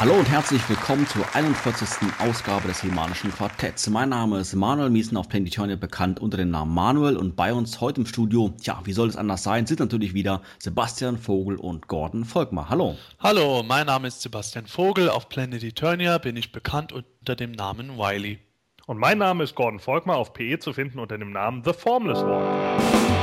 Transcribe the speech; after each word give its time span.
Hallo 0.00 0.14
und 0.14 0.30
herzlich 0.30 0.66
willkommen 0.68 1.08
zur 1.08 1.24
41. 1.34 2.08
Ausgabe 2.20 2.68
des 2.68 2.82
Himanischen 2.82 3.32
Quartetts. 3.32 3.90
Mein 3.90 4.10
Name 4.10 4.38
ist 4.38 4.54
Manuel 4.54 4.90
Miesen 4.90 5.16
auf 5.16 5.28
Planetonia 5.28 5.74
bekannt 5.74 6.20
unter 6.20 6.36
dem 6.36 6.52
Namen 6.52 6.72
Manuel 6.72 7.16
und 7.16 7.34
bei 7.34 7.52
uns 7.52 7.80
heute 7.80 8.02
im 8.02 8.06
Studio, 8.06 8.54
ja, 8.62 8.80
wie 8.84 8.92
soll 8.92 9.08
es 9.08 9.16
anders 9.16 9.42
sein, 9.42 9.66
sind 9.66 9.80
natürlich 9.80 10.14
wieder 10.14 10.40
Sebastian 10.60 11.18
Vogel 11.18 11.56
und 11.56 11.88
Gordon 11.88 12.24
Volkmar. 12.24 12.70
Hallo. 12.70 12.96
Hallo, 13.18 13.64
mein 13.64 13.86
Name 13.86 14.06
ist 14.06 14.22
Sebastian 14.22 14.68
Vogel. 14.68 15.10
Auf 15.10 15.28
Planet 15.28 15.64
Eternia 15.64 16.18
bin 16.18 16.36
ich 16.36 16.52
bekannt 16.52 16.92
unter 16.92 17.34
dem 17.34 17.50
Namen 17.50 17.98
Wiley. 17.98 18.38
Und 18.86 18.98
mein 18.98 19.18
Name 19.18 19.42
ist 19.42 19.56
Gordon 19.56 19.80
Volkmar, 19.80 20.18
auf 20.18 20.32
PE 20.32 20.60
zu 20.60 20.72
finden 20.72 21.00
unter 21.00 21.18
dem 21.18 21.32
Namen 21.32 21.64
The 21.64 21.72
Formless 21.72 22.20
One. 22.20 23.17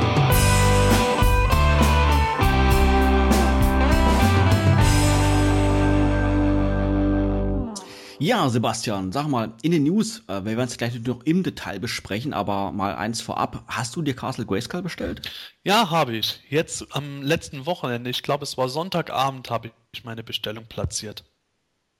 Ja, 8.18 8.48
Sebastian, 8.48 9.12
sag 9.12 9.28
mal, 9.28 9.52
in 9.60 9.72
den 9.72 9.82
News, 9.82 10.22
äh, 10.26 10.42
wir 10.44 10.56
werden 10.56 10.68
es 10.68 10.78
gleich 10.78 10.98
noch 11.00 11.22
im 11.24 11.42
Detail 11.42 11.78
besprechen, 11.78 12.32
aber 12.32 12.72
mal 12.72 12.94
eins 12.94 13.20
vorab. 13.20 13.64
Hast 13.66 13.94
du 13.94 14.00
dir 14.00 14.16
Castle 14.16 14.46
Grayskull 14.46 14.80
bestellt? 14.80 15.20
Ja, 15.64 15.90
habe 15.90 16.16
ich. 16.16 16.40
Jetzt 16.48 16.86
am 16.96 17.22
letzten 17.22 17.66
Wochenende, 17.66 18.08
ich 18.08 18.22
glaube, 18.22 18.44
es 18.44 18.56
war 18.56 18.70
Sonntagabend, 18.70 19.50
habe 19.50 19.70
ich 19.92 20.04
meine 20.04 20.24
Bestellung 20.24 20.64
platziert. 20.66 21.24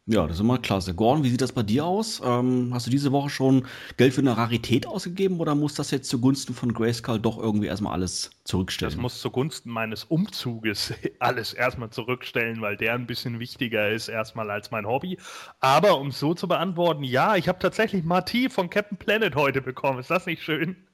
Ja, 0.09 0.23
das 0.29 0.37
ist 0.37 0.41
immer 0.41 0.59
klasse. 0.59 0.95
Gordon, 0.95 1.25
wie 1.25 1.31
sieht 1.31 1.41
das 1.41 1.51
bei 1.51 1.65
dir 1.65 1.85
aus? 1.85 2.23
Ähm, 2.25 2.71
hast 2.73 2.87
du 2.87 2.93
diese 2.93 3.11
Woche 3.11 3.29
schon 3.29 3.67
Geld 3.97 4.15
für 4.15 4.21
eine 4.21 4.37
Rarität 4.37 4.87
ausgegeben 4.87 5.41
oder 5.41 5.57
muss 5.57 5.75
das 5.75 5.91
jetzt 5.91 6.09
zugunsten 6.09 6.55
von 6.55 6.73
Grayskull 6.73 7.19
doch 7.19 7.39
irgendwie 7.39 7.67
erstmal 7.67 7.93
alles 7.93 8.31
zurückstellen? 8.45 8.93
Das 8.93 9.03
muss 9.03 9.21
zugunsten 9.21 9.69
meines 9.69 10.05
Umzuges 10.05 10.95
alles 11.19 11.55
erstmal 11.55 11.91
zurückstellen, 11.91 12.61
weil 12.61 12.77
der 12.77 12.95
ein 12.95 13.09
bisschen 13.09 13.41
wichtiger 13.41 13.91
ist 13.91 14.07
erstmal 14.07 14.49
als 14.53 14.71
mein 14.71 14.87
Hobby. 14.87 15.19
Aber 15.59 15.99
um 15.99 16.09
es 16.09 16.21
so 16.21 16.35
zu 16.35 16.47
beantworten, 16.47 17.03
ja, 17.03 17.35
ich 17.35 17.49
habe 17.49 17.59
tatsächlich 17.59 18.05
Marty 18.05 18.49
von 18.49 18.71
Captain 18.71 18.99
Planet 18.99 19.35
heute 19.35 19.61
bekommen. 19.61 19.99
Ist 19.99 20.11
das 20.13 20.27
nicht 20.27 20.45
schön? 20.45 20.86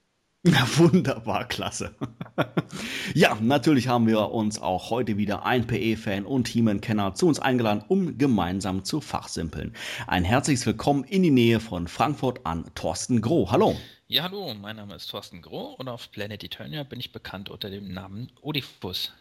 Ja, 0.46 0.66
wunderbar, 0.76 1.46
klasse. 1.46 1.94
ja, 3.14 3.36
natürlich 3.40 3.86
haben 3.86 4.08
wir 4.08 4.32
uns 4.32 4.60
auch 4.60 4.90
heute 4.90 5.16
wieder 5.16 5.46
ein 5.46 5.68
PE-Fan 5.68 6.26
und 6.26 6.48
He-Man-Kenner 6.48 7.14
zu 7.14 7.28
uns 7.28 7.38
eingeladen, 7.38 7.84
um 7.86 8.18
gemeinsam 8.18 8.84
zu 8.84 9.00
fachsimpeln. 9.00 9.72
Ein 10.08 10.24
herzliches 10.24 10.66
Willkommen 10.66 11.04
in 11.04 11.22
die 11.22 11.30
Nähe 11.30 11.60
von 11.60 11.86
Frankfurt 11.86 12.44
an 12.44 12.64
Thorsten 12.74 13.20
Groh. 13.20 13.52
Hallo. 13.52 13.76
Ja, 14.08 14.24
hallo, 14.24 14.52
mein 14.54 14.76
Name 14.76 14.96
ist 14.96 15.06
Thorsten 15.06 15.42
Groh 15.42 15.74
und 15.78 15.88
auf 15.88 16.10
Planet 16.10 16.42
Eternia 16.42 16.82
bin 16.82 16.98
ich 16.98 17.12
bekannt 17.12 17.48
unter 17.48 17.70
dem 17.70 17.92
Namen 17.94 18.32
Odifus. 18.40 19.12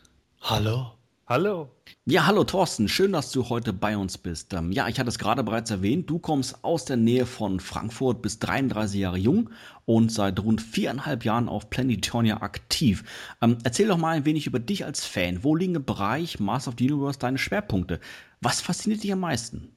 Hallo. 0.42 0.94
Hallo. 1.32 1.72
Ja, 2.06 2.26
hallo 2.26 2.44
Thorsten, 2.44 2.90
schön, 2.90 3.14
dass 3.14 3.32
du 3.32 3.48
heute 3.48 3.72
bei 3.72 3.96
uns 3.96 4.18
bist. 4.18 4.52
Ähm, 4.52 4.74
ja, 4.74 4.90
ich 4.90 5.00
hatte 5.00 5.08
es 5.08 5.18
gerade 5.18 5.46
bereits 5.46 5.72
erwähnt, 5.72 6.10
du 6.10 6.20
kommst 6.20 6.62
aus 6.62 6.84
der 6.84 6.98
Nähe 6.98 7.26
von 7.26 7.62
Frankfurt, 7.62 8.22
bist 8.22 8.46
33 8.46 9.00
Jahre 9.00 9.18
jung 9.18 9.50
und 9.86 10.12
seit 10.12 10.38
rund 10.42 10.62
viereinhalb 10.62 11.24
Jahren 11.24 11.48
auf 11.48 11.70
Planetonia 11.70 12.42
aktiv. 12.42 13.06
Ähm, 13.42 13.60
erzähl 13.64 13.88
doch 13.88 13.96
mal 13.96 14.18
ein 14.18 14.26
wenig 14.26 14.46
über 14.46 14.60
dich 14.60 14.84
als 14.84 15.06
Fan. 15.06 15.42
Wo 15.46 15.56
liegen 15.56 15.76
im 15.76 15.86
Bereich 15.86 16.42
Master 16.42 16.72
of 16.72 16.76
the 16.78 16.92
Universe 16.92 17.18
deine 17.18 17.38
Schwerpunkte? 17.38 18.02
Was 18.42 18.60
fasziniert 18.60 19.02
dich 19.02 19.14
am 19.14 19.22
meisten? 19.22 19.74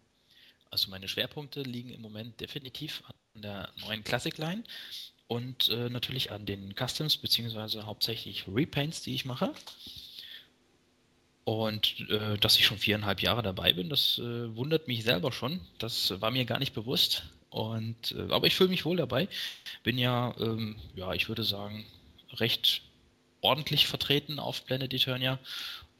Also 0.73 0.91
meine 0.91 1.07
Schwerpunkte 1.07 1.63
liegen 1.63 1.91
im 1.91 2.01
Moment 2.01 2.41
definitiv 2.41 3.05
an 3.07 3.43
der 3.43 3.71
neuen 3.87 4.03
Classic 4.03 4.37
Line 4.39 4.65
und 5.29 5.69
äh, 5.69 5.89
natürlich 5.89 6.33
an 6.33 6.47
den 6.47 6.75
Customs 6.75 7.17
beziehungsweise 7.17 7.87
hauptsächlich 7.87 8.49
Repaints, 8.49 9.03
die 9.03 9.15
ich 9.15 9.25
mache. 9.25 9.53
Und 11.45 12.09
äh, 12.09 12.39
dass 12.39 12.57
ich 12.57 12.65
schon 12.65 12.79
viereinhalb 12.79 13.21
Jahre 13.21 13.43
dabei 13.43 13.75
bin, 13.75 13.91
das 13.91 14.19
äh, 14.19 14.57
wundert 14.57 14.89
mich 14.89 15.05
selber 15.05 15.31
schon. 15.31 15.61
Das 15.79 16.19
war 16.21 16.31
mir 16.31 16.47
gar 16.47 16.59
nicht 16.59 16.73
bewusst. 16.73 17.25
Und 17.51 18.13
äh, 18.13 18.33
aber 18.33 18.47
ich 18.47 18.55
fühle 18.55 18.71
mich 18.71 18.85
wohl 18.85 18.97
dabei. 18.97 19.29
Bin 19.83 19.99
ja, 19.99 20.35
ähm, 20.41 20.77
ja, 20.97 21.13
ich 21.13 21.29
würde 21.29 21.45
sagen, 21.45 21.85
recht 22.33 22.83
ordentlich 23.43 23.87
vertreten 23.87 24.39
auf 24.39 24.65
Planet 24.65 24.93
Eternia. 24.93 25.39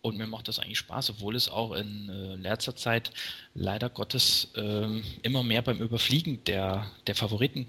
Und 0.01 0.17
mir 0.17 0.27
macht 0.27 0.49
das 0.49 0.59
eigentlich 0.59 0.79
Spaß, 0.79 1.11
obwohl 1.11 1.37
es 1.37 1.49
auch 1.49 1.73
in 1.73 2.09
äh, 2.09 2.37
letzter 2.37 2.77
Zeit 2.77 3.11
leider 3.55 3.89
Gottes 3.89 4.51
ähm, 4.55 5.03
immer 5.23 5.43
mehr 5.43 5.63
beim 5.63 5.81
Überfliegen 5.81 6.43
der, 6.45 6.91
der 7.07 7.15
Favoriten 7.15 7.67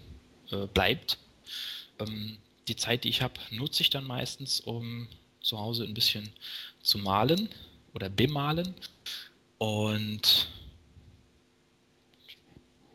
äh, 0.52 0.66
bleibt. 0.68 1.18
Ähm, 2.00 2.38
die 2.68 2.76
Zeit, 2.76 3.04
die 3.04 3.10
ich 3.10 3.22
habe, 3.22 3.36
nutze 3.52 3.84
ich 3.84 3.90
dann 3.90 4.06
meistens, 4.06 4.60
um 4.60 5.08
zu 5.42 5.60
Hause 5.60 5.84
ein 5.84 5.94
bisschen 5.94 6.30
zu 6.86 6.98
malen 6.98 7.50
oder 7.94 8.10
bemalen. 8.10 8.74
Und 9.58 10.48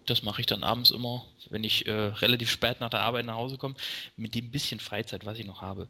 das 0.07 0.23
mache 0.23 0.41
ich 0.41 0.47
dann 0.47 0.63
abends 0.63 0.91
immer, 0.91 1.25
wenn 1.51 1.65
ich 1.65 1.87
äh, 1.87 1.93
relativ 1.93 2.51
spät 2.51 2.81
nach 2.81 2.91
der 2.91 3.01
Arbeit 3.01 3.27
nach 3.27 3.37
Hause 3.37 3.59
komme, 3.59 3.75
mit 4.17 4.35
dem 4.35 4.51
bisschen 4.51 4.81
Freizeit, 4.81 5.25
was 5.27 5.39
ich 5.39 5.47
noch 5.47 5.63
habe. 5.63 5.89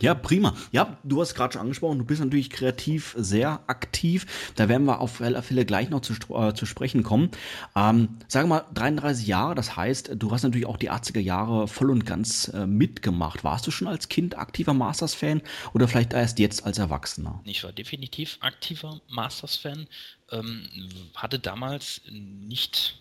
Ja, 0.00 0.14
prima. 0.14 0.54
Ja, 0.72 0.98
du 1.04 1.20
hast 1.20 1.34
gerade 1.34 1.54
schon 1.54 1.62
angesprochen, 1.62 1.98
du 1.98 2.04
bist 2.04 2.20
natürlich 2.20 2.50
kreativ 2.50 3.14
sehr 3.16 3.62
aktiv. 3.66 4.52
Da 4.54 4.68
werden 4.68 4.84
wir 4.84 5.00
auf 5.00 5.22
alle 5.22 5.42
Fälle 5.42 5.64
gleich 5.64 5.88
noch 5.88 6.02
zu, 6.02 6.12
äh, 6.34 6.52
zu 6.52 6.66
sprechen 6.66 7.02
kommen. 7.02 7.30
Ähm, 7.74 8.18
sage 8.28 8.46
mal, 8.46 8.64
33 8.74 9.26
Jahre, 9.26 9.54
das 9.54 9.76
heißt, 9.76 10.10
du 10.16 10.30
hast 10.30 10.42
natürlich 10.42 10.66
auch 10.66 10.76
die 10.76 10.90
80er 10.90 11.20
Jahre 11.20 11.66
voll 11.66 11.90
und 11.90 12.04
ganz 12.04 12.48
äh, 12.48 12.66
mitgemacht. 12.66 13.42
Warst 13.42 13.66
du 13.66 13.70
schon 13.70 13.88
als 13.88 14.08
Kind 14.08 14.36
aktiver 14.36 14.74
Masters-Fan 14.74 15.40
oder 15.72 15.88
vielleicht 15.88 16.12
erst 16.12 16.38
jetzt 16.38 16.66
als 16.66 16.78
Erwachsener? 16.78 17.40
Ich 17.44 17.64
war 17.64 17.72
definitiv 17.72 18.36
aktiver 18.40 19.00
Masters-Fan. 19.08 19.86
Ähm, 20.30 20.68
hatte 21.14 21.38
damals 21.38 22.02
nicht 22.10 22.98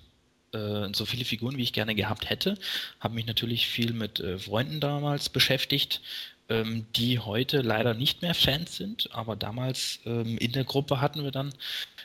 äh, 0.54 0.88
so 0.94 1.06
viele 1.06 1.26
Figuren, 1.26 1.58
wie 1.58 1.64
ich 1.64 1.74
gerne 1.74 1.94
gehabt 1.94 2.30
hätte. 2.30 2.58
Habe 3.02 3.16
mich 3.16 3.26
natürlich 3.26 3.68
viel 3.68 3.92
mit 3.92 4.22
äh, 4.22 4.40
Freunden 4.40 4.80
damals 4.80 5.28
beschäftigt 5.28 6.02
ähm, 6.50 6.86
die 6.96 7.20
heute 7.20 7.62
leider 7.62 7.94
nicht 7.94 8.22
mehr 8.22 8.36
Fans 8.36 8.76
sind, 8.76 9.10
aber 9.12 9.36
damals 9.36 10.00
ähm, 10.06 10.38
in 10.38 10.52
der 10.52 10.64
Gruppe 10.64 11.02
hatten 11.02 11.24
wir 11.24 11.32
dann 11.32 11.54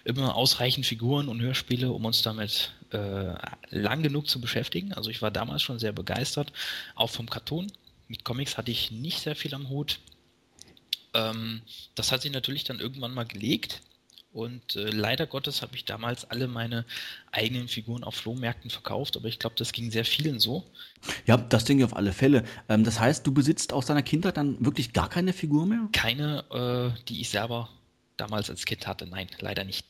immer 0.05 0.35
ausreichend 0.35 0.87
Figuren 0.87 1.29
und 1.29 1.41
Hörspiele, 1.41 1.91
um 1.91 2.05
uns 2.05 2.23
damit 2.23 2.73
äh, 2.93 3.35
lang 3.69 4.03
genug 4.03 4.29
zu 4.29 4.41
beschäftigen. 4.41 4.93
Also 4.95 5.11
ich 5.11 5.21
war 5.23 5.31
damals 5.31 5.63
schon 5.63 5.79
sehr 5.79 5.93
begeistert, 5.93 6.53
auch 6.95 7.11
vom 7.11 7.29
Cartoon. 7.29 7.71
Mit 8.09 8.25
Comics 8.25 8.57
hatte 8.57 8.71
ich 8.71 8.91
nicht 8.91 9.21
sehr 9.21 9.37
viel 9.37 9.55
am 9.55 9.69
Hut. 9.69 10.01
Ähm, 11.15 11.63
das 11.95 12.13
hat 12.13 12.23
sich 12.23 12.33
natürlich 12.33 12.65
dann 12.65 12.81
irgendwann 12.81 13.15
mal 13.15 13.27
gelegt. 13.27 13.83
Und 14.33 14.77
äh, 14.77 14.91
leider 14.91 15.27
Gottes 15.27 15.61
habe 15.61 15.75
ich 15.75 15.85
damals 15.85 16.31
alle 16.31 16.47
meine 16.47 16.85
eigenen 17.33 17.67
Figuren 17.67 18.05
auf 18.05 18.15
Flohmärkten 18.15 18.71
verkauft, 18.71 19.17
aber 19.17 19.27
ich 19.27 19.41
glaube, 19.41 19.57
das 19.57 19.73
ging 19.73 19.91
sehr 19.91 20.05
vielen 20.05 20.39
so. 20.39 20.65
Ja, 21.27 21.37
das 21.37 21.65
denke 21.65 21.83
ich 21.83 21.91
auf 21.91 21.97
alle 21.97 22.13
Fälle. 22.13 22.45
Ähm, 22.69 22.85
das 22.85 23.01
heißt, 23.01 23.27
du 23.27 23.33
besitzt 23.33 23.73
aus 23.73 23.87
deiner 23.87 24.03
Kindheit 24.03 24.37
dann 24.37 24.65
wirklich 24.65 24.93
gar 24.93 25.09
keine 25.09 25.33
Figur 25.33 25.67
mehr? 25.67 25.89
Keine, 25.93 26.45
äh, 26.97 27.03
die 27.09 27.21
ich 27.21 27.31
selber 27.31 27.71
damals 28.17 28.51
als 28.51 28.67
Kind 28.67 28.87
hatte. 28.87 29.07
Nein, 29.07 29.29
leider 29.41 29.65
nicht. 29.65 29.90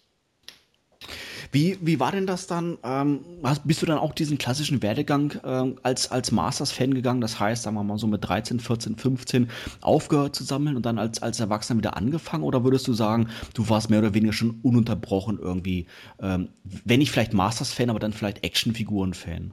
Wie, 1.53 1.79
wie 1.81 1.99
war 1.99 2.13
denn 2.13 2.27
das 2.27 2.47
dann? 2.47 2.79
Ähm, 2.85 3.21
hast, 3.43 3.67
bist 3.67 3.83
du 3.83 3.87
dann 3.87 3.99
auch 3.99 4.15
diesen 4.15 4.39
klassischen 4.39 4.83
Werdegang 4.83 5.33
äh, 5.43 5.75
als, 5.83 6.11
als 6.11 6.31
Masters-Fan 6.31 6.95
gegangen? 6.95 7.21
Das 7.21 7.41
heißt, 7.41 7.65
sagen 7.65 7.77
wir 7.77 7.83
mal 7.83 7.99
so 7.99 8.07
mit 8.07 8.25
13, 8.25 8.61
14, 8.61 8.97
15 8.97 9.51
aufgehört 9.81 10.37
zu 10.37 10.45
sammeln 10.45 10.77
und 10.77 10.87
dann 10.87 10.99
als, 10.99 11.23
als 11.23 11.41
Erwachsener 11.41 11.79
wieder 11.79 11.97
angefangen? 11.97 12.45
Oder 12.45 12.63
würdest 12.65 12.87
du 12.87 12.93
sagen, 12.93 13.29
du 13.55 13.69
warst 13.69 13.91
mehr 13.91 13.99
oder 13.99 14.15
weniger 14.15 14.33
schon 14.33 14.61
ununterbrochen 14.63 15.39
irgendwie, 15.39 15.87
ähm, 16.21 16.51
wenn 16.85 17.01
nicht 17.01 17.11
vielleicht 17.11 17.33
Masters-Fan, 17.33 17.91
aber 17.91 17.99
dann 17.99 18.13
vielleicht 18.13 18.45
Actionfiguren-Fan? 18.45 19.53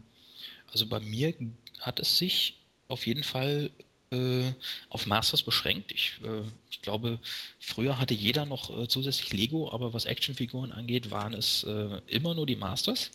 Also 0.72 0.88
bei 0.88 1.00
mir 1.00 1.34
hat 1.80 2.00
es 2.00 2.18
sich 2.18 2.60
auf 2.90 3.08
jeden 3.08 3.24
Fall 3.24 3.72
äh, 4.12 4.54
auf 4.90 5.06
Masters 5.06 5.44
beschränkt. 5.44 5.92
Ich, 5.92 6.20
äh, 6.24 6.44
ich, 6.70 6.82
glaube, 6.82 7.20
früher 7.60 8.00
hatte 8.00 8.14
jeder 8.14 8.46
noch 8.46 8.70
äh, 8.78 8.88
zusätzlich 8.88 9.34
Lego, 9.34 9.72
aber 9.72 9.94
was 9.94 10.06
Actionfiguren 10.06 10.72
angeht, 10.72 11.12
waren 11.12 11.34
es 11.34 11.64
äh, 11.64 12.02
immer 12.08 12.34
nur 12.36 12.46
die 12.46 12.56
Masters. 12.56 13.12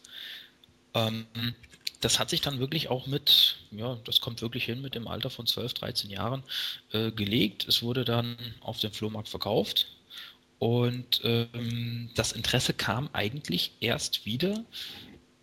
Ähm, 0.95 1.27
das 2.01 2.19
hat 2.19 2.31
sich 2.31 2.41
dann 2.41 2.59
wirklich 2.59 2.89
auch 2.89 3.07
mit, 3.07 3.59
ja, 3.71 3.97
das 4.05 4.21
kommt 4.21 4.43
wirklich 4.43 4.65
hin 4.65 4.83
mit 4.83 4.95
dem 4.95 5.09
Alter 5.09 5.31
von 5.31 5.47
12, 5.47 5.75
13 5.75 6.11
Jahren 6.11 6.43
äh, 6.93 7.13
gelegt. 7.13 7.67
Es 7.69 7.83
wurde 7.83 8.05
dann 8.05 8.37
auf 8.61 8.81
dem 8.81 8.93
Flohmarkt 8.93 9.29
verkauft 9.29 9.87
Und 10.59 11.21
ähm, 11.25 12.11
das 12.15 12.33
Interesse 12.33 12.75
kam 12.75 13.09
eigentlich 13.13 13.73
erst 13.81 14.27
wieder, 14.27 14.65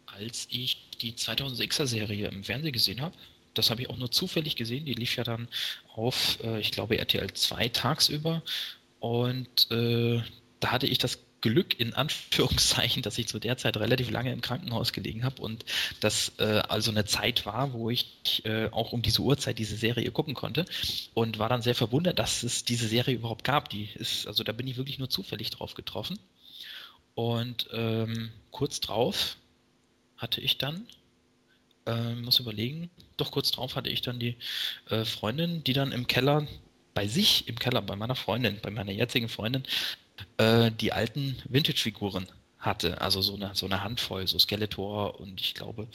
als 0.06 0.48
ich 0.50 0.90
die 1.02 1.14
2006er 1.14 1.88
Serie 1.88 2.28
im 2.30 2.44
Fernsehen 2.44 2.74
gesehen 2.74 3.02
habe. 3.02 3.16
Das 3.60 3.70
habe 3.70 3.82
ich 3.82 3.90
auch 3.90 3.98
nur 3.98 4.12
zufällig 4.12 4.56
gesehen. 4.56 4.86
Die 4.86 4.94
lief 4.94 5.18
ja 5.18 5.24
dann 5.24 5.48
auf, 5.94 6.40
äh, 6.44 6.60
ich 6.60 6.72
glaube, 6.72 6.98
RTL 6.98 7.32
2 7.32 7.70
tagsüber. 7.70 8.42
Und 9.00 9.70
äh, 9.72 10.22
da 10.60 10.72
hatte 10.72 10.88
ich 10.88 10.98
das 10.98 11.20
Glück 11.42 11.80
in 11.80 11.94
Anführungszeichen, 11.96 13.02
dass 13.04 13.18
ich 13.18 13.28
zu 13.28 13.40
der 13.40 13.58
Zeit 13.58 13.78
relativ 13.78 14.12
lange 14.12 14.32
im 14.32 14.42
Krankenhaus 14.42 14.94
gelegen 14.94 15.24
habe 15.24 15.42
und 15.42 15.66
das 16.00 16.34
äh, 16.38 16.62
also 16.68 16.92
eine 16.92 17.06
Zeit 17.06 17.46
war, 17.46 17.74
wo 17.74 17.90
ich 17.90 18.46
äh, 18.46 18.70
auch 18.70 18.94
um 18.94 19.02
diese 19.02 19.22
Uhrzeit 19.22 19.60
diese 19.60 19.76
Serie 19.76 20.12
gucken 20.12 20.34
konnte 20.34 20.66
und 21.14 21.40
war 21.40 21.50
dann 21.50 21.62
sehr 21.62 21.76
verwundert, 21.76 22.20
dass 22.20 22.44
es 22.44 22.64
diese 22.64 22.88
Serie 22.88 23.16
überhaupt 23.16 23.44
gab. 23.44 23.70
Die 23.70 23.90
ist, 23.96 24.28
also 24.28 24.44
da 24.44 24.52
bin 24.52 24.68
ich 24.68 24.78
wirklich 24.78 25.00
nur 25.00 25.10
zufällig 25.10 25.50
drauf 25.50 25.74
getroffen. 25.74 26.18
Und 27.16 27.68
ähm, 27.74 28.32
kurz 28.52 28.80
drauf 28.80 29.36
hatte 30.18 30.42
ich 30.42 30.58
dann, 30.58 30.88
äh, 31.90 32.16
muss 32.16 32.40
überlegen, 32.40 32.90
doch 33.18 33.32
kurz 33.32 33.52
drauf 33.52 33.76
hatte 33.76 33.90
ich 33.90 34.02
dann 34.02 34.20
die 34.20 34.36
äh, 34.90 35.06
Freundin, 35.06 35.64
die 35.64 35.74
dann 35.74 35.92
im 35.92 36.08
Keller 36.08 36.48
bei 36.94 37.08
sich 37.08 37.48
im 37.48 37.58
Keller, 37.58 37.82
bei 37.82 37.96
meiner 37.96 38.16
Freundin, 38.16 38.60
bei 38.62 38.72
meiner 38.72 38.92
jetzigen 38.92 39.30
Freundin, 39.30 39.64
äh, 40.38 40.72
die 40.72 40.92
alten 40.92 41.38
Vintage-Figuren 41.48 42.28
hatte. 42.58 43.00
Also 43.00 43.22
so 43.22 43.36
eine, 43.36 43.52
so 43.54 43.66
eine 43.66 43.84
Handvoll, 43.84 44.28
so 44.28 44.38
Skeletor 44.38 45.20
und 45.20 45.40
ich 45.40 45.54
glaube 45.54 45.88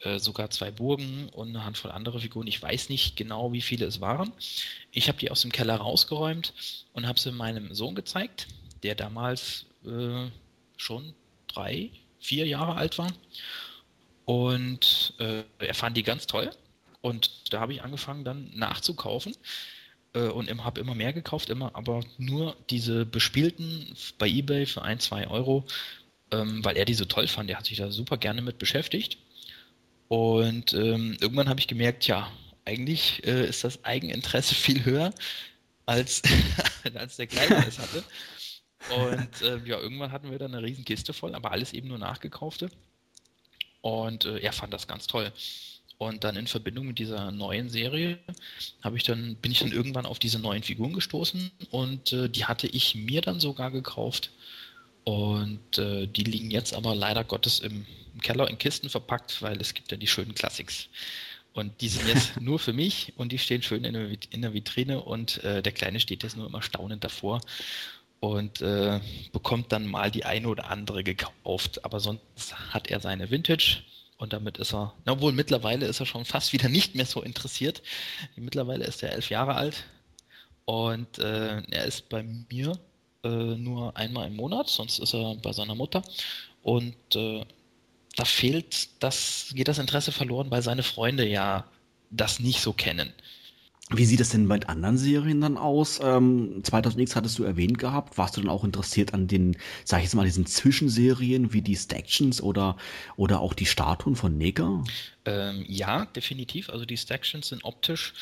äh, 0.00 0.18
sogar 0.18 0.50
zwei 0.50 0.70
Burgen 0.70 1.28
und 1.28 1.50
eine 1.50 1.64
Handvoll 1.64 1.92
andere 1.92 2.20
Figuren. 2.20 2.46
Ich 2.46 2.60
weiß 2.60 2.88
nicht 2.88 3.16
genau, 3.16 3.52
wie 3.52 3.60
viele 3.60 3.86
es 3.86 4.00
waren. 4.00 4.32
Ich 4.90 5.08
habe 5.08 5.18
die 5.18 5.30
aus 5.30 5.42
dem 5.42 5.52
Keller 5.52 5.76
rausgeräumt 5.76 6.52
und 6.94 7.06
habe 7.06 7.20
sie 7.20 7.30
meinem 7.30 7.74
Sohn 7.74 7.94
gezeigt, 7.94 8.48
der 8.82 8.94
damals 8.94 9.66
äh, 9.84 10.26
schon 10.76 11.14
drei, 11.46 11.90
vier 12.18 12.46
Jahre 12.46 12.74
alt 12.74 12.98
war. 12.98 13.12
Und 14.30 15.14
äh, 15.18 15.42
er 15.58 15.74
fand 15.74 15.96
die 15.96 16.04
ganz 16.04 16.28
toll. 16.28 16.52
Und 17.00 17.52
da 17.52 17.58
habe 17.58 17.72
ich 17.72 17.82
angefangen 17.82 18.24
dann 18.24 18.48
nachzukaufen 18.54 19.34
äh, 20.12 20.28
und 20.28 20.64
habe 20.64 20.80
immer 20.80 20.94
mehr 20.94 21.12
gekauft, 21.12 21.50
immer, 21.50 21.74
aber 21.74 22.04
nur 22.16 22.56
diese 22.70 23.04
bespielten 23.04 23.92
bei 24.18 24.28
eBay 24.28 24.66
für 24.66 24.82
ein, 24.82 25.00
zwei 25.00 25.26
Euro, 25.26 25.66
ähm, 26.30 26.64
weil 26.64 26.76
er 26.76 26.84
die 26.84 26.94
so 26.94 27.06
toll 27.06 27.26
fand. 27.26 27.50
Der 27.50 27.58
hat 27.58 27.66
sich 27.66 27.78
da 27.78 27.90
super 27.90 28.18
gerne 28.18 28.40
mit 28.40 28.58
beschäftigt. 28.58 29.18
Und 30.06 30.74
ähm, 30.74 31.16
irgendwann 31.20 31.48
habe 31.48 31.58
ich 31.58 31.66
gemerkt, 31.66 32.06
ja, 32.06 32.30
eigentlich 32.64 33.26
äh, 33.26 33.48
ist 33.48 33.64
das 33.64 33.84
Eigeninteresse 33.84 34.54
viel 34.66 34.84
höher, 34.84 35.12
als, 35.86 36.22
als 36.94 37.16
der 37.16 37.26
Kleine 37.26 37.66
es 37.66 37.80
hatte. 37.80 38.04
Und 38.90 39.42
äh, 39.42 39.58
ja, 39.64 39.80
irgendwann 39.80 40.12
hatten 40.12 40.30
wir 40.30 40.38
dann 40.38 40.54
eine 40.54 40.64
riesen 40.64 40.84
Kiste 40.84 41.12
voll, 41.14 41.34
aber 41.34 41.50
alles 41.50 41.72
eben 41.72 41.88
nur 41.88 41.98
nachgekaufte. 41.98 42.70
Und 43.80 44.24
äh, 44.24 44.38
er 44.38 44.52
fand 44.52 44.72
das 44.72 44.86
ganz 44.86 45.06
toll. 45.06 45.32
Und 46.00 46.24
dann 46.24 46.36
in 46.36 46.46
Verbindung 46.46 46.86
mit 46.86 46.98
dieser 46.98 47.30
neuen 47.30 47.68
Serie 47.68 48.18
habe 48.82 48.96
ich 48.96 49.02
dann, 49.02 49.36
bin 49.36 49.52
ich 49.52 49.58
dann 49.58 49.70
irgendwann 49.70 50.06
auf 50.06 50.18
diese 50.18 50.38
neuen 50.38 50.62
Figuren 50.62 50.94
gestoßen 50.94 51.50
und 51.70 52.14
äh, 52.14 52.30
die 52.30 52.46
hatte 52.46 52.66
ich 52.68 52.94
mir 52.94 53.20
dann 53.20 53.38
sogar 53.38 53.70
gekauft. 53.70 54.30
Und 55.04 55.76
äh, 55.76 56.06
die 56.06 56.24
liegen 56.24 56.50
jetzt 56.50 56.72
aber 56.72 56.94
leider 56.94 57.22
Gottes 57.22 57.60
im, 57.60 57.84
im, 58.14 58.20
Keller 58.22 58.48
in 58.48 58.56
Kisten 58.56 58.88
verpackt, 58.88 59.42
weil 59.42 59.60
es 59.60 59.74
gibt 59.74 59.90
ja 59.90 59.98
die 59.98 60.06
schönen 60.06 60.34
Classics. 60.34 60.88
Und 61.52 61.78
die 61.82 61.88
sind 61.88 62.08
jetzt 62.08 62.34
nur 62.40 62.58
für 62.58 62.72
mich 62.72 63.12
und 63.16 63.30
die 63.32 63.38
stehen 63.38 63.62
schön 63.62 63.84
in 63.84 63.92
der, 63.92 64.08
in 64.30 64.40
der 64.40 64.54
Vitrine 64.54 65.02
und 65.02 65.44
äh, 65.44 65.62
der 65.62 65.72
Kleine 65.72 66.00
steht 66.00 66.22
jetzt 66.22 66.34
nur 66.34 66.46
immer 66.46 66.62
staunend 66.62 67.04
davor 67.04 67.42
und 68.20 68.60
äh, 68.60 69.00
bekommt 69.32 69.72
dann 69.72 69.86
mal 69.86 70.10
die 70.10 70.24
eine 70.24 70.48
oder 70.48 70.70
andere 70.70 71.02
gekauft. 71.02 71.84
Aber 71.84 72.00
sonst 72.00 72.54
hat 72.72 72.88
er 72.88 73.00
seine 73.00 73.30
Vintage 73.30 73.82
und 74.18 74.32
damit 74.34 74.58
ist 74.58 74.74
er, 74.74 74.94
obwohl 75.06 75.32
mittlerweile 75.32 75.86
ist 75.86 76.00
er 76.00 76.06
schon 76.06 76.26
fast 76.26 76.52
wieder 76.52 76.68
nicht 76.68 76.94
mehr 76.94 77.06
so 77.06 77.22
interessiert. 77.22 77.82
Mittlerweile 78.36 78.84
ist 78.84 79.02
er 79.02 79.12
elf 79.12 79.30
Jahre 79.30 79.54
alt 79.54 79.84
und 80.66 81.18
äh, 81.18 81.62
er 81.62 81.84
ist 81.86 82.08
bei 82.10 82.22
mir 82.22 82.78
äh, 83.24 83.28
nur 83.28 83.96
einmal 83.96 84.28
im 84.28 84.36
Monat, 84.36 84.68
sonst 84.68 84.98
ist 84.98 85.14
er 85.14 85.34
bei 85.36 85.52
seiner 85.52 85.74
Mutter. 85.74 86.02
Und 86.62 86.94
äh, 87.14 87.44
da 88.16 88.24
fehlt 88.24 89.02
das, 89.02 89.52
geht 89.54 89.68
das 89.68 89.78
Interesse 89.78 90.12
verloren, 90.12 90.50
weil 90.50 90.62
seine 90.62 90.82
Freunde 90.82 91.26
ja 91.26 91.66
das 92.10 92.40
nicht 92.40 92.60
so 92.60 92.72
kennen. 92.72 93.12
Wie 93.92 94.04
sieht 94.04 94.20
es 94.20 94.28
denn 94.28 94.46
bei 94.46 94.60
anderen 94.66 94.96
Serien 94.98 95.40
dann 95.40 95.56
aus? 95.56 95.98
Ähm, 96.00 96.62
2000X 96.62 97.16
hattest 97.16 97.38
du 97.40 97.44
erwähnt 97.44 97.78
gehabt. 97.78 98.16
Warst 98.18 98.36
du 98.36 98.40
dann 98.40 98.50
auch 98.50 98.62
interessiert 98.62 99.14
an 99.14 99.26
den, 99.26 99.56
sag 99.84 99.98
ich 99.98 100.04
jetzt 100.04 100.14
mal, 100.14 100.24
diesen 100.24 100.46
Zwischenserien 100.46 101.52
wie 101.52 101.60
die 101.60 101.74
Stactions 101.74 102.40
oder, 102.40 102.76
oder 103.16 103.40
auch 103.40 103.52
die 103.52 103.66
Statuen 103.66 104.14
von 104.14 104.38
Neger? 104.38 104.84
Ähm, 105.24 105.64
ja, 105.66 106.06
definitiv. 106.06 106.70
Also 106.70 106.84
die 106.84 106.96
Stactions 106.96 107.48
sind 107.48 107.64
optisch, 107.64 108.14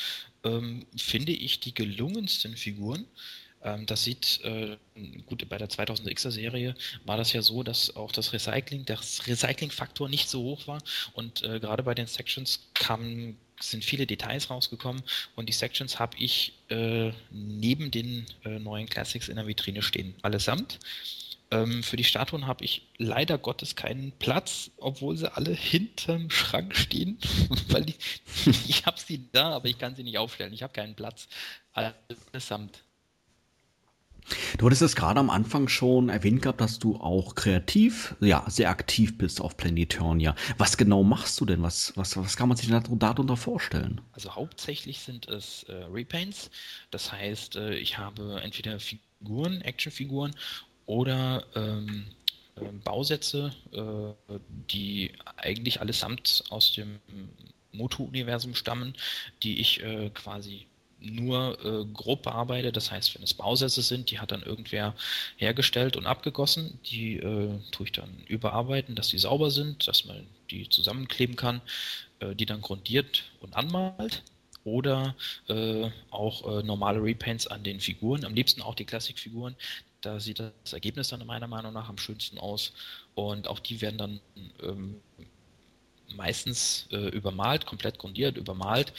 ähm, 0.42 0.86
finde 0.96 1.32
ich, 1.32 1.60
die 1.60 1.74
gelungensten 1.74 2.56
Figuren. 2.56 3.04
Ähm, 3.62 3.84
das 3.84 4.04
sieht, 4.04 4.40
äh, 4.44 4.78
gut, 5.26 5.46
bei 5.50 5.58
der 5.58 5.68
2000Xer 5.68 6.30
Serie 6.30 6.76
war 7.04 7.18
das 7.18 7.34
ja 7.34 7.42
so, 7.42 7.62
dass 7.62 7.94
auch 7.94 8.12
das 8.12 8.32
Recycling, 8.32 8.86
der 8.86 8.98
Recycling-Faktor 8.98 10.08
nicht 10.08 10.30
so 10.30 10.42
hoch 10.42 10.66
war 10.66 10.82
und 11.12 11.42
äh, 11.42 11.60
gerade 11.60 11.82
bei 11.82 11.94
den 11.94 12.06
Sections 12.06 12.70
kamen 12.72 13.36
sind 13.60 13.84
viele 13.84 14.06
Details 14.06 14.50
rausgekommen 14.50 15.02
und 15.36 15.48
die 15.48 15.52
Sections 15.52 15.98
habe 15.98 16.16
ich 16.18 16.54
äh, 16.68 17.12
neben 17.30 17.90
den 17.90 18.26
äh, 18.44 18.58
neuen 18.58 18.88
Classics 18.88 19.28
in 19.28 19.36
der 19.36 19.46
Vitrine 19.46 19.82
stehen, 19.82 20.14
allesamt. 20.22 20.78
Ähm, 21.50 21.82
für 21.82 21.96
die 21.96 22.04
Statuen 22.04 22.46
habe 22.46 22.64
ich 22.64 22.82
leider 22.98 23.38
Gottes 23.38 23.74
keinen 23.74 24.12
Platz, 24.12 24.70
obwohl 24.76 25.16
sie 25.16 25.32
alle 25.34 25.52
hinterm 25.52 26.30
Schrank 26.30 26.76
stehen, 26.76 27.18
weil 27.68 27.86
die, 27.86 27.94
ich 28.66 28.84
habe 28.84 29.00
sie 29.00 29.28
da, 29.32 29.52
aber 29.52 29.68
ich 29.68 29.78
kann 29.78 29.94
sie 29.94 30.02
nicht 30.02 30.18
aufstellen. 30.18 30.52
Ich 30.52 30.62
habe 30.62 30.74
keinen 30.74 30.94
Platz 30.94 31.28
allesamt. 31.72 32.82
Du 34.58 34.66
hattest 34.66 34.82
es 34.82 34.96
gerade 34.96 35.20
am 35.20 35.30
Anfang 35.30 35.68
schon 35.68 36.08
erwähnt 36.08 36.42
gehabt, 36.42 36.60
dass 36.60 36.78
du 36.78 36.96
auch 36.96 37.34
kreativ, 37.34 38.14
ja, 38.20 38.44
sehr 38.48 38.70
aktiv 38.70 39.16
bist 39.18 39.40
auf 39.40 39.56
Planetonia. 39.56 40.34
Was 40.56 40.76
genau 40.76 41.02
machst 41.02 41.40
du 41.40 41.44
denn? 41.44 41.62
Was, 41.62 41.96
was, 41.96 42.16
was 42.16 42.36
kann 42.36 42.48
man 42.48 42.56
sich 42.56 42.68
darunter 42.70 43.36
vorstellen? 43.36 44.00
Also 44.12 44.34
hauptsächlich 44.34 45.00
sind 45.00 45.28
es 45.28 45.64
äh, 45.64 45.74
Repaints. 45.92 46.50
Das 46.90 47.12
heißt, 47.12 47.56
äh, 47.56 47.74
ich 47.76 47.98
habe 47.98 48.40
entweder 48.42 48.78
Figuren, 48.80 49.60
Actionfiguren 49.62 50.34
oder 50.86 51.44
ähm, 51.54 52.06
äh, 52.56 52.64
Bausätze, 52.84 53.52
die 54.70 55.12
eigentlich 55.36 55.80
allesamt 55.80 56.44
aus 56.50 56.72
dem 56.72 56.98
Moto-Universum 57.72 58.54
stammen, 58.54 58.94
die 59.42 59.60
ich 59.60 59.82
äh, 59.82 60.10
quasi 60.10 60.66
nur 61.00 61.58
äh, 61.64 61.84
grob 61.92 62.22
bearbeite. 62.22 62.72
Das 62.72 62.90
heißt, 62.90 63.14
wenn 63.14 63.22
es 63.22 63.34
Bausätze 63.34 63.82
sind, 63.82 64.10
die 64.10 64.18
hat 64.18 64.32
dann 64.32 64.42
irgendwer 64.42 64.94
hergestellt 65.36 65.96
und 65.96 66.06
abgegossen. 66.06 66.78
Die 66.86 67.16
äh, 67.16 67.58
tue 67.70 67.86
ich 67.86 67.92
dann 67.92 68.10
überarbeiten, 68.26 68.94
dass 68.94 69.08
die 69.08 69.18
sauber 69.18 69.50
sind, 69.50 69.86
dass 69.88 70.04
man 70.04 70.26
die 70.50 70.68
zusammenkleben 70.68 71.36
kann, 71.36 71.60
äh, 72.20 72.34
die 72.34 72.46
dann 72.46 72.60
grundiert 72.60 73.24
und 73.40 73.56
anmalt. 73.56 74.22
Oder 74.64 75.14
äh, 75.48 75.90
auch 76.10 76.58
äh, 76.58 76.62
normale 76.62 77.02
Repaints 77.02 77.46
an 77.46 77.62
den 77.62 77.80
Figuren, 77.80 78.24
am 78.24 78.34
liebsten 78.34 78.60
auch 78.60 78.74
die 78.74 78.84
Classic-Figuren. 78.84 79.56
Da 80.02 80.20
sieht 80.20 80.40
das 80.40 80.72
Ergebnis 80.72 81.08
dann 81.08 81.24
meiner 81.26 81.46
Meinung 81.46 81.72
nach 81.72 81.88
am 81.88 81.96
schönsten 81.96 82.38
aus. 82.38 82.72
Und 83.14 83.48
auch 83.48 83.60
die 83.60 83.80
werden 83.80 83.98
dann 83.98 84.20
ähm, 84.62 85.00
meistens 86.14 86.86
äh, 86.90 87.08
übermalt, 87.08 87.66
komplett 87.66 87.98
grundiert, 87.98 88.36
übermalt, 88.36 88.92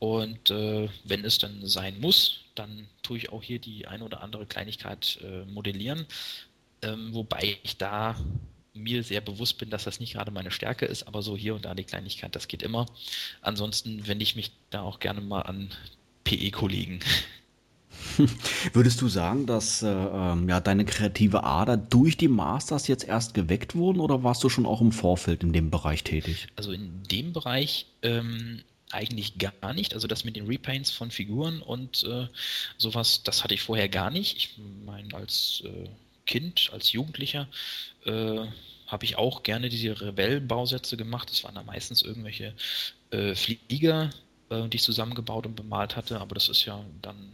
und 0.00 0.50
äh, 0.50 0.88
wenn 1.04 1.24
es 1.26 1.38
dann 1.38 1.66
sein 1.66 2.00
muss, 2.00 2.40
dann 2.54 2.88
tue 3.02 3.18
ich 3.18 3.30
auch 3.30 3.42
hier 3.42 3.58
die 3.58 3.86
ein 3.86 4.00
oder 4.00 4.22
andere 4.22 4.46
Kleinigkeit 4.46 5.18
äh, 5.22 5.44
modellieren. 5.44 6.06
Ähm, 6.80 7.12
wobei 7.12 7.58
ich 7.62 7.76
da 7.76 8.16
mir 8.72 9.04
sehr 9.04 9.20
bewusst 9.20 9.58
bin, 9.58 9.68
dass 9.68 9.84
das 9.84 10.00
nicht 10.00 10.14
gerade 10.14 10.30
meine 10.30 10.50
Stärke 10.50 10.86
ist, 10.86 11.06
aber 11.06 11.20
so 11.20 11.36
hier 11.36 11.54
und 11.54 11.66
da 11.66 11.74
die 11.74 11.84
Kleinigkeit, 11.84 12.34
das 12.34 12.48
geht 12.48 12.62
immer. 12.62 12.86
Ansonsten 13.42 14.06
wende 14.06 14.22
ich 14.22 14.36
mich 14.36 14.52
da 14.70 14.80
auch 14.80 15.00
gerne 15.00 15.20
mal 15.20 15.42
an 15.42 15.70
PE-Kollegen. 16.24 17.00
Würdest 18.72 19.02
du 19.02 19.08
sagen, 19.08 19.44
dass 19.44 19.82
äh, 19.82 19.88
ähm, 19.88 20.48
ja, 20.48 20.60
deine 20.60 20.86
kreative 20.86 21.44
Ader 21.44 21.76
durch 21.76 22.16
die 22.16 22.28
Masters 22.28 22.88
jetzt 22.88 23.04
erst 23.04 23.34
geweckt 23.34 23.74
wurden 23.74 24.00
oder 24.00 24.22
warst 24.22 24.42
du 24.44 24.48
schon 24.48 24.64
auch 24.64 24.80
im 24.80 24.92
Vorfeld 24.92 25.42
in 25.42 25.52
dem 25.52 25.70
Bereich 25.70 26.04
tätig? 26.04 26.48
Also 26.56 26.72
in 26.72 27.02
dem 27.10 27.34
Bereich 27.34 27.84
ähm, 28.00 28.62
eigentlich 28.90 29.38
gar 29.38 29.72
nicht. 29.72 29.94
Also 29.94 30.06
das 30.08 30.24
mit 30.24 30.36
den 30.36 30.46
Repaints 30.46 30.90
von 30.90 31.10
Figuren 31.10 31.62
und 31.62 32.02
äh, 32.04 32.28
sowas, 32.78 33.22
das 33.22 33.44
hatte 33.44 33.54
ich 33.54 33.62
vorher 33.62 33.88
gar 33.88 34.10
nicht. 34.10 34.36
Ich 34.36 34.58
meine, 34.84 35.14
als 35.14 35.62
äh, 35.64 35.88
Kind, 36.26 36.70
als 36.72 36.92
Jugendlicher 36.92 37.48
äh, 38.04 38.46
habe 38.86 39.04
ich 39.04 39.16
auch 39.16 39.42
gerne 39.42 39.68
diese 39.68 40.00
Rebell-Bausätze 40.00 40.96
gemacht. 40.96 41.30
Das 41.30 41.44
waren 41.44 41.54
da 41.54 41.62
meistens 41.62 42.02
irgendwelche 42.02 42.54
äh, 43.10 43.34
Flieger, 43.34 44.10
äh, 44.50 44.68
die 44.68 44.76
ich 44.76 44.82
zusammengebaut 44.82 45.46
und 45.46 45.56
bemalt 45.56 45.96
hatte, 45.96 46.20
aber 46.20 46.34
das 46.34 46.48
ist 46.48 46.64
ja 46.64 46.84
dann 47.02 47.32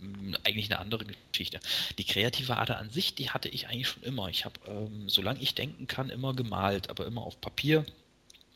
mh, 0.00 0.38
eigentlich 0.44 0.70
eine 0.70 0.80
andere 0.80 1.04
Geschichte. 1.04 1.60
Die 1.98 2.04
kreative 2.04 2.56
Ader 2.56 2.78
an 2.78 2.90
sich, 2.90 3.14
die 3.14 3.30
hatte 3.30 3.48
ich 3.48 3.68
eigentlich 3.68 3.88
schon 3.88 4.02
immer. 4.02 4.28
Ich 4.28 4.44
habe, 4.44 4.58
ähm, 4.66 5.08
solange 5.08 5.40
ich 5.40 5.54
denken 5.54 5.86
kann, 5.86 6.10
immer 6.10 6.34
gemalt, 6.34 6.90
aber 6.90 7.06
immer 7.06 7.22
auf 7.22 7.40
Papier. 7.40 7.84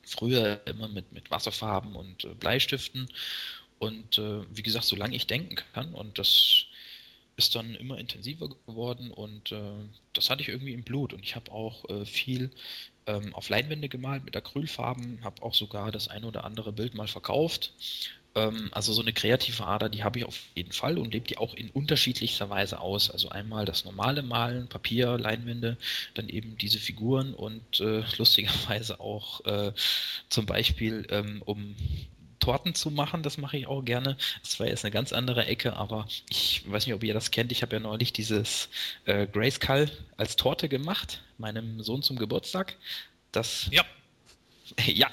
Früher 0.06 0.60
immer 0.66 0.88
mit, 0.88 1.12
mit 1.12 1.30
Wasserfarben 1.30 1.94
und 1.96 2.24
äh, 2.24 2.28
Bleistiften. 2.28 3.08
Und 3.78 4.18
äh, 4.18 4.42
wie 4.56 4.62
gesagt, 4.62 4.86
solange 4.86 5.16
ich 5.16 5.26
denken 5.26 5.56
kann, 5.74 5.92
und 5.92 6.18
das 6.18 6.64
ist 7.36 7.54
dann 7.54 7.74
immer 7.74 7.98
intensiver 7.98 8.48
geworden 8.66 9.10
und 9.10 9.52
äh, 9.52 9.60
das 10.14 10.30
hatte 10.30 10.40
ich 10.40 10.48
irgendwie 10.48 10.72
im 10.72 10.84
Blut. 10.84 11.12
Und 11.12 11.22
ich 11.22 11.36
habe 11.36 11.52
auch 11.52 11.88
äh, 11.90 12.06
viel 12.06 12.50
ähm, 13.06 13.34
auf 13.34 13.48
Leinwände 13.48 13.88
gemalt 13.88 14.24
mit 14.24 14.36
Acrylfarben, 14.36 15.22
habe 15.22 15.42
auch 15.42 15.54
sogar 15.54 15.92
das 15.92 16.08
eine 16.08 16.26
oder 16.26 16.44
andere 16.44 16.72
Bild 16.72 16.94
mal 16.94 17.08
verkauft. 17.08 17.72
Ähm, 18.36 18.68
also 18.70 18.92
so 18.92 19.02
eine 19.02 19.12
kreative 19.12 19.66
Ader, 19.66 19.88
die 19.88 20.04
habe 20.04 20.18
ich 20.20 20.24
auf 20.26 20.38
jeden 20.54 20.72
Fall 20.72 20.98
und 20.98 21.12
lebt 21.12 21.30
die 21.30 21.38
auch 21.38 21.54
in 21.54 21.70
unterschiedlichster 21.70 22.48
Weise 22.50 22.80
aus. 22.80 23.10
Also 23.10 23.30
einmal 23.30 23.64
das 23.64 23.84
normale 23.84 24.22
Malen, 24.22 24.68
Papier, 24.68 25.18
Leinwände, 25.18 25.78
dann 26.14 26.28
eben 26.28 26.56
diese 26.58 26.78
Figuren 26.78 27.34
und 27.34 27.80
äh, 27.80 28.04
lustigerweise 28.18 29.00
auch 29.00 29.44
äh, 29.46 29.72
zum 30.28 30.46
Beispiel 30.46 31.06
ähm, 31.10 31.42
um 31.44 31.74
Torten 32.38 32.74
zu 32.74 32.90
machen, 32.90 33.22
das 33.22 33.38
mache 33.38 33.56
ich 33.56 33.66
auch 33.66 33.82
gerne. 33.82 34.16
Das 34.42 34.60
war 34.60 34.68
jetzt 34.68 34.84
eine 34.84 34.92
ganz 34.92 35.12
andere 35.12 35.46
Ecke, 35.46 35.74
aber 35.74 36.06
ich 36.28 36.62
weiß 36.70 36.86
nicht, 36.86 36.94
ob 36.94 37.02
ihr 37.02 37.14
das 37.14 37.30
kennt. 37.30 37.50
Ich 37.50 37.62
habe 37.62 37.74
ja 37.74 37.80
neulich 37.80 38.12
dieses 38.12 38.68
äh, 39.06 39.26
Grayskull 39.26 39.90
als 40.16 40.36
Torte 40.36 40.68
gemacht, 40.68 41.22
meinem 41.38 41.82
Sohn 41.82 42.02
zum 42.02 42.16
Geburtstag. 42.18 42.76
Das. 43.32 43.68
Ja. 43.72 43.84
ja. 44.86 45.08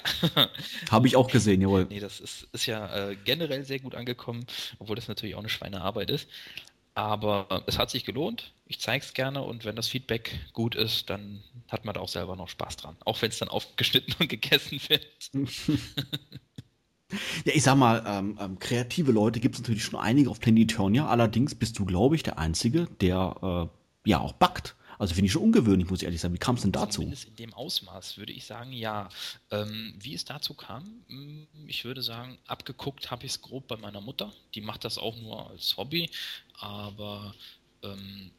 Habe 0.90 1.06
ich 1.06 1.16
auch 1.16 1.30
gesehen, 1.30 1.60
jawohl. 1.60 1.86
Nee, 1.88 2.00
das 2.00 2.20
ist, 2.20 2.48
ist 2.52 2.66
ja 2.66 3.10
äh, 3.10 3.16
generell 3.24 3.64
sehr 3.64 3.80
gut 3.80 3.94
angekommen, 3.94 4.46
obwohl 4.78 4.96
das 4.96 5.08
natürlich 5.08 5.34
auch 5.34 5.40
eine 5.40 5.48
Schweinearbeit 5.48 6.10
ist. 6.10 6.28
Aber 6.94 7.64
es 7.66 7.78
hat 7.78 7.90
sich 7.90 8.04
gelohnt. 8.04 8.52
Ich 8.66 8.78
zeige 8.78 9.04
es 9.04 9.14
gerne 9.14 9.42
und 9.42 9.64
wenn 9.64 9.74
das 9.74 9.88
Feedback 9.88 10.38
gut 10.52 10.76
ist, 10.76 11.10
dann 11.10 11.42
hat 11.68 11.84
man 11.84 11.94
da 11.94 12.00
auch 12.00 12.08
selber 12.08 12.36
noch 12.36 12.48
Spaß 12.48 12.76
dran. 12.76 12.96
Auch 13.04 13.20
wenn 13.20 13.30
es 13.30 13.38
dann 13.38 13.48
aufgeschnitten 13.48 14.14
und 14.20 14.28
gegessen 14.28 14.80
wird. 14.88 15.06
Ja, 17.44 17.52
ich 17.54 17.62
sag 17.62 17.76
mal, 17.76 18.02
ähm, 18.06 18.38
ähm, 18.40 18.58
kreative 18.58 19.12
Leute 19.12 19.38
gibt 19.38 19.54
es 19.54 19.60
natürlich 19.60 19.84
schon 19.84 20.00
einige 20.00 20.30
auf 20.30 20.40
Planetonia. 20.40 21.06
Allerdings 21.06 21.54
bist 21.54 21.78
du, 21.78 21.84
glaube 21.84 22.16
ich, 22.16 22.22
der 22.22 22.38
Einzige, 22.38 22.88
der 23.00 23.70
äh, 24.04 24.10
ja 24.10 24.20
auch 24.20 24.32
backt. 24.32 24.74
Also 25.04 25.16
finde 25.16 25.26
ich 25.26 25.32
schon 25.32 25.42
ungewöhnlich, 25.42 25.90
muss 25.90 26.00
ich 26.00 26.06
ehrlich 26.06 26.22
sagen. 26.22 26.32
Wie 26.32 26.38
kam 26.38 26.54
es 26.54 26.62
denn 26.62 26.72
dazu? 26.72 27.02
Zumindest 27.02 27.28
in 27.28 27.36
dem 27.36 27.52
Ausmaß 27.52 28.16
würde 28.16 28.32
ich 28.32 28.46
sagen, 28.46 28.72
ja. 28.72 29.10
Ähm, 29.50 29.94
wie 29.98 30.14
es 30.14 30.24
dazu 30.24 30.54
kam, 30.54 31.04
hm, 31.08 31.46
ich 31.66 31.84
würde 31.84 32.00
sagen, 32.00 32.38
abgeguckt 32.46 33.10
habe 33.10 33.26
ich 33.26 33.32
es 33.32 33.42
grob 33.42 33.68
bei 33.68 33.76
meiner 33.76 34.00
Mutter. 34.00 34.32
Die 34.54 34.62
macht 34.62 34.82
das 34.82 34.96
auch 34.96 35.14
nur 35.18 35.50
als 35.50 35.76
Hobby, 35.76 36.08
aber 36.58 37.34
ähm, 37.82 38.30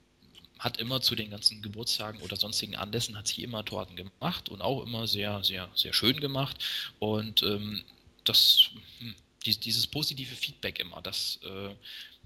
hat 0.57 0.77
immer 0.77 1.01
zu 1.01 1.13
den 1.13 1.29
ganzen 1.29 1.62
Geburtstagen 1.62 2.19
oder 2.22 2.36
sonstigen 2.36 2.75
Anlässen 2.75 3.15
hat 3.15 3.27
sie 3.27 3.43
immer 3.43 3.63
Torten 3.63 3.95
gemacht 3.95 4.50
und 4.50 4.63
auch 4.63 4.81
immer 4.84 5.05
sehr, 5.05 5.43
sehr, 5.43 5.69
sehr 5.75 5.93
schön 5.93 6.19
gemacht. 6.19 6.65
Und 6.98 7.43
ähm, 7.43 7.84
das, 8.24 8.72
hm, 8.98 9.13
dieses 9.45 9.86
positive 9.86 10.34
Feedback 10.34 10.79
immer, 10.79 11.00
das, 11.03 11.39
äh, 11.43 11.75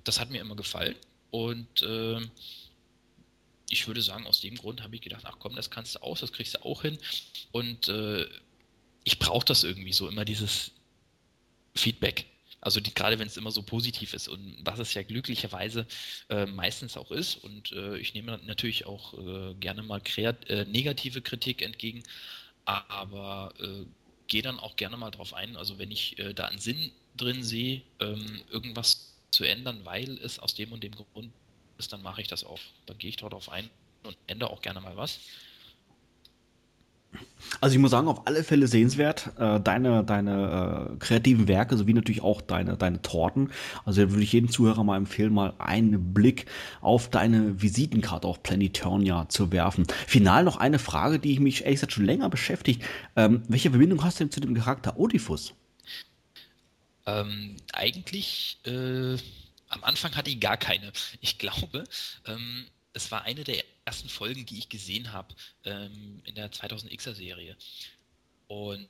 das 0.06 0.18
hat 0.18 0.30
mir 0.30 0.40
immer 0.40 0.56
gefallen. 0.56 0.96
Und 1.30 1.82
äh, 1.82 2.22
ich 3.70 3.88
würde 3.88 4.02
sagen, 4.02 4.28
aus 4.28 4.42
dem 4.42 4.56
Grund 4.56 4.84
habe 4.84 4.96
ich 4.96 5.02
gedacht, 5.02 5.24
ach 5.26 5.38
komm, 5.40 5.56
das 5.56 5.70
kannst 5.70 5.96
du 5.96 6.00
aus, 6.00 6.20
das 6.20 6.32
kriegst 6.32 6.56
du 6.56 6.66
auch 6.66 6.82
hin. 6.82 6.98
Und 7.52 7.88
äh, 7.88 8.28
ich 9.04 9.20
brauche 9.20 9.46
das 9.46 9.64
irgendwie 9.64 9.94
so, 9.94 10.08
immer 10.08 10.26
dieses 10.26 10.72
Feedback. 11.76 12.26
Also 12.62 12.82
die, 12.82 12.94
gerade 12.94 13.20
wenn 13.20 13.28
es 13.28 13.38
immer 13.38 13.52
so 13.52 13.64
positiv 13.64 14.14
ist 14.14 14.28
und 14.28 14.58
was 14.64 14.80
es 14.80 14.94
ja 14.94 15.04
glücklicherweise 15.04 15.88
äh, 16.30 16.46
meistens 16.46 16.98
auch 16.98 17.12
ist. 17.12 17.38
Und 17.38 17.72
äh, 17.72 17.98
ich 17.98 18.14
nehme 18.14 18.40
natürlich 18.46 18.86
auch 18.86 19.14
äh, 19.14 19.54
gerne 19.56 19.82
mal 19.82 20.02
äh, 20.18 20.66
negative 20.66 21.22
Kritik 21.22 21.62
entgegen. 21.62 22.04
Aber 22.66 23.54
äh, 23.60 23.86
gehe 24.28 24.42
dann 24.42 24.60
auch 24.60 24.76
gerne 24.76 24.98
mal 24.98 25.10
drauf 25.10 25.34
ein. 25.34 25.56
Also 25.56 25.80
wenn 25.80 25.90
ich 25.90 26.18
da 26.36 26.46
einen 26.46 26.60
Sinn 26.60 26.92
drin 27.18 27.44
sehe, 27.44 27.82
ähm, 28.00 28.42
irgendwas 28.52 29.16
zu 29.32 29.44
ändern, 29.44 29.82
weil 29.86 30.18
es 30.20 30.38
aus 30.38 30.54
dem 30.54 30.72
und 30.72 30.84
dem 30.84 30.94
Grund 30.94 31.32
ist, 31.80 31.94
dann 31.94 32.02
mache 32.02 32.22
ich 32.22 32.28
das 32.28 32.44
auch. 32.44 32.60
Dann 32.86 32.98
gehe 32.98 33.10
ich 33.10 33.18
darauf 33.18 33.50
ein 33.50 33.70
und 34.04 34.18
ändere 34.28 34.52
auch 34.52 34.62
gerne 34.62 34.82
mal 34.82 34.96
was. 34.98 35.20
Also 37.62 37.76
ich 37.76 37.82
muss 37.82 37.92
sagen, 37.92 38.08
auf 38.08 38.28
alle 38.28 38.44
Fälle 38.44 38.68
sehenswert. 38.68 39.32
Äh, 39.38 39.60
deine 39.60 40.04
deine 40.04 40.92
äh, 40.94 40.98
kreativen 40.98 41.48
Werke 41.48 41.76
sowie 41.76 41.94
natürlich 41.94 42.22
auch 42.22 42.42
deine, 42.42 42.78
deine 42.78 43.02
Torten. 43.02 43.52
Also 43.86 44.04
da 44.04 44.12
würde 44.12 44.24
ich 44.24 44.32
jedem 44.32 44.50
Zuhörer 44.50 44.84
mal 44.84 44.98
empfehlen, 44.98 45.34
mal 45.34 45.54
einen 45.58 46.14
Blick 46.14 46.46
auf 46.82 47.10
deine 47.10 47.62
Visitenkarte 47.62 48.28
auf 48.28 48.44
Planetonia 48.44 49.28
zu 49.30 49.52
werfen. 49.52 49.88
Final 50.06 50.44
noch 50.44 50.58
eine 50.58 50.80
Frage, 50.80 51.20
die 51.20 51.34
ich 51.34 51.40
mich 51.40 51.64
ehrlich 51.64 51.78
gesagt 51.78 51.94
schon 51.94 52.06
länger 52.06 52.30
beschäftigt. 52.30 52.84
Ähm, 53.16 53.42
welche 53.48 53.72
Verbindung 53.72 54.04
hast 54.04 54.20
du 54.20 54.26
denn 54.26 54.32
zu 54.32 54.40
dem 54.40 54.54
Charakter 54.54 54.98
Oedipus? 54.98 55.54
Ähm, 57.08 57.58
eigentlich 57.74 58.60
äh, 58.66 59.18
am 59.70 59.84
Anfang 59.84 60.16
hatte 60.16 60.30
ich 60.30 60.40
gar 60.40 60.58
keine. 60.58 60.92
Ich 61.22 61.38
glaube, 61.38 61.84
ähm, 62.26 62.68
es 62.94 63.12
war 63.12 63.24
eine 63.24 63.44
der 63.44 63.64
ersten 63.86 64.10
Folgen, 64.10 64.46
die 64.46 64.58
ich 64.58 64.70
gesehen 64.70 65.14
habe 65.14 65.34
ähm, 65.64 66.22
in 66.26 66.36
der 66.36 66.52
2000Xer 66.52 67.14
Serie. 67.14 67.56
Und 68.48 68.90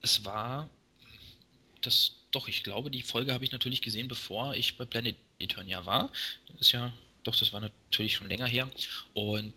es 0.00 0.24
war 0.24 0.70
das, 1.80 2.12
doch, 2.30 2.48
ich 2.48 2.62
glaube, 2.62 2.90
die 2.90 3.02
Folge 3.02 3.32
habe 3.32 3.44
ich 3.44 3.52
natürlich 3.52 3.82
gesehen, 3.82 4.08
bevor 4.08 4.54
ich 4.54 4.76
bei 4.76 4.84
Planet 4.84 5.16
Eternia 5.38 5.86
war. 5.86 6.10
Das 6.48 6.60
ist 6.60 6.72
ja 6.72 6.92
doch, 7.24 7.36
das 7.36 7.52
war 7.52 7.60
natürlich 7.60 8.14
schon 8.14 8.28
länger 8.28 8.46
her. 8.46 8.68
Und 9.14 9.52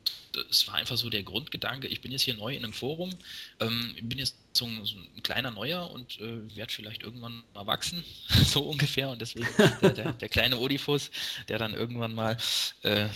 es 0.49 0.67
war 0.67 0.75
einfach 0.75 0.97
so 0.97 1.09
der 1.09 1.23
Grundgedanke, 1.23 1.87
ich 1.87 2.01
bin 2.01 2.11
jetzt 2.11 2.23
hier 2.23 2.33
neu 2.33 2.55
in 2.55 2.63
einem 2.63 2.73
Forum, 2.73 3.11
ähm, 3.59 3.95
bin 4.01 4.19
jetzt 4.19 4.35
so 4.53 4.65
ein, 4.65 4.83
so 4.85 4.97
ein 4.97 5.23
kleiner 5.23 5.51
Neuer 5.51 5.89
und 5.91 6.19
äh, 6.19 6.55
werde 6.55 6.73
vielleicht 6.73 7.03
irgendwann 7.03 7.43
mal 7.53 7.67
wachsen, 7.67 8.03
so 8.45 8.61
ungefähr. 8.61 9.09
Und 9.09 9.21
deswegen 9.21 9.47
der, 9.81 9.91
der, 9.91 10.13
der, 10.13 10.29
kleine 10.29 10.57
Odifus, 10.57 11.11
der 11.47 11.59
dann 11.59 11.73
irgendwann 11.73 12.13
mal 12.13 12.37
äh, 12.83 13.07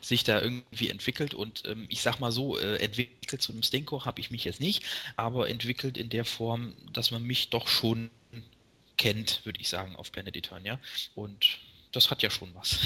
sich 0.00 0.24
da 0.24 0.40
irgendwie 0.40 0.90
entwickelt 0.90 1.34
und 1.34 1.64
ähm, 1.66 1.86
ich 1.88 2.02
sag 2.02 2.20
mal 2.20 2.32
so, 2.32 2.58
äh, 2.58 2.76
entwickelt 2.76 3.42
zu 3.42 3.52
einem 3.52 3.62
Stinko 3.62 4.04
habe 4.04 4.20
ich 4.20 4.30
mich 4.30 4.44
jetzt 4.44 4.60
nicht, 4.60 4.84
aber 5.16 5.48
entwickelt 5.48 5.96
in 5.96 6.08
der 6.08 6.24
Form, 6.24 6.74
dass 6.92 7.10
man 7.10 7.22
mich 7.22 7.50
doch 7.50 7.68
schon 7.68 8.10
kennt, 8.98 9.44
würde 9.44 9.60
ich 9.60 9.68
sagen, 9.68 9.96
auf 9.96 10.12
Planet 10.12 10.36
Eternia. 10.36 10.78
Und 11.14 11.58
das 11.92 12.10
hat 12.10 12.22
ja 12.22 12.30
schon 12.30 12.54
was. 12.54 12.78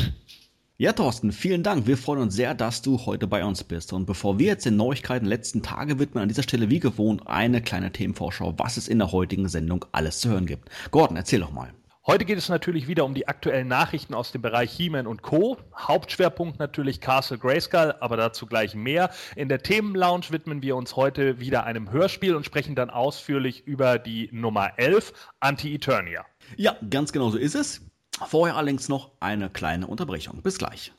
Ja, 0.78 0.92
Thorsten, 0.94 1.32
vielen 1.32 1.62
Dank. 1.62 1.86
Wir 1.86 1.98
freuen 1.98 2.22
uns 2.22 2.34
sehr, 2.34 2.54
dass 2.54 2.80
du 2.80 3.04
heute 3.04 3.26
bei 3.26 3.44
uns 3.44 3.62
bist. 3.62 3.92
Und 3.92 4.06
bevor 4.06 4.38
wir 4.38 4.46
jetzt 4.46 4.64
den 4.64 4.76
Neuigkeiten 4.76 5.26
letzten 5.26 5.62
Tage 5.62 5.98
widmen, 5.98 6.22
an 6.22 6.28
dieser 6.28 6.42
Stelle 6.42 6.70
wie 6.70 6.80
gewohnt 6.80 7.26
eine 7.26 7.60
kleine 7.60 7.92
Themenvorschau, 7.92 8.54
was 8.56 8.78
es 8.78 8.88
in 8.88 8.98
der 8.98 9.12
heutigen 9.12 9.48
Sendung 9.48 9.84
alles 9.92 10.20
zu 10.20 10.30
hören 10.30 10.46
gibt. 10.46 10.70
Gordon, 10.90 11.18
erzähl 11.18 11.40
doch 11.40 11.52
mal. 11.52 11.72
Heute 12.06 12.24
geht 12.24 12.38
es 12.38 12.48
natürlich 12.48 12.88
wieder 12.88 13.04
um 13.04 13.14
die 13.14 13.28
aktuellen 13.28 13.68
Nachrichten 13.68 14.14
aus 14.14 14.32
dem 14.32 14.42
Bereich 14.42 14.72
He-Man 14.72 15.06
und 15.06 15.22
Co. 15.22 15.58
Hauptschwerpunkt 15.76 16.58
natürlich 16.58 17.00
Castle 17.00 17.38
Grayskull, 17.38 17.94
aber 18.00 18.16
dazu 18.16 18.46
gleich 18.46 18.74
mehr. 18.74 19.10
In 19.36 19.48
der 19.48 19.62
Themenlounge 19.62 20.30
widmen 20.30 20.62
wir 20.62 20.74
uns 20.74 20.96
heute 20.96 21.38
wieder 21.38 21.64
einem 21.64 21.92
Hörspiel 21.92 22.34
und 22.34 22.44
sprechen 22.44 22.74
dann 22.74 22.90
ausführlich 22.90 23.66
über 23.66 23.98
die 23.98 24.30
Nummer 24.32 24.72
11, 24.78 25.12
Anti-Eternia. 25.38 26.24
Ja, 26.56 26.76
ganz 26.90 27.12
genau 27.12 27.30
so 27.30 27.38
ist 27.38 27.54
es. 27.54 27.82
Vorher 28.26 28.56
allerdings 28.56 28.88
noch 28.88 29.10
eine 29.20 29.50
kleine 29.50 29.86
Unterbrechung. 29.86 30.42
Bis 30.42 30.58
gleich. 30.58 30.92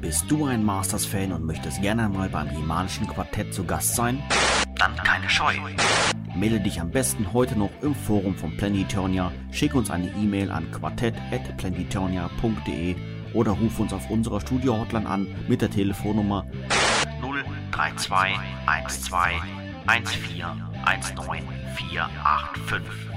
Bist 0.00 0.30
du 0.30 0.46
ein 0.46 0.64
Masters-Fan 0.64 1.32
und 1.32 1.44
möchtest 1.44 1.82
gerne 1.82 2.08
mal 2.08 2.28
beim 2.28 2.48
Himalischen 2.48 3.06
Quartett 3.06 3.52
zu 3.52 3.64
Gast 3.64 3.94
sein? 3.94 4.22
Dann 4.76 4.96
keine 4.96 5.28
Scheu. 5.28 5.54
Melde 6.34 6.60
dich 6.60 6.80
am 6.80 6.90
besten 6.90 7.32
heute 7.32 7.58
noch 7.58 7.70
im 7.82 7.94
Forum 7.94 8.36
von 8.36 8.56
Planetonia, 8.56 9.32
schick 9.50 9.74
uns 9.74 9.90
eine 9.90 10.08
E-Mail 10.10 10.50
an 10.50 10.70
quartett.planetonia.de 10.70 12.96
oder 13.34 13.52
ruf 13.52 13.78
uns 13.78 13.92
auf 13.92 14.10
unserer 14.10 14.40
Studio-Hotline 14.40 15.08
an 15.08 15.28
mit 15.48 15.62
der 15.62 15.70
Telefonnummer 15.70 16.44
032 17.70 18.36
12 18.88 19.32
14 19.86 20.42
19485. 20.84 23.08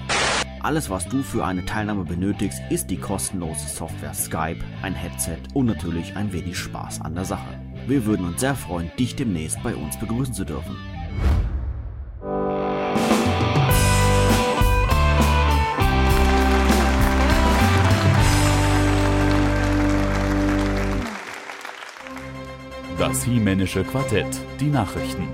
Alles, 0.63 0.91
was 0.91 1.08
du 1.08 1.24
für 1.24 1.44
eine 1.44 1.65
Teilnahme 1.65 2.06
benötigst, 2.06 2.62
ist 2.70 2.91
die 2.91 2.98
kostenlose 2.98 3.68
Software 3.68 4.13
Skype, 4.13 4.63
ein 4.84 4.94
Headset 4.94 5.39
und 5.53 5.65
natürlich 5.65 6.15
ein 6.15 6.32
wenig 6.32 6.56
Spaß 6.58 7.01
an 7.01 7.15
der 7.15 7.25
Sache. 7.25 7.60
Wir 7.88 8.06
würden 8.06 8.27
uns 8.27 8.41
sehr 8.41 8.53
freuen, 8.56 8.91
dich 9.00 9.15
demnächst 9.15 9.63
bei 9.63 9.75
uns 9.75 10.00
begrüßen 10.00 10.36
zu 10.36 10.46
dürfen. 10.46 10.77
Das 23.01 23.24
He-Männische 23.24 23.84
Quartett, 23.84 24.27
die 24.60 24.67
Nachrichten. 24.67 25.27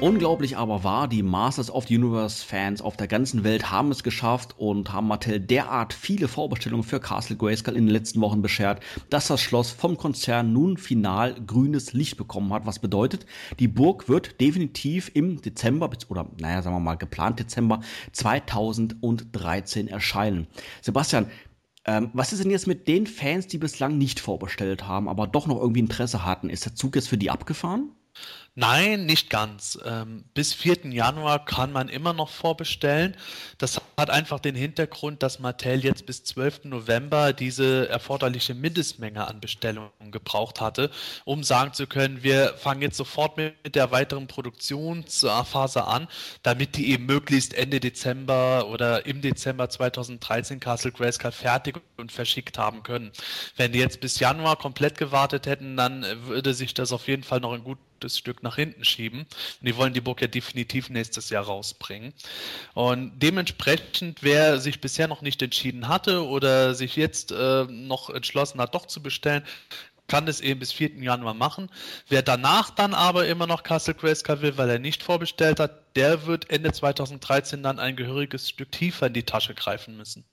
Unglaublich 0.00 0.56
aber 0.56 0.84
wahr, 0.84 1.08
die 1.08 1.24
Masters 1.24 1.68
of 1.68 1.88
the 1.88 1.98
Universe 1.98 2.46
Fans 2.46 2.80
auf 2.80 2.96
der 2.96 3.08
ganzen 3.08 3.42
Welt 3.42 3.72
haben 3.72 3.90
es 3.90 4.04
geschafft 4.04 4.54
und 4.56 4.92
haben 4.92 5.08
Mattel 5.08 5.40
derart 5.40 5.92
viele 5.92 6.28
Vorbestellungen 6.28 6.84
für 6.84 7.00
Castle 7.00 7.34
Grayskull 7.34 7.74
in 7.74 7.86
den 7.86 7.92
letzten 7.92 8.20
Wochen 8.20 8.42
beschert, 8.42 8.80
dass 9.10 9.26
das 9.26 9.40
Schloss 9.40 9.72
vom 9.72 9.96
Konzern 9.96 10.52
nun 10.52 10.76
final 10.76 11.34
grünes 11.44 11.94
Licht 11.94 12.16
bekommen 12.16 12.52
hat. 12.52 12.64
Was 12.64 12.78
bedeutet, 12.78 13.26
die 13.58 13.66
Burg 13.66 14.08
wird 14.08 14.40
definitiv 14.40 15.10
im 15.12 15.42
Dezember 15.42 15.90
oder 16.10 16.30
naja, 16.38 16.62
sagen 16.62 16.76
wir 16.76 16.80
mal 16.80 16.94
geplant 16.94 17.40
Dezember 17.40 17.80
2013 18.12 19.88
erscheinen. 19.88 20.46
Sebastian, 20.80 21.26
ähm, 21.84 22.10
was 22.12 22.32
ist 22.32 22.42
denn 22.42 22.50
jetzt 22.50 22.66
mit 22.66 22.88
den 22.88 23.06
Fans, 23.06 23.46
die 23.46 23.58
bislang 23.58 23.96
nicht 23.98 24.20
vorbestellt 24.20 24.86
haben, 24.86 25.08
aber 25.08 25.26
doch 25.26 25.46
noch 25.46 25.60
irgendwie 25.60 25.80
Interesse 25.80 26.24
hatten? 26.24 26.50
Ist 26.50 26.66
der 26.66 26.74
Zug 26.74 26.96
jetzt 26.96 27.08
für 27.08 27.18
die 27.18 27.30
abgefahren? 27.30 27.90
Nein, 28.54 29.06
nicht 29.06 29.30
ganz. 29.30 29.78
Ähm, 29.84 30.24
bis 30.34 30.52
4. 30.52 30.90
Januar 30.90 31.44
kann 31.44 31.72
man 31.72 31.88
immer 31.88 32.12
noch 32.12 32.28
vorbestellen. 32.28 33.16
Das 33.58 33.80
hat 34.00 34.10
einfach 34.10 34.40
den 34.40 34.54
Hintergrund, 34.54 35.22
dass 35.22 35.38
Mattel 35.38 35.84
jetzt 35.84 36.06
bis 36.06 36.24
12. 36.24 36.64
November 36.64 37.32
diese 37.32 37.88
erforderliche 37.88 38.54
Mindestmenge 38.54 39.26
an 39.26 39.40
Bestellungen 39.40 40.10
gebraucht 40.10 40.60
hatte, 40.60 40.90
um 41.24 41.44
sagen 41.44 41.72
zu 41.72 41.86
können, 41.86 42.22
wir 42.22 42.54
fangen 42.54 42.82
jetzt 42.82 42.96
sofort 42.96 43.36
mit 43.36 43.74
der 43.74 43.90
weiteren 43.90 44.26
Produktionsphase 44.26 45.84
an, 45.84 46.08
damit 46.42 46.76
die 46.76 46.90
eben 46.90 47.06
möglichst 47.06 47.54
Ende 47.54 47.78
Dezember 47.78 48.68
oder 48.68 49.06
im 49.06 49.20
Dezember 49.20 49.68
2013 49.68 50.58
Castle 50.58 50.92
Grayskull 50.92 51.32
fertig 51.32 51.80
und 51.96 52.10
verschickt 52.10 52.58
haben 52.58 52.82
können. 52.82 53.12
Wenn 53.56 53.72
die 53.72 53.78
jetzt 53.78 54.00
bis 54.00 54.18
Januar 54.18 54.56
komplett 54.56 54.98
gewartet 54.98 55.46
hätten, 55.46 55.76
dann 55.76 56.04
würde 56.24 56.54
sich 56.54 56.74
das 56.74 56.92
auf 56.92 57.06
jeden 57.06 57.22
Fall 57.22 57.40
noch 57.40 57.52
ein 57.52 57.62
gutes 58.00 58.16
Stück 58.16 58.42
nach 58.42 58.56
hinten 58.56 58.84
schieben. 58.84 59.20
Und 59.20 59.68
die 59.68 59.76
wollen 59.76 59.92
die 59.92 60.00
Burg 60.00 60.22
ja 60.22 60.26
definitiv 60.26 60.88
nächstes 60.88 61.28
Jahr 61.28 61.44
rausbringen. 61.44 62.14
Und 62.74 63.12
dementsprechend, 63.18 64.22
wer 64.22 64.58
sich 64.58 64.80
bisher 64.80 65.06
noch 65.06 65.20
nicht 65.20 65.42
entschieden 65.42 65.88
hatte 65.88 66.26
oder 66.26 66.74
sich 66.74 66.96
jetzt 66.96 67.30
äh, 67.30 67.64
noch 67.64 68.08
entschlossen 68.08 68.60
hat, 68.60 68.74
doch 68.74 68.86
zu 68.86 69.02
bestellen, 69.02 69.42
kann 70.08 70.26
das 70.26 70.40
eben 70.40 70.60
bis 70.60 70.72
4. 70.72 71.02
Januar 71.02 71.34
machen. 71.34 71.70
Wer 72.08 72.22
danach 72.22 72.70
dann 72.70 72.94
aber 72.94 73.26
immer 73.28 73.46
noch 73.46 73.62
Castle 73.62 73.94
Grayskull 73.94 74.40
will, 74.40 74.56
weil 74.56 74.70
er 74.70 74.78
nicht 74.78 75.02
vorbestellt 75.02 75.60
hat, 75.60 75.94
der 75.94 76.26
wird 76.26 76.50
Ende 76.50 76.72
2013 76.72 77.62
dann 77.62 77.78
ein 77.78 77.96
gehöriges 77.96 78.48
Stück 78.48 78.72
tiefer 78.72 79.08
in 79.08 79.12
die 79.12 79.24
Tasche 79.24 79.54
greifen 79.54 79.96
müssen. 79.96 80.24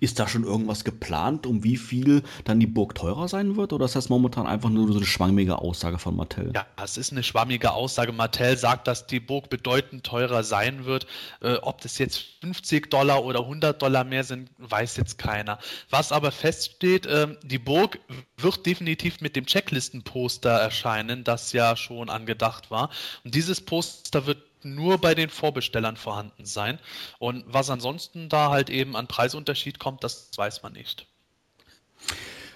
Ist 0.00 0.18
da 0.18 0.28
schon 0.28 0.44
irgendwas 0.44 0.84
geplant, 0.84 1.46
um 1.46 1.64
wie 1.64 1.76
viel 1.76 2.22
dann 2.44 2.60
die 2.60 2.66
Burg 2.66 2.94
teurer 2.94 3.28
sein 3.28 3.56
wird? 3.56 3.72
Oder 3.72 3.84
ist 3.84 3.96
das 3.96 4.08
momentan 4.08 4.46
einfach 4.46 4.70
nur 4.70 4.90
so 4.92 4.98
eine 4.98 5.06
schwammige 5.06 5.58
Aussage 5.58 5.98
von 5.98 6.16
Mattel? 6.16 6.52
Ja, 6.54 6.66
es 6.82 6.96
ist 6.96 7.12
eine 7.12 7.22
schwammige 7.22 7.72
Aussage. 7.72 8.12
Mattel 8.12 8.56
sagt, 8.56 8.86
dass 8.86 9.06
die 9.06 9.20
Burg 9.20 9.50
bedeutend 9.50 10.04
teurer 10.04 10.44
sein 10.44 10.84
wird. 10.84 11.06
Äh, 11.40 11.54
ob 11.56 11.80
das 11.80 11.98
jetzt 11.98 12.22
50 12.40 12.90
Dollar 12.90 13.24
oder 13.24 13.40
100 13.40 13.80
Dollar 13.80 14.04
mehr 14.04 14.24
sind, 14.24 14.50
weiß 14.58 14.96
jetzt 14.96 15.18
keiner. 15.18 15.58
Was 15.90 16.12
aber 16.12 16.32
feststeht, 16.32 17.06
äh, 17.06 17.28
die 17.42 17.58
Burg 17.58 17.98
wird 18.36 18.66
definitiv 18.66 19.20
mit 19.20 19.36
dem 19.36 19.46
Checklistenposter 19.46 20.50
erscheinen, 20.50 21.24
das 21.24 21.52
ja 21.52 21.76
schon 21.76 22.10
angedacht 22.10 22.70
war. 22.70 22.90
Und 23.24 23.34
dieses 23.34 23.60
Poster 23.60 24.26
wird 24.26 24.51
nur 24.64 24.98
bei 24.98 25.14
den 25.14 25.30
Vorbestellern 25.30 25.96
vorhanden 25.96 26.44
sein. 26.44 26.78
Und 27.18 27.44
was 27.46 27.70
ansonsten 27.70 28.28
da 28.28 28.50
halt 28.50 28.70
eben 28.70 28.96
an 28.96 29.06
Preisunterschied 29.06 29.78
kommt, 29.78 30.04
das 30.04 30.30
weiß 30.36 30.62
man 30.62 30.72
nicht. 30.72 31.06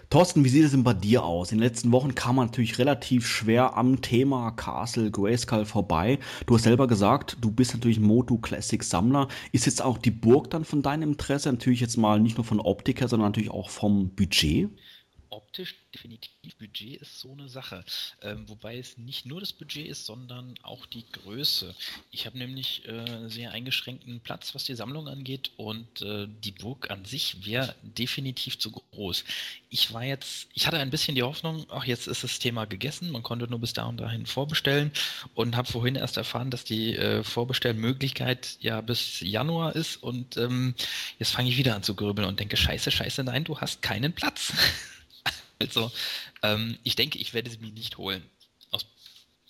Thorsten, 0.09 0.45
wie 0.45 0.49
sieht 0.49 0.65
es 0.65 0.71
denn 0.71 0.85
bei 0.85 0.95
dir 0.95 1.25
aus? 1.25 1.51
In 1.51 1.59
den 1.59 1.65
letzten 1.65 1.91
Wochen 1.91 2.15
kam 2.15 2.37
man 2.37 2.47
natürlich 2.47 2.79
relativ 2.79 3.27
schwer 3.27 3.77
am 3.77 4.03
Thema 4.03 4.53
Castle 4.53 5.11
Grayskull 5.11 5.65
vorbei. 5.65 6.21
Du 6.47 6.55
hast 6.55 6.63
selber 6.63 6.87
gesagt, 6.87 7.39
du 7.41 7.51
bist 7.51 7.75
natürlich 7.75 7.99
Moto 7.99 8.39
Classic 8.39 8.83
Sammler. 8.85 9.27
Ist 9.51 9.67
jetzt 9.67 9.83
auch 9.83 9.99
die 9.99 10.13
Burg 10.13 10.51
dann 10.51 10.65
von 10.65 10.81
deinem 10.81 11.11
Interesse? 11.11 11.51
Natürlich 11.51 11.81
jetzt 11.81 11.97
mal 11.97 12.21
nicht 12.21 12.37
nur 12.37 12.45
von 12.45 12.61
Optik 12.61 13.01
her, 13.01 13.09
sondern 13.09 13.31
natürlich 13.31 13.51
auch 13.51 13.69
vom 13.69 14.11
Budget? 14.15 14.71
Optisch 15.31 15.75
definitiv 15.95 16.31
Budget 16.59 17.01
ist 17.01 17.21
so 17.21 17.33
eine 17.33 17.49
Sache. 17.49 17.85
Ähm, 18.23 18.49
wobei 18.49 18.79
es 18.79 18.99
nicht 18.99 19.27
nur 19.27 19.41
das 19.41 19.53
Budget 19.53 19.87
ist, 19.87 20.07
sondern 20.07 20.55
auch 20.63 20.87
die 20.87 21.05
Größe. 21.11 21.75
Ich 22.11 22.27
habe 22.27 22.39
nämlich 22.39 22.87
äh, 22.87 23.29
sehr 23.29 23.53
eingeschränkten 23.53 24.21
Platz, 24.21 24.55
was 24.55 24.65
die 24.65 24.75
Sammlung 24.75 25.09
angeht 25.09 25.51
und 25.57 26.03
äh, 26.03 26.27
die 26.29 26.53
Burg 26.53 26.91
an 26.91 27.05
sich 27.05 27.47
wäre 27.47 27.75
definitiv 27.83 28.59
zu 28.59 28.71
groß. 28.71 29.25
Ich 29.69 29.93
war 29.93 30.05
jetzt, 30.05 30.49
ich 30.55 30.67
hatte 30.67 30.79
ein 30.79 30.91
bisschen 30.91 31.15
die 31.15 31.23
Hoffnung, 31.23 31.67
ach 31.71 31.85
jetzt 31.85 32.07
ist 32.07 32.25
das 32.25 32.39
Thema 32.39 32.65
gegessen, 32.65 33.11
man 33.11 33.23
konnte 33.23 33.49
nur 33.49 33.61
bis 33.61 33.73
da 33.73 33.85
und 33.85 33.99
dahin 33.99 34.27
vorbestellen 34.27 34.93
und 35.35 35.57
habe 35.57 35.71
vorhin 35.71 35.97
erst 35.97 36.17
erfahren, 36.17 36.51
dass 36.51 36.65
die 36.65 36.97
äh, 36.97 37.23
Vorbestellmöglichkeit 37.23 38.57
ja 38.61 38.81
bis 38.81 39.21
Januar 39.21 39.75
ist 39.77 39.97
und 40.03 40.37
ähm, 40.37 40.75
jetzt 41.19 41.33
fange 41.33 41.49
ich 41.49 41.57
wieder 41.57 41.75
an 41.75 41.83
zu 41.83 41.95
grübeln 41.95 42.27
und 42.27 42.41
denke, 42.41 42.57
scheiße, 42.57 42.91
scheiße, 42.91 43.25
nein, 43.25 43.45
du 43.45 43.59
hast 43.61 43.83
keinen 43.83 44.13
Platz. 44.13 44.53
Also, 45.59 45.91
ähm, 46.43 46.79
ich 46.83 46.97
denke, 46.97 47.19
ich 47.19 47.35
werde 47.35 47.51
sie 47.51 47.59
mir 47.59 47.73
nicht 47.73 47.99
holen. 47.99 48.23
Aus 48.71 48.87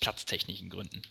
platztechnischen 0.00 0.70
Gründen. 0.70 1.02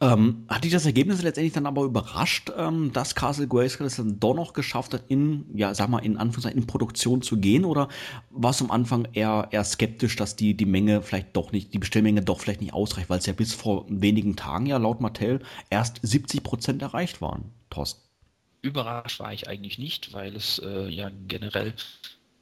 Ähm, 0.00 0.44
hat 0.48 0.64
dich 0.64 0.72
das 0.72 0.84
Ergebnis 0.84 1.22
letztendlich 1.22 1.54
dann 1.54 1.66
aber 1.66 1.82
überrascht, 1.82 2.50
ähm, 2.56 2.92
dass 2.92 3.14
Castle 3.14 3.48
Grayskull 3.48 3.86
es 3.86 3.96
dann 3.96 4.20
doch 4.20 4.34
noch 4.34 4.52
geschafft 4.52 4.92
hat, 4.92 5.04
in, 5.08 5.46
ja, 5.54 5.74
sag 5.74 5.88
mal, 5.88 6.00
in 6.00 6.18
Anführungszeichen 6.18 6.60
in 6.60 6.66
Produktion 6.66 7.22
zu 7.22 7.38
gehen? 7.38 7.64
Oder 7.64 7.88
warst 8.30 8.60
du 8.60 8.66
am 8.66 8.70
Anfang 8.70 9.08
eher, 9.14 9.48
eher 9.50 9.64
skeptisch, 9.64 10.16
dass 10.16 10.36
die, 10.36 10.54
die 10.54 10.66
Menge 10.66 11.02
vielleicht 11.02 11.34
doch 11.34 11.50
nicht, 11.52 11.72
die 11.72 11.78
Bestellmenge 11.78 12.22
doch 12.22 12.40
vielleicht 12.40 12.60
nicht 12.60 12.74
ausreicht, 12.74 13.08
weil 13.08 13.18
es 13.18 13.26
ja 13.26 13.32
bis 13.32 13.54
vor 13.54 13.86
wenigen 13.88 14.36
Tagen 14.36 14.66
ja 14.66 14.76
laut 14.76 15.00
Mattel 15.00 15.40
erst 15.70 16.00
70 16.02 16.42
Prozent 16.42 16.82
erreicht 16.82 17.22
waren, 17.22 17.50
Thorsten? 17.70 18.02
Überrascht 18.60 19.20
war 19.20 19.32
ich 19.32 19.48
eigentlich 19.48 19.78
nicht, 19.78 20.12
weil 20.12 20.36
es 20.36 20.58
äh, 20.58 20.88
ja 20.88 21.10
generell 21.26 21.74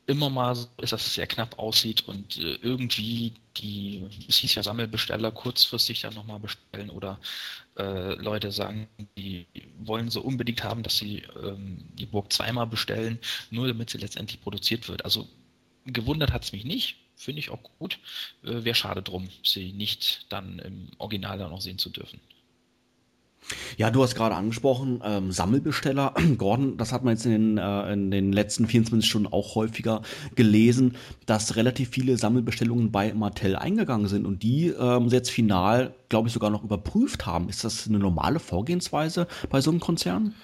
immer 0.06 0.30
mal 0.30 0.54
so 0.54 0.68
ist, 0.80 0.92
dass 0.92 1.06
es 1.06 1.14
sehr 1.14 1.26
knapp 1.26 1.58
aussieht 1.58 2.06
und 2.06 2.38
äh, 2.38 2.54
irgendwie 2.62 3.34
die, 3.56 4.04
es 4.28 4.36
hieß 4.38 4.54
ja 4.54 4.62
Sammelbesteller 4.62 5.32
kurzfristig 5.32 6.00
dann 6.00 6.14
nochmal 6.14 6.38
bestellen 6.38 6.90
oder 6.90 7.18
äh, 7.76 8.14
Leute 8.14 8.52
sagen, 8.52 8.88
die 9.18 9.46
wollen 9.78 10.08
so 10.10 10.20
unbedingt 10.20 10.62
haben, 10.62 10.82
dass 10.82 10.98
sie 10.98 11.22
ähm, 11.42 11.78
die 11.94 12.06
Burg 12.06 12.32
zweimal 12.32 12.66
bestellen, 12.66 13.18
nur 13.50 13.66
damit 13.66 13.90
sie 13.90 13.98
letztendlich 13.98 14.40
produziert 14.40 14.88
wird. 14.88 15.04
Also 15.04 15.28
gewundert 15.84 16.32
hat 16.32 16.44
es 16.44 16.52
mich 16.52 16.64
nicht, 16.64 16.96
finde 17.16 17.40
ich 17.40 17.50
auch 17.50 17.62
gut. 17.78 17.98
Äh, 18.44 18.64
Wäre 18.64 18.74
schade 18.74 19.02
drum, 19.02 19.28
sie 19.42 19.72
nicht 19.72 20.26
dann 20.28 20.58
im 20.60 20.90
Original 20.98 21.38
dann 21.38 21.52
auch 21.52 21.60
sehen 21.60 21.78
zu 21.78 21.90
dürfen. 21.90 22.20
Ja, 23.76 23.90
du 23.90 24.02
hast 24.02 24.14
gerade 24.14 24.34
angesprochen, 24.34 25.00
ähm, 25.04 25.32
Sammelbesteller. 25.32 26.14
Gordon, 26.38 26.76
das 26.76 26.92
hat 26.92 27.04
man 27.04 27.14
jetzt 27.14 27.26
in 27.26 27.32
den, 27.32 27.58
äh, 27.58 27.92
in 27.92 28.10
den 28.10 28.32
letzten 28.32 28.66
24 28.66 29.08
Stunden 29.08 29.32
auch 29.32 29.54
häufiger 29.54 30.02
gelesen, 30.34 30.96
dass 31.26 31.56
relativ 31.56 31.90
viele 31.90 32.16
Sammelbestellungen 32.16 32.90
bei 32.90 33.12
Mattel 33.14 33.56
eingegangen 33.56 34.08
sind 34.08 34.26
und 34.26 34.42
die 34.42 34.68
ähm, 34.68 35.08
jetzt 35.08 35.30
final, 35.30 35.94
glaube 36.08 36.28
ich, 36.28 36.34
sogar 36.34 36.50
noch 36.50 36.64
überprüft 36.64 37.26
haben. 37.26 37.48
Ist 37.48 37.64
das 37.64 37.86
eine 37.86 37.98
normale 37.98 38.38
Vorgehensweise 38.38 39.26
bei 39.50 39.60
so 39.60 39.70
einem 39.70 39.80
Konzern? 39.80 40.34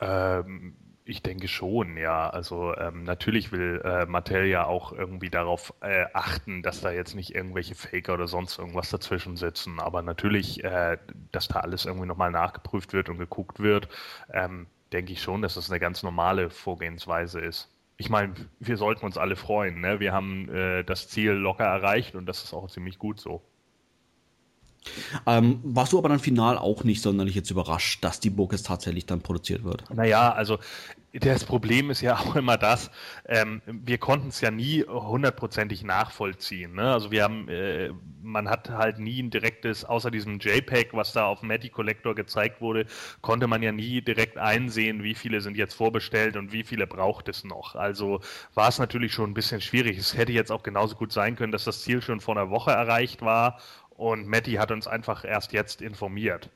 Ähm, 0.00 0.74
ich 1.04 1.22
denke 1.22 1.48
schon, 1.48 1.96
ja. 1.96 2.30
Also 2.30 2.74
ähm, 2.76 3.04
natürlich 3.04 3.52
will 3.52 3.80
äh, 3.84 4.06
Mattel 4.06 4.46
ja 4.46 4.64
auch 4.66 4.92
irgendwie 4.92 5.30
darauf 5.30 5.74
äh, 5.80 6.06
achten, 6.14 6.62
dass 6.62 6.80
da 6.80 6.90
jetzt 6.92 7.14
nicht 7.14 7.34
irgendwelche 7.34 7.74
Faker 7.74 8.14
oder 8.14 8.26
sonst 8.26 8.58
irgendwas 8.58 8.90
dazwischen 8.90 9.36
sitzen. 9.36 9.80
Aber 9.80 10.02
natürlich, 10.02 10.64
äh, 10.64 10.98
dass 11.30 11.48
da 11.48 11.60
alles 11.60 11.84
irgendwie 11.84 12.06
nochmal 12.06 12.30
nachgeprüft 12.30 12.92
wird 12.94 13.08
und 13.10 13.18
geguckt 13.18 13.60
wird, 13.60 13.88
ähm, 14.32 14.66
denke 14.92 15.12
ich 15.12 15.22
schon, 15.22 15.42
dass 15.42 15.54
das 15.54 15.70
eine 15.70 15.80
ganz 15.80 16.02
normale 16.02 16.50
Vorgehensweise 16.50 17.40
ist. 17.40 17.70
Ich 17.96 18.08
meine, 18.10 18.34
wir 18.58 18.76
sollten 18.76 19.04
uns 19.04 19.18
alle 19.18 19.36
freuen. 19.36 19.80
Ne? 19.80 20.00
Wir 20.00 20.12
haben 20.12 20.48
äh, 20.48 20.84
das 20.84 21.08
Ziel 21.08 21.32
locker 21.32 21.64
erreicht 21.64 22.14
und 22.14 22.26
das 22.26 22.42
ist 22.44 22.54
auch 22.54 22.68
ziemlich 22.70 22.98
gut 22.98 23.20
so. 23.20 23.42
Ähm, 25.26 25.60
warst 25.62 25.92
du 25.92 25.98
aber 25.98 26.08
dann 26.08 26.18
final 26.18 26.58
auch 26.58 26.84
nicht 26.84 27.02
sonderlich 27.02 27.34
jetzt 27.34 27.50
überrascht, 27.50 28.04
dass 28.04 28.20
die 28.20 28.30
Burg 28.30 28.52
jetzt 28.52 28.66
tatsächlich 28.66 29.06
dann 29.06 29.20
produziert 29.20 29.64
wird? 29.64 29.84
Naja, 29.90 30.32
also 30.32 30.58
das 31.20 31.44
Problem 31.44 31.90
ist 31.90 32.00
ja 32.00 32.16
auch 32.18 32.36
immer 32.36 32.58
das, 32.58 32.90
ähm, 33.26 33.62
wir 33.66 33.98
konnten 33.98 34.28
es 34.28 34.40
ja 34.40 34.50
nie 34.50 34.82
hundertprozentig 34.82 35.84
nachvollziehen. 35.84 36.74
Ne? 36.74 36.92
Also 36.92 37.10
wir 37.10 37.22
haben, 37.22 37.48
äh, 37.48 37.90
man 38.22 38.48
hat 38.48 38.70
halt 38.70 38.98
nie 38.98 39.22
ein 39.22 39.30
direktes, 39.30 39.84
außer 39.84 40.10
diesem 40.10 40.38
JPEG, 40.38 40.94
was 40.94 41.12
da 41.12 41.26
auf 41.26 41.40
dem 41.40 41.48
Matty 41.48 41.68
Collector 41.68 42.14
gezeigt 42.14 42.60
wurde, 42.60 42.86
konnte 43.20 43.46
man 43.46 43.62
ja 43.62 43.70
nie 43.70 44.00
direkt 44.00 44.38
einsehen, 44.38 45.02
wie 45.02 45.14
viele 45.14 45.40
sind 45.40 45.56
jetzt 45.56 45.74
vorbestellt 45.74 46.36
und 46.36 46.52
wie 46.52 46.64
viele 46.64 46.86
braucht 46.86 47.28
es 47.28 47.44
noch. 47.44 47.76
Also 47.76 48.20
war 48.54 48.68
es 48.68 48.78
natürlich 48.78 49.12
schon 49.12 49.30
ein 49.30 49.34
bisschen 49.34 49.60
schwierig. 49.60 49.98
Es 49.98 50.16
hätte 50.16 50.32
jetzt 50.32 50.50
auch 50.50 50.62
genauso 50.62 50.96
gut 50.96 51.12
sein 51.12 51.36
können, 51.36 51.52
dass 51.52 51.64
das 51.64 51.82
Ziel 51.82 52.02
schon 52.02 52.20
vor 52.20 52.36
einer 52.36 52.50
Woche 52.50 52.72
erreicht 52.72 53.22
war 53.22 53.60
und 53.96 54.26
Matty 54.26 54.52
hat 54.54 54.70
uns 54.70 54.86
einfach 54.86 55.24
erst 55.24 55.52
jetzt 55.52 55.82
informiert. 55.82 56.50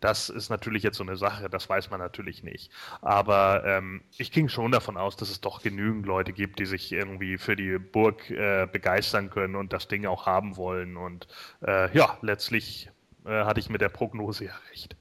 Das 0.00 0.28
ist 0.28 0.48
natürlich 0.48 0.84
jetzt 0.84 0.96
so 0.96 1.02
eine 1.02 1.16
Sache, 1.16 1.50
das 1.50 1.68
weiß 1.68 1.90
man 1.90 1.98
natürlich 1.98 2.44
nicht. 2.44 2.70
Aber 3.02 3.64
ähm, 3.66 4.02
ich 4.16 4.30
ging 4.30 4.48
schon 4.48 4.70
davon 4.70 4.96
aus, 4.96 5.16
dass 5.16 5.28
es 5.28 5.40
doch 5.40 5.60
genügend 5.60 6.06
Leute 6.06 6.32
gibt, 6.32 6.60
die 6.60 6.66
sich 6.66 6.92
irgendwie 6.92 7.36
für 7.36 7.56
die 7.56 7.78
Burg 7.78 8.30
äh, 8.30 8.68
begeistern 8.70 9.28
können 9.30 9.56
und 9.56 9.72
das 9.72 9.88
Ding 9.88 10.06
auch 10.06 10.26
haben 10.26 10.56
wollen. 10.56 10.96
Und 10.96 11.26
äh, 11.66 11.92
ja, 11.96 12.16
letztlich 12.22 12.90
äh, 13.26 13.44
hatte 13.44 13.58
ich 13.58 13.70
mit 13.70 13.80
der 13.80 13.88
Prognose 13.88 14.44
ja 14.44 14.52
recht. 14.70 14.96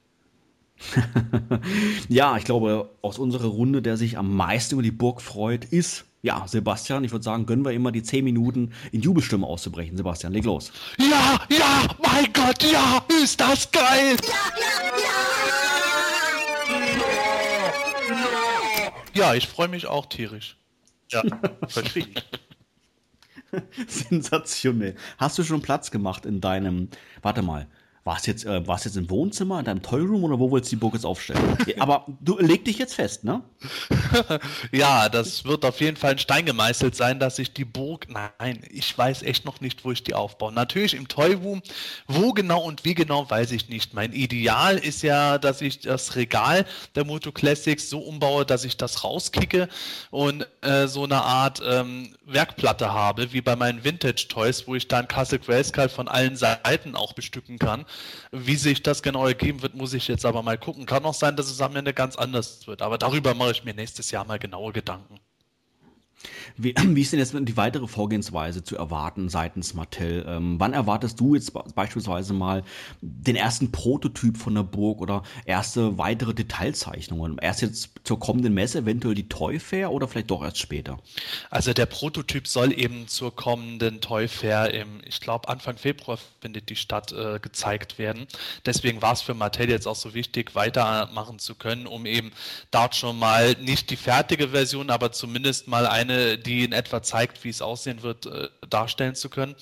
ja, 2.10 2.38
ich 2.38 2.44
glaube, 2.44 2.90
aus 3.02 3.20
unserer 3.20 3.48
Runde, 3.48 3.82
der 3.82 3.98
sich 3.98 4.18
am 4.18 4.36
meisten 4.36 4.76
über 4.76 4.84
die 4.84 4.92
Burg 4.92 5.22
freut, 5.22 5.66
ist 5.66 6.07
ja, 6.22 6.48
Sebastian, 6.48 7.04
ich 7.04 7.12
würde 7.12 7.24
sagen, 7.24 7.46
gönnen 7.46 7.64
wir 7.64 7.72
immer 7.72 7.92
die 7.92 8.04
10 8.04 8.24
Minuten 8.24 8.74
in 8.92 9.02
Jubelstimme 9.02 9.46
auszubrechen. 9.46 9.98
Sebastian, 9.98 10.34
leg 10.34 10.46
los. 10.46 10.72
Ja, 10.98 11.40
ja, 11.50 11.88
mein 12.04 12.32
Gott, 12.34 12.64
ja, 12.64 13.04
ist 13.24 13.40
das 13.40 13.70
geil! 13.72 14.18
Ja, 14.24 14.34
ja, 14.60 14.68
ja! 14.98 15.38
Ja, 19.18 19.34
ich 19.34 19.48
freue 19.48 19.68
mich 19.68 19.88
auch 19.88 20.06
tierisch. 20.06 20.58
Ja, 21.12 21.24
verstehe 21.68 22.06
ich. 22.14 22.24
Sensationell. 23.88 24.96
Hast 25.18 25.40
du 25.40 25.44
schon 25.44 25.62
Platz 25.64 25.90
gemacht 25.90 26.26
in 26.26 26.40
deinem, 26.40 26.90
warte 27.24 27.42
mal, 27.42 27.68
war 28.08 28.16
es 28.16 28.26
jetzt, 28.26 28.46
äh, 28.46 28.62
jetzt 28.66 28.96
im 28.96 29.10
Wohnzimmer, 29.10 29.60
in 29.60 29.66
deinem 29.66 29.82
Toyroom 29.84 30.24
oder 30.24 30.40
wo 30.40 30.50
willst 30.50 30.72
du 30.72 30.78
die 30.78 30.80
Burg 30.80 30.94
jetzt 30.94 31.06
aufstellen? 31.06 31.58
Aber 31.78 32.06
du 32.22 32.40
leg 32.40 32.64
dich 32.64 32.78
jetzt 32.78 32.96
fest, 32.96 33.26
ne? 33.26 33.44
ja, 34.72 35.10
das 35.10 35.44
wird 35.44 35.66
auf 35.66 35.82
jeden 35.82 35.98
Fall 35.98 36.12
ein 36.12 36.18
Stein 36.18 36.46
gemeißelt 36.46 36.96
sein, 36.96 37.20
dass 37.20 37.38
ich 37.38 37.54
die 37.54 37.66
Burg, 37.66 38.08
nein, 38.10 38.62
ich 38.72 38.98
weiß 38.98 39.24
echt 39.24 39.44
noch 39.44 39.60
nicht, 39.60 39.84
wo 39.84 39.92
ich 39.92 40.04
die 40.04 40.14
aufbaue. 40.14 40.54
Natürlich 40.54 40.94
im 40.94 41.10
Toyroom, 41.10 41.62
wo 42.08 42.32
genau 42.32 42.62
und 42.62 42.86
wie 42.86 42.96
genau, 42.96 43.30
weiß 43.30 43.52
ich 43.52 43.68
nicht. 43.68 43.94
Mein 43.94 44.14
Ideal 44.14 44.78
ist 44.78 45.04
ja, 45.04 45.38
dass 45.38 45.60
ich 45.60 45.82
das 45.82 46.16
Regal 46.16 46.66
der 46.96 47.04
Moto 47.04 47.34
Classics 47.34 47.90
so 47.90 48.00
umbaue, 48.00 48.46
dass 48.46 48.64
ich 48.64 48.78
das 48.78 49.04
rauskicke 49.04 49.68
und 50.12 50.48
äh, 50.62 50.88
so 50.88 51.04
eine 51.04 51.24
Art 51.24 51.62
ähm, 51.68 52.16
Werkplatte 52.26 52.94
habe, 52.94 53.34
wie 53.34 53.42
bei 53.42 53.58
meinen 53.58 53.84
Vintage 53.84 54.28
Toys, 54.30 54.66
wo 54.66 54.76
ich 54.76 54.88
dann 54.88 55.10
Castle 55.10 55.40
Grayskull 55.40 55.90
von 55.90 56.08
allen 56.08 56.38
Seiten 56.38 56.96
auch 56.96 57.12
bestücken 57.12 57.60
kann. 57.60 57.86
Wie 58.32 58.56
sich 58.56 58.84
das 58.84 59.02
genau 59.02 59.26
ergeben 59.28 59.62
wird, 59.62 59.76
muss 59.76 59.94
ich 59.94 60.08
jetzt 60.08 60.26
aber 60.26 60.44
mal 60.44 60.58
gucken. 60.58 60.86
Kann 60.86 61.06
auch 61.06 61.14
sein, 61.14 61.36
dass 61.36 61.50
es 61.50 61.62
am 61.62 61.76
Ende 61.76 61.94
ganz 61.94 62.16
anders 62.16 62.68
wird. 62.68 62.82
Aber 62.82 62.98
darüber 62.98 63.34
mache 63.34 63.52
ich 63.52 63.64
mir 63.64 63.74
nächstes 63.74 64.12
Jahr 64.12 64.26
mal 64.26 64.40
genaue 64.40 64.74
Gedanken. 64.74 65.20
Wie, 66.58 66.74
wie, 66.96 67.02
ist 67.02 67.12
denn 67.14 67.20
jetzt 67.20 67.34
die 67.34 67.58
weitere 67.58 67.88
Vorgehensweise 67.88 68.64
zu 68.64 68.78
erwarten 68.78 69.30
seitens 69.30 69.74
Mattel? 69.74 70.26
Ähm, 70.28 70.60
wann 70.60 70.74
erwartest 70.74 71.20
du 71.20 71.36
jetzt 71.36 71.54
beispielsweise 71.76 72.34
mal 72.34 72.64
den 73.02 73.36
ersten 73.36 73.72
Prototyp 73.72 74.38
von 74.38 74.56
der 74.56 74.64
Burg 74.64 75.02
oder 75.02 75.24
erste 75.46 75.98
weitere 75.98 76.34
Detailzeichnungen? 76.34 77.38
Erst 77.40 77.62
jetzt 77.62 77.92
zur 78.04 78.20
kommenden 78.20 78.54
Messe, 78.54 78.80
eventuell 78.80 79.16
die 79.16 79.30
Toy 79.30 79.60
Fair 79.60 79.92
oder 79.92 80.08
vielleicht 80.08 80.32
doch 80.32 80.44
erst 80.44 80.58
später? 80.58 80.98
Also 81.50 81.74
der 81.74 81.86
Prototyp 81.86 82.48
soll 82.48 82.78
eben 82.78 83.08
zur 83.08 83.36
kommenden 83.36 84.02
Toy 84.02 84.28
Fair 84.28 84.74
im, 84.74 85.02
ich 85.06 85.20
glaube 85.20 85.50
Anfang 85.50 85.78
Februar 85.78 86.18
findet 86.42 86.70
die 86.70 86.76
statt, 86.76 87.12
äh, 87.12 87.40
gezeigt 87.40 88.00
werden. 88.00 88.28
Deswegen 88.66 89.02
war 89.02 89.14
es 89.14 89.22
für 89.22 89.34
Mattel 89.34 89.70
jetzt 89.70 89.88
auch 89.88 89.96
so 89.96 90.14
wichtig, 90.14 90.56
weitermachen 90.56 91.40
zu 91.40 91.56
können, 91.56 91.88
um 91.88 92.06
eben 92.06 92.32
dort 92.72 92.96
schon 92.96 93.20
mal 93.20 93.56
nicht 93.62 93.90
die 93.90 93.96
fertige 93.96 94.50
Version, 94.50 94.90
aber 94.90 95.12
zumindest 95.12 95.68
mal 95.68 95.86
eine, 95.86 96.38
die 96.48 96.64
in 96.64 96.72
etwa 96.72 97.04
zeigt, 97.04 97.44
wie 97.44 97.50
es 97.50 97.62
aussehen 97.62 98.02
wird, 98.02 98.26
äh, 98.26 98.48
darstellen 98.70 99.16
zu 99.16 99.30
können. 99.30 99.56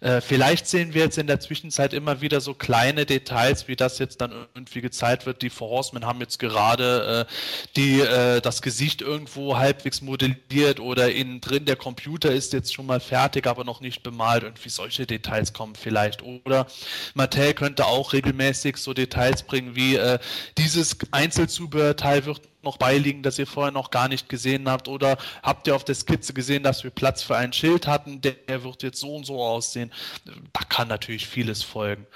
Äh, 0.00 0.20
vielleicht 0.20 0.66
sehen 0.66 0.94
wir 0.94 1.02
jetzt 1.02 1.18
in 1.18 1.26
der 1.26 1.40
Zwischenzeit 1.40 1.92
immer 1.92 2.20
wieder 2.20 2.40
so 2.40 2.54
kleine 2.54 3.04
Details, 3.06 3.68
wie 3.68 3.76
das 3.76 3.98
jetzt 3.98 4.20
dann 4.20 4.32
irgendwie 4.54 4.80
gezeigt 4.80 5.26
wird. 5.26 5.42
Die 5.42 5.50
Four 5.50 5.70
Horsemen 5.70 6.06
haben 6.06 6.20
jetzt 6.20 6.38
gerade 6.38 7.26
äh, 7.28 7.32
die, 7.76 8.00
äh, 8.00 8.40
das 8.40 8.62
Gesicht 8.62 9.02
irgendwo 9.02 9.58
halbwegs 9.58 10.00
modelliert 10.00 10.80
oder 10.80 11.12
innen 11.12 11.40
drin 11.40 11.66
der 11.66 11.76
Computer 11.76 12.32
ist 12.32 12.52
jetzt 12.52 12.72
schon 12.72 12.86
mal 12.86 13.00
fertig, 13.00 13.46
aber 13.46 13.64
noch 13.64 13.80
nicht 13.80 14.02
bemalt. 14.02 14.42
Irgendwie 14.42 14.70
solche 14.70 15.06
Details 15.06 15.52
kommen 15.52 15.74
vielleicht. 15.74 16.22
Oder 16.22 16.66
Mattel 17.14 17.52
könnte 17.52 17.86
auch 17.86 18.12
regelmäßig 18.14 18.78
so 18.78 18.94
Details 18.94 19.42
bringen, 19.42 19.76
wie 19.76 19.96
äh, 19.96 20.18
dieses 20.56 20.96
Einzelzubehörteil 21.10 22.24
wird 22.24 22.51
noch 22.64 22.76
beiliegen, 22.76 23.22
das 23.22 23.38
ihr 23.38 23.46
vorher 23.46 23.72
noch 23.72 23.90
gar 23.90 24.08
nicht 24.08 24.28
gesehen 24.28 24.68
habt? 24.68 24.88
Oder 24.88 25.18
habt 25.42 25.66
ihr 25.66 25.76
auf 25.76 25.84
der 25.84 25.94
Skizze 25.94 26.32
gesehen, 26.32 26.62
dass 26.62 26.84
wir 26.84 26.90
Platz 26.90 27.22
für 27.22 27.36
ein 27.36 27.52
Schild 27.52 27.86
hatten? 27.86 28.20
Der 28.20 28.64
wird 28.64 28.82
jetzt 28.82 29.00
so 29.00 29.14
und 29.14 29.24
so 29.26 29.42
aussehen. 29.42 29.92
Da 30.24 30.60
kann 30.68 30.88
natürlich 30.88 31.26
vieles 31.26 31.62
folgen. 31.62 32.06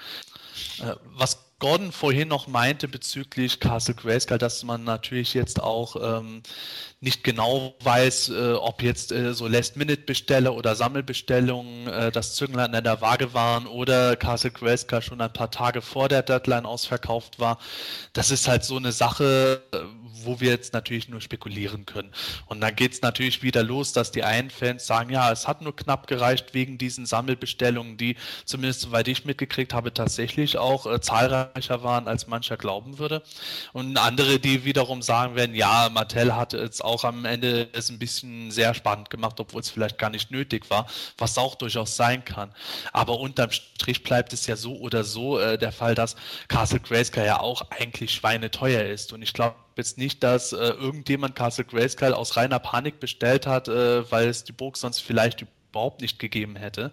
Äh, 0.81 0.95
was 1.03 1.47
Gordon 1.59 1.91
vorhin 1.91 2.27
noch 2.27 2.45
meinte 2.45 2.87
bezüglich 2.87 3.59
Castle 3.59 3.95
Grayskull, 3.95 4.37
dass 4.37 4.63
man 4.63 4.83
natürlich 4.83 5.33
jetzt 5.33 5.59
auch 5.59 5.95
ähm, 6.19 6.43
nicht 6.99 7.23
genau 7.23 7.73
weiß, 7.81 8.29
äh, 8.29 8.53
ob 8.53 8.83
jetzt 8.83 9.11
äh, 9.11 9.33
so 9.33 9.47
Last-Minute-Besteller 9.47 10.53
oder 10.53 10.75
Sammelbestellungen 10.75 11.87
äh, 11.87 12.11
das 12.11 12.35
Zünglein 12.35 12.75
an 12.75 12.83
der 12.83 13.01
Waage 13.01 13.33
waren 13.33 13.65
oder 13.65 14.15
Castle 14.15 14.51
Grayskull 14.51 15.01
schon 15.01 15.19
ein 15.19 15.33
paar 15.33 15.49
Tage 15.49 15.81
vor 15.81 16.09
der 16.09 16.21
Deadline 16.21 16.67
ausverkauft 16.67 17.39
war. 17.39 17.57
Das 18.13 18.29
ist 18.29 18.47
halt 18.47 18.63
so 18.63 18.77
eine 18.77 18.91
Sache, 18.91 19.63
äh, 19.71 19.77
wo 20.23 20.39
wir 20.39 20.51
jetzt 20.51 20.73
natürlich 20.73 21.09
nur 21.09 21.21
spekulieren 21.21 21.85
können. 21.85 22.11
Und 22.45 22.61
dann 22.61 22.75
geht 22.75 22.93
es 22.93 23.01
natürlich 23.01 23.43
wieder 23.43 23.63
los, 23.63 23.93
dass 23.93 24.11
die 24.11 24.23
einen 24.23 24.49
Fans 24.49 24.85
sagen, 24.85 25.09
ja, 25.09 25.31
es 25.31 25.47
hat 25.47 25.61
nur 25.61 25.75
knapp 25.75 26.07
gereicht 26.07 26.53
wegen 26.53 26.77
diesen 26.77 27.05
Sammelbestellungen, 27.05 27.97
die 27.97 28.15
zumindest 28.45 28.81
soweit 28.81 29.07
ich 29.07 29.25
mitgekriegt 29.25 29.73
habe, 29.73 29.93
tatsächlich 29.93 30.57
auch 30.57 30.85
äh, 30.85 31.01
zahlreicher 31.01 31.83
waren, 31.83 32.07
als 32.07 32.27
mancher 32.27 32.57
glauben 32.57 32.99
würde. 32.99 33.23
Und 33.73 33.97
andere, 33.97 34.39
die 34.39 34.65
wiederum 34.65 35.01
sagen 35.01 35.35
werden, 35.35 35.55
ja, 35.55 35.89
Mattel 35.89 36.35
hat 36.35 36.53
jetzt 36.53 36.83
auch 36.83 37.03
am 37.03 37.25
Ende 37.25 37.69
es 37.73 37.89
ein 37.89 37.99
bisschen 37.99 38.51
sehr 38.51 38.73
spannend 38.73 39.09
gemacht, 39.09 39.39
obwohl 39.39 39.61
es 39.61 39.69
vielleicht 39.69 39.97
gar 39.97 40.09
nicht 40.09 40.31
nötig 40.31 40.69
war, 40.69 40.87
was 41.17 41.37
auch 41.37 41.55
durchaus 41.55 41.95
sein 41.95 42.23
kann. 42.25 42.53
Aber 42.93 43.19
unterm 43.19 43.51
Strich 43.51 44.03
bleibt 44.03 44.33
es 44.33 44.47
ja 44.47 44.55
so 44.55 44.77
oder 44.77 45.03
so 45.03 45.39
äh, 45.39 45.57
der 45.57 45.71
Fall, 45.71 45.95
dass 45.95 46.15
Castle 46.47 46.79
Grayskull 46.79 47.25
ja 47.25 47.39
auch 47.39 47.69
eigentlich 47.71 48.13
schweineteuer 48.13 48.83
ist. 48.83 49.13
Und 49.13 49.21
ich 49.21 49.33
glaube, 49.33 49.55
jetzt 49.77 49.97
nicht, 49.97 50.23
dass 50.23 50.53
äh, 50.53 50.57
irgendjemand 50.57 51.35
Castle 51.35 51.65
Grayskull 51.65 52.13
aus 52.13 52.37
reiner 52.37 52.59
Panik 52.59 52.99
bestellt 52.99 53.47
hat, 53.47 53.67
äh, 53.67 54.09
weil 54.11 54.27
es 54.27 54.43
die 54.43 54.51
Burg 54.51 54.77
sonst 54.77 54.99
vielleicht 54.99 55.45
überhaupt 55.71 56.01
nicht 56.01 56.19
gegeben 56.19 56.55
hätte. 56.55 56.91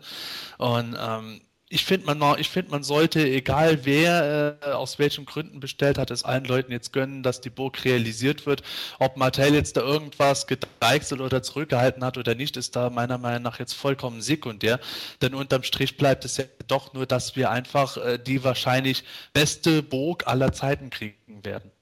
Und 0.59 0.97
ähm, 0.99 1.41
ich 1.75 1.85
finde, 1.85 2.07
man, 2.15 2.45
find, 2.45 2.71
man 2.71 2.85
sollte, 2.85 3.27
egal 3.27 3.85
wer 3.85 4.59
äh, 4.63 4.71
aus 4.71 5.01
welchen 5.01 5.25
Gründen 5.25 5.59
bestellt 5.59 5.99
hat, 5.99 6.11
es 6.13 6.23
allen 6.23 6.45
Leuten 6.45 6.71
jetzt 6.71 6.93
gönnen, 6.93 7.25
dass 7.25 7.41
die 7.41 7.51
Burg 7.51 7.85
realisiert 7.85 8.47
wird. 8.47 8.63
Ob 9.01 9.17
Mattel 9.17 9.55
jetzt 9.55 9.77
da 9.77 9.81
irgendwas 9.81 10.47
gedeichselt 10.47 11.21
oder 11.21 11.43
zurückgehalten 11.43 12.05
hat 12.05 12.17
oder 12.17 12.37
nicht, 12.37 12.57
ist 12.57 12.77
da 12.77 12.91
meiner 12.91 13.19
Meinung 13.19 13.43
nach 13.43 13.59
jetzt 13.59 13.73
vollkommen 13.73 14.23
sekundär. 14.23 14.79
Denn 15.21 15.35
unterm 15.35 15.65
Strich 15.65 15.97
bleibt 15.97 16.25
es 16.25 16.37
ja 16.37 16.45
doch 16.69 16.93
nur, 16.95 17.07
dass 17.07 17.35
wir 17.35 17.51
einfach 17.51 17.97
äh, 17.97 18.19
die 18.19 18.45
wahrscheinlich 18.45 19.03
beste 19.33 19.83
Burg 19.83 20.29
aller 20.29 20.53
Zeiten 20.53 20.91
kriegen 20.91 21.45
werden. 21.45 21.74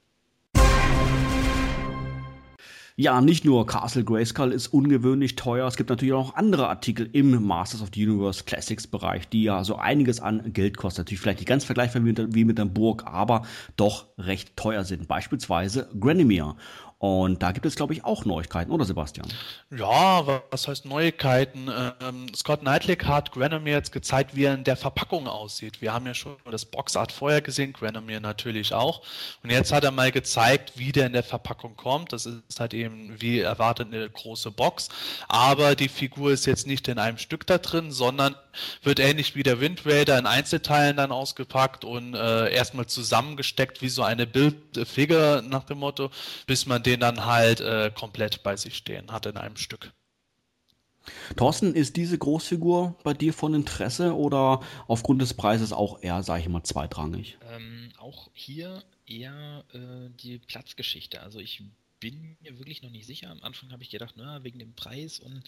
Ja, 2.94 3.22
nicht 3.22 3.46
nur 3.46 3.66
Castle 3.66 4.04
Grayskull 4.04 4.52
ist 4.52 4.68
ungewöhnlich 4.68 5.34
teuer, 5.34 5.66
es 5.66 5.76
gibt 5.76 5.88
natürlich 5.88 6.12
auch 6.12 6.34
andere 6.34 6.68
Artikel 6.68 7.08
im 7.12 7.42
Masters 7.42 7.80
of 7.80 7.88
the 7.94 8.06
Universe 8.06 8.44
Classics 8.44 8.86
Bereich, 8.86 9.26
die 9.30 9.44
ja 9.44 9.64
so 9.64 9.76
einiges 9.76 10.20
an 10.20 10.52
Geld 10.52 10.76
kosten. 10.76 11.00
Natürlich 11.00 11.20
vielleicht 11.20 11.38
nicht 11.38 11.48
ganz 11.48 11.64
vergleichbar 11.64 12.02
wie 12.04 12.44
mit 12.44 12.58
der 12.58 12.64
Burg, 12.66 13.04
aber 13.06 13.46
doch 13.76 14.08
recht 14.18 14.56
teuer 14.58 14.84
sind. 14.84 15.08
Beispielsweise 15.08 15.88
Granimir. 15.98 16.56
Und 17.02 17.42
da 17.42 17.50
gibt 17.50 17.66
es, 17.66 17.74
glaube 17.74 17.94
ich, 17.94 18.04
auch 18.04 18.24
Neuigkeiten, 18.24 18.70
oder 18.70 18.84
Sebastian? 18.84 19.26
Ja, 19.76 20.24
was 20.52 20.68
heißt 20.68 20.84
Neuigkeiten? 20.84 21.68
Ähm, 22.00 22.32
Scott 22.32 22.60
Knightley 22.60 22.94
hat 22.94 23.32
Granomir 23.32 23.72
jetzt 23.72 23.90
gezeigt, 23.90 24.36
wie 24.36 24.44
er 24.44 24.54
in 24.54 24.62
der 24.62 24.76
Verpackung 24.76 25.26
aussieht. 25.26 25.82
Wir 25.82 25.92
haben 25.92 26.06
ja 26.06 26.14
schon 26.14 26.36
das 26.48 26.64
Boxart 26.64 27.10
vorher 27.10 27.42
gesehen, 27.42 27.72
Granomir 27.72 28.20
natürlich 28.20 28.72
auch. 28.72 29.02
Und 29.42 29.50
jetzt 29.50 29.72
hat 29.72 29.82
er 29.82 29.90
mal 29.90 30.12
gezeigt, 30.12 30.74
wie 30.76 30.92
der 30.92 31.06
in 31.06 31.12
der 31.12 31.24
Verpackung 31.24 31.74
kommt. 31.74 32.12
Das 32.12 32.24
ist 32.26 32.60
halt 32.60 32.72
eben, 32.72 33.20
wie 33.20 33.40
erwartet, 33.40 33.88
eine 33.92 34.08
große 34.08 34.52
Box. 34.52 34.88
Aber 35.26 35.74
die 35.74 35.88
Figur 35.88 36.30
ist 36.30 36.46
jetzt 36.46 36.68
nicht 36.68 36.86
in 36.86 37.00
einem 37.00 37.18
Stück 37.18 37.48
da 37.48 37.58
drin, 37.58 37.90
sondern 37.90 38.36
wird 38.82 39.00
ähnlich 39.00 39.34
wie 39.34 39.42
der 39.42 39.60
Wind 39.60 39.84
Raider 39.86 40.18
in 40.18 40.26
Einzelteilen 40.26 40.98
dann 40.98 41.10
ausgepackt 41.10 41.84
und 41.84 42.14
äh, 42.14 42.52
erstmal 42.52 42.86
zusammengesteckt 42.86 43.82
wie 43.82 43.88
so 43.88 44.02
eine 44.02 44.26
Bildfigur 44.26 45.42
nach 45.42 45.64
dem 45.64 45.78
Motto, 45.78 46.10
bis 46.46 46.66
man 46.66 46.82
den 46.82 46.91
dann 47.00 47.24
halt 47.24 47.60
äh, 47.60 47.90
komplett 47.94 48.42
bei 48.42 48.56
sich 48.56 48.76
stehen 48.76 49.10
hat 49.10 49.26
in 49.26 49.36
einem 49.36 49.56
Stück. 49.56 49.92
Thorsten, 51.36 51.74
ist 51.74 51.96
diese 51.96 52.16
Großfigur 52.16 52.96
bei 53.02 53.12
dir 53.14 53.32
von 53.32 53.54
Interesse 53.54 54.16
oder 54.16 54.60
aufgrund 54.86 55.20
des 55.20 55.34
Preises 55.34 55.72
auch 55.72 56.02
eher, 56.02 56.22
sage 56.22 56.42
ich 56.42 56.48
mal, 56.48 56.62
zweitrangig? 56.62 57.38
Ähm, 57.50 57.90
auch 57.98 58.30
hier 58.34 58.82
eher 59.06 59.64
äh, 59.72 60.10
die 60.22 60.38
Platzgeschichte. 60.38 61.20
Also 61.20 61.40
ich 61.40 61.62
bin 61.98 62.36
mir 62.40 62.58
wirklich 62.58 62.82
noch 62.82 62.90
nicht 62.90 63.06
sicher. 63.06 63.30
Am 63.30 63.42
Anfang 63.42 63.70
habe 63.70 63.82
ich 63.82 63.90
gedacht, 63.90 64.14
na, 64.16 64.42
wegen 64.44 64.58
dem 64.58 64.74
Preis 64.74 65.20
und, 65.20 65.42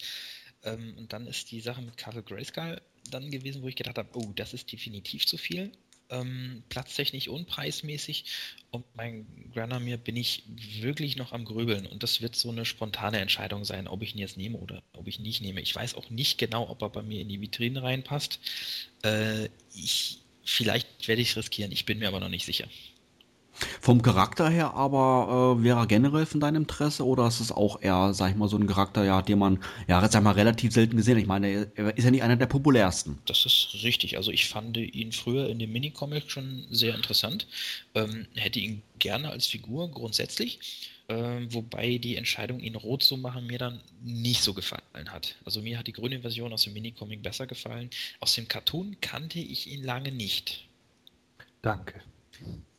ähm, 0.63 0.93
und 0.97 1.13
dann 1.13 1.27
ist 1.27 1.51
die 1.51 1.61
Sache 1.61 1.81
mit 1.81 1.97
Castle 1.97 2.23
Grayskull 2.23 2.81
dann 3.11 3.29
gewesen, 3.29 3.61
wo 3.61 3.67
ich 3.67 3.75
gedacht 3.75 3.97
habe, 3.97 4.09
oh, 4.13 4.31
das 4.35 4.53
ist 4.53 4.71
definitiv 4.71 5.25
zu 5.25 5.37
viel. 5.37 5.71
Ähm, 6.09 6.63
platztechnisch 6.69 7.27
und 7.27 7.47
preismäßig. 7.47 8.25
Und 8.71 8.85
bei 8.93 9.23
Granamir 9.53 9.97
bin 9.97 10.15
ich 10.15 10.43
wirklich 10.81 11.15
noch 11.15 11.31
am 11.31 11.45
Grübeln. 11.45 11.85
Und 11.85 12.03
das 12.03 12.21
wird 12.21 12.35
so 12.35 12.49
eine 12.49 12.65
spontane 12.65 13.19
Entscheidung 13.19 13.65
sein, 13.65 13.87
ob 13.87 14.01
ich 14.01 14.13
ihn 14.13 14.19
jetzt 14.19 14.37
nehme 14.37 14.57
oder 14.57 14.81
ob 14.93 15.07
ich 15.07 15.19
ihn 15.19 15.23
nicht 15.23 15.41
nehme. 15.41 15.61
Ich 15.61 15.75
weiß 15.75 15.95
auch 15.95 16.09
nicht 16.09 16.37
genau, 16.37 16.69
ob 16.69 16.81
er 16.81 16.89
bei 16.89 17.01
mir 17.01 17.21
in 17.21 17.29
die 17.29 17.41
Vitrine 17.41 17.83
reinpasst. 17.83 18.39
Äh, 19.03 19.49
ich, 19.73 20.19
vielleicht 20.43 21.07
werde 21.07 21.21
ich 21.21 21.31
es 21.31 21.37
riskieren, 21.37 21.71
ich 21.71 21.85
bin 21.85 21.99
mir 21.99 22.07
aber 22.07 22.19
noch 22.19 22.29
nicht 22.29 22.45
sicher. 22.45 22.67
Vom 23.81 24.01
Charakter 24.01 24.49
her 24.49 24.73
aber 24.73 25.57
äh, 25.59 25.63
wäre 25.63 25.79
er 25.79 25.87
generell 25.87 26.25
von 26.25 26.39
deinem 26.39 26.63
Interesse 26.63 27.05
oder 27.05 27.27
ist 27.27 27.39
es 27.39 27.51
auch 27.51 27.81
eher, 27.81 28.13
sag 28.13 28.31
ich 28.31 28.35
mal, 28.35 28.49
so 28.49 28.57
ein 28.57 28.67
Charakter, 28.67 29.03
ja, 29.03 29.21
den 29.21 29.39
man 29.39 29.59
ja 29.87 30.07
sag 30.09 30.23
mal 30.23 30.31
relativ 30.31 30.73
selten 30.73 30.97
gesehen. 30.97 31.15
hat? 31.15 31.21
Ich 31.21 31.27
meine, 31.27 31.71
er 31.75 31.97
ist 31.97 32.03
ja 32.03 32.11
nicht 32.11 32.23
einer 32.23 32.35
der 32.35 32.47
populärsten. 32.47 33.19
Das 33.25 33.45
ist 33.45 33.69
richtig. 33.83 34.17
Also 34.17 34.31
ich 34.31 34.47
fand 34.47 34.77
ihn 34.77 35.11
früher 35.11 35.49
in 35.49 35.59
dem 35.59 35.71
Minicomic 35.71 36.29
schon 36.29 36.65
sehr 36.69 36.95
interessant. 36.95 37.47
Ähm, 37.93 38.27
hätte 38.35 38.59
ihn 38.59 38.81
gerne 38.99 39.29
als 39.29 39.47
Figur 39.47 39.89
grundsätzlich. 39.89 40.91
Ähm, 41.07 41.53
wobei 41.53 41.99
die 41.99 42.15
Entscheidung, 42.15 42.59
ihn 42.59 42.75
rot 42.75 43.03
zu 43.03 43.15
machen, 43.17 43.45
mir 43.45 43.59
dann 43.59 43.79
nicht 44.03 44.41
so 44.41 44.53
gefallen 44.55 45.11
hat. 45.11 45.35
Also 45.45 45.61
mir 45.61 45.77
hat 45.77 45.85
die 45.85 45.93
grüne 45.93 46.21
Version 46.21 46.51
aus 46.51 46.63
dem 46.63 46.73
Minicomic 46.73 47.21
besser 47.21 47.45
gefallen. 47.45 47.89
Aus 48.19 48.33
dem 48.33 48.47
Cartoon 48.47 48.97
kannte 49.01 49.39
ich 49.39 49.71
ihn 49.71 49.83
lange 49.83 50.11
nicht. 50.11 50.67
Danke. 51.61 52.01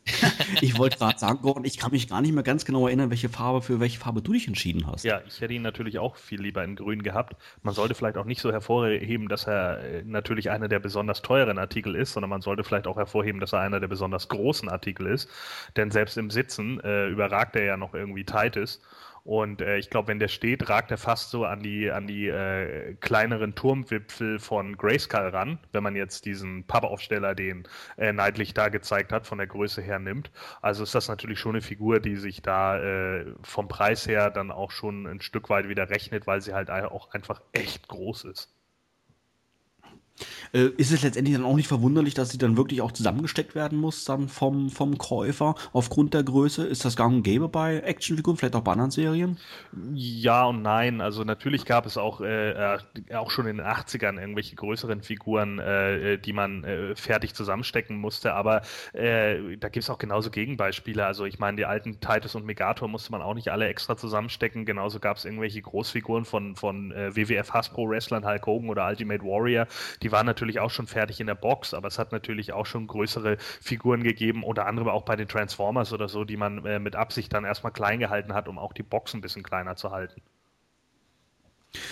ich 0.61 0.79
wollte 0.79 0.99
gerade 0.99 1.19
sagen, 1.19 1.41
Gordon, 1.43 1.65
ich 1.65 1.79
kann 1.79 1.91
mich 1.91 2.09
gar 2.09 2.21
nicht 2.21 2.33
mehr 2.33 2.43
ganz 2.43 2.65
genau 2.65 2.87
erinnern, 2.87 3.11
welche 3.11 3.29
Farbe 3.29 3.61
für 3.61 3.81
welche 3.81 3.99
Farbe 3.99 4.23
du 4.23 4.33
dich 4.33 4.47
entschieden 4.47 4.87
hast. 4.87 5.05
Ja, 5.05 5.21
ich 5.27 5.41
hätte 5.41 5.55
ihn 5.55 5.63
natürlich 5.63 5.99
auch 5.99 6.17
viel 6.17 6.41
lieber 6.41 6.63
in 6.63 6.77
grün 6.77 7.03
gehabt. 7.03 7.37
Man 7.63 7.75
sollte 7.75 7.95
vielleicht 7.95 8.17
auch 8.17 8.25
nicht 8.25 8.41
so 8.41 8.53
hervorheben, 8.53 9.29
dass 9.29 9.47
er 9.47 9.81
äh, 9.81 10.03
natürlich 10.05 10.51
einer 10.51 10.69
der 10.69 10.79
besonders 10.79 11.23
teuren 11.23 11.59
Artikel 11.59 11.97
ist, 11.97 12.13
sondern 12.13 12.31
man 12.31 12.41
sollte 12.41 12.63
vielleicht 12.63 12.87
auch 12.87 12.97
hervorheben, 12.97 13.41
dass 13.41 13.53
er 13.53 13.61
einer 13.61 13.81
der 13.81 13.89
besonders 13.89 14.29
großen 14.29 14.69
Artikel 14.69 15.07
ist. 15.07 15.29
Denn 15.77 15.91
selbst 15.91 16.17
im 16.17 16.31
Sitzen 16.31 16.81
äh, 16.81 17.09
überragt 17.09 17.57
er 17.57 17.65
ja 17.65 17.77
noch 17.77 17.95
irgendwie 17.95 18.25
Titus. 18.25 18.81
Und 19.27 19.61
äh, 19.61 19.79
ich 19.79 19.91
glaube, 19.91 20.07
wenn 20.07 20.21
der 20.21 20.29
steht, 20.29 20.69
ragt 20.69 20.93
er 20.93 20.99
fast 20.99 21.31
so 21.31 21.45
an 21.45 21.61
die, 21.61 21.91
an 21.91 22.07
die 22.07 22.29
äh, 22.29 22.95
kleineren 23.01 23.57
Turmwipfel 23.57 24.39
von 24.39 24.77
Grayskull 24.77 25.29
ran, 25.31 25.59
wenn 25.73 25.83
man 25.83 25.97
jetzt 25.97 26.27
diesen 26.27 26.65
Pappaufsteller, 26.65 27.35
den 27.35 27.67
äh, 27.97 28.13
Neidlich 28.13 28.55
da 28.55 28.69
gezeigt 28.69 29.13
hat, 29.13 29.27
von 29.27 29.39
der 29.39 29.49
Größe 29.49 29.83
her 29.83 29.99
nimmt. 29.99 30.31
Also 30.63 30.85
ist 30.85 30.95
das 30.95 31.09
natürlich 31.09 31.41
schon 31.41 31.57
eine 31.57 31.63
Figur, 31.63 31.99
die 31.99 32.15
sich 32.15 32.41
da 32.41 32.79
äh, 32.79 33.27
vom 33.43 33.67
Preis 33.67 34.07
her 34.07 34.31
dann 34.31 34.53
auch 34.53 34.71
schon 34.71 35.09
ein 35.09 35.21
Stück 35.21 35.51
weit 35.51 35.69
wieder 35.69 35.91
rechnet, 35.91 36.29
weil 36.29 36.41
sie 36.41 36.55
halt 36.55 36.71
auch 36.71 37.11
einfach 37.13 37.43
echt 37.53 37.89
groß 37.89 38.25
ist. 38.27 38.56
Äh, 40.53 40.69
ist 40.77 40.93
es 40.93 41.03
letztendlich 41.03 41.37
dann 41.37 41.45
auch 41.45 41.57
nicht 41.57 41.69
verwunderlich, 41.69 42.15
dass 42.15 42.31
sie 42.31 42.39
dann 42.39 42.57
wirklich 42.57 42.81
auch 42.81 42.93
zusammengesteckt 42.93 43.55
werden 43.55 43.79
muss, 43.79 44.05
dann 44.05 44.29
vom, 44.29 44.71
vom 44.71 44.99
Käufer 44.99 45.55
aufgrund 45.73 46.15
der 46.15 46.23
Größe? 46.23 46.65
Ist 46.67 46.85
das 46.85 46.97
gang 46.97 47.17
und 47.17 47.23
gäbe 47.23 47.49
bei 47.49 47.79
Actionfiguren, 47.81 48.37
vielleicht 48.37 48.57
auch 48.57 48.63
bei 48.63 48.73
anderen 48.73 48.91
Serien? 48.91 49.39
Ja 49.95 50.45
und 50.45 50.63
nein. 50.63 51.01
Also 51.01 51.25
natürlich 51.25 51.65
gab 51.65 51.87
es 51.87 51.97
auch, 51.97 52.21
äh, 52.21 52.51
äh 52.51 52.79
auch 53.15 53.31
schon 53.31 53.47
in 53.47 53.59
den 53.59 53.67
80ern 53.67 54.19
irgendwelche 54.21 54.57
größeren 54.57 55.03
Figuren, 55.03 55.59
äh, 55.59 56.15
äh, 56.15 56.19
die 56.19 56.33
man 56.33 56.65
äh, 56.65 56.95
fertig 56.97 57.35
zusammenstecken 57.35 57.97
musste, 57.97 58.35
aber 58.35 58.63
da 58.93 59.69
gibt 59.69 59.77
es 59.77 59.91
auch 59.91 59.99
genauso 59.99 60.31
Gegenbeispiele. 60.31 61.05
Also 61.05 61.25
ich 61.25 61.39
meine, 61.39 61.57
die 61.57 61.65
alten 61.65 62.01
Titus 62.01 62.35
und 62.35 62.45
Megator 62.45 62.89
musste 62.89 63.13
man 63.13 63.23
auch 63.23 63.35
nicht 63.35 63.51
alle 63.51 63.67
extra 63.69 63.97
zusammenstecken. 63.97 64.65
Genauso 64.65 65.01
gab 65.01 65.17
es 65.17 65.25
irgendwelche 65.25 65.61
Großfiguren 65.61 66.25
von, 66.25 66.57
von 66.57 66.91
WWF 66.91 67.53
Hasbro 67.53 67.89
Wrestlern, 67.89 68.27
Hulk 68.27 68.47
Hogan 68.47 68.71
oder 68.71 68.87
Ultimate 68.87 69.23
Warrior, 69.23 69.67
die 70.03 70.06
waren 70.13 70.27
natürlich 70.27 70.61
auch 70.61 70.71
schon 70.71 70.87
fertig 70.87 71.21
in 71.21 71.27
der 71.27 71.35
Box, 71.35 71.75
aber 71.75 71.89
es 71.89 71.99
hat 71.99 72.13
natürlich 72.13 72.53
auch 72.53 72.67
schon 72.67 72.87
größere 72.87 73.37
Figuren 73.39 74.03
gegeben, 74.03 74.43
unter 74.45 74.67
anderem 74.67 74.89
auch 74.89 75.03
bei 75.03 75.17
den 75.17 75.29
Transformers 75.29 75.93
oder 75.93 76.09
so, 76.09 76.25
die 76.25 76.37
man 76.37 76.65
äh, 76.65 76.79
mit 76.79 76.97
Absicht 76.97 77.33
dann 77.33 77.45
erstmal 77.45 77.73
klein 77.73 77.99
gehalten 77.99 78.35
hat, 78.35 78.49
um 78.49 78.59
auch 78.59 78.73
die 78.73 78.83
Box 78.83 79.15
ein 79.15 79.21
bisschen 79.21 79.43
kleiner 79.43 79.77
zu 79.77 79.91
halten. 79.91 80.21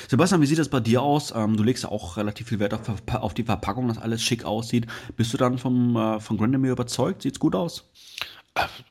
Sebastian, 0.09 0.41
wie 0.41 0.47
sieht 0.47 0.59
das 0.59 0.69
bei 0.69 0.81
dir 0.81 1.03
aus? 1.03 1.33
Ähm, 1.35 1.57
du 1.57 1.63
legst 1.63 1.85
ja 1.85 1.91
auch 1.91 2.17
relativ 2.17 2.49
viel 2.49 2.59
Wert 2.59 2.75
auf, 2.75 3.03
auf, 3.15 3.35
die 3.35 3.45
Verpackung, 3.45 3.89
dass 3.89 3.99
alles 3.99 4.23
schick 4.23 4.45
aussieht. 4.45 4.87
Bist 5.17 5.33
du 5.33 5.37
dann 5.37 5.59
vom, 5.59 5.97
äh, 5.97 6.21
von 6.21 6.37
Grandemir 6.37 6.73
überzeugt? 6.73 7.23
Sieht's 7.23 7.39
gut 7.39 7.55
aus? 7.55 7.91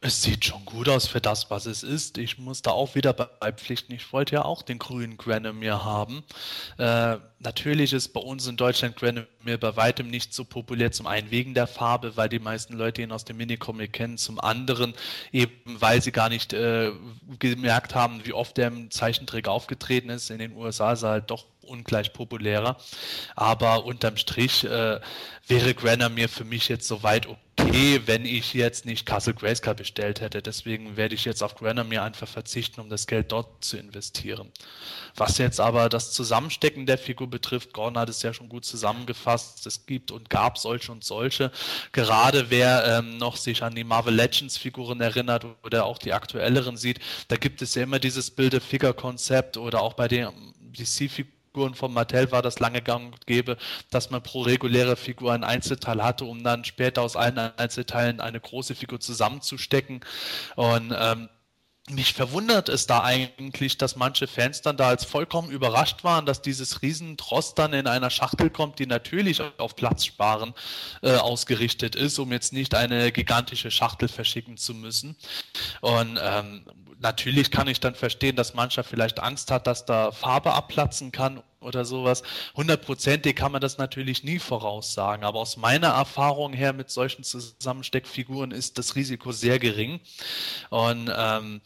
Es 0.02 0.21
sieht 0.21 0.43
schon 0.43 0.65
gut 0.65 0.89
aus 0.89 1.08
für 1.08 1.21
das, 1.21 1.49
was 1.49 1.65
es 1.65 1.84
ist. 1.84 2.17
Ich 2.17 2.38
muss 2.38 2.62
da 2.62 2.71
auch 2.71 2.95
wieder 2.95 3.13
beipflichten. 3.13 3.95
Ich 3.95 4.12
wollte 4.12 4.36
ja 4.36 4.43
auch 4.43 4.62
den 4.62 4.78
grünen 4.78 5.15
Granomir 5.15 5.86
haben. 5.86 6.26
Äh, 6.78 7.15
natürlich 7.39 7.93
ist 7.93 8.10
bei 8.10 8.19
uns 8.19 8.45
in 8.47 8.58
Deutschland 8.58 8.97
Granomir 8.97 9.58
bei 9.58 9.76
weitem 9.78 10.10
nicht 10.10 10.34
so 10.34 10.43
populär. 10.43 10.91
Zum 10.91 11.08
einen 11.08 11.32
wegen 11.32 11.54
der 11.54 11.67
Farbe, 11.67 12.17
weil 12.17 12.28
die 12.28 12.39
meisten 12.39 12.73
Leute 12.73 13.02
ihn 13.02 13.13
aus 13.13 13.23
dem 13.23 13.38
Minicomic 13.38 13.93
kennen. 13.93 14.17
Zum 14.17 14.41
anderen 14.41 14.93
eben, 15.32 15.54
weil 15.65 16.02
sie 16.02 16.12
gar 16.12 16.28
nicht 16.28 16.52
äh, 16.52 16.91
gemerkt 17.39 17.95
haben, 17.95 18.26
wie 18.26 18.34
oft 18.34 18.58
er 18.58 18.67
im 18.67 18.91
Zeichentrick 18.91 19.47
aufgetreten 19.47 20.10
ist. 20.10 20.30
In 20.30 20.39
den 20.39 20.52
USA 20.58 20.91
ist 20.91 21.04
er 21.04 21.10
halt 21.10 21.32
doch 21.32 21.45
ungleich 21.63 22.13
populärer. 22.13 22.78
Aber 23.36 23.86
unterm 23.86 24.17
Strich 24.17 24.63
äh, 24.63 24.99
wäre 25.47 25.73
Granomir 25.73 26.30
für 26.30 26.45
mich 26.45 26.69
jetzt 26.69 26.88
soweit 26.88 27.28
okay 27.28 27.43
wenn 28.06 28.26
ich 28.26 28.54
jetzt 28.54 28.86
nicht 28.86 29.06
Castle 29.06 29.34
Grayskull 29.34 29.76
bestellt 29.76 30.21
hätte. 30.21 30.41
Deswegen 30.41 30.97
werde 30.97 31.15
ich 31.15 31.26
jetzt 31.26 31.43
auf 31.43 31.56
Granomir 31.56 32.04
einfach 32.04 32.28
verzichten, 32.28 32.82
um 32.82 32.89
das 32.89 33.08
Geld 33.08 33.32
dort 33.32 33.63
zu 33.63 33.78
investieren. 33.78 34.52
Was 35.15 35.38
jetzt 35.38 35.60
aber 35.60 35.89
das 35.89 36.12
Zusammenstecken 36.12 36.86
der 36.86 36.97
Figur 36.97 37.30
betrifft, 37.30 37.73
Gordon 37.73 37.99
hat 37.99 38.10
es 38.10 38.21
ja 38.21 38.34
schon 38.34 38.49
gut 38.49 38.65
zusammengefasst. 38.65 39.65
Es 39.65 39.86
gibt 39.86 40.12
und 40.12 40.30
gab 40.30 40.58
solche 40.58 40.91
und 40.91 41.04
solche. 41.04 41.52
Gerade 41.91 42.49
wer 42.49 42.99
ähm, 42.99 43.17
noch 43.17 43.38
sich 43.38 43.63
an 43.63 43.76
die 43.76 43.84
Marvel 43.84 44.13
Legends 44.13 44.58
Figuren 44.58 45.02
erinnert 45.02 45.45
oder 45.63 45.86
auch 45.86 45.97
die 45.97 46.13
aktuelleren 46.13 46.78
sieht, 46.78 46.99
da 47.28 47.36
gibt 47.36 47.62
es 47.62 47.76
ja 47.76 47.84
immer 47.84 47.99
dieses 47.99 48.32
Build-a-Figure-Konzept 48.32 49.58
oder 49.58 49.82
auch 49.82 49.93
bei 49.93 50.08
den 50.08 50.30
DC-Figuren 50.73 51.32
Figuren 51.53 51.75
von 51.75 51.93
Mattel 51.93 52.31
war 52.31 52.41
das 52.41 52.57
lange 52.57 52.81
gang 52.81 53.13
und 53.13 53.27
gäbe, 53.27 53.57
dass 53.91 54.09
man 54.09 54.23
pro 54.23 54.41
reguläre 54.41 54.95
Figur 54.95 55.33
ein 55.33 55.43
Einzelteil 55.43 56.03
hatte, 56.03 56.25
um 56.25 56.43
dann 56.43 56.65
später 56.65 57.03
aus 57.03 57.15
allen 57.15 57.37
Einzelteilen 57.37 58.19
eine 58.19 58.39
große 58.39 58.73
Figur 58.73 58.99
zusammenzustecken. 58.99 60.01
Und 60.55 60.95
ähm, 60.97 61.29
mich 61.91 62.13
verwundert 62.13 62.69
es 62.69 62.87
da 62.87 63.03
eigentlich, 63.03 63.77
dass 63.77 63.97
manche 63.97 64.25
Fans 64.25 64.61
dann 64.61 64.77
da 64.77 64.87
als 64.87 65.05
vollkommen 65.05 65.51
überrascht 65.51 66.03
waren, 66.03 66.25
dass 66.25 66.41
dieses 66.41 66.81
Riesentrost 66.81 67.59
dann 67.59 67.73
in 67.73 67.85
einer 67.85 68.09
Schachtel 68.09 68.49
kommt, 68.49 68.79
die 68.79 68.87
natürlich 68.87 69.39
auf 69.57 69.75
Platzsparen 69.75 70.55
äh, 71.03 71.17
ausgerichtet 71.17 71.95
ist, 71.95 72.17
um 72.17 72.31
jetzt 72.31 72.51
nicht 72.51 72.73
eine 72.73 73.11
gigantische 73.11 73.69
Schachtel 73.69 74.07
verschicken 74.07 74.57
zu 74.57 74.73
müssen. 74.73 75.15
Und 75.81 76.17
ähm, 76.19 76.65
natürlich 77.03 77.51
kann 77.51 77.67
ich 77.67 77.79
dann 77.79 77.93
verstehen, 77.93 78.35
dass 78.35 78.55
mancher 78.55 78.83
vielleicht 78.83 79.19
Angst 79.19 79.51
hat, 79.51 79.67
dass 79.67 79.85
da 79.85 80.11
Farbe 80.11 80.53
abplatzen 80.53 81.11
kann 81.11 81.43
oder 81.59 81.85
sowas. 81.85 82.23
Hundertprozentig 82.55 83.35
kann 83.35 83.51
man 83.51 83.61
das 83.61 83.77
natürlich 83.77 84.23
nie 84.23 84.39
voraussagen, 84.39 85.23
aber 85.23 85.39
aus 85.39 85.57
meiner 85.57 85.89
Erfahrung 85.89 86.53
her 86.53 86.73
mit 86.73 86.89
solchen 86.89 87.23
Zusammensteckfiguren 87.23 88.51
ist 88.51 88.77
das 88.77 88.95
Risiko 88.95 89.31
sehr 89.31 89.59
gering. 89.59 89.99
Und 90.69 91.11
ähm, 91.15 91.61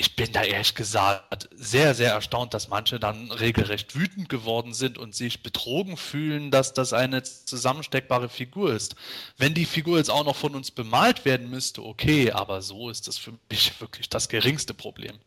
ich 0.00 0.16
bin 0.16 0.32
da 0.32 0.42
ehrlich 0.42 0.74
gesagt 0.74 1.50
sehr, 1.54 1.94
sehr 1.94 2.14
erstaunt, 2.14 2.54
dass 2.54 2.68
manche 2.68 2.98
dann 2.98 3.30
regelrecht 3.30 3.94
wütend 3.94 4.30
geworden 4.30 4.72
sind 4.72 4.96
und 4.96 5.14
sich 5.14 5.42
betrogen 5.42 5.98
fühlen, 5.98 6.50
dass 6.50 6.72
das 6.72 6.94
eine 6.94 7.22
zusammensteckbare 7.22 8.30
Figur 8.30 8.72
ist. 8.72 8.96
Wenn 9.36 9.52
die 9.52 9.66
Figur 9.66 9.98
jetzt 9.98 10.10
auch 10.10 10.24
noch 10.24 10.36
von 10.36 10.54
uns 10.54 10.70
bemalt 10.70 11.26
werden 11.26 11.50
müsste, 11.50 11.84
okay, 11.84 12.32
aber 12.32 12.62
so 12.62 12.88
ist 12.88 13.08
das 13.08 13.18
für 13.18 13.34
mich 13.50 13.78
wirklich 13.78 14.08
das 14.08 14.30
geringste 14.30 14.72
Problem. 14.72 15.18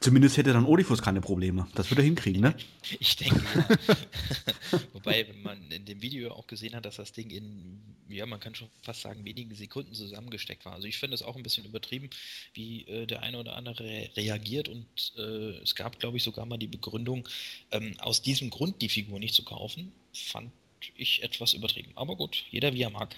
Zumindest 0.00 0.36
hätte 0.36 0.52
dann 0.52 0.64
Odifus 0.64 1.02
keine 1.02 1.20
Probleme. 1.20 1.68
Das 1.74 1.90
würde 1.90 2.02
er 2.02 2.06
hinkriegen, 2.06 2.40
ne? 2.40 2.54
Ich 2.98 3.16
denke. 3.16 3.40
Wobei, 4.92 5.28
wenn 5.28 5.42
man 5.42 5.70
in 5.70 5.84
dem 5.84 6.02
Video 6.02 6.32
auch 6.32 6.46
gesehen 6.46 6.74
hat, 6.74 6.84
dass 6.84 6.96
das 6.96 7.12
Ding 7.12 7.30
in, 7.30 7.80
ja, 8.08 8.26
man 8.26 8.40
kann 8.40 8.54
schon 8.54 8.68
fast 8.82 9.02
sagen, 9.02 9.24
wenigen 9.24 9.54
Sekunden 9.54 9.94
zusammengesteckt 9.94 10.64
war. 10.64 10.72
Also 10.72 10.88
ich 10.88 10.98
finde 10.98 11.14
es 11.14 11.22
auch 11.22 11.36
ein 11.36 11.42
bisschen 11.42 11.64
übertrieben, 11.64 12.10
wie 12.54 12.86
äh, 12.86 13.06
der 13.06 13.22
eine 13.22 13.38
oder 13.38 13.56
andere 13.56 14.10
reagiert 14.16 14.68
und 14.68 14.86
äh, 15.16 15.60
es 15.62 15.74
gab, 15.74 16.00
glaube 16.00 16.16
ich, 16.16 16.22
sogar 16.22 16.46
mal 16.46 16.58
die 16.58 16.66
Begründung, 16.66 17.28
ähm, 17.70 17.94
aus 18.00 18.22
diesem 18.22 18.50
Grund 18.50 18.82
die 18.82 18.88
Figur 18.88 19.18
nicht 19.18 19.34
zu 19.34 19.44
kaufen, 19.44 19.92
fand 20.12 20.50
ich 20.96 21.22
etwas 21.22 21.52
übertrieben. 21.52 21.92
Aber 21.94 22.16
gut, 22.16 22.44
jeder 22.50 22.72
wie 22.72 22.82
er 22.82 22.90
mag. 22.90 23.14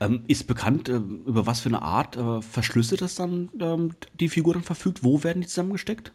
Ähm, 0.00 0.24
ist 0.28 0.46
bekannt, 0.46 0.88
äh, 0.88 0.94
über 0.94 1.46
was 1.46 1.60
für 1.60 1.68
eine 1.68 1.82
Art 1.82 2.16
äh, 2.16 2.42
Verschlüsse 2.42 2.96
das 2.96 3.16
dann 3.16 3.50
ähm, 3.60 3.94
die 4.18 4.28
Figur 4.28 4.54
dann 4.54 4.62
verfügt? 4.62 5.02
Wo 5.02 5.22
werden 5.24 5.42
die 5.42 5.48
zusammengesteckt? 5.48 6.12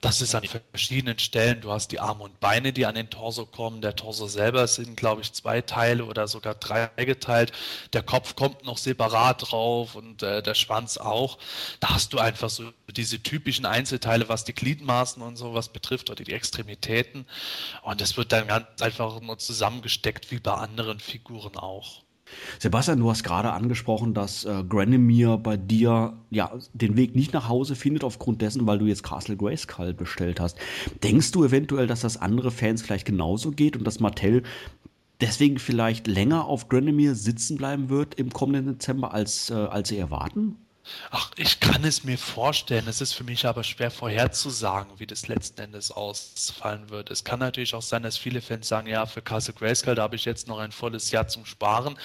Das 0.00 0.22
ist 0.22 0.34
an 0.34 0.44
verschiedenen 0.70 1.18
Stellen. 1.18 1.60
Du 1.60 1.72
hast 1.72 1.88
die 1.88 2.00
Arme 2.00 2.24
und 2.24 2.38
Beine, 2.40 2.72
die 2.72 2.86
an 2.86 2.94
den 2.94 3.10
Torso 3.10 3.46
kommen. 3.46 3.80
Der 3.80 3.96
Torso 3.96 4.26
selber 4.28 4.66
sind, 4.68 4.96
glaube 4.96 5.22
ich, 5.22 5.32
zwei 5.32 5.60
Teile 5.62 6.04
oder 6.04 6.28
sogar 6.28 6.54
drei 6.54 6.88
geteilt. 7.04 7.52
Der 7.92 8.02
Kopf 8.02 8.36
kommt 8.36 8.64
noch 8.64 8.78
separat 8.78 9.50
drauf 9.50 9.96
und 9.96 10.22
äh, 10.22 10.42
der 10.42 10.54
Schwanz 10.54 10.96
auch. 10.96 11.38
Da 11.80 11.90
hast 11.90 12.12
du 12.12 12.18
einfach 12.18 12.50
so 12.50 12.72
diese 12.90 13.22
typischen 13.22 13.66
Einzelteile, 13.66 14.28
was 14.28 14.44
die 14.44 14.54
Gliedmaßen 14.54 15.22
und 15.22 15.36
sowas 15.36 15.70
betrifft 15.70 16.10
oder 16.10 16.24
die 16.24 16.32
Extremitäten. 16.32 17.26
Und 17.82 18.00
das 18.00 18.16
wird 18.16 18.32
dann 18.32 18.46
ganz 18.46 18.66
einfach 18.80 19.20
nur 19.20 19.38
zusammengesteckt, 19.38 20.30
wie 20.30 20.38
bei 20.38 20.52
anderen 20.52 21.00
Figuren 21.00 21.56
auch. 21.56 22.02
Sebastian, 22.58 22.98
du 22.98 23.10
hast 23.10 23.24
gerade 23.24 23.52
angesprochen, 23.52 24.14
dass 24.14 24.44
äh, 24.44 24.64
Granemir 24.68 25.36
bei 25.36 25.56
dir 25.56 26.14
ja 26.30 26.52
den 26.72 26.96
Weg 26.96 27.14
nicht 27.14 27.32
nach 27.32 27.48
Hause 27.48 27.74
findet 27.74 28.04
aufgrund 28.04 28.42
dessen, 28.42 28.66
weil 28.66 28.78
du 28.78 28.86
jetzt 28.86 29.02
Castle 29.02 29.36
Grayskull 29.36 29.94
bestellt 29.94 30.40
hast. 30.40 30.58
Denkst 31.02 31.32
du 31.32 31.44
eventuell, 31.44 31.86
dass 31.86 32.00
das 32.00 32.16
andere 32.16 32.50
Fans 32.50 32.82
vielleicht 32.82 33.06
genauso 33.06 33.50
geht 33.50 33.76
und 33.76 33.84
dass 33.84 34.00
Mattel 34.00 34.42
deswegen 35.20 35.58
vielleicht 35.58 36.06
länger 36.06 36.46
auf 36.46 36.68
Granemir 36.68 37.14
sitzen 37.14 37.56
bleiben 37.56 37.88
wird 37.88 38.14
im 38.14 38.30
kommenden 38.30 38.78
Dezember, 38.78 39.12
als, 39.12 39.50
äh, 39.50 39.54
als 39.54 39.88
sie 39.88 39.98
erwarten? 39.98 40.56
Ach, 41.10 41.30
ich 41.36 41.60
kann 41.60 41.84
es 41.84 42.04
mir 42.04 42.18
vorstellen. 42.18 42.86
Es 42.86 43.00
ist 43.00 43.14
für 43.14 43.24
mich 43.24 43.46
aber 43.46 43.64
schwer 43.64 43.90
vorherzusagen, 43.90 44.92
wie 44.98 45.06
das 45.06 45.28
letzten 45.28 45.60
Endes 45.60 45.90
ausfallen 45.90 46.90
wird. 46.90 47.10
Es 47.10 47.24
kann 47.24 47.40
natürlich 47.40 47.74
auch 47.74 47.82
sein, 47.82 48.02
dass 48.02 48.16
viele 48.16 48.40
Fans 48.40 48.68
sagen, 48.68 48.86
ja, 48.86 49.06
für 49.06 49.22
Castle 49.22 49.54
Grayskull, 49.54 49.94
da 49.94 50.02
habe 50.02 50.16
ich 50.16 50.24
jetzt 50.24 50.46
noch 50.46 50.58
ein 50.58 50.72
volles 50.72 51.10
Jahr 51.10 51.26
zum 51.26 51.46
Sparen 51.46 51.98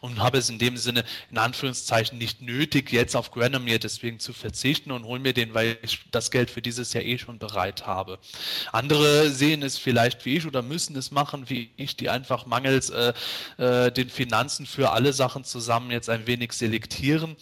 und 0.00 0.20
habe 0.20 0.38
es 0.38 0.48
in 0.48 0.58
dem 0.58 0.76
Sinne, 0.76 1.04
in 1.30 1.38
Anführungszeichen, 1.38 2.18
nicht 2.18 2.40
nötig, 2.40 2.92
jetzt 2.92 3.14
auf 3.14 3.30
Granomir 3.30 3.78
deswegen 3.78 4.20
zu 4.20 4.32
verzichten 4.32 4.90
und 4.90 5.04
hole 5.04 5.20
mir 5.20 5.34
den, 5.34 5.52
weil 5.54 5.78
ich 5.82 6.00
das 6.10 6.30
Geld 6.30 6.50
für 6.50 6.62
dieses 6.62 6.92
Jahr 6.92 7.04
eh 7.04 7.18
schon 7.18 7.38
bereit 7.38 7.86
habe. 7.86 8.18
Andere 8.72 9.30
sehen 9.30 9.62
es 9.62 9.76
vielleicht 9.76 10.24
wie 10.24 10.36
ich 10.36 10.46
oder 10.46 10.62
müssen 10.62 10.96
es 10.96 11.10
machen 11.10 11.48
wie 11.50 11.70
ich, 11.76 11.96
die 11.96 12.08
einfach 12.08 12.46
mangels 12.46 12.90
äh, 12.90 13.12
äh, 13.58 13.92
den 13.92 14.08
Finanzen 14.08 14.66
für 14.66 14.90
alle 14.90 15.12
Sachen 15.12 15.44
zusammen 15.44 15.90
jetzt 15.90 16.08
ein 16.08 16.26
wenig 16.26 16.52
selektieren 16.52 17.36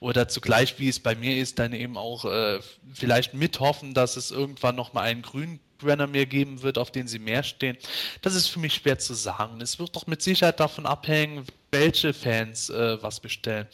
oder 0.00 0.28
zugleich, 0.28 0.78
wie 0.78 0.88
es 0.88 1.00
bei 1.00 1.14
mir 1.14 1.36
ist, 1.38 1.58
dann 1.58 1.72
eben 1.72 1.96
auch 1.96 2.24
äh, 2.24 2.60
vielleicht 2.92 3.34
mithoffen, 3.34 3.94
dass 3.94 4.16
es 4.16 4.30
irgendwann 4.30 4.76
nochmal 4.76 5.04
einen 5.04 5.22
grünen 5.22 5.60
Granomir 5.78 6.26
geben 6.26 6.62
wird, 6.62 6.76
auf 6.76 6.90
den 6.90 7.06
sie 7.06 7.18
mehr 7.18 7.42
stehen. 7.42 7.76
Das 8.22 8.34
ist 8.34 8.48
für 8.48 8.58
mich 8.58 8.74
schwer 8.74 8.98
zu 8.98 9.14
sagen. 9.14 9.60
Es 9.60 9.78
wird 9.78 9.94
doch 9.94 10.06
mit 10.06 10.22
Sicherheit 10.22 10.60
davon 10.60 10.86
abhängen, 10.86 11.44
welche 11.70 12.12
Fans 12.12 12.68
äh, 12.70 13.02
was 13.02 13.20
bestellen. 13.20 13.66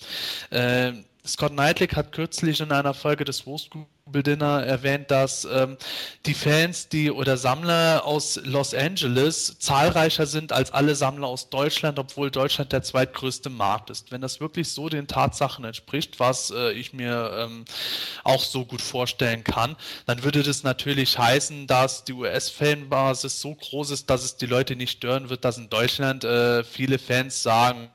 Äh, 0.51 0.93
Scott 1.27 1.53
Knightley 1.53 1.89
hat 1.89 2.13
kürzlich 2.13 2.61
in 2.61 2.71
einer 2.71 2.93
Folge 2.93 3.25
des 3.25 3.47
Wurst 3.47 3.71
Dinner 4.07 4.63
erwähnt, 4.63 5.11
dass 5.11 5.47
ähm, 5.47 5.79
die 6.27 6.35
Fans, 6.35 6.89
die 6.89 7.11
oder 7.11 7.39
Sammler 7.39 8.03
aus 8.05 8.39
Los 8.45 8.75
Angeles 8.75 9.59
zahlreicher 9.59 10.27
sind 10.27 10.53
als 10.53 10.73
alle 10.73 10.95
Sammler 10.95 11.27
aus 11.27 11.49
Deutschland, 11.49 11.99
obwohl 11.99 12.31
Deutschland 12.31 12.73
der 12.73 12.83
zweitgrößte 12.83 13.49
Markt 13.49 13.89
ist. 13.89 14.13
Wenn 14.13 14.21
das 14.21 14.41
wirklich 14.41 14.69
so 14.69 14.91
den 14.91 15.07
Tatsachen 15.07 15.65
entspricht, 15.65 16.21
was 16.21 16.51
äh, 16.51 16.73
ich 16.73 16.93
mir 16.93 17.33
ähm, 17.39 17.65
auch 18.25 18.43
so 18.43 18.67
gut 18.67 18.83
vorstellen 18.83 19.43
kann, 19.43 19.75
dann 20.05 20.23
würde 20.23 20.43
das 20.43 20.63
natürlich 20.63 21.19
heißen, 21.19 21.67
dass 21.67 22.05
die 22.05 22.13
US-Fanbasis 22.13 23.41
so 23.41 23.55
groß 23.55 23.91
ist, 23.91 24.11
dass 24.11 24.23
es 24.23 24.37
die 24.37 24.47
Leute 24.47 24.77
nicht 24.77 24.99
stören 24.99 25.31
wird, 25.31 25.47
dass 25.47 25.57
in 25.57 25.71
Deutschland 25.71 26.25
äh, 26.25 26.63
viele 26.63 26.99
Fans 26.99 27.43
sagen, 27.43 27.89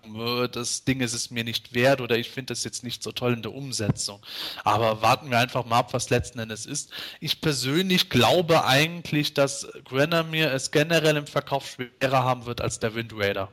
das 0.51 0.83
Ding 0.83 1.01
ist 1.01 1.13
es 1.13 1.29
mir 1.29 1.43
nicht 1.43 1.75
wert 1.75 2.01
oder 2.01 2.17
ich 2.17 2.31
finde 2.31 2.53
das 2.53 2.63
jetzt 2.63 2.83
nicht 2.83 3.03
so 3.03 3.11
toll 3.11 3.33
in 3.33 3.43
der 3.43 3.53
Umsetzung. 3.53 4.25
Aber 4.63 5.03
warten 5.03 5.29
wir 5.29 5.37
einfach 5.37 5.65
mal 5.65 5.79
ab, 5.79 5.93
was 5.93 5.98
was 5.99 6.09
letzten 6.09 6.39
Endes 6.39 6.65
ist. 6.65 6.93
Ich 7.19 7.41
persönlich 7.41 8.09
glaube 8.09 8.63
eigentlich, 8.63 9.33
dass 9.33 9.67
Grenamir 9.83 10.53
es 10.53 10.71
generell 10.71 11.17
im 11.17 11.27
Verkauf 11.27 11.67
schwerer 11.67 12.23
haben 12.23 12.45
wird 12.45 12.61
als 12.61 12.79
der 12.79 12.95
Wind 12.95 13.11
Raider. 13.13 13.49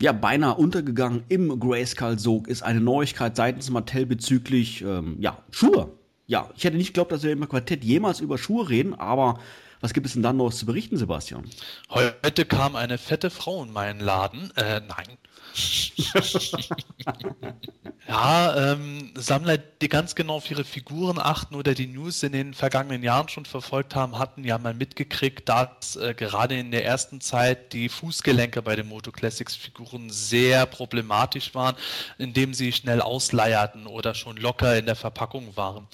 Ja, 0.00 0.12
beinahe 0.12 0.54
untergegangen 0.54 1.24
im 1.28 1.58
Grayskull-Sog 1.58 2.46
ist 2.46 2.62
eine 2.62 2.80
Neuigkeit 2.80 3.34
seitens 3.34 3.70
Mattel 3.70 4.06
bezüglich 4.06 4.82
ähm, 4.82 5.16
ja, 5.18 5.38
Schuhe. 5.50 5.90
Ja, 6.28 6.50
ich 6.56 6.62
hätte 6.62 6.76
nicht 6.76 6.88
geglaubt, 6.88 7.10
dass 7.10 7.24
wir 7.24 7.32
im 7.32 7.48
Quartett 7.48 7.82
jemals 7.82 8.20
über 8.20 8.38
Schuhe 8.38 8.68
reden, 8.68 8.94
aber 8.94 9.40
was 9.80 9.92
gibt 9.92 10.06
es 10.06 10.12
denn 10.12 10.22
dann 10.22 10.36
noch 10.36 10.52
zu 10.52 10.64
berichten, 10.64 10.96
Sebastian? 10.96 11.44
Heute 11.90 12.44
kam 12.44 12.76
eine 12.76 12.98
fette 12.98 13.30
Frau 13.30 13.64
in 13.64 13.72
meinen 13.72 13.98
Laden. 13.98 14.52
Äh, 14.54 14.80
nein, 14.80 15.18
ja, 18.08 18.72
ähm, 18.72 19.12
Sammler, 19.14 19.58
die 19.58 19.88
ganz 19.88 20.14
genau 20.14 20.36
auf 20.36 20.50
ihre 20.50 20.64
Figuren 20.64 21.18
achten 21.18 21.54
oder 21.54 21.74
die 21.74 21.86
News 21.86 22.22
in 22.22 22.32
den 22.32 22.54
vergangenen 22.54 23.02
Jahren 23.02 23.28
schon 23.28 23.44
verfolgt 23.44 23.94
haben, 23.94 24.18
hatten 24.18 24.44
ja 24.44 24.58
mal 24.58 24.74
mitgekriegt, 24.74 25.48
dass 25.48 25.96
äh, 25.96 26.14
gerade 26.14 26.58
in 26.58 26.70
der 26.70 26.84
ersten 26.84 27.20
Zeit 27.20 27.72
die 27.72 27.88
Fußgelenke 27.88 28.62
bei 28.62 28.76
den 28.76 28.88
Moto 28.88 29.12
Classics 29.12 29.54
Figuren 29.54 30.10
sehr 30.10 30.66
problematisch 30.66 31.54
waren, 31.54 31.76
indem 32.18 32.54
sie 32.54 32.72
schnell 32.72 33.02
ausleierten 33.02 33.86
oder 33.86 34.14
schon 34.14 34.36
locker 34.36 34.78
in 34.78 34.86
der 34.86 34.96
Verpackung 34.96 35.56
waren. 35.56 35.86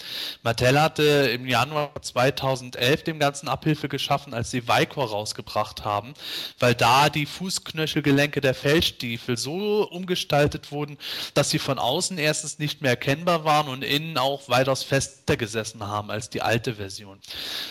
Mattel 0.42 0.80
hatte 0.80 1.02
im 1.02 1.46
Januar 1.46 1.90
2011 2.00 3.04
dem 3.04 3.18
ganzen 3.18 3.48
Abhilfe 3.48 3.88
geschaffen, 3.88 4.34
als 4.34 4.50
sie 4.50 4.68
Vicor 4.68 5.08
rausgebracht 5.08 5.84
haben, 5.84 6.14
weil 6.58 6.74
da 6.74 7.10
die 7.10 7.26
Fußknöchelgelenke 7.26 8.40
der 8.40 8.54
Feldstiefel 8.54 9.36
so 9.36 9.47
so 9.48 9.88
umgestaltet 9.88 10.72
wurden, 10.72 10.98
dass 11.32 11.50
sie 11.50 11.58
von 11.58 11.78
außen 11.78 12.18
erstens 12.18 12.58
nicht 12.58 12.82
mehr 12.82 12.90
erkennbar 12.90 13.44
waren 13.44 13.68
und 13.68 13.82
innen 13.82 14.18
auch 14.18 14.48
weitaus 14.48 14.82
fester 14.82 15.36
gesessen 15.36 15.86
haben 15.86 16.10
als 16.10 16.28
die 16.28 16.42
alte 16.42 16.74
Version. 16.74 17.18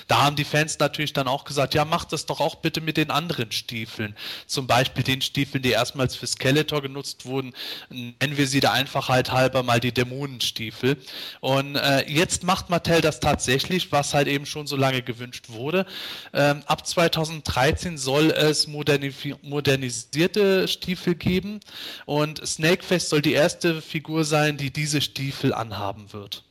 Da 0.08 0.24
haben 0.24 0.36
die 0.36 0.44
Fans 0.44 0.80
natürlich 0.80 1.14
dann 1.14 1.28
auch 1.28 1.46
gesagt, 1.46 1.76
ja, 1.76 1.86
macht 1.86 2.14
das 2.14 2.26
doch 2.26 2.40
auch 2.40 2.56
bitte 2.56 2.82
mit 2.82 2.98
den 2.98 3.12
anderen 3.12 3.52
Stiefeln. 3.52 4.16
Zum 4.48 4.66
Beispiel 4.66 5.04
den 5.04 5.22
Stiefeln, 5.22 5.62
die 5.62 5.72
erstmals 5.72 6.16
für 6.16 6.26
Skeletor 6.26 6.82
genutzt 6.82 7.26
wurden, 7.26 7.54
nennen 7.90 8.38
wir 8.38 8.48
sie 8.48 8.60
da 8.60 8.72
einfach 8.72 9.10
halt 9.10 9.32
halber 9.32 9.62
mal 9.62 9.80
die 9.80 9.92
Dämonenstiefel. 9.92 10.98
Und 11.42 11.76
äh, 11.76 12.10
jetzt 12.10 12.44
macht 12.44 12.70
Mattel 12.70 13.02
das 13.02 13.20
tatsächlich, 13.20 13.92
was 13.92 14.16
halt 14.16 14.28
eben 14.28 14.48
schon 14.48 14.66
so 14.66 14.76
lange 14.76 15.04
gewünscht 15.04 15.50
wurde. 15.50 15.86
Ähm, 16.34 16.64
ab 16.66 16.88
2013 16.88 17.98
soll 17.98 18.32
es 18.32 18.68
modernisierte 18.68 20.68
Stiefel 20.68 21.16
geben, 21.16 21.60
und 22.06 22.46
Snakefest 22.46 23.10
soll 23.10 23.22
die 23.22 23.34
erste 23.34 23.82
Figur 23.82 24.24
sein, 24.24 24.58
die 24.58 24.72
diese 24.72 25.02
Stiefel 25.02 25.54
anhaben 25.54 26.14
wird. 26.14 26.44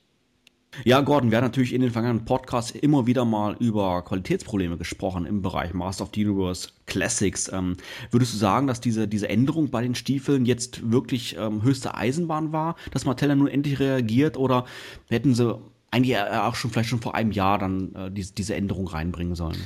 Ja, 0.84 1.00
Gordon, 1.00 1.30
wir 1.30 1.38
haben 1.38 1.44
natürlich 1.44 1.72
in 1.72 1.80
den 1.80 1.90
vergangenen 1.90 2.24
Podcasts 2.24 2.70
immer 2.70 3.06
wieder 3.06 3.24
mal 3.24 3.56
über 3.58 4.02
Qualitätsprobleme 4.02 4.76
gesprochen 4.76 5.24
im 5.24 5.40
Bereich 5.40 5.72
Master 5.72 6.04
of 6.04 6.10
the 6.14 6.26
Universe 6.26 6.68
Classics. 6.86 7.50
Ähm, 7.52 7.76
würdest 8.10 8.34
du 8.34 8.38
sagen, 8.38 8.66
dass 8.66 8.80
diese, 8.80 9.08
diese 9.08 9.28
Änderung 9.28 9.70
bei 9.70 9.82
den 9.82 9.94
Stiefeln 9.94 10.44
jetzt 10.44 10.90
wirklich 10.90 11.36
ähm, 11.38 11.62
höchste 11.62 11.94
Eisenbahn 11.94 12.52
war, 12.52 12.76
dass 12.90 13.06
Mattel 13.06 13.34
nun 13.36 13.48
endlich 13.48 13.78
reagiert 13.80 14.36
oder 14.36 14.66
hätten 15.08 15.34
sie 15.34 15.58
eigentlich 15.90 16.18
auch 16.18 16.54
schon 16.54 16.70
vielleicht 16.70 16.90
schon 16.90 17.00
vor 17.00 17.14
einem 17.14 17.32
Jahr 17.32 17.58
dann 17.58 17.94
äh, 17.94 18.10
diese, 18.10 18.34
diese 18.34 18.54
Änderung 18.54 18.86
reinbringen 18.86 19.34
sollen? 19.34 19.56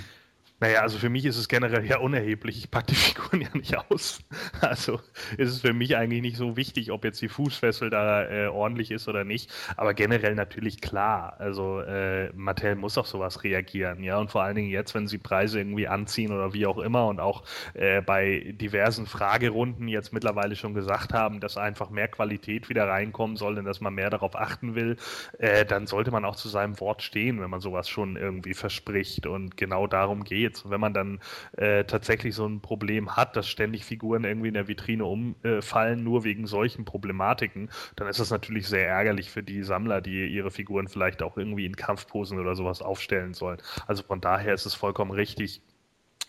Naja, 0.60 0.82
also 0.82 0.98
für 0.98 1.08
mich 1.08 1.24
ist 1.24 1.38
es 1.38 1.48
generell 1.48 1.86
ja 1.86 1.98
unerheblich. 1.98 2.58
Ich 2.58 2.70
packe 2.70 2.88
die 2.88 2.94
Figuren 2.96 3.40
ja 3.40 3.48
nicht 3.54 3.76
aus. 3.90 4.20
Also 4.60 5.00
ist 5.38 5.48
es 5.50 5.60
für 5.62 5.72
mich 5.72 5.96
eigentlich 5.96 6.20
nicht 6.20 6.36
so 6.36 6.54
wichtig, 6.56 6.90
ob 6.92 7.04
jetzt 7.04 7.22
die 7.22 7.30
Fußfessel 7.30 7.88
da 7.88 8.28
äh, 8.28 8.46
ordentlich 8.48 8.90
ist 8.90 9.08
oder 9.08 9.24
nicht. 9.24 9.50
Aber 9.78 9.94
generell 9.94 10.34
natürlich 10.34 10.82
klar. 10.82 11.36
Also 11.38 11.80
äh, 11.80 12.30
Mattel 12.34 12.74
muss 12.76 12.98
auf 12.98 13.06
sowas 13.06 13.42
reagieren, 13.42 14.02
ja. 14.02 14.18
Und 14.18 14.30
vor 14.30 14.42
allen 14.42 14.56
Dingen 14.56 14.68
jetzt, 14.68 14.94
wenn 14.94 15.08
sie 15.08 15.16
Preise 15.16 15.58
irgendwie 15.60 15.88
anziehen 15.88 16.30
oder 16.30 16.52
wie 16.52 16.66
auch 16.66 16.78
immer 16.78 17.06
und 17.06 17.20
auch 17.20 17.44
äh, 17.72 18.02
bei 18.02 18.54
diversen 18.60 19.06
Fragerunden 19.06 19.88
jetzt 19.88 20.12
mittlerweile 20.12 20.56
schon 20.56 20.74
gesagt 20.74 21.14
haben, 21.14 21.40
dass 21.40 21.56
einfach 21.56 21.88
mehr 21.88 22.08
Qualität 22.08 22.68
wieder 22.68 22.86
reinkommen 22.86 23.36
soll 23.36 23.58
und 23.58 23.64
dass 23.64 23.80
man 23.80 23.94
mehr 23.94 24.10
darauf 24.10 24.36
achten 24.36 24.74
will, 24.74 24.96
äh, 25.38 25.64
dann 25.64 25.86
sollte 25.86 26.10
man 26.10 26.26
auch 26.26 26.36
zu 26.36 26.50
seinem 26.50 26.78
Wort 26.80 27.02
stehen, 27.02 27.40
wenn 27.40 27.48
man 27.48 27.60
sowas 27.60 27.88
schon 27.88 28.16
irgendwie 28.16 28.52
verspricht. 28.52 29.26
Und 29.26 29.56
genau 29.56 29.86
darum 29.86 30.22
geht 30.22 30.49
geht's. 30.50 30.62
Und 30.62 30.70
wenn 30.70 30.80
man 30.80 30.94
dann 30.94 31.20
äh, 31.56 31.84
tatsächlich 31.84 32.34
so 32.34 32.46
ein 32.46 32.60
Problem 32.60 33.16
hat, 33.16 33.36
dass 33.36 33.48
ständig 33.48 33.84
Figuren 33.84 34.24
irgendwie 34.24 34.48
in 34.48 34.54
der 34.54 34.68
Vitrine 34.68 35.04
umfallen, 35.04 36.02
nur 36.04 36.24
wegen 36.24 36.46
solchen 36.46 36.84
Problematiken, 36.84 37.70
dann 37.96 38.08
ist 38.08 38.20
das 38.20 38.30
natürlich 38.30 38.68
sehr 38.68 38.88
ärgerlich 38.88 39.30
für 39.30 39.42
die 39.42 39.62
Sammler, 39.62 40.00
die 40.00 40.26
ihre 40.26 40.50
Figuren 40.50 40.88
vielleicht 40.88 41.22
auch 41.22 41.36
irgendwie 41.36 41.66
in 41.66 41.76
Kampfposen 41.76 42.38
oder 42.38 42.54
sowas 42.54 42.82
aufstellen 42.82 43.34
sollen. 43.34 43.58
Also 43.86 44.02
von 44.02 44.20
daher 44.20 44.54
ist 44.54 44.66
es 44.66 44.74
vollkommen 44.74 45.10
richtig, 45.10 45.62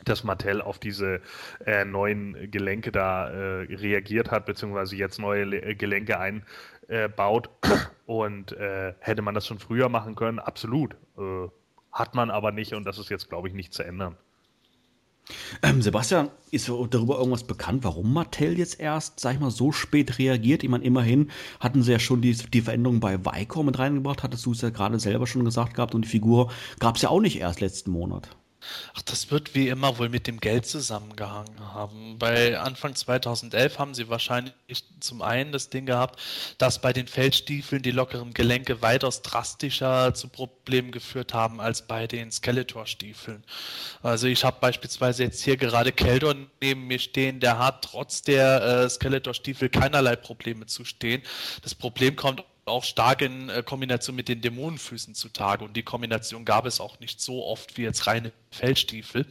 dass 0.06 0.24
Mattel 0.24 0.62
auf 0.62 0.80
diese 0.80 1.22
äh, 1.66 1.86
neuen 1.86 2.50
Gelenke 2.50 2.92
da 2.92 3.30
äh, 3.30 3.76
reagiert 3.76 4.32
hat, 4.32 4.46
beziehungsweise 4.46 4.96
jetzt 4.96 5.20
neue 5.20 5.44
Le 5.44 5.76
Gelenke 5.76 6.20
einbaut. 6.20 7.50
Und 8.08 8.52
äh, 8.54 8.94
hätte 9.00 9.22
man 9.22 9.36
das 9.36 9.46
schon 9.48 9.60
früher 9.60 9.90
machen 9.90 10.16
können? 10.16 10.40
Absolut. 10.40 10.96
Hat 11.92 12.16
man 12.16 12.32
aber 12.32 12.52
nicht 12.52 12.74
und 12.74 12.86
das 12.86 12.98
ist 12.98 13.10
jetzt, 13.10 13.30
glaube 13.30 13.48
ich, 13.48 13.54
nicht 13.54 13.74
zu 13.74 13.84
ändern. 13.84 14.18
Ähm, 15.62 15.82
Sebastian, 15.82 16.30
ist 16.50 16.68
darüber 16.68 17.18
irgendwas 17.18 17.44
bekannt, 17.44 17.84
warum 17.84 18.14
Mattel 18.14 18.58
jetzt 18.58 18.80
erst, 18.80 19.20
sag 19.20 19.36
ich 19.36 19.40
mal, 19.40 19.52
so 19.52 19.72
spät 19.72 20.18
reagiert? 20.18 20.64
Ich 20.64 20.70
meine, 20.70 20.84
immerhin 20.84 21.32
hatten 21.60 21.84
sie 21.84 21.92
ja 21.92 22.00
schon 22.00 22.22
die, 22.22 22.34
die 22.34 22.62
Veränderung 22.62 23.00
bei 23.00 23.24
Vico 23.24 23.64
mit 23.64 23.80
reingebracht, 23.80 24.24
hattest 24.24 24.46
du 24.46 24.52
es 24.52 24.62
ja 24.62 24.70
gerade 24.70 25.00
selber 25.00 25.28
schon 25.28 25.46
gesagt 25.46 25.76
gehabt 25.76 25.96
und 25.96 26.06
die 26.06 26.10
Figur 26.10 26.52
gab 26.80 26.96
es 26.96 27.04
ja 27.04 27.10
auch 27.10 27.22
nicht 27.22 27.40
erst 27.40 27.62
letzten 27.62 27.92
Monat. 27.92 28.36
Ach, 28.94 29.02
das 29.02 29.32
wird 29.32 29.56
wie 29.56 29.68
immer 29.68 29.98
wohl 29.98 30.10
mit 30.10 30.28
dem 30.28 30.40
Geld 30.40 30.66
zusammengehangen 30.66 31.60
haben. 31.74 32.18
Bei 32.20 32.60
Anfang 32.60 32.96
2011 32.96 33.80
haben 33.80 33.94
sie 33.94 34.10
wahrscheinlich 34.10 34.54
zum 35.00 35.22
einen 35.22 35.52
das 35.52 35.70
Ding 35.70 35.86
gehabt, 35.86 36.20
dass 36.58 36.82
bei 36.82 36.94
den 36.94 37.08
Feldstiefeln 37.08 37.82
die 37.82 37.92
lockeren 37.92 38.34
Gelenke 38.34 38.82
weitaus 38.82 39.22
drastischer 39.22 40.14
zu 40.14 40.28
Problemen 40.28 40.92
geführt 40.92 41.34
haben 41.34 41.60
als 41.60 41.82
bei 41.82 42.08
den 42.08 42.32
Skeletor-Stiefeln. 42.32 43.44
Also 44.04 44.28
ich 44.28 44.44
habe 44.44 44.58
beispielsweise 44.60 45.24
jetzt 45.24 45.42
hier 45.44 45.58
gerade 45.58 45.92
Keldor 45.92 46.36
neben 46.62 46.88
mir 46.88 47.00
stehen, 47.00 47.40
der 47.40 47.58
hat 47.58 47.84
trotz 47.84 48.22
der 48.22 48.62
äh, 48.62 48.90
Skeletor-Stiefel 48.90 49.70
keinerlei 49.70 50.16
Probleme 50.16 50.66
zu 50.66 50.86
stehen. 50.86 51.22
Das 51.64 51.76
Problem 51.76 52.16
kommt 52.16 52.44
auch 52.72 52.84
stark 52.84 53.22
in 53.22 53.50
äh, 53.50 53.64
Kombination 53.64 54.16
mit 54.16 54.28
den 54.28 54.42
Dämonenfüßen 54.42 55.14
zutage. 55.14 55.64
Und 55.64 55.76
die 55.76 55.84
Kombination 55.84 56.46
gab 56.46 56.66
es 56.66 56.80
auch 56.80 57.00
nicht 57.00 57.22
so 57.22 57.46
oft 57.46 57.78
wie 57.78 57.84
jetzt 57.84 58.08
reine 58.08 58.32
Feldstiefel. 58.52 59.26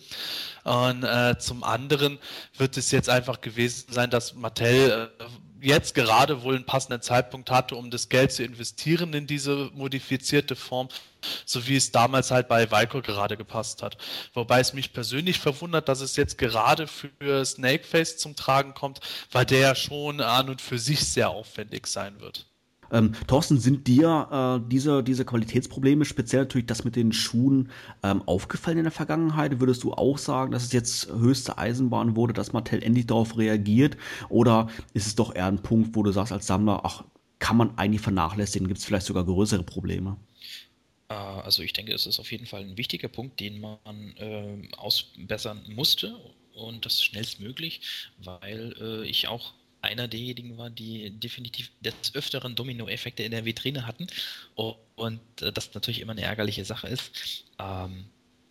Und 0.64 1.04
äh, 1.04 1.38
zum 1.38 1.64
anderen 1.64 2.18
wird 2.56 2.76
es 2.76 2.90
jetzt 2.90 3.08
einfach 3.08 3.40
gewesen 3.40 3.86
sein, 3.90 4.10
dass 4.10 4.34
Mattel 4.34 5.10
äh, 5.18 5.24
jetzt 5.60 5.94
gerade 5.94 6.42
wohl 6.42 6.54
einen 6.54 6.64
passenden 6.64 7.02
Zeitpunkt 7.02 7.50
hatte, 7.50 7.76
um 7.76 7.90
das 7.90 8.08
Geld 8.08 8.32
zu 8.32 8.42
investieren 8.42 9.12
in 9.12 9.26
diese 9.26 9.70
modifizierte 9.74 10.56
Form, 10.56 10.88
so 11.44 11.66
wie 11.66 11.76
es 11.76 11.92
damals 11.92 12.30
halt 12.30 12.48
bei 12.48 12.70
Vico 12.70 13.02
gerade 13.02 13.36
gepasst 13.36 13.82
hat. 13.82 13.96
Wobei 14.34 14.60
es 14.60 14.72
mich 14.72 14.92
persönlich 14.92 15.38
verwundert, 15.38 15.88
dass 15.88 16.00
es 16.00 16.16
jetzt 16.16 16.38
gerade 16.38 16.86
für 16.86 17.44
Snakeface 17.44 18.16
zum 18.16 18.36
Tragen 18.36 18.74
kommt, 18.74 19.00
weil 19.30 19.44
der 19.44 19.60
ja 19.60 19.74
schon 19.74 20.20
an 20.20 20.48
und 20.48 20.60
für 20.60 20.78
sich 20.78 21.00
sehr 21.00 21.30
aufwendig 21.30 21.86
sein 21.86 22.20
wird. 22.20 22.46
Ähm, 22.92 23.12
Thorsten, 23.26 23.58
sind 23.58 23.86
dir 23.86 24.60
äh, 24.64 24.68
diese, 24.68 25.02
diese 25.02 25.24
Qualitätsprobleme, 25.24 26.04
speziell 26.04 26.42
natürlich 26.42 26.66
das 26.66 26.84
mit 26.84 26.96
den 26.96 27.12
Schuhen, 27.12 27.70
ähm, 28.02 28.22
aufgefallen 28.26 28.78
in 28.78 28.84
der 28.84 28.92
Vergangenheit? 28.92 29.60
Würdest 29.60 29.82
du 29.84 29.92
auch 29.92 30.18
sagen, 30.18 30.52
dass 30.52 30.64
es 30.64 30.72
jetzt 30.72 31.10
höchste 31.12 31.58
Eisenbahn 31.58 32.16
wurde, 32.16 32.32
dass 32.32 32.52
Mattel 32.52 32.82
endlich 32.82 33.06
darauf 33.06 33.38
reagiert? 33.38 33.96
Oder 34.28 34.68
ist 34.94 35.06
es 35.06 35.14
doch 35.14 35.34
eher 35.34 35.46
ein 35.46 35.62
Punkt, 35.62 35.94
wo 35.94 36.02
du 36.02 36.12
sagst 36.12 36.32
als 36.32 36.46
Sammler, 36.46 36.80
ach, 36.84 37.04
kann 37.38 37.56
man 37.56 37.76
eigentlich 37.78 38.02
vernachlässigen? 38.02 38.68
Gibt 38.68 38.78
es 38.78 38.84
vielleicht 38.84 39.06
sogar 39.06 39.24
größere 39.24 39.62
Probleme? 39.62 40.16
Äh, 41.08 41.14
also 41.14 41.62
ich 41.62 41.72
denke, 41.72 41.92
es 41.92 42.06
ist 42.06 42.20
auf 42.20 42.30
jeden 42.32 42.46
Fall 42.46 42.62
ein 42.62 42.78
wichtiger 42.78 43.08
Punkt, 43.08 43.40
den 43.40 43.60
man 43.60 44.16
äh, 44.16 44.68
ausbessern 44.76 45.62
musste 45.68 46.16
und 46.54 46.86
das 46.86 47.02
schnellstmöglich, 47.02 47.80
weil 48.18 48.74
äh, 48.80 49.08
ich 49.08 49.28
auch 49.28 49.54
einer 49.82 50.08
derjenigen 50.08 50.58
war, 50.58 50.70
die 50.70 51.10
definitiv 51.10 51.70
des 51.80 52.14
Öfteren 52.14 52.54
Dominoeffekte 52.54 53.22
in 53.22 53.30
der 53.30 53.44
Vitrine 53.44 53.86
hatten 53.86 54.06
und 54.54 55.20
äh, 55.40 55.52
das 55.52 55.74
natürlich 55.74 56.00
immer 56.00 56.12
eine 56.12 56.22
ärgerliche 56.22 56.64
Sache 56.64 56.88
ist. 56.88 57.44
Ähm, 57.58 58.04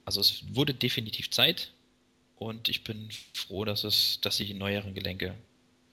also 0.05 0.21
es 0.21 0.43
wurde 0.55 0.73
definitiv 0.73 1.29
Zeit 1.29 1.71
und 2.37 2.69
ich 2.69 2.83
bin 2.83 3.09
froh, 3.33 3.65
dass 3.65 3.83
es, 3.83 4.19
dass 4.21 4.37
die 4.37 4.53
neueren 4.53 4.95
Gelenke 4.95 5.35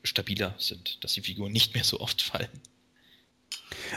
stabiler 0.05 0.55
sind, 0.59 1.03
dass 1.05 1.15
die 1.15 1.21
Figuren 1.23 1.53
nicht 1.53 1.75
mehr 1.75 1.85
so 1.85 2.01
oft 2.01 2.23
fallen. 2.23 2.49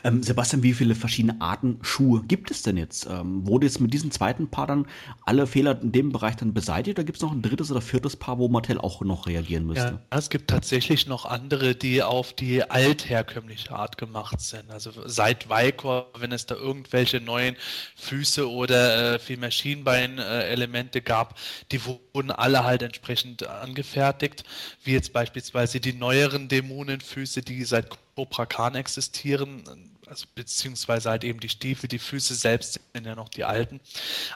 Ähm, 0.04 0.24
Sebastian, 0.24 0.64
wie 0.64 0.74
viele 0.74 0.96
verschiedene 0.96 1.40
Arten 1.42 1.80
Schuhe 1.82 2.24
gibt 2.24 2.52
es 2.52 2.62
denn 2.62 2.78
jetzt? 2.78 3.08
Ähm, 3.10 3.48
wurde 3.48 3.66
jetzt 3.66 3.80
mit 3.80 3.94
diesem 3.94 4.12
zweiten 4.12 4.50
Paar 4.50 4.68
dann 4.68 4.88
alle 5.26 5.48
Fehler 5.48 5.82
in 5.82 5.92
dem 5.92 6.12
Bereich 6.12 6.36
dann 6.36 6.54
beseitigt 6.54 6.98
oder 6.98 7.06
gibt 7.06 7.18
es 7.18 7.22
noch 7.22 7.32
ein 7.32 7.42
drittes 7.42 7.72
oder 7.72 7.82
viertes 7.82 8.16
Paar, 8.16 8.38
wo 8.38 8.48
Mattel 8.48 8.80
auch 8.80 9.02
noch 9.02 9.28
reagieren 9.28 9.66
müsste? 9.66 10.00
Ja, 10.12 10.18
es 10.18 10.30
gibt 10.30 10.50
tatsächlich 10.50 11.08
noch 11.08 11.26
andere, 11.26 11.76
die 11.76 12.04
auf 12.04 12.34
die 12.34 12.64
altherkömmliche 12.64 13.72
Art 13.72 13.98
gemacht 13.98 14.42
sind. 14.42 14.70
Also 14.72 14.92
seit 15.06 15.50
Vicor, 15.50 16.12
wenn 16.18 16.32
es 16.32 16.46
da 16.46 16.56
irgendwelche 16.56 17.22
neuen 17.22 17.56
Füße 17.96 18.50
oder 18.50 19.16
äh, 19.16 19.20
vielmehr 19.20 19.52
Schienbein-Elemente 19.52 21.02
gab, 21.02 21.38
die 21.72 21.84
wurden 21.86 22.32
alle 22.32 22.64
halt 22.64 22.82
entsprechend 22.82 23.48
angefertigt, 23.48 24.44
wie 24.84 24.94
jetzt 24.94 25.14
beispielsweise 25.14 25.80
die 25.80 25.94
neueren 25.94 26.48
Dämonenfüße, 26.48 27.42
die 27.42 27.64
seit 27.64 27.90
Cobra 28.16 28.46
Khan 28.46 28.76
existieren, 28.76 29.64
also 30.10 30.26
beziehungsweise 30.34 31.10
halt 31.10 31.24
eben 31.24 31.40
die 31.40 31.50
Stiefel, 31.50 31.88
die 31.88 32.00
Füße 32.00 32.34
selbst 32.36 32.80
sind 32.94 33.06
ja 33.06 33.16
noch 33.16 33.30
die 33.30 33.44
alten. 33.44 33.80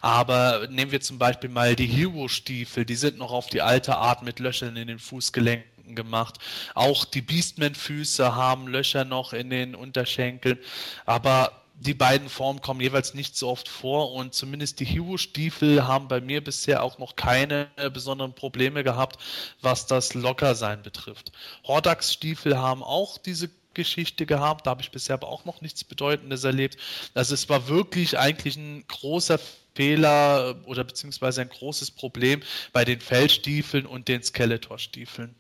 Aber 0.02 0.68
nehmen 0.70 0.92
wir 0.92 1.02
zum 1.02 1.18
Beispiel 1.18 1.50
mal 1.50 1.76
die 1.76 1.88
Hero-Stiefel, 1.88 2.86
die 2.86 2.96
sind 2.96 3.18
noch 3.18 3.32
auf 3.32 3.48
die 3.48 3.62
alte 3.62 3.98
Art 3.98 4.22
mit 4.24 4.40
Löchern 4.40 4.76
in 4.76 4.88
den 4.88 5.00
Fußgelenken 5.00 5.96
gemacht. 5.96 6.38
Auch 6.76 7.06
die 7.06 7.22
Beastman-Füße 7.22 8.36
haben 8.36 8.68
Löcher 8.68 9.04
noch 9.04 9.34
in 9.34 9.50
den 9.50 9.76
Unterschenkeln, 9.76 10.60
aber 11.06 11.64
die 11.76 11.96
beiden 11.96 12.30
Formen 12.30 12.62
kommen 12.62 12.80
jeweils 12.80 13.14
nicht 13.16 13.36
so 13.36 13.50
oft 13.50 13.68
vor 13.68 14.14
und 14.14 14.34
zumindest 14.34 14.80
die 14.80 14.86
Hero-Stiefel 14.86 15.88
haben 15.88 16.08
bei 16.08 16.22
mir 16.22 16.44
bisher 16.44 16.84
auch 16.84 17.00
noch 17.00 17.16
keine 17.16 17.68
besonderen 17.92 18.34
Probleme 18.34 18.84
gehabt, 18.84 19.18
was 19.62 19.88
das 19.88 20.14
Lockersein 20.14 20.84
betrifft. 20.84 21.32
Hordax-Stiefel 21.66 22.58
haben 22.58 22.84
auch 22.84 23.18
diese 23.18 23.50
Geschichte 23.74 24.26
gehabt. 24.26 24.66
Da 24.66 24.72
habe 24.72 24.82
ich 24.82 24.92
bisher 24.92 25.16
aber 25.16 25.28
auch 25.28 25.46
noch 25.46 25.62
nichts 25.62 25.84
Bedeutendes 25.84 26.44
erlebt. 26.44 26.78
Also 27.14 27.34
es 27.34 27.50
war 27.50 27.68
wirklich 27.68 28.18
eigentlich 28.18 28.56
ein 28.58 28.86
großer 28.88 29.40
Fehler 29.76 30.56
oder 30.66 30.84
beziehungsweise 30.84 31.42
ein 31.42 31.50
großes 31.50 31.92
Problem 31.92 32.42
bei 32.72 32.86
den 32.86 33.00
Feldstiefeln 33.00 33.86
und 33.86 34.08
den 34.08 34.24
Skeletor-Stiefeln. 34.24 35.36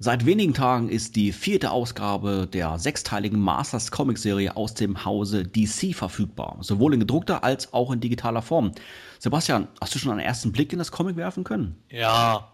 Seit 0.00 0.26
wenigen 0.26 0.52
Tagen 0.52 0.90
ist 0.90 1.16
die 1.16 1.32
vierte 1.32 1.70
Ausgabe 1.70 2.46
der 2.52 2.78
sechsteiligen 2.78 3.40
Masters 3.40 3.90
Comic 3.90 4.18
Serie 4.18 4.56
aus 4.56 4.74
dem 4.74 5.04
Hause 5.04 5.44
DC 5.44 5.94
verfügbar, 5.94 6.58
sowohl 6.60 6.94
in 6.94 7.00
gedruckter 7.00 7.44
als 7.44 7.72
auch 7.72 7.92
in 7.92 8.00
digitaler 8.00 8.42
Form. 8.42 8.72
Sebastian, 9.18 9.68
hast 9.80 9.94
du 9.94 9.98
schon 9.98 10.10
einen 10.10 10.20
ersten 10.20 10.52
Blick 10.52 10.72
in 10.72 10.78
das 10.78 10.92
Comic 10.92 11.16
werfen 11.16 11.44
können? 11.44 11.76
Ja, 11.88 12.53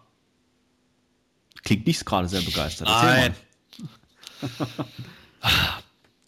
Klingt 1.63 1.85
nicht 1.87 2.05
gerade 2.05 2.27
sehr 2.27 2.41
begeistert. 2.41 2.87
Nein. 2.87 3.35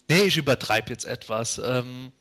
nee, 0.09 0.23
ich 0.23 0.37
übertreibe 0.37 0.89
jetzt 0.89 1.05
etwas. 1.05 1.59
Ähm, 1.63 2.11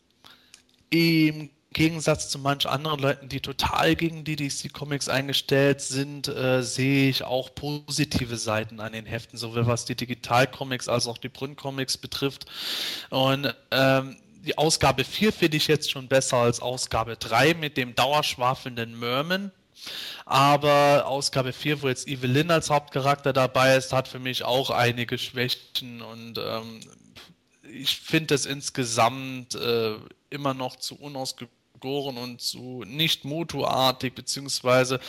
Im 0.90 1.50
Gegensatz 1.72 2.28
zu 2.28 2.38
manch 2.38 2.66
anderen 2.66 3.00
Leuten, 3.00 3.28
die 3.28 3.40
total 3.40 3.96
gegen 3.96 4.24
die 4.24 4.36
DC 4.36 4.72
Comics 4.72 5.08
eingestellt 5.08 5.80
sind, 5.80 6.28
äh, 6.28 6.62
sehe 6.62 7.08
ich 7.08 7.24
auch 7.24 7.54
positive 7.54 8.36
Seiten 8.36 8.80
an 8.80 8.92
den 8.92 9.06
Heften, 9.06 9.38
sowohl 9.38 9.66
was 9.66 9.84
die 9.84 9.94
Digital-Comics 9.94 10.88
als 10.88 11.06
auch 11.06 11.18
die 11.18 11.28
Print-Comics 11.28 11.96
betrifft. 11.96 12.46
Und 13.10 13.54
ähm, 13.70 14.16
die 14.44 14.58
Ausgabe 14.58 15.04
4 15.04 15.32
finde 15.32 15.56
ich 15.56 15.66
jetzt 15.68 15.90
schon 15.90 16.08
besser 16.08 16.38
als 16.38 16.60
Ausgabe 16.60 17.16
3 17.16 17.54
mit 17.54 17.76
dem 17.76 17.94
dauerschwafelnden 17.94 18.98
Merman. 18.98 19.52
Aber 20.24 21.06
Ausgabe 21.06 21.52
4, 21.52 21.82
wo 21.82 21.88
jetzt 21.88 22.06
Evelyn 22.08 22.50
als 22.50 22.70
Hauptcharakter 22.70 23.32
dabei 23.32 23.76
ist, 23.76 23.92
hat 23.92 24.08
für 24.08 24.18
mich 24.18 24.44
auch 24.44 24.70
einige 24.70 25.18
Schwächen 25.18 26.02
und 26.02 26.38
ähm, 26.38 26.80
ich 27.62 27.98
finde 27.98 28.34
es 28.34 28.46
insgesamt 28.46 29.54
äh, 29.54 29.96
immer 30.30 30.54
noch 30.54 30.76
zu 30.76 30.94
unausgegoren 30.94 32.18
und 32.18 32.40
zu 32.40 32.84
nicht 32.86 33.24
Motu-artig, 33.24 34.14
beziehungsweise 34.14 35.00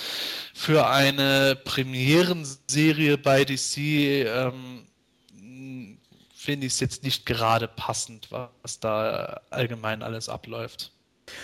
für 0.54 0.88
eine 0.88 1.56
Premierenserie 1.56 3.18
bei 3.18 3.46
DC 3.46 3.78
ähm, 3.78 4.88
finde 6.44 6.68
ich 6.68 6.74
es 6.74 6.80
jetzt 6.80 7.04
nicht 7.04 7.26
gerade 7.26 7.68
passend, 7.68 8.30
was 8.32 8.80
da 8.80 9.42
allgemein 9.50 10.04
alles 10.04 10.28
abläuft. 10.28 10.92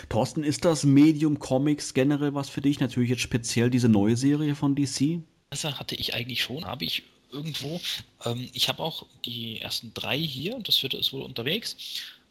Thorsten, 0.10 0.44
ist 0.44 0.66
das 0.66 0.84
Medium 0.84 1.40
Comics 1.40 1.94
generell 1.94 2.34
was 2.34 2.50
für 2.50 2.62
dich? 2.62 2.80
Natürlich 2.80 3.10
jetzt 3.10 3.22
speziell 3.22 3.70
diese 3.70 3.90
neue 3.90 4.18
Serie 4.18 4.56
von 4.56 4.76
DC? 4.76 5.22
Das 5.50 5.64
hatte 5.64 5.96
ich 5.96 6.14
eigentlich 6.14 6.44
schon, 6.44 6.66
habe 6.66 6.86
ich 6.86 7.04
irgendwo. 7.32 7.80
Ähm, 8.26 8.50
ich 8.54 8.70
habe 8.70 8.84
auch 8.84 9.06
die 9.26 9.62
ersten 9.62 9.94
drei 9.94 10.18
hier 10.18 10.60
das 10.60 10.78
vierte 10.78 10.98
ist 10.98 11.14
wohl 11.14 11.22
unterwegs. 11.22 11.78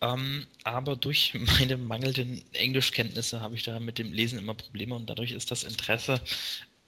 Ähm, 0.01 0.47
aber 0.65 0.97
durch 0.97 1.35
meine 1.59 1.77
mangelnden 1.77 2.43
Englischkenntnisse 2.53 3.41
habe 3.41 3.55
ich 3.55 3.65
da 3.65 3.81
mit 3.81 3.99
dem 3.99 4.13
Lesen 4.13 4.39
immer 4.39 4.55
Probleme 4.55 4.95
und 4.95 5.09
dadurch 5.09 5.33
ist 5.33 5.51
das 5.51 5.65
Interesse 5.65 6.21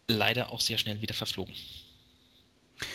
leider 0.08 0.52
auch 0.52 0.60
sehr 0.60 0.78
schnell 0.78 1.00
wieder 1.00 1.14
verflogen. 1.14 1.54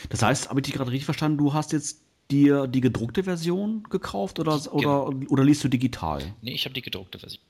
Das 0.10 0.22
heißt, 0.22 0.50
habe 0.50 0.60
ich 0.60 0.66
dich 0.66 0.74
gerade 0.74 0.92
richtig 0.92 1.06
verstanden, 1.06 1.38
du 1.38 1.54
hast 1.54 1.72
jetzt 1.72 2.02
dir 2.32 2.68
die 2.68 2.82
gedruckte 2.82 3.24
Version 3.24 3.84
gekauft 3.90 4.40
oder, 4.40 4.60
genau. 4.60 5.08
oder, 5.08 5.32
oder 5.32 5.44
liest 5.44 5.64
du 5.64 5.68
digital? 5.68 6.22
Nee, 6.42 6.54
ich 6.54 6.66
habe 6.66 6.74
die 6.74 6.82
gedruckte 6.82 7.20
Version. 7.20 7.42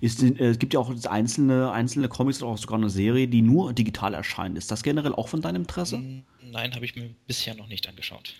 Ist, 0.00 0.22
äh, 0.22 0.34
es 0.38 0.58
gibt 0.58 0.74
ja 0.74 0.80
auch 0.80 0.92
einzelne, 1.06 1.70
einzelne 1.70 2.08
Comics 2.08 2.42
oder 2.42 2.52
auch 2.52 2.58
sogar 2.58 2.78
eine 2.78 2.90
Serie, 2.90 3.28
die 3.28 3.42
nur 3.42 3.72
digital 3.72 4.14
erscheint. 4.14 4.58
Ist 4.58 4.70
das 4.70 4.82
generell 4.82 5.14
auch 5.14 5.28
von 5.28 5.40
deinem 5.40 5.62
Interesse? 5.62 6.02
Nein, 6.42 6.74
habe 6.74 6.84
ich 6.84 6.96
mir 6.96 7.10
bisher 7.26 7.54
noch 7.54 7.68
nicht 7.68 7.88
angeschaut. 7.88 8.34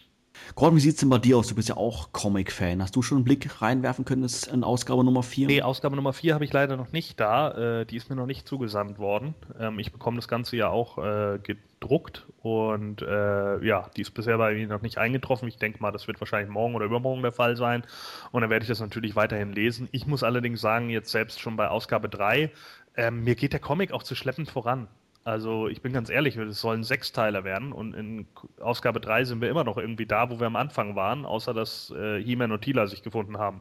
Gordon, 0.54 0.76
wie 0.76 0.80
sieht 0.80 0.94
es 0.94 1.00
denn 1.00 1.08
bei 1.08 1.18
dir 1.18 1.36
aus? 1.36 1.48
Du 1.48 1.54
bist 1.54 1.68
ja 1.68 1.76
auch 1.76 2.12
Comic-Fan. 2.12 2.82
Hast 2.82 2.94
du 2.96 3.02
schon 3.02 3.18
einen 3.18 3.24
Blick 3.24 3.60
reinwerfen 3.60 4.04
können 4.04 4.26
in 4.52 4.64
Ausgabe 4.64 5.04
Nummer 5.04 5.22
4? 5.22 5.48
Nee, 5.48 5.62
Ausgabe 5.62 5.96
Nummer 5.96 6.12
4 6.12 6.34
habe 6.34 6.44
ich 6.44 6.52
leider 6.52 6.76
noch 6.76 6.92
nicht 6.92 7.18
da. 7.18 7.80
Äh, 7.80 7.86
die 7.86 7.96
ist 7.96 8.08
mir 8.08 8.16
noch 8.16 8.26
nicht 8.26 8.46
zugesandt 8.46 8.98
worden. 8.98 9.34
Ähm, 9.58 9.78
ich 9.78 9.92
bekomme 9.92 10.16
das 10.16 10.28
Ganze 10.28 10.56
ja 10.56 10.68
auch 10.68 10.98
äh, 10.98 11.38
gedruckt 11.42 12.26
und 12.42 13.02
äh, 13.02 13.64
ja, 13.64 13.90
die 13.96 14.02
ist 14.02 14.12
bisher 14.12 14.38
bei 14.38 14.54
mir 14.54 14.66
noch 14.68 14.82
nicht 14.82 14.98
eingetroffen. 14.98 15.48
Ich 15.48 15.56
denke 15.56 15.82
mal, 15.82 15.90
das 15.90 16.06
wird 16.06 16.20
wahrscheinlich 16.20 16.50
morgen 16.50 16.74
oder 16.74 16.86
übermorgen 16.86 17.22
der 17.22 17.32
Fall 17.32 17.56
sein. 17.56 17.82
Und 18.30 18.42
dann 18.42 18.50
werde 18.50 18.62
ich 18.62 18.68
das 18.68 18.80
natürlich 18.80 19.16
weiterhin 19.16 19.52
lesen. 19.52 19.88
Ich 19.92 20.06
muss 20.06 20.22
allerdings 20.22 20.60
sagen, 20.60 20.90
jetzt 20.90 21.10
selbst 21.10 21.40
schon 21.40 21.56
bei 21.56 21.68
Ausgabe 21.68 22.08
3, 22.08 22.50
ähm, 22.96 23.24
mir 23.24 23.34
geht 23.34 23.52
der 23.52 23.60
Comic 23.60 23.92
auch 23.92 24.02
zu 24.02 24.14
schleppend 24.14 24.50
voran. 24.50 24.88
Also 25.26 25.66
ich 25.66 25.82
bin 25.82 25.92
ganz 25.92 26.08
ehrlich, 26.08 26.36
es 26.36 26.60
sollen 26.60 26.84
Sechsteiler 26.84 27.42
werden 27.42 27.72
und 27.72 27.94
in 27.94 28.28
Ausgabe 28.60 29.00
3 29.00 29.24
sind 29.24 29.40
wir 29.40 29.50
immer 29.50 29.64
noch 29.64 29.76
irgendwie 29.76 30.06
da, 30.06 30.30
wo 30.30 30.38
wir 30.38 30.46
am 30.46 30.54
Anfang 30.54 30.94
waren, 30.94 31.26
außer 31.26 31.52
dass 31.52 31.90
äh, 31.90 32.22
He-Man 32.22 32.52
und 32.52 32.60
Tila 32.60 32.86
sich 32.86 33.02
gefunden 33.02 33.36
haben. 33.36 33.60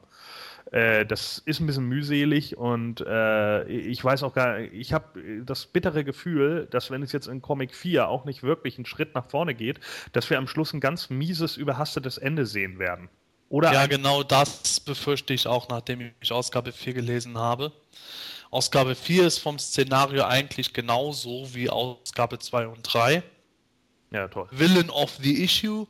Äh, 0.72 1.07
das 1.07 1.39
ist 1.39 1.59
ein 1.59 1.66
bisschen 1.66 1.88
mühselig 1.88 2.55
und 2.55 3.01
äh, 3.01 3.63
ich 3.63 4.03
weiß 4.03 4.22
auch 4.22 4.36
gar 4.36 4.59
ich 4.59 4.93
habe 4.93 5.20
das 5.43 5.66
bittere 5.66 6.03
Gefühl, 6.03 6.68
dass 6.70 6.91
wenn 6.91 7.01
es 7.01 7.11
jetzt 7.11 7.26
in 7.26 7.41
Comic 7.41 7.74
4 7.74 8.09
auch 8.09 8.26
nicht 8.26 8.43
wirklich 8.43 8.78
einen 8.78 8.86
Schritt 8.86 9.16
nach 9.16 9.26
vorne 9.26 9.55
geht, 9.55 9.80
dass 10.11 10.30
wir 10.30 10.38
am 10.38 10.47
Schluss 10.47 10.72
ein 10.72 10.82
ganz 10.82 11.09
mieses, 11.09 11.57
überhastetes 11.57 12.20
Ende 12.20 12.45
sehen 12.45 12.78
werden. 12.78 13.09
Oder 13.49 13.74
ja, 13.74 13.88
genau 13.88 14.22
das 14.22 14.80
befürchte 14.80 15.34
ich 15.34 15.47
auch, 15.47 15.68
nachdem 15.70 16.11
ich 16.20 16.32
Ausgabe 16.32 16.72
4 16.72 16.93
gelesen 16.93 17.39
habe. 17.39 17.72
Ausgabe 18.56 18.95
4 18.95 19.28
ist 19.28 19.39
vom 19.39 19.60
Szenario 19.60 20.24
eigentlich 20.24 20.72
genauso 20.72 21.53
wie 21.53 21.70
Ausgabe 21.70 22.39
2 22.39 22.68
und 22.70 22.84
3. 22.84 23.22
Ja, 24.12 24.30
toll. 24.30 24.47
Villain 24.49 24.89
of 24.89 25.12
the 25.22 25.43
Issue. 25.43 25.88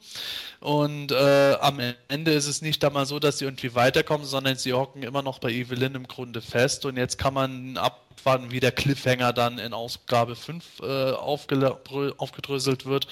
Und 0.61 1.11
äh, 1.11 1.57
am 1.61 1.79
Ende 2.07 2.31
ist 2.31 2.47
es 2.47 2.63
nicht 2.63 2.83
einmal 2.83 3.05
so, 3.05 3.19
dass 3.19 3.37
sie 3.37 3.45
irgendwie 3.45 3.75
weiterkommen, 3.75 4.25
sondern 4.25 4.55
sie 4.55 4.73
hocken 4.73 5.03
immer 5.03 5.21
noch 5.21 5.37
bei 5.37 5.51
Evelyn 5.51 5.93
im 5.93 6.07
Grunde 6.07 6.41
fest. 6.41 6.85
Und 6.85 6.97
jetzt 6.97 7.19
kann 7.19 7.35
man 7.35 7.77
abwarten, 8.25 8.51
wie 8.51 8.59
der 8.59 8.71
Cliffhanger 8.71 9.33
dann 9.33 9.59
in 9.59 9.73
Ausgabe 9.73 10.35
5 10.35 10.79
äh, 10.81 11.11
aufgedröselt 11.11 12.85
wird. 12.85 13.07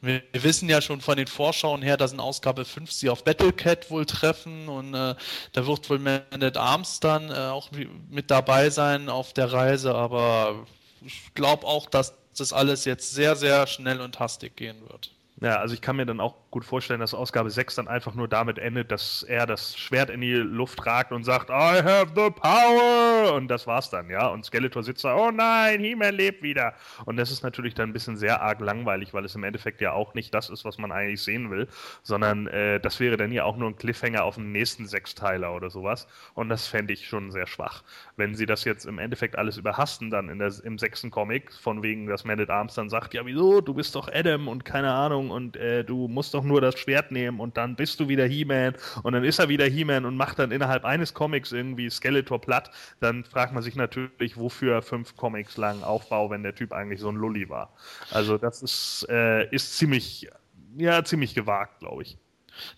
Wir, 0.00 0.22
wir, 0.32 0.42
wissen 0.42 0.68
ja 0.68 0.80
schon 0.80 1.00
von 1.00 1.16
den 1.16 1.28
Vorschauen 1.28 1.82
her, 1.82 1.96
dass 1.96 2.12
in 2.12 2.20
Ausgabe 2.20 2.64
5 2.64 2.90
sie 2.90 3.10
auf 3.10 3.22
Battlecat 3.22 3.90
wohl 3.90 4.06
treffen. 4.06 4.68
Und 4.68 4.94
äh, 4.94 5.14
da 5.52 5.66
wird 5.66 5.88
wohl 5.88 6.00
Man 6.00 6.22
at 6.30 6.56
Arms 6.56 6.98
dann 7.00 7.30
äh, 7.30 7.34
auch 7.34 7.70
mit 8.10 8.30
dabei 8.30 8.70
sein 8.70 9.08
auf 9.08 9.32
der 9.32 9.52
Reise. 9.52 9.94
Aber 9.94 10.66
ich 11.04 11.32
glaube 11.34 11.66
auch, 11.66 11.86
dass 11.86 12.14
das 12.36 12.52
alles 12.52 12.84
jetzt 12.84 13.12
sehr, 13.12 13.36
sehr 13.36 13.66
schnell 13.66 14.00
und 14.00 14.18
hastig 14.18 14.56
gehen 14.56 14.80
wird. 14.88 15.12
Ja, 15.42 15.56
also 15.56 15.72
ich 15.72 15.80
kann 15.80 15.96
mir 15.96 16.04
dann 16.04 16.20
auch 16.20 16.34
gut 16.50 16.66
vorstellen, 16.66 17.00
dass 17.00 17.14
Ausgabe 17.14 17.48
6 17.48 17.76
dann 17.76 17.88
einfach 17.88 18.14
nur 18.14 18.28
damit 18.28 18.58
endet, 18.58 18.90
dass 18.90 19.22
er 19.22 19.46
das 19.46 19.74
Schwert 19.74 20.10
in 20.10 20.20
die 20.20 20.34
Luft 20.34 20.84
ragt 20.84 21.12
und 21.12 21.24
sagt, 21.24 21.48
I 21.48 21.82
have 21.82 22.08
the 22.14 22.28
power! 22.30 23.32
Und 23.34 23.48
das 23.48 23.66
war's 23.66 23.88
dann, 23.88 24.10
ja. 24.10 24.26
Und 24.26 24.44
Skeletor 24.44 24.82
sitzt 24.82 25.02
da, 25.02 25.16
oh 25.16 25.30
nein, 25.30 25.80
He-Man 25.80 26.14
lebt 26.14 26.42
wieder. 26.42 26.74
Und 27.06 27.16
das 27.16 27.30
ist 27.30 27.42
natürlich 27.42 27.72
dann 27.72 27.88
ein 27.88 27.92
bisschen 27.94 28.18
sehr 28.18 28.42
arg 28.42 28.60
langweilig, 28.60 29.14
weil 29.14 29.24
es 29.24 29.34
im 29.34 29.42
Endeffekt 29.44 29.80
ja 29.80 29.92
auch 29.92 30.12
nicht 30.12 30.34
das 30.34 30.50
ist, 30.50 30.66
was 30.66 30.76
man 30.76 30.92
eigentlich 30.92 31.22
sehen 31.22 31.50
will, 31.50 31.68
sondern 32.02 32.46
äh, 32.48 32.78
das 32.78 33.00
wäre 33.00 33.16
dann 33.16 33.32
ja 33.32 33.44
auch 33.44 33.56
nur 33.56 33.70
ein 33.70 33.76
Cliffhanger 33.76 34.24
auf 34.24 34.34
den 34.34 34.52
nächsten 34.52 34.86
Sechsteiler 34.86 35.54
oder 35.54 35.70
sowas. 35.70 36.06
Und 36.34 36.50
das 36.50 36.66
fände 36.66 36.92
ich 36.92 37.06
schon 37.08 37.30
sehr 37.30 37.46
schwach. 37.46 37.82
Wenn 38.16 38.34
sie 38.34 38.44
das 38.44 38.64
jetzt 38.64 38.84
im 38.84 38.98
Endeffekt 38.98 39.36
alles 39.36 39.56
überhasten, 39.56 40.10
dann 40.10 40.28
in 40.28 40.38
der, 40.38 40.52
im 40.64 40.78
sechsten 40.78 41.10
Comic, 41.10 41.50
von 41.54 41.82
wegen, 41.82 42.06
dass 42.08 42.26
Man 42.26 42.40
at 42.40 42.50
Arms 42.50 42.74
dann 42.74 42.90
sagt, 42.90 43.14
ja 43.14 43.24
wieso, 43.24 43.62
du 43.62 43.72
bist 43.72 43.94
doch 43.94 44.08
Adam 44.12 44.46
und 44.46 44.66
keine 44.66 44.92
Ahnung 44.92 45.29
und 45.30 45.56
äh, 45.56 45.84
du 45.84 46.08
musst 46.08 46.34
doch 46.34 46.44
nur 46.44 46.60
das 46.60 46.78
Schwert 46.78 47.10
nehmen 47.10 47.40
und 47.40 47.56
dann 47.56 47.76
bist 47.76 48.00
du 48.00 48.08
wieder 48.08 48.26
He-Man 48.26 48.74
und 49.02 49.12
dann 49.12 49.24
ist 49.24 49.38
er 49.38 49.48
wieder 49.48 49.66
He-Man 49.66 50.04
und 50.04 50.16
macht 50.16 50.38
dann 50.38 50.50
innerhalb 50.50 50.84
eines 50.84 51.14
Comics 51.14 51.52
irgendwie 51.52 51.90
Skeletor 51.90 52.40
platt, 52.40 52.70
dann 53.00 53.24
fragt 53.24 53.52
man 53.52 53.62
sich 53.62 53.76
natürlich, 53.76 54.36
wofür 54.36 54.82
fünf 54.82 55.16
Comics 55.16 55.56
lang 55.56 55.82
Aufbau, 55.82 56.30
wenn 56.30 56.42
der 56.42 56.54
Typ 56.54 56.72
eigentlich 56.72 57.00
so 57.00 57.08
ein 57.08 57.16
Lulli 57.16 57.48
war. 57.48 57.74
Also 58.10 58.38
das 58.38 58.62
ist, 58.62 59.06
äh, 59.08 59.48
ist 59.54 59.76
ziemlich, 59.76 60.28
ja, 60.76 61.04
ziemlich 61.04 61.34
gewagt, 61.34 61.80
glaube 61.80 62.02
ich. 62.02 62.18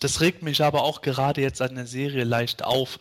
Das 0.00 0.20
regt 0.20 0.42
mich 0.42 0.62
aber 0.62 0.82
auch 0.82 1.00
gerade 1.03 1.40
jetzt 1.40 1.62
an 1.62 1.74
der 1.74 1.86
Serie 1.86 2.24
leicht 2.24 2.64
auf, 2.64 2.98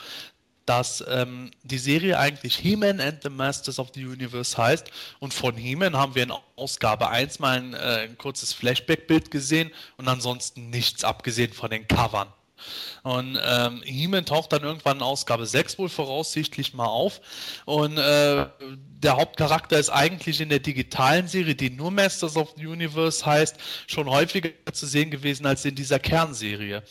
dass 0.72 1.04
ähm, 1.10 1.52
die 1.64 1.78
Serie 1.78 2.18
eigentlich 2.18 2.56
He-Man 2.56 3.02
and 3.02 3.22
the 3.22 3.30
Masters 3.30 3.78
of 3.78 3.90
the 3.94 4.06
Universe 4.06 4.58
heißt. 4.58 4.90
Und 5.20 5.34
von 5.34 5.58
He-Man 5.58 5.98
haben 5.98 6.16
wir 6.16 6.24
in 6.24 6.32
Ausgabe 6.56 7.10
1 7.10 7.40
mal 7.40 7.58
ein, 7.58 7.74
äh, 7.74 8.08
ein 8.08 8.18
kurzes 8.18 8.54
Flashback-Bild 8.54 9.32
gesehen 9.32 9.72
und 9.98 10.08
ansonsten 10.08 10.70
nichts 10.70 11.04
abgesehen 11.04 11.52
von 11.52 11.72
den 11.72 11.90
Covern. 11.90 12.30
Und 13.04 13.40
ähm, 13.44 13.82
He-Man 13.84 14.26
taucht 14.26 14.54
dann 14.54 14.64
irgendwann 14.64 14.98
in 14.98 15.04
Ausgabe 15.04 15.46
6 15.46 15.80
wohl 15.80 15.90
voraussichtlich 15.90 16.74
mal 16.74 16.86
auf. 16.86 17.22
Und 17.66 17.98
äh, 17.98 18.46
der 19.02 19.18
Hauptcharakter 19.18 19.80
ist 19.80 19.90
eigentlich 19.90 20.42
in 20.42 20.50
der 20.50 20.60
digitalen 20.60 21.28
Serie, 21.28 21.56
die 21.56 21.72
nur 21.72 21.90
Masters 21.90 22.38
of 22.38 22.54
the 22.56 22.68
Universe 22.68 23.26
heißt, 23.26 23.56
schon 23.88 24.08
häufiger 24.10 24.50
zu 24.72 24.86
sehen 24.86 25.10
gewesen 25.10 25.46
als 25.46 25.66
in 25.66 25.74
dieser 25.74 26.00
Kernserie. 26.00 26.84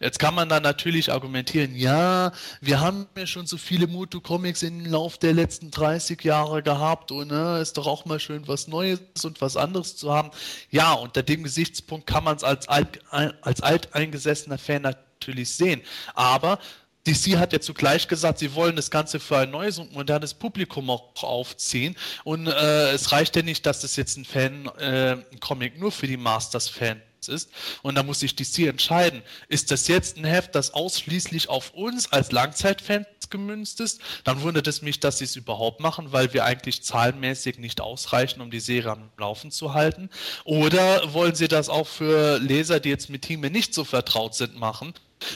Jetzt 0.00 0.18
kann 0.18 0.34
man 0.34 0.48
dann 0.48 0.62
natürlich 0.62 1.10
argumentieren, 1.10 1.74
ja, 1.74 2.32
wir 2.60 2.80
haben 2.80 3.06
ja 3.16 3.26
schon 3.26 3.46
so 3.46 3.56
viele 3.56 3.86
Mutu-Comics 3.86 4.62
im 4.62 4.84
Lauf 4.84 5.16
der 5.16 5.32
letzten 5.32 5.70
30 5.70 6.22
Jahre 6.22 6.62
gehabt 6.62 7.10
und 7.10 7.28
ne, 7.28 7.60
ist 7.60 7.78
doch 7.78 7.86
auch 7.86 8.04
mal 8.04 8.20
schön 8.20 8.46
was 8.46 8.68
Neues 8.68 9.00
und 9.22 9.40
was 9.40 9.56
anderes 9.56 9.96
zu 9.96 10.12
haben. 10.12 10.30
Ja, 10.70 10.92
unter 10.92 11.22
dem 11.22 11.44
Gesichtspunkt 11.44 12.06
kann 12.06 12.24
man 12.24 12.36
es 12.36 12.44
als, 12.44 12.68
alt, 12.68 13.00
als 13.10 13.62
alteingesessener 13.62 14.58
Fan 14.58 14.82
natürlich 14.82 15.13
sehen. 15.32 15.80
Aber 16.14 16.58
DC 17.06 17.36
hat 17.36 17.52
ja 17.52 17.60
zugleich 17.60 18.08
gesagt, 18.08 18.38
sie 18.38 18.54
wollen 18.54 18.76
das 18.76 18.90
Ganze 18.90 19.20
für 19.20 19.38
ein 19.38 19.50
neues 19.50 19.78
und 19.78 19.92
modernes 19.92 20.32
Publikum 20.32 20.88
auch 20.88 21.22
aufziehen. 21.22 21.96
Und 22.24 22.46
äh, 22.46 22.92
es 22.92 23.12
reicht 23.12 23.36
ja 23.36 23.42
nicht, 23.42 23.66
dass 23.66 23.80
das 23.80 23.96
jetzt 23.96 24.16
ein 24.16 24.24
Fan, 24.24 24.66
äh, 24.78 25.18
Comic 25.40 25.78
nur 25.78 25.92
für 25.92 26.06
die 26.06 26.16
Masters-Fans 26.16 27.02
ist. 27.28 27.50
Und 27.82 27.94
da 27.96 28.02
muss 28.02 28.20
sich 28.20 28.36
DC 28.36 28.60
entscheiden, 28.60 29.22
ist 29.48 29.70
das 29.70 29.88
jetzt 29.88 30.16
ein 30.16 30.24
Heft, 30.24 30.54
das 30.54 30.72
ausschließlich 30.72 31.48
auf 31.48 31.74
uns 31.74 32.10
als 32.12 32.32
Langzeitfans 32.32 33.06
gemünzt 33.30 33.80
ist? 33.80 34.00
Dann 34.24 34.42
wundert 34.42 34.66
es 34.66 34.82
mich, 34.82 35.00
dass 35.00 35.18
sie 35.18 35.24
es 35.24 35.36
überhaupt 35.36 35.80
machen, 35.80 36.12
weil 36.12 36.32
wir 36.32 36.44
eigentlich 36.44 36.82
zahlenmäßig 36.82 37.58
nicht 37.58 37.80
ausreichen, 37.80 38.40
um 38.40 38.50
die 38.50 38.60
Serie 38.60 38.92
am 38.92 39.10
Laufen 39.18 39.50
zu 39.50 39.74
halten. 39.74 40.08
Oder 40.44 41.12
wollen 41.12 41.34
sie 41.34 41.48
das 41.48 41.68
auch 41.68 41.86
für 41.86 42.38
Leser, 42.38 42.80
die 42.80 42.90
jetzt 42.90 43.10
mit 43.10 43.22
Team 43.22 43.40
nicht 43.40 43.74
so 43.74 43.84
vertraut 43.84 44.34
sind, 44.34 44.58
machen? 44.58 44.94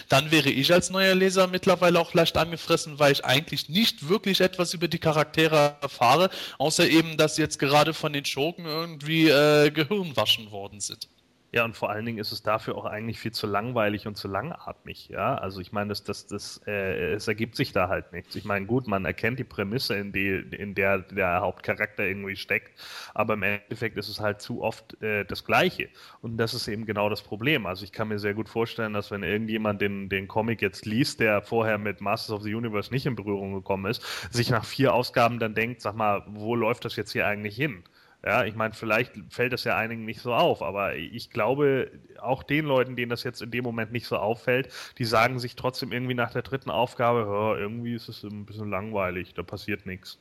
Dann 0.08 0.30
wäre 0.30 0.50
ich 0.50 0.72
als 0.72 0.90
neuer 0.90 1.14
Leser 1.14 1.46
mittlerweile 1.46 2.00
auch 2.00 2.14
leicht 2.14 2.36
angefressen, 2.36 2.98
weil 2.98 3.12
ich 3.12 3.24
eigentlich 3.24 3.68
nicht 3.68 4.08
wirklich 4.08 4.40
etwas 4.40 4.74
über 4.74 4.88
die 4.88 4.98
Charaktere 4.98 5.76
erfahre, 5.80 6.30
außer 6.58 6.88
eben, 6.88 7.16
dass 7.16 7.36
jetzt 7.36 7.58
gerade 7.58 7.94
von 7.94 8.12
den 8.12 8.24
Schurken 8.24 8.64
irgendwie 8.66 9.28
äh, 9.28 9.70
Gehirnwaschen 9.70 10.50
worden 10.50 10.80
sind. 10.80 11.08
Ja, 11.50 11.64
und 11.64 11.74
vor 11.74 11.88
allen 11.88 12.04
Dingen 12.04 12.18
ist 12.18 12.30
es 12.30 12.42
dafür 12.42 12.76
auch 12.76 12.84
eigentlich 12.84 13.18
viel 13.20 13.32
zu 13.32 13.46
langweilig 13.46 14.06
und 14.06 14.16
zu 14.18 14.28
langatmig, 14.28 15.08
ja. 15.08 15.34
Also 15.36 15.62
ich 15.62 15.72
meine, 15.72 15.88
das, 15.88 16.04
das, 16.04 16.26
das, 16.26 16.60
äh, 16.66 17.14
es 17.14 17.26
ergibt 17.26 17.56
sich 17.56 17.72
da 17.72 17.88
halt 17.88 18.12
nichts. 18.12 18.36
Ich 18.36 18.44
meine, 18.44 18.66
gut, 18.66 18.86
man 18.86 19.06
erkennt 19.06 19.38
die 19.38 19.44
Prämisse, 19.44 19.94
in, 19.96 20.12
die, 20.12 20.28
in 20.28 20.74
der 20.74 20.98
der 20.98 21.40
Hauptcharakter 21.40 22.04
irgendwie 22.04 22.36
steckt, 22.36 22.78
aber 23.14 23.32
im 23.32 23.42
Endeffekt 23.44 23.96
ist 23.96 24.08
es 24.10 24.20
halt 24.20 24.42
zu 24.42 24.60
oft 24.62 25.02
äh, 25.02 25.24
das 25.24 25.42
Gleiche. 25.46 25.88
Und 26.20 26.36
das 26.36 26.52
ist 26.52 26.68
eben 26.68 26.84
genau 26.84 27.08
das 27.08 27.22
Problem. 27.22 27.64
Also 27.64 27.82
ich 27.82 27.92
kann 27.92 28.08
mir 28.08 28.18
sehr 28.18 28.34
gut 28.34 28.50
vorstellen, 28.50 28.92
dass 28.92 29.10
wenn 29.10 29.22
irgendjemand 29.22 29.80
den, 29.80 30.10
den 30.10 30.28
Comic 30.28 30.60
jetzt 30.60 30.84
liest, 30.84 31.18
der 31.20 31.40
vorher 31.40 31.78
mit 31.78 32.02
Masters 32.02 32.36
of 32.36 32.42
the 32.42 32.54
Universe 32.54 32.92
nicht 32.92 33.06
in 33.06 33.16
Berührung 33.16 33.54
gekommen 33.54 33.86
ist, 33.90 34.02
sich 34.30 34.50
nach 34.50 34.66
vier 34.66 34.92
Ausgaben 34.92 35.38
dann 35.38 35.54
denkt, 35.54 35.80
sag 35.80 35.94
mal, 35.96 36.24
wo 36.28 36.54
läuft 36.54 36.84
das 36.84 36.96
jetzt 36.96 37.12
hier 37.12 37.26
eigentlich 37.26 37.56
hin? 37.56 37.84
Ja, 38.24 38.44
ich 38.44 38.54
meine, 38.56 38.74
vielleicht 38.74 39.12
fällt 39.30 39.52
das 39.52 39.62
ja 39.64 39.76
einigen 39.76 40.04
nicht 40.04 40.20
so 40.20 40.34
auf, 40.34 40.60
aber 40.62 40.96
ich 40.96 41.30
glaube, 41.30 41.90
auch 42.20 42.42
den 42.42 42.64
Leuten, 42.64 42.96
denen 42.96 43.10
das 43.10 43.22
jetzt 43.22 43.40
in 43.42 43.50
dem 43.52 43.62
Moment 43.64 43.92
nicht 43.92 44.06
so 44.06 44.16
auffällt, 44.16 44.72
die 44.98 45.04
sagen 45.04 45.38
sich 45.38 45.54
trotzdem 45.56 45.92
irgendwie 45.92 46.14
nach 46.14 46.32
der 46.32 46.42
dritten 46.42 46.70
Aufgabe, 46.70 47.56
irgendwie 47.58 47.94
ist 47.94 48.08
es 48.08 48.24
ein 48.24 48.44
bisschen 48.44 48.70
langweilig, 48.70 49.34
da 49.34 49.42
passiert 49.44 49.86
nichts. 49.86 50.18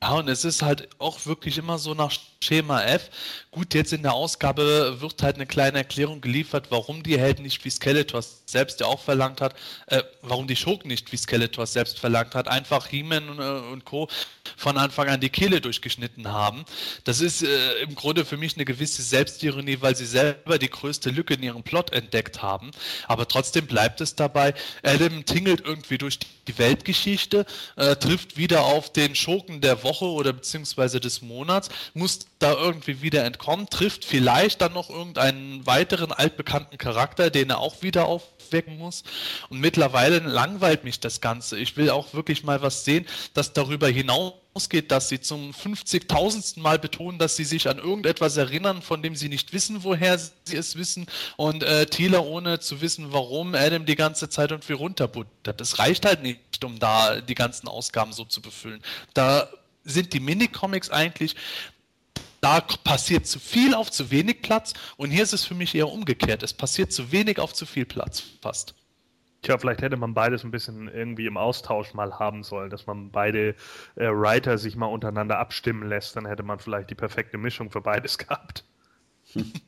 Ja, 0.00 0.12
und 0.12 0.28
es 0.28 0.44
ist 0.44 0.62
halt 0.62 0.88
auch 0.98 1.26
wirklich 1.26 1.58
immer 1.58 1.76
so 1.76 1.92
nach 1.92 2.12
Schema 2.40 2.84
F. 2.84 3.10
Gut, 3.50 3.74
jetzt 3.74 3.92
in 3.92 4.02
der 4.02 4.12
Ausgabe 4.12 5.00
wird 5.00 5.20
halt 5.24 5.34
eine 5.34 5.46
kleine 5.46 5.78
Erklärung 5.78 6.20
geliefert, 6.20 6.66
warum 6.70 7.02
die 7.02 7.18
Helden 7.18 7.42
nicht 7.42 7.64
wie 7.64 7.70
Skeletor 7.70 8.22
selbst 8.46 8.78
ja 8.78 8.86
auch 8.86 9.02
verlangt 9.02 9.40
hat, 9.40 9.56
äh, 9.88 10.04
warum 10.22 10.46
die 10.46 10.54
Schurken 10.54 10.86
nicht 10.86 11.10
wie 11.10 11.16
Skeletor 11.16 11.66
selbst 11.66 11.98
verlangt 11.98 12.36
hat, 12.36 12.46
einfach 12.46 12.86
He-Man 12.86 13.28
und, 13.28 13.38
äh, 13.40 13.72
und, 13.72 13.84
Co. 13.84 14.08
von 14.56 14.76
Anfang 14.76 15.08
an 15.08 15.20
die 15.20 15.30
Kehle 15.30 15.60
durchgeschnitten 15.60 16.28
haben. 16.28 16.64
Das 17.02 17.20
ist 17.20 17.42
äh, 17.42 17.80
im 17.82 17.96
Grunde 17.96 18.24
für 18.24 18.36
mich 18.36 18.54
eine 18.54 18.64
gewisse 18.64 19.02
Selbstironie, 19.02 19.78
weil 19.80 19.96
sie 19.96 20.06
selber 20.06 20.60
die 20.60 20.70
größte 20.70 21.10
Lücke 21.10 21.34
in 21.34 21.42
ihrem 21.42 21.64
Plot 21.64 21.92
entdeckt 21.92 22.40
haben. 22.40 22.70
Aber 23.08 23.26
trotzdem 23.26 23.66
bleibt 23.66 24.00
es 24.00 24.14
dabei, 24.14 24.54
Adam 24.84 25.24
tingelt 25.24 25.62
irgendwie 25.64 25.98
durch 25.98 26.20
die 26.46 26.56
Weltgeschichte, 26.56 27.46
äh, 27.74 27.96
trifft 27.96 28.36
wieder 28.36 28.62
auf 28.62 28.92
den 28.92 29.16
Schurken 29.16 29.60
der 29.60 29.82
Woche 29.82 29.87
Woche 29.88 30.04
oder 30.04 30.32
beziehungsweise 30.32 31.00
des 31.00 31.22
Monats, 31.22 31.70
muss 31.94 32.20
da 32.38 32.52
irgendwie 32.52 33.02
wieder 33.02 33.24
entkommen, 33.24 33.68
trifft 33.68 34.04
vielleicht 34.04 34.60
dann 34.60 34.74
noch 34.74 34.90
irgendeinen 34.90 35.66
weiteren 35.66 36.12
altbekannten 36.12 36.78
Charakter, 36.78 37.30
den 37.30 37.50
er 37.50 37.58
auch 37.58 37.82
wieder 37.82 38.06
aufwecken 38.06 38.78
muss. 38.78 39.02
Und 39.48 39.60
mittlerweile 39.60 40.18
langweilt 40.18 40.84
mich 40.84 41.00
das 41.00 41.20
Ganze. 41.20 41.58
Ich 41.58 41.76
will 41.76 41.90
auch 41.90 42.12
wirklich 42.14 42.44
mal 42.44 42.62
was 42.62 42.84
sehen, 42.84 43.06
das 43.34 43.54
darüber 43.54 43.88
hinausgeht, 43.88 44.92
dass 44.92 45.08
sie 45.08 45.20
zum 45.20 45.52
50.000. 45.52 46.60
Mal 46.60 46.78
betonen, 46.78 47.18
dass 47.18 47.36
sie 47.36 47.44
sich 47.44 47.68
an 47.68 47.78
irgendetwas 47.78 48.36
erinnern, 48.36 48.82
von 48.82 49.02
dem 49.02 49.16
sie 49.16 49.28
nicht 49.28 49.52
wissen, 49.52 49.82
woher 49.82 50.18
sie 50.18 50.56
es 50.56 50.76
wissen. 50.76 51.06
Und 51.36 51.62
äh, 51.62 51.86
Thieler, 51.86 52.24
ohne 52.26 52.60
zu 52.60 52.80
wissen, 52.80 53.12
warum, 53.12 53.54
Adam 53.54 53.86
die 53.86 53.96
ganze 53.96 54.28
Zeit 54.28 54.52
und 54.52 54.68
wie 54.68 54.74
runterbuttert. 54.74 55.60
Das 55.60 55.78
reicht 55.78 56.04
halt 56.04 56.22
nicht, 56.22 56.64
um 56.64 56.78
da 56.78 57.20
die 57.20 57.34
ganzen 57.34 57.68
Ausgaben 57.68 58.12
so 58.12 58.24
zu 58.24 58.42
befüllen. 58.42 58.82
Da 59.14 59.48
sind 59.88 60.12
die 60.12 60.20
Minicomics 60.20 60.90
eigentlich 60.90 61.36
da 62.40 62.60
passiert 62.60 63.26
zu 63.26 63.38
viel 63.38 63.74
auf 63.74 63.90
zu 63.90 64.10
wenig 64.10 64.42
Platz 64.42 64.74
und 64.96 65.10
hier 65.10 65.22
ist 65.22 65.32
es 65.32 65.44
für 65.44 65.54
mich 65.54 65.74
eher 65.74 65.88
umgekehrt. 65.88 66.42
Es 66.42 66.54
passiert 66.54 66.92
zu 66.92 67.10
wenig 67.10 67.38
auf 67.38 67.52
zu 67.52 67.66
viel 67.66 67.84
Platz 67.84 68.22
fast. 68.40 68.74
Tja, 69.42 69.56
vielleicht 69.56 69.82
hätte 69.82 69.96
man 69.96 70.14
beides 70.14 70.44
ein 70.44 70.50
bisschen 70.50 70.88
irgendwie 70.88 71.26
im 71.26 71.36
Austausch 71.36 71.94
mal 71.94 72.18
haben 72.18 72.42
sollen, 72.42 72.70
dass 72.70 72.86
man 72.86 73.10
beide 73.10 73.54
äh, 73.94 74.08
Writer 74.10 74.58
sich 74.58 74.74
mal 74.74 74.86
untereinander 74.86 75.38
abstimmen 75.38 75.88
lässt, 75.88 76.16
dann 76.16 76.26
hätte 76.26 76.42
man 76.42 76.58
vielleicht 76.58 76.90
die 76.90 76.96
perfekte 76.96 77.38
Mischung 77.38 77.70
für 77.70 77.80
beides 77.80 78.18
gehabt. 78.18 78.64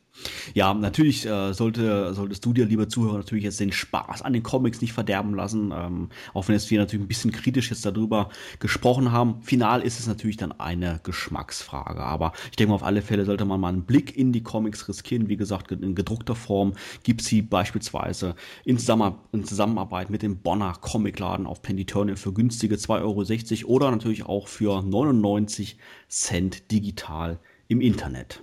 Ja, 0.55 0.75
natürlich 0.75 1.27
äh, 1.27 1.53
sollte, 1.53 2.15
solltest 2.15 2.45
du 2.45 2.53
dir, 2.53 2.67
lieber 2.67 2.89
Zuhörer, 2.89 3.19
natürlich 3.19 3.45
jetzt 3.45 3.61
den 3.61 3.73
Spaß 3.73 4.23
an 4.23 4.33
den 4.33 4.43
Comics 4.43 4.81
nicht 4.81 4.93
verderben 4.93 5.35
lassen. 5.35 5.73
Ähm, 5.75 6.09
auch 6.35 6.49
wenn 6.49 6.55
jetzt 6.55 6.71
wir 6.71 6.79
natürlich 6.79 7.05
ein 7.05 7.09
bisschen 7.09 7.33
kritisch 7.33 7.71
jetzt 7.71 7.87
darüber 7.87 8.31
gesprochen 8.59 9.13
haben. 9.13 9.43
Final 9.43 9.83
ist 9.83 10.01
es 10.01 10.07
natürlich 10.07 10.37
dann 10.37 10.53
eine 10.53 11.01
Geschmacksfrage. 11.03 12.01
Aber 12.01 12.33
ich 12.51 12.57
denke 12.57 12.71
mal, 12.71 12.77
auf 12.77 12.83
alle 12.83 13.03
Fälle 13.03 13.25
sollte 13.25 13.45
man 13.45 13.61
mal 13.61 13.69
einen 13.69 13.85
Blick 13.85 14.17
in 14.17 14.33
die 14.33 14.43
Comics 14.43 14.89
riskieren. 14.89 15.29
Wie 15.29 15.37
gesagt, 15.37 15.73
in 15.73 15.95
gedruckter 15.95 16.35
Form 16.35 16.75
gibt 17.03 17.23
sie 17.23 17.43
beispielsweise 17.43 18.35
in, 18.65 18.79
Zusammen 18.79 19.15
in 19.33 19.45
Zusammenarbeit 19.45 20.11
mit 20.11 20.23
dem 20.23 20.39
Bonner 20.39 20.75
Comicladen 20.81 21.47
auf 21.47 21.63
Penditurnial 21.63 22.17
für 22.17 22.33
günstige 22.33 22.77
2,60 22.77 23.65
Euro 23.65 23.75
oder 23.75 23.91
natürlich 23.91 24.25
auch 24.25 24.49
für 24.49 24.83
99 24.83 25.77
Cent 26.09 26.71
digital 26.71 27.39
im 27.69 27.81
Internet. 27.81 28.43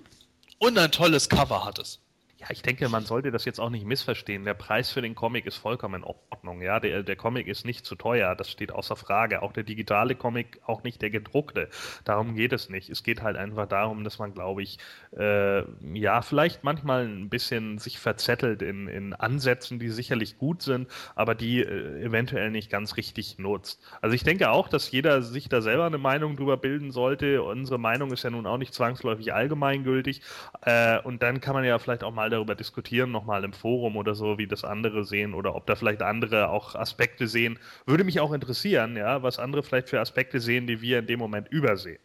Und 0.60 0.78
ein 0.78 0.92
tolles 0.92 1.30
Cover 1.30 1.64
hat 1.64 1.80
es. 1.80 2.00
Ja, 2.40 2.48
ich 2.52 2.62
denke, 2.62 2.88
man 2.88 3.04
sollte 3.04 3.32
das 3.32 3.46
jetzt 3.46 3.60
auch 3.60 3.72
nicht 3.72 3.84
missverstehen. 3.84 4.46
Der 4.46 4.54
Preis 4.54 4.92
für 4.92 5.02
den 5.02 5.16
Comic 5.16 5.48
ist 5.48 5.58
vollkommen 5.58 6.04
in 6.04 6.04
Ordnung. 6.04 6.62
Ja, 6.62 6.80
der, 6.80 7.02
der 7.02 7.16
Comic 7.16 7.48
ist 7.48 7.66
nicht 7.66 7.84
zu 7.84 7.96
teuer. 7.96 8.36
Das 8.36 8.52
steht 8.52 8.72
außer 8.72 8.96
Frage. 8.96 9.42
Auch 9.42 9.54
der 9.54 9.64
digitale 9.64 10.14
Comic, 10.14 10.62
auch 10.68 10.84
nicht 10.84 11.02
der 11.02 11.10
gedruckte. 11.10 11.68
Darum 12.06 12.36
geht 12.36 12.54
es 12.54 12.70
nicht. 12.70 12.92
Es 12.92 13.02
geht 13.02 13.24
halt 13.24 13.38
einfach 13.38 13.66
darum, 13.68 14.04
dass 14.04 14.20
man, 14.20 14.36
glaube 14.36 14.62
ich, 14.62 14.78
äh, 15.18 15.64
ja, 15.98 16.22
vielleicht 16.22 16.64
manchmal 16.64 17.08
ein 17.08 17.28
bisschen 17.30 17.80
sich 17.80 17.98
verzettelt 17.98 18.62
in, 18.62 18.88
in 18.88 19.14
Ansätzen, 19.16 19.80
die 19.80 19.90
sicherlich 19.90 20.38
gut 20.38 20.62
sind, 20.62 20.88
aber 21.16 21.34
die 21.34 21.64
äh, 21.64 22.04
eventuell 22.04 22.52
nicht 22.52 22.70
ganz 22.70 22.98
richtig 22.98 23.40
nutzt. 23.40 23.82
Also 24.00 24.14
ich 24.14 24.24
denke 24.24 24.52
auch, 24.52 24.70
dass 24.70 24.92
jeder 24.92 25.24
sich 25.24 25.50
da 25.50 25.62
selber 25.64 25.88
eine 25.88 25.98
Meinung 25.98 26.36
drüber 26.36 26.58
bilden 26.58 26.92
sollte. 26.92 27.42
Unsere 27.42 27.80
Meinung 27.80 28.12
ist 28.12 28.24
ja 28.24 28.30
nun 28.30 28.46
auch 28.46 28.60
nicht 28.60 28.76
zwangsläufig 28.76 29.34
allgemeingültig. 29.34 30.22
Äh, 30.62 31.00
und 31.02 31.24
dann 31.24 31.42
kann 31.42 31.56
man 31.56 31.66
ja 31.66 31.80
vielleicht 31.80 32.04
auch 32.04 32.14
mal 32.14 32.27
mal 32.28 32.30
darüber 32.30 32.56
diskutieren, 32.56 33.12
nochmal 33.12 33.44
im 33.46 33.54
Forum 33.54 33.96
oder 33.96 34.14
so, 34.14 34.38
wie 34.38 34.48
das 34.48 34.64
andere 34.64 35.06
sehen 35.06 35.34
oder 35.34 35.56
ob 35.56 35.66
da 35.66 35.76
vielleicht 35.76 36.02
andere 36.02 36.50
auch 36.50 36.76
Aspekte 36.76 37.28
sehen. 37.28 37.58
Würde 37.86 38.04
mich 38.04 38.20
auch 38.20 38.34
interessieren, 38.34 38.98
ja, 38.98 39.24
was 39.24 39.40
andere 39.40 39.64
vielleicht 39.64 39.90
für 39.90 40.02
Aspekte 40.02 40.42
sehen, 40.42 40.68
die 40.68 40.82
wir 40.82 41.00
in 41.00 41.08
dem 41.08 41.20
Moment 41.20 41.48
übersehen. 41.50 42.00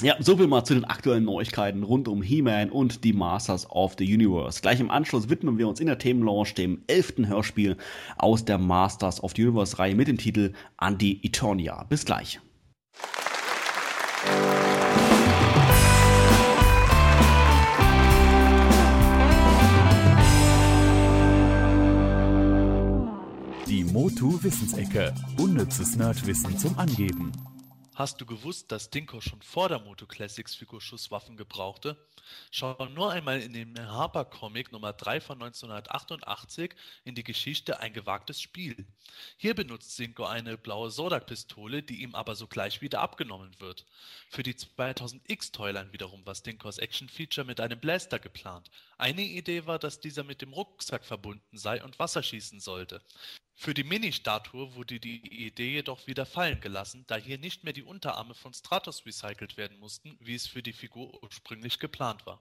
Ja, 0.00 0.16
soviel 0.18 0.48
mal 0.48 0.64
zu 0.64 0.74
den 0.74 0.84
aktuellen 0.84 1.24
Neuigkeiten 1.24 1.84
rund 1.84 2.08
um 2.08 2.22
He-Man 2.22 2.70
und 2.70 3.04
die 3.04 3.12
Masters 3.12 3.70
of 3.70 3.94
the 3.96 4.12
Universe. 4.12 4.60
Gleich 4.60 4.80
im 4.80 4.90
Anschluss 4.90 5.28
widmen 5.28 5.58
wir 5.58 5.68
uns 5.68 5.78
in 5.78 5.86
der 5.86 5.98
Themenlaunch 5.98 6.54
dem 6.54 6.82
elften 6.88 7.28
Hörspiel 7.28 7.76
aus 8.18 8.44
der 8.44 8.58
Masters 8.58 9.22
of 9.22 9.34
the 9.36 9.44
Universe 9.44 9.78
Reihe 9.78 9.94
mit 9.94 10.08
dem 10.08 10.18
Titel 10.18 10.54
Anti-Eternia. 10.78 11.84
Bis 11.84 12.04
gleich. 12.04 12.40
Motu 23.92 24.42
Wissensecke. 24.42 25.14
Unnützes 25.36 25.96
Nerdwissen 25.96 26.56
zum 26.56 26.78
Angeben. 26.78 27.30
Hast 27.94 28.22
du 28.22 28.24
gewusst, 28.24 28.72
dass 28.72 28.88
Dinko 28.88 29.20
schon 29.20 29.42
vor 29.42 29.68
der 29.68 29.80
Moto 29.80 30.06
Classics 30.06 30.54
Figur 30.54 30.80
Schusswaffen 30.80 31.36
gebrauchte? 31.36 31.98
Schau 32.50 32.86
nur 32.86 33.12
einmal 33.12 33.42
in 33.42 33.52
den 33.52 33.78
Harper 33.78 34.24
Comic 34.24 34.72
Nummer 34.72 34.94
3 34.94 35.20
von 35.20 35.42
1988 35.42 36.74
in 37.04 37.14
die 37.14 37.22
Geschichte 37.22 37.80
Ein 37.80 37.92
gewagtes 37.92 38.40
Spiel. 38.40 38.86
Hier 39.36 39.54
benutzt 39.54 39.98
Dinko 39.98 40.24
eine 40.24 40.56
blaue 40.56 40.90
Sodak-Pistole, 40.90 41.82
die 41.82 42.00
ihm 42.00 42.14
aber 42.14 42.34
sogleich 42.34 42.80
wieder 42.80 43.02
abgenommen 43.02 43.54
wird. 43.58 43.84
Für 44.30 44.42
die 44.42 44.54
2000X-Toylern 44.54 45.92
wiederum 45.92 46.24
war 46.24 46.32
Dinkos 46.32 46.78
Action-Feature 46.78 47.46
mit 47.46 47.60
einem 47.60 47.78
Blaster 47.78 48.18
geplant. 48.18 48.70
Eine 48.96 49.20
Idee 49.20 49.66
war, 49.66 49.78
dass 49.78 50.00
dieser 50.00 50.24
mit 50.24 50.40
dem 50.40 50.54
Rucksack 50.54 51.04
verbunden 51.04 51.58
sei 51.58 51.84
und 51.84 51.98
Wasser 51.98 52.22
schießen 52.22 52.58
sollte. 52.58 53.02
Für 53.54 53.74
die 53.74 53.84
Mini-Statue 53.84 54.74
wurde 54.74 54.98
die 54.98 55.46
Idee 55.46 55.72
jedoch 55.72 56.06
wieder 56.06 56.26
fallen 56.26 56.60
gelassen, 56.60 57.04
da 57.06 57.16
hier 57.16 57.38
nicht 57.38 57.64
mehr 57.64 57.72
die 57.72 57.82
Unterarme 57.82 58.34
von 58.34 58.52
Stratos 58.52 59.06
recycelt 59.06 59.56
werden 59.56 59.78
mussten, 59.78 60.16
wie 60.20 60.34
es 60.34 60.46
für 60.46 60.62
die 60.62 60.72
Figur 60.72 61.22
ursprünglich 61.22 61.78
geplant 61.78 62.26
war. 62.26 62.40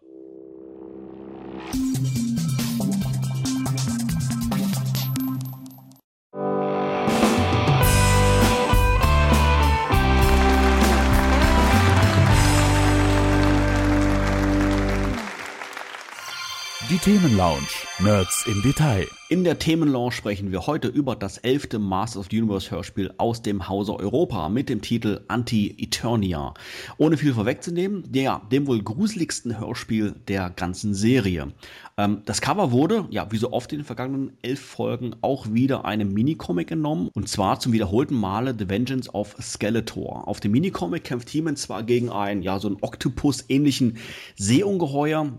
Die 16.92 16.98
Themenlounge. 16.98 17.68
Nerds 18.00 18.46
im 18.48 18.62
Detail. 18.64 19.08
In 19.30 19.46
der 19.46 19.58
Themenlounge 19.58 20.12
sprechen 20.12 20.52
wir 20.52 20.68
heute 20.68 20.90
über 20.90 21.16
das 21.16 21.38
elfte 21.38 21.80
Masters 21.80 22.20
of 22.20 22.28
the 22.30 22.42
Universe 22.42 22.70
Hörspiel 22.70 23.14
aus 23.18 23.42
dem 23.42 23.70
Hause 23.70 23.96
Europa 23.96 24.50
mit 24.50 24.68
dem 24.68 24.82
Titel 24.82 25.22
Anti-Eternia. 25.30 26.54
Ohne 26.98 27.16
viel 27.16 27.34
vorwegzunehmen, 27.34 28.12
der, 28.12 28.42
dem 28.52 28.68
wohl 28.68 28.84
gruseligsten 28.84 29.58
Hörspiel 29.58 30.16
der 30.28 30.50
ganzen 30.50 30.94
Serie. 30.94 31.54
Ähm, 31.96 32.24
das 32.26 32.42
Cover 32.42 32.74
wurde, 32.74 33.06
ja, 33.10 33.32
wie 33.32 33.38
so 33.38 33.54
oft 33.54 33.72
in 33.72 33.80
den 33.80 33.86
vergangenen 33.86 34.34
elf 34.42 34.60
Folgen, 34.60 35.16
auch 35.22 35.54
wieder 35.54 35.86
einem 35.86 36.12
Minicomic 36.12 36.68
genommen. 36.68 37.10
Und 37.14 37.30
zwar 37.30 37.62
zum 37.62 37.72
wiederholten 37.72 38.16
Male 38.16 38.54
The 38.60 38.68
Vengeance 38.68 39.10
of 39.14 39.38
Skeletor. 39.40 40.28
Auf 40.28 40.42
dem 40.42 40.52
Minicomic 40.52 41.06
kämpft 41.06 41.30
He-Man 41.30 41.56
zwar 41.56 41.84
gegen 41.84 42.10
einen, 42.10 42.42
ja, 42.42 42.60
so 42.60 42.68
einen 42.68 42.80
Oktopus-ähnlichen 42.82 43.98
Seeungeheuer, 44.36 45.32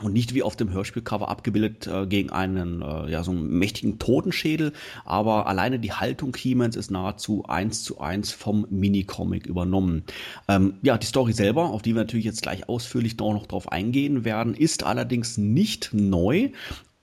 und 0.00 0.14
nicht 0.14 0.34
wie 0.34 0.42
auf 0.42 0.56
dem 0.56 0.72
Hörspielcover 0.72 1.28
abgebildet 1.28 1.86
äh, 1.86 2.06
gegen 2.06 2.30
einen 2.30 2.80
äh, 2.80 3.10
ja 3.10 3.22
so 3.22 3.30
einen 3.30 3.48
mächtigen 3.58 3.98
Totenschädel, 3.98 4.72
aber 5.04 5.46
alleine 5.46 5.78
die 5.78 5.92
Haltung 5.92 6.34
He-Mans 6.34 6.76
ist 6.76 6.90
nahezu 6.90 7.44
eins 7.46 7.84
zu 7.84 8.00
eins 8.00 8.32
vom 8.32 8.66
Minicomic 8.70 9.46
übernommen. 9.46 10.04
Ähm, 10.48 10.74
ja, 10.82 10.96
die 10.96 11.06
Story 11.06 11.32
selber, 11.32 11.70
auf 11.70 11.82
die 11.82 11.94
wir 11.94 12.02
natürlich 12.02 12.24
jetzt 12.24 12.42
gleich 12.42 12.68
ausführlich 12.68 13.18
noch 13.18 13.46
drauf 13.46 13.70
eingehen 13.70 14.24
werden, 14.24 14.54
ist 14.54 14.82
allerdings 14.82 15.36
nicht 15.38 15.90
neu 15.92 16.50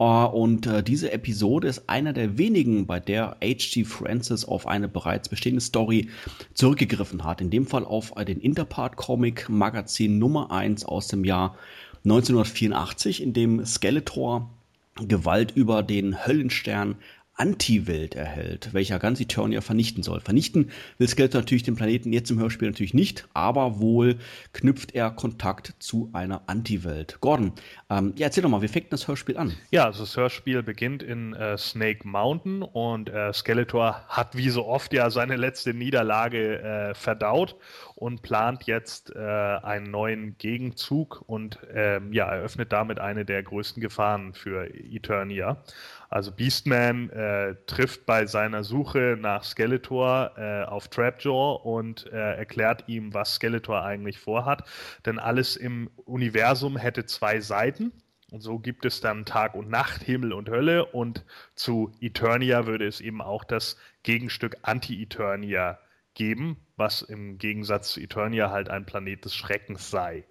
Uh, 0.02 0.28
und 0.28 0.66
uh, 0.66 0.82
diese 0.82 1.12
Episode 1.12 1.68
ist 1.68 1.90
einer 1.90 2.14
der 2.14 2.38
wenigen, 2.38 2.88
bei 2.88 3.02
der 3.02 3.36
H.G. 3.44 3.84
Francis 3.84 4.46
auf 4.46 4.66
eine 4.66 4.88
bereits 4.88 5.28
bestehende 5.28 5.60
Story 5.60 6.08
zurückgegriffen 6.54 7.26
hat. 7.26 7.42
In 7.42 7.50
dem 7.50 7.68
Fall 7.68 7.84
auf 7.84 8.16
uh, 8.16 8.24
den 8.24 8.40
Interpart 8.40 8.96
Comic 8.96 9.50
Magazin 9.50 10.18
Nummer 10.18 10.52
1 10.52 10.86
aus 10.86 11.10
dem 11.10 11.26
Jahr 11.26 11.58
1984, 12.04 13.22
in 13.22 13.34
dem 13.34 13.66
Skeletor 13.66 14.50
Gewalt 14.96 15.52
über 15.56 15.84
den 15.84 16.26
Höllenstern 16.26 16.96
Anti-Welt 17.40 18.16
erhält, 18.16 18.74
welcher 18.74 19.00
ganz 19.00 19.22
Eternia 19.22 19.62
vernichten 19.62 20.04
soll. 20.04 20.20
Vernichten 20.20 20.72
will 20.98 21.08
Skeletor 21.08 21.40
natürlich 21.40 21.64
den 21.64 21.76
Planeten 21.76 22.12
jetzt 22.12 22.30
im 22.30 22.40
Hörspiel 22.40 22.68
natürlich 22.68 22.94
nicht, 22.94 23.28
aber 23.34 23.80
wohl 23.80 24.18
knüpft 24.52 24.94
er 24.94 25.10
Kontakt 25.10 25.74
zu 25.80 26.10
einer 26.12 26.42
Anti-Welt. 26.48 27.18
Gordon, 27.22 27.54
ähm, 27.90 28.14
ja, 28.18 28.28
erzähl 28.28 28.44
doch 28.44 28.50
mal, 28.50 28.62
wie 28.62 28.68
fängt 28.68 28.92
das 28.92 29.08
Hörspiel 29.08 29.38
an? 29.38 29.54
Ja, 29.72 29.86
also 29.86 30.04
das 30.04 30.18
Hörspiel 30.18 30.64
beginnt 30.64 31.02
in 31.02 31.34
äh, 31.34 31.58
Snake 31.58 32.06
Mountain 32.06 32.62
und 32.62 33.10
äh, 33.10 33.32
Skeletor 33.32 34.04
hat 34.10 34.36
wie 34.36 34.50
so 34.50 34.66
oft 34.66 34.92
ja 34.92 35.10
seine 35.10 35.38
letzte 35.38 35.74
Niederlage 35.74 36.62
äh, 36.62 36.94
verdaut 36.94 37.56
und 37.96 38.22
plant 38.22 38.64
jetzt 38.64 39.16
äh, 39.16 39.20
einen 39.20 39.92
neuen 39.92 40.38
Gegenzug 40.38 41.24
und 41.26 41.58
ähm, 41.74 42.12
ja, 42.12 42.26
eröffnet 42.26 42.74
damit 42.74 43.00
eine 43.00 43.24
der 43.24 43.44
größten 43.44 43.82
Gefahren 43.82 44.34
für 44.34 44.74
Eternia. 44.74 45.64
Also 46.10 46.32
Beastman 46.32 47.10
äh, 47.12 47.56
trifft 47.68 48.06
bei 48.08 48.26
seiner 48.26 48.64
Suche 48.64 49.16
nach 49.20 49.44
Skeletor 49.44 50.32
äh, 50.38 50.64
auf 50.64 50.88
Trapjaw 50.88 51.62
und 51.64 52.08
äh, 52.12 52.36
erklärt 52.36 52.86
ihm, 52.88 53.14
was 53.14 53.36
Skeletor 53.36 53.84
eigentlich 53.84 54.20
vorhat. 54.20 54.68
Denn 55.06 55.20
alles 55.20 55.56
im 55.56 55.90
Universum 56.06 56.78
hätte 56.78 57.06
zwei 57.06 57.40
Seiten. 57.40 57.92
Und 58.32 58.42
so 58.42 58.60
gibt 58.60 58.86
es 58.86 59.02
dann 59.02 59.26
Tag 59.26 59.54
und 59.54 59.70
Nacht, 59.70 60.04
Himmel 60.04 60.34
und 60.34 60.50
Hölle. 60.50 60.86
Und 60.86 61.26
zu 61.56 61.92
Eternia 62.02 62.66
würde 62.66 62.88
es 62.88 63.02
eben 63.02 63.22
auch 63.22 63.44
das 63.44 63.78
Gegenstück 64.04 64.58
Anti-Eternia 64.64 65.80
geben, 66.20 66.58
was 66.76 67.02
im 67.02 67.38
Gegensatz 67.38 67.94
zu 67.94 68.02
Eternia 68.02 68.52
halt 68.52 68.70
ein 68.70 68.86
Planet 68.86 69.24
des 69.24 69.34
Schreckens 69.34 69.90
sei. 69.90 70.26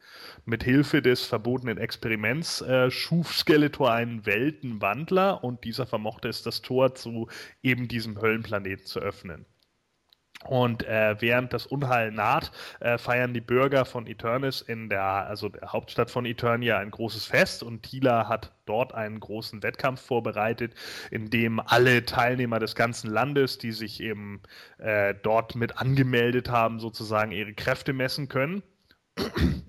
Mit 0.44 0.62
Hilfe 0.62 1.00
des 1.00 1.24
verbotenen 1.24 1.78
Experiments 1.78 2.60
äh, 2.60 2.90
schuf 2.90 3.34
Skeletor 3.34 3.90
einen 3.90 4.26
Weltenwandler 4.26 5.42
und 5.42 5.64
dieser 5.64 5.86
vermochte 5.86 6.28
es, 6.28 6.42
das 6.42 6.60
Tor 6.60 6.94
zu 6.94 7.28
eben 7.62 7.88
diesem 7.88 8.20
Höllenplaneten 8.20 8.84
zu 8.84 9.00
öffnen. 9.00 9.46
Und 10.44 10.84
äh, 10.84 11.16
während 11.20 11.52
das 11.52 11.66
Unheil 11.66 12.12
naht, 12.12 12.52
äh, 12.80 12.96
feiern 12.96 13.34
die 13.34 13.40
Bürger 13.40 13.84
von 13.84 14.06
Eternis 14.06 14.60
in 14.60 14.88
der, 14.88 15.02
also 15.02 15.48
der 15.48 15.72
Hauptstadt 15.72 16.10
von 16.10 16.24
Eternia 16.26 16.78
ein 16.78 16.90
großes 16.90 17.26
Fest 17.26 17.62
und 17.62 17.82
Tila 17.82 18.28
hat 18.28 18.52
dort 18.64 18.94
einen 18.94 19.18
großen 19.18 19.62
Wettkampf 19.62 20.00
vorbereitet, 20.00 20.74
in 21.10 21.30
dem 21.30 21.58
alle 21.58 22.04
Teilnehmer 22.04 22.60
des 22.60 22.76
ganzen 22.76 23.10
Landes, 23.10 23.58
die 23.58 23.72
sich 23.72 24.00
eben 24.00 24.40
äh, 24.78 25.14
dort 25.22 25.56
mit 25.56 25.78
angemeldet 25.78 26.48
haben, 26.50 26.78
sozusagen 26.78 27.32
ihre 27.32 27.54
Kräfte 27.54 27.92
messen 27.92 28.28
können. 28.28 28.62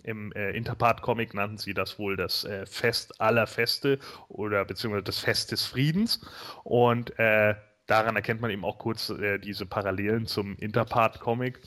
Im 0.04 0.32
äh, 0.34 0.52
Interpart-Comic 0.52 1.34
nannten 1.34 1.58
sie 1.58 1.74
das 1.74 1.98
wohl 1.98 2.16
das 2.16 2.44
äh, 2.44 2.68
Fest 2.68 3.20
aller 3.20 3.48
Feste 3.48 3.98
oder 4.28 4.64
beziehungsweise 4.66 5.04
das 5.04 5.20
Fest 5.20 5.52
des 5.52 5.66
Friedens. 5.66 6.22
Und 6.64 7.18
äh, 7.18 7.56
daran 7.90 8.16
erkennt 8.16 8.42
man 8.42 8.52
eben 8.52 8.64
auch 8.64 8.78
kurz 8.78 9.10
äh, 9.10 9.40
diese 9.40 9.66
Parallelen 9.66 10.26
zum 10.26 10.56
Interpart-Comic. 10.58 11.60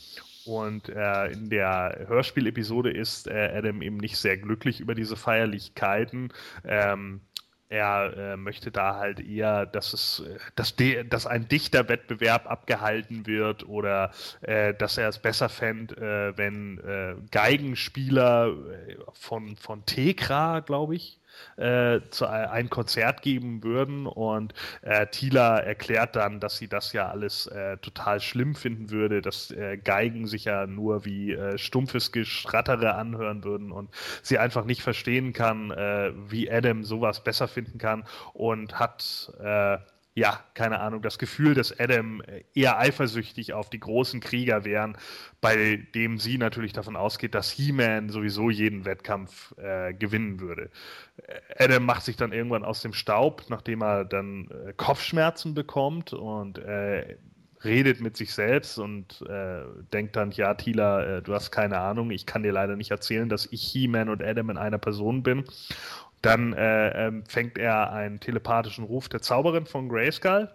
Und 0.44 0.88
äh, 0.88 1.26
in 1.28 1.50
der 1.50 2.04
Hörspielepisode 2.08 2.90
ist 2.90 3.28
äh, 3.28 3.52
Adam 3.54 3.80
eben 3.80 3.96
nicht 3.96 4.16
sehr 4.16 4.36
glücklich 4.36 4.80
über 4.80 4.94
diese 4.94 5.16
Feierlichkeiten. 5.16 6.32
Ähm, 6.64 7.20
er 7.72 8.16
äh, 8.16 8.36
möchte 8.36 8.70
da 8.70 8.96
halt 8.96 9.18
eher, 9.18 9.64
dass 9.64 9.94
es, 9.94 10.22
dass, 10.56 10.76
de, 10.76 11.04
dass 11.04 11.26
ein 11.26 11.48
Dichterwettbewerb 11.48 12.46
abgehalten 12.46 13.26
wird 13.26 13.66
oder 13.66 14.10
äh, 14.42 14.74
dass 14.74 14.98
er 14.98 15.08
es 15.08 15.18
besser 15.18 15.48
fände, 15.48 15.96
äh, 15.96 16.36
wenn 16.36 16.78
äh, 16.80 17.14
Geigenspieler 17.30 18.48
äh, 18.48 18.96
von, 19.14 19.56
von 19.56 19.86
Tekra, 19.86 20.60
glaube 20.60 20.96
ich, 20.96 21.18
äh, 21.56 22.00
zu, 22.10 22.26
ein 22.26 22.70
Konzert 22.70 23.22
geben 23.22 23.62
würden. 23.62 24.06
Und 24.06 24.54
äh, 24.82 25.06
Tila 25.06 25.58
erklärt 25.58 26.16
dann, 26.16 26.40
dass 26.40 26.56
sie 26.56 26.68
das 26.68 26.92
ja 26.92 27.08
alles 27.08 27.46
äh, 27.46 27.76
total 27.78 28.20
schlimm 28.20 28.54
finden 28.54 28.90
würde, 28.90 29.22
dass 29.22 29.50
äh, 29.50 29.76
Geigen 29.76 30.26
sich 30.26 30.44
ja 30.44 30.66
nur 30.66 31.04
wie 31.04 31.32
äh, 31.32 31.58
stumpfes 31.58 32.12
Geschrattere 32.12 32.94
anhören 32.94 33.44
würden 33.44 33.72
und 33.72 33.90
sie 34.22 34.38
einfach 34.38 34.64
nicht 34.64 34.82
verstehen 34.82 35.32
kann, 35.32 35.70
äh, 35.70 36.12
wie 36.28 36.50
Adam 36.50 36.84
sowas 36.84 37.22
besser 37.22 37.48
finden 37.48 37.78
kann. 37.78 38.04
Und 38.32 38.78
hat 38.78 39.32
ja, 40.14 40.40
keine 40.54 40.80
Ahnung, 40.80 41.00
das 41.00 41.18
Gefühl, 41.18 41.54
dass 41.54 41.78
Adam 41.78 42.22
eher 42.54 42.78
eifersüchtig 42.78 43.54
auf 43.54 43.70
die 43.70 43.80
großen 43.80 44.20
Krieger 44.20 44.64
wären, 44.64 44.96
bei 45.40 45.76
dem 45.94 46.18
sie 46.18 46.36
natürlich 46.36 46.74
davon 46.74 46.96
ausgeht, 46.96 47.34
dass 47.34 47.50
He-Man 47.50 48.10
sowieso 48.10 48.50
jeden 48.50 48.84
Wettkampf 48.84 49.54
äh, 49.56 49.94
gewinnen 49.94 50.40
würde. 50.40 50.70
Adam 51.56 51.84
macht 51.84 52.04
sich 52.04 52.16
dann 52.16 52.32
irgendwann 52.32 52.64
aus 52.64 52.82
dem 52.82 52.92
Staub, 52.92 53.44
nachdem 53.48 53.82
er 53.82 54.04
dann 54.04 54.50
äh, 54.50 54.74
Kopfschmerzen 54.74 55.54
bekommt 55.54 56.12
und 56.12 56.58
äh, 56.58 57.16
redet 57.64 58.00
mit 58.00 58.16
sich 58.16 58.34
selbst 58.34 58.78
und 58.78 59.22
äh, 59.28 59.62
denkt 59.92 60.16
dann, 60.16 60.30
ja, 60.32 60.54
Tila, 60.54 61.04
äh, 61.18 61.22
du 61.22 61.34
hast 61.34 61.50
keine 61.50 61.78
Ahnung, 61.78 62.10
ich 62.10 62.26
kann 62.26 62.42
dir 62.42 62.52
leider 62.52 62.76
nicht 62.76 62.90
erzählen, 62.90 63.28
dass 63.28 63.46
ich 63.50 63.62
He-Man 63.62 64.08
und 64.08 64.22
Adam 64.22 64.50
in 64.50 64.58
einer 64.58 64.78
Person 64.78 65.22
bin. 65.22 65.44
Dann 66.22 66.52
äh, 66.52 67.06
ähm, 67.06 67.24
fängt 67.26 67.58
er 67.58 67.92
einen 67.92 68.20
telepathischen 68.20 68.84
Ruf 68.84 69.08
der 69.08 69.22
Zauberin 69.22 69.66
von 69.66 69.88
Grayskull 69.88 70.48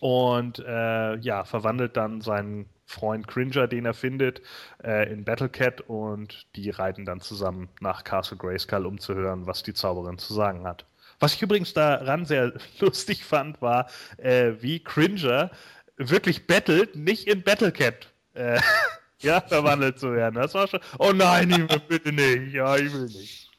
und 0.00 0.58
äh, 0.60 1.16
ja, 1.16 1.44
verwandelt 1.44 1.96
dann 1.96 2.20
seinen 2.20 2.66
Freund 2.86 3.26
Cringer, 3.26 3.66
den 3.68 3.86
er 3.86 3.94
findet, 3.94 4.42
äh, 4.84 5.10
in 5.12 5.24
Battlecat 5.24 5.82
und 5.82 6.46
die 6.56 6.70
reiten 6.70 7.04
dann 7.04 7.20
zusammen 7.20 7.68
nach 7.80 8.04
Castle 8.04 8.36
Grayskull, 8.36 8.86
um 8.86 8.98
zu 8.98 9.14
hören, 9.14 9.46
was 9.46 9.62
die 9.62 9.74
Zauberin 9.74 10.18
zu 10.18 10.34
sagen 10.34 10.66
hat. 10.66 10.86
Was 11.18 11.34
ich 11.34 11.42
übrigens 11.42 11.72
daran 11.72 12.24
sehr 12.24 12.52
lustig 12.80 13.24
fand, 13.24 13.60
war, 13.62 13.88
äh, 14.18 14.52
wie 14.60 14.82
Cringer 14.82 15.50
wirklich 15.96 16.46
battelt, 16.46 16.96
nicht 16.96 17.28
in 17.28 17.42
Battlecat. 17.42 18.12
Äh, 18.34 18.60
ja, 19.20 19.40
verwandelt 19.40 19.98
zu 19.98 20.12
werden. 20.12 20.34
Das 20.34 20.54
war 20.54 20.68
schon. 20.68 20.80
Oh 20.98 21.12
nein, 21.12 21.50
ich 21.50 21.58
will 21.58 21.82
bitte 21.88 22.12
nicht. 22.12 22.54
Ja, 22.54 22.76
ich 22.76 22.92
will 22.92 23.06
nicht. 23.06 23.51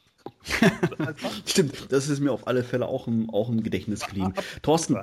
Stimmt, 1.46 1.92
das 1.92 2.10
ist 2.10 2.20
mir 2.20 2.32
auf 2.32 2.48
alle 2.48 2.64
Fälle 2.64 2.88
auch 2.88 3.08
im, 3.08 3.30
auch 3.30 3.50
im 3.50 3.64
Gedächtnis 3.64 4.02
geblieben. 4.02 4.34
Thorsten, 4.62 4.98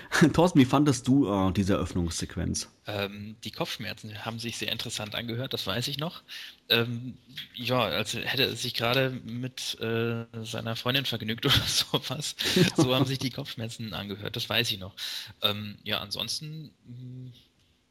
Thorsten, 0.32 0.58
wie 0.58 0.64
fandest 0.64 1.06
du 1.06 1.28
äh, 1.28 1.52
diese 1.52 1.74
Eröffnungssequenz? 1.74 2.68
Ähm, 2.86 3.36
die 3.44 3.50
Kopfschmerzen 3.50 4.24
haben 4.24 4.38
sich 4.38 4.56
sehr 4.56 4.72
interessant 4.72 5.14
angehört, 5.14 5.52
das 5.52 5.66
weiß 5.66 5.88
ich 5.88 5.98
noch. 5.98 6.22
Ähm, 6.68 7.18
ja, 7.54 7.80
als 7.80 8.14
hätte 8.14 8.44
er 8.44 8.56
sich 8.56 8.74
gerade 8.74 9.10
mit 9.10 9.78
äh, 9.80 10.24
seiner 10.42 10.76
Freundin 10.76 11.04
vergnügt 11.04 11.44
oder 11.44 11.54
sowas. 11.66 12.36
so 12.76 12.94
haben 12.94 13.06
sich 13.06 13.18
die 13.18 13.30
Kopfschmerzen 13.30 13.94
angehört, 13.94 14.36
das 14.36 14.48
weiß 14.48 14.70
ich 14.72 14.78
noch. 14.78 14.94
Ähm, 15.42 15.76
ja, 15.84 16.00
ansonsten 16.00 16.72
mh, 16.84 16.96
hm, 16.96 17.32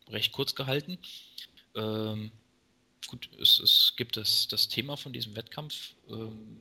recht 0.09 0.31
kurz 0.31 0.55
gehalten. 0.55 0.97
Ähm, 1.75 2.31
gut, 3.07 3.29
es, 3.39 3.59
es 3.59 3.93
gibt 3.97 4.17
das, 4.17 4.47
das 4.47 4.69
Thema 4.69 4.97
von 4.97 5.13
diesem 5.13 5.35
Wettkampf. 5.35 5.93
Ähm, 6.09 6.59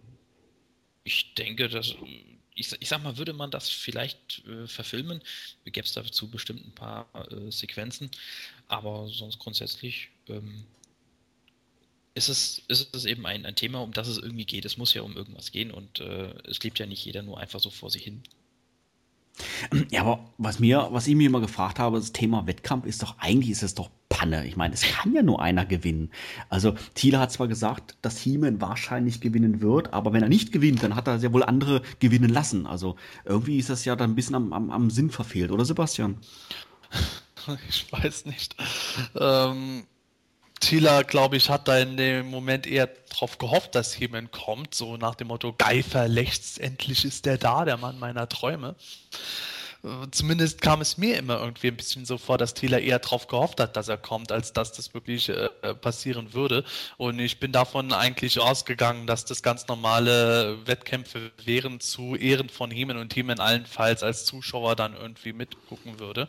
ich 1.05 1.35
denke, 1.35 1.69
dass 1.69 1.95
ich, 2.55 2.73
ich 2.79 2.89
sag 2.89 3.03
mal, 3.03 3.17
würde 3.17 3.33
man 3.33 3.51
das 3.51 3.69
vielleicht 3.69 4.45
äh, 4.47 4.67
verfilmen, 4.67 5.23
gäbe 5.65 5.87
es 5.87 5.95
dazu 5.95 6.29
bestimmt 6.29 6.67
ein 6.67 6.75
paar 6.75 7.09
äh, 7.33 7.51
Sequenzen, 7.51 8.11
aber 8.69 9.09
sonst 9.09 9.39
grundsätzlich 9.39 10.09
ähm, 10.29 10.67
ist, 12.15 12.29
es, 12.29 12.63
ist 12.69 12.95
es 12.95 13.05
eben 13.05 13.25
ein, 13.25 13.47
ein 13.47 13.57
Thema, 13.57 13.81
um 13.81 13.93
das 13.93 14.09
es 14.09 14.19
irgendwie 14.19 14.45
geht. 14.45 14.65
Es 14.65 14.77
muss 14.77 14.95
ja 14.95 15.03
um 15.03 15.17
irgendwas 15.17 15.53
gehen 15.53 15.71
und 15.71 16.01
äh, 16.01 16.35
es 16.49 16.63
lebt 16.63 16.79
ja 16.79 16.87
nicht 16.87 17.05
jeder 17.05 17.23
nur 17.23 17.39
einfach 17.39 17.61
so 17.61 17.71
vor 17.71 17.91
sich 17.91 18.05
hin. 18.05 18.23
Ja, 19.91 20.03
aber 20.03 20.25
was 20.39 20.59
mir, 20.59 20.89
was 20.91 21.07
ich 21.07 21.15
mir 21.15 21.27
immer 21.27 21.41
gefragt 21.41 21.79
habe, 21.79 21.99
das 21.99 22.13
Thema 22.13 22.47
Wettkampf 22.47 22.87
ist 22.87 23.03
doch, 23.03 23.17
eigentlich 23.19 23.51
ist 23.51 23.63
es 23.63 23.75
doch 23.75 23.91
Panne. 24.09 24.47
Ich 24.47 24.57
meine, 24.57 24.75
es 24.75 24.83
kann 24.83 25.15
ja 25.15 25.23
nur 25.23 25.41
einer 25.41 25.65
gewinnen. 25.65 26.11
Also, 26.49 26.75
Thiele 26.95 27.19
hat 27.19 27.33
zwar 27.33 27.49
gesagt, 27.49 27.97
dass 28.03 28.19
Heeman 28.19 28.61
wahrscheinlich 28.61 29.21
gewinnen 29.21 29.61
wird, 29.63 29.95
aber 29.95 30.13
wenn 30.13 30.23
er 30.23 30.29
nicht 30.29 30.53
gewinnt, 30.53 30.83
dann 30.83 30.95
hat 30.95 31.07
er 31.07 31.17
ja 31.17 31.33
wohl 31.33 31.43
andere 31.43 31.83
gewinnen 32.01 32.29
lassen. 32.29 32.67
Also, 32.67 32.97
irgendwie 33.25 33.59
ist 33.59 33.71
das 33.71 33.85
ja 33.85 33.97
dann 33.97 34.11
ein 34.11 34.15
bisschen 34.17 34.35
am, 34.35 34.53
am, 34.53 34.71
am 34.71 34.91
Sinn 34.91 35.11
verfehlt, 35.11 35.51
oder 35.51 35.65
Sebastian? 35.65 36.19
Ich 37.71 37.91
weiß 37.91 38.27
nicht. 38.27 38.55
Ähm, 39.19 39.85
Tila, 40.61 41.03
glaube 41.03 41.37
ich, 41.37 41.49
hat 41.49 41.69
da 41.69 41.79
in 41.79 41.97
dem 41.97 42.31
Moment 42.31 42.67
eher 42.67 42.89
darauf 43.09 43.39
gehofft, 43.39 43.75
dass 43.75 43.99
jemand 43.99 44.31
kommt, 44.31 44.75
so 44.75 44.99
nach 44.99 45.15
dem 45.15 45.29
Motto, 45.29 45.55
Geifer, 45.57 46.05
endlich 46.05 47.05
ist 47.05 47.25
der 47.25 47.39
da, 47.39 47.65
der 47.65 47.79
Mann 47.79 47.99
meiner 47.99 48.29
Träume. 48.29 48.77
Zumindest 50.11 50.61
kam 50.61 50.83
es 50.83 50.99
mir 50.99 51.17
immer 51.17 51.41
irgendwie 51.41 51.69
ein 51.69 51.77
bisschen 51.77 52.05
so 52.05 52.19
vor, 52.19 52.37
dass 52.37 52.53
Taylor 52.53 52.81
eher 52.81 52.99
darauf 52.99 53.29
gehofft 53.29 53.61
hat, 53.61 53.77
dass 53.77 53.89
er 53.89 53.97
kommt, 53.97 54.31
als 54.31 54.53
dass 54.53 54.73
das 54.73 54.93
wirklich 54.93 55.31
äh, 55.31 55.49
äh, 55.63 55.75
passieren 55.75 56.35
würde. 56.35 56.65
Und 56.99 57.19
ich 57.19 57.41
bin 57.41 57.51
davon 57.51 57.95
eigentlich 57.95 58.39
ausgegangen, 58.39 59.07
dass 59.07 59.25
das 59.25 59.43
ganz 59.43 59.69
normale 59.69 60.59
Wettkämpfe 60.67 61.33
wären 61.47 61.81
zu 61.81 62.15
Ehren 62.15 62.51
von 62.51 62.71
Heeman 62.71 62.99
und 62.99 63.17
Heeman 63.17 63.41
allenfalls 63.41 64.03
als 64.03 64.27
Zuschauer 64.27 64.77
dann 64.77 64.95
irgendwie 64.95 65.33
mitgucken 65.33 65.99
würde. 65.99 66.29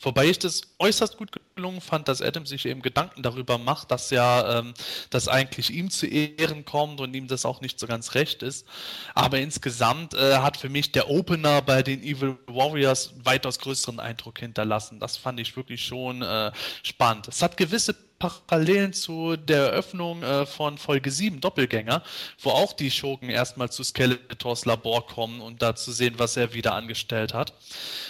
Wobei 0.00 0.26
ich 0.26 0.38
das 0.38 0.62
äußerst 0.78 1.18
gut 1.18 1.32
gelungen 1.54 1.82
fand, 1.82 2.08
dass 2.08 2.22
Adam 2.22 2.46
sich 2.46 2.64
eben 2.64 2.80
Gedanken 2.80 3.22
darüber 3.22 3.58
macht, 3.58 3.90
dass 3.90 4.08
ja 4.08 4.60
ähm, 4.60 4.72
das 5.10 5.28
eigentlich 5.28 5.68
ihm 5.70 5.90
zu 5.90 6.06
Ehren 6.06 6.64
kommt 6.64 7.02
und 7.02 7.12
ihm 7.14 7.28
das 7.28 7.44
auch 7.44 7.60
nicht 7.60 7.78
so 7.78 7.86
ganz 7.86 8.14
recht 8.14 8.42
ist. 8.42 8.66
Aber 9.14 9.38
insgesamt 9.38 10.14
äh, 10.14 10.38
hat 10.38 10.56
für 10.56 10.70
mich 10.70 10.92
der 10.92 11.10
Opener 11.10 11.60
bei 11.60 11.82
den 11.82 12.02
Evil 12.02 12.38
Warriors 12.46 12.85
Warriors 12.86 13.10
weitaus 13.24 13.58
größeren 13.58 13.98
Eindruck 13.98 14.38
hinterlassen. 14.38 15.00
Das 15.00 15.16
fand 15.16 15.40
ich 15.40 15.56
wirklich 15.56 15.84
schon 15.84 16.22
äh, 16.22 16.52
spannend. 16.84 17.26
Es 17.28 17.42
hat 17.42 17.56
gewisse 17.56 17.94
Parallelen 18.18 18.92
zu 18.92 19.36
der 19.36 19.72
Eröffnung 19.72 20.22
äh, 20.22 20.46
von 20.46 20.78
Folge 20.78 21.10
7 21.10 21.40
Doppelgänger, 21.40 22.02
wo 22.40 22.50
auch 22.50 22.72
die 22.72 22.90
Schurken 22.90 23.28
erstmal 23.28 23.70
zu 23.70 23.84
Skeletors 23.84 24.64
Labor 24.64 25.06
kommen 25.06 25.40
und 25.40 25.60
da 25.60 25.76
zu 25.76 25.92
sehen, 25.92 26.14
was 26.18 26.36
er 26.36 26.54
wieder 26.54 26.74
angestellt 26.74 27.34
hat. 27.34 27.52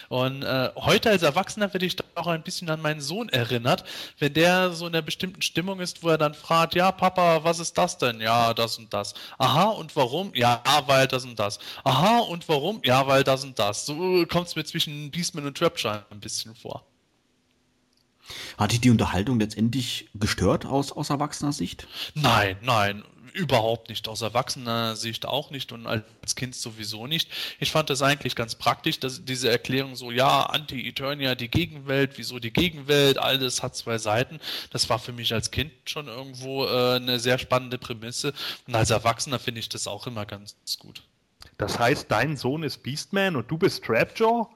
Und 0.09 0.42
äh, 0.42 0.70
heute 0.76 1.11
als 1.11 1.22
Erwachsener 1.22 1.72
werde 1.72 1.86
ich 1.86 1.96
auch 2.14 2.28
ein 2.28 2.42
bisschen 2.42 2.70
an 2.70 2.80
meinen 2.80 3.00
Sohn 3.00 3.28
erinnert, 3.28 3.84
wenn 4.18 4.32
der 4.34 4.72
so 4.72 4.86
in 4.86 4.94
einer 4.94 5.02
bestimmten 5.02 5.42
Stimmung 5.42 5.80
ist, 5.80 6.02
wo 6.02 6.09
er 6.09 6.18
dann 6.18 6.34
fragt, 6.34 6.74
ja 6.74 6.92
Papa, 6.92 7.42
was 7.42 7.59
ist 7.59 7.76
das 7.76 7.98
denn? 7.98 8.20
Ja, 8.20 8.54
das 8.54 8.78
und 8.78 8.92
das. 8.92 9.14
Aha, 9.38 9.70
und 9.70 9.94
warum? 9.96 10.32
Ja, 10.34 10.62
weil 10.86 11.09
das 11.09 11.24
und 11.24 11.38
das. 11.38 11.59
Aha, 11.84 12.18
und 12.20 12.48
warum? 12.48 12.80
Ja, 12.84 13.07
weil 13.07 13.24
das 13.24 13.44
und 13.44 13.59
das. 13.59 13.86
So 13.86 14.24
kommt 14.26 14.48
es 14.48 14.57
mir 14.57 14.64
zwischen 14.64 15.11
Beastman 15.11 15.46
und 15.46 15.59
Trapshire 15.59 16.07
ein 16.11 16.20
bisschen 16.20 16.54
vor. 16.54 16.84
Hat 18.58 18.72
dich 18.72 18.80
die 18.80 18.90
Unterhaltung 18.90 19.38
letztendlich 19.38 20.08
gestört 20.14 20.66
aus, 20.66 20.92
aus 20.92 21.10
erwachsener 21.10 21.52
Sicht? 21.52 21.86
Nein, 22.14 22.56
nein, 22.62 23.04
überhaupt 23.36 23.88
nicht. 23.88 24.08
Aus 24.08 24.22
erwachsener 24.22 24.96
Sicht 24.96 25.26
auch 25.26 25.50
nicht 25.50 25.70
und 25.72 25.86
als 25.86 26.34
Kind 26.34 26.54
sowieso 26.54 27.06
nicht. 27.06 27.30
Ich 27.60 27.70
fand 27.70 27.90
das 27.90 28.02
eigentlich 28.02 28.34
ganz 28.34 28.54
praktisch, 28.54 28.98
dass 28.98 29.24
diese 29.24 29.50
Erklärung 29.50 29.94
so, 29.94 30.10
ja, 30.10 30.44
Anti-Eternia, 30.44 31.34
die 31.34 31.48
Gegenwelt, 31.48 32.12
wieso 32.16 32.38
die 32.38 32.52
Gegenwelt, 32.52 33.18
alles 33.18 33.62
hat 33.62 33.76
zwei 33.76 33.98
Seiten. 33.98 34.40
Das 34.70 34.88
war 34.88 34.98
für 34.98 35.12
mich 35.12 35.32
als 35.32 35.50
Kind 35.50 35.72
schon 35.84 36.08
irgendwo 36.08 36.64
äh, 36.64 36.96
eine 36.96 37.20
sehr 37.20 37.38
spannende 37.38 37.78
Prämisse 37.78 38.32
und 38.66 38.74
als 38.74 38.90
Erwachsener 38.90 39.38
finde 39.38 39.60
ich 39.60 39.68
das 39.68 39.86
auch 39.86 40.06
immer 40.06 40.26
ganz 40.26 40.56
gut. 40.78 41.02
Das 41.58 41.78
heißt, 41.78 42.10
dein 42.10 42.36
Sohn 42.36 42.62
ist 42.62 42.82
Beastman 42.82 43.36
und 43.36 43.50
du 43.50 43.58
bist 43.58 43.84
Trapjaw? 43.84 44.48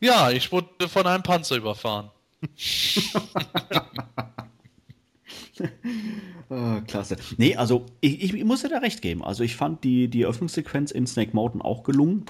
Ja, 0.00 0.30
ich 0.30 0.52
wurde 0.52 0.88
von 0.88 1.06
einem 1.06 1.22
Panzer 1.22 1.56
überfahren. 1.56 2.10
ah, 6.50 6.80
klasse. 6.86 7.16
Nee, 7.36 7.56
also 7.56 7.86
ich, 8.00 8.22
ich, 8.22 8.34
ich 8.34 8.44
muss 8.44 8.62
dir 8.62 8.68
da 8.68 8.78
recht 8.78 9.02
geben. 9.02 9.24
Also 9.24 9.42
ich 9.42 9.56
fand 9.56 9.84
die, 9.84 10.08
die 10.08 10.22
Eröffnungssequenz 10.22 10.90
in 10.90 11.06
Snake 11.06 11.30
Mountain 11.34 11.62
auch 11.62 11.82
gelungen. 11.82 12.24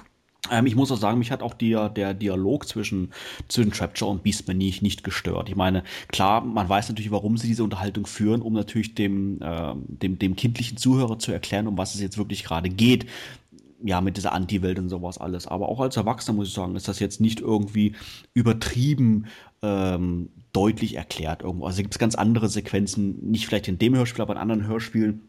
Ähm, 0.50 0.66
ich 0.66 0.76
muss 0.76 0.90
auch 0.90 0.98
sagen, 0.98 1.18
mich 1.18 1.30
hat 1.30 1.42
auch 1.42 1.54
die, 1.54 1.76
der 1.94 2.14
Dialog 2.14 2.66
zwischen, 2.66 3.12
zwischen 3.48 3.72
Trapjaw 3.72 4.10
und 4.10 4.22
Beastman 4.22 4.56
nicht, 4.56 4.82
nicht 4.82 5.04
gestört. 5.04 5.48
Ich 5.48 5.56
meine, 5.56 5.84
klar, 6.08 6.42
man 6.42 6.68
weiß 6.68 6.88
natürlich, 6.88 7.10
warum 7.10 7.36
sie 7.36 7.48
diese 7.48 7.64
Unterhaltung 7.64 8.06
führen, 8.06 8.42
um 8.42 8.54
natürlich 8.54 8.94
dem, 8.94 9.40
äh, 9.42 9.74
dem, 9.76 10.18
dem 10.18 10.36
kindlichen 10.36 10.78
Zuhörer 10.78 11.18
zu 11.18 11.32
erklären, 11.32 11.66
um 11.66 11.76
was 11.76 11.94
es 11.94 12.00
jetzt 12.00 12.18
wirklich 12.18 12.44
gerade 12.44 12.70
geht 12.70 13.06
ja, 13.82 14.00
mit 14.00 14.16
dieser 14.16 14.32
Anti-Welt 14.32 14.78
und 14.78 14.88
sowas 14.88 15.18
alles. 15.18 15.46
Aber 15.46 15.68
auch 15.68 15.80
als 15.80 15.96
Erwachsener 15.96 16.36
muss 16.36 16.48
ich 16.48 16.54
sagen, 16.54 16.76
ist 16.76 16.88
das 16.88 16.98
jetzt 16.98 17.20
nicht 17.20 17.40
irgendwie 17.40 17.94
übertrieben 18.34 19.26
ähm, 19.62 20.30
deutlich 20.52 20.96
erklärt 20.96 21.42
irgendwo. 21.42 21.66
Also 21.66 21.82
gibt 21.82 21.94
es 21.94 21.98
ganz 21.98 22.14
andere 22.14 22.48
Sequenzen, 22.48 23.30
nicht 23.30 23.46
vielleicht 23.46 23.68
in 23.68 23.78
dem 23.78 23.96
Hörspiel, 23.96 24.22
aber 24.22 24.34
in 24.34 24.40
anderen 24.40 24.66
Hörspielen, 24.66 25.28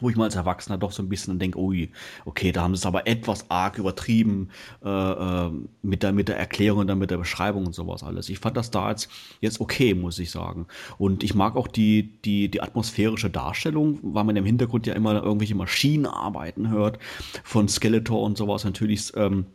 wo 0.00 0.10
ich 0.10 0.16
mal 0.16 0.24
als 0.24 0.36
Erwachsener 0.36 0.78
doch 0.78 0.92
so 0.92 1.02
ein 1.02 1.08
bisschen 1.08 1.38
denke, 1.38 1.58
ui, 1.58 1.90
okay, 2.24 2.52
da 2.52 2.62
haben 2.62 2.74
sie 2.74 2.80
es 2.80 2.86
aber 2.86 3.06
etwas 3.06 3.50
arg 3.50 3.78
übertrieben 3.78 4.50
äh, 4.84 4.88
äh, 4.88 5.50
mit, 5.82 6.02
der, 6.02 6.12
mit 6.12 6.28
der 6.28 6.38
Erklärung 6.38 6.80
und 6.80 6.86
dann 6.86 6.98
mit 6.98 7.10
der 7.10 7.16
Beschreibung 7.18 7.66
und 7.66 7.74
sowas 7.74 8.02
alles. 8.02 8.28
Ich 8.28 8.38
fand 8.38 8.56
das 8.56 8.70
da 8.70 8.90
jetzt, 8.90 9.10
jetzt 9.40 9.60
okay, 9.60 9.94
muss 9.94 10.18
ich 10.18 10.30
sagen. 10.30 10.66
Und 10.98 11.24
ich 11.24 11.34
mag 11.34 11.56
auch 11.56 11.68
die, 11.68 12.20
die, 12.24 12.50
die 12.50 12.62
atmosphärische 12.62 13.30
Darstellung, 13.30 13.98
weil 14.02 14.24
man 14.24 14.36
im 14.36 14.44
Hintergrund 14.44 14.86
ja 14.86 14.94
immer 14.94 15.22
irgendwelche 15.22 15.54
Maschinenarbeiten 15.54 16.70
hört 16.70 16.98
von 17.42 17.68
Skeletor 17.68 18.22
und 18.22 18.36
sowas. 18.36 18.64
Natürlich 18.64 19.12
ähm, 19.16 19.46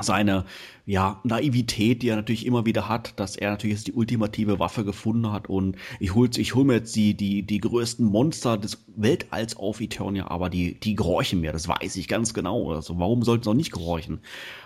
seine 0.00 0.44
ja, 0.88 1.20
Naivität, 1.22 2.00
die 2.00 2.08
er 2.08 2.16
natürlich 2.16 2.46
immer 2.46 2.64
wieder 2.64 2.88
hat, 2.88 3.12
dass 3.20 3.36
er 3.36 3.50
natürlich 3.50 3.76
jetzt 3.76 3.88
die 3.88 3.92
ultimative 3.92 4.58
Waffe 4.58 4.86
gefunden 4.86 5.30
hat 5.30 5.46
und 5.46 5.76
ich 6.00 6.14
hol, 6.14 6.30
ich 6.34 6.54
hol 6.54 6.64
mir 6.64 6.76
jetzt 6.76 6.96
die, 6.96 7.12
die, 7.12 7.42
die 7.42 7.58
größten 7.60 8.06
Monster 8.06 8.56
des 8.56 8.86
Weltalls 8.96 9.54
auf 9.54 9.82
Eternia, 9.82 10.30
aber 10.30 10.48
die, 10.48 10.80
die 10.80 10.94
gehorchen 10.94 11.42
mir, 11.42 11.52
das 11.52 11.68
weiß 11.68 11.96
ich 11.96 12.08
ganz 12.08 12.32
genau. 12.32 12.72
Also 12.72 12.98
warum 12.98 13.22
sollten 13.22 13.44
sie 13.44 13.50
auch 13.50 13.54
nicht 13.54 13.70
gehorchen? 13.70 14.22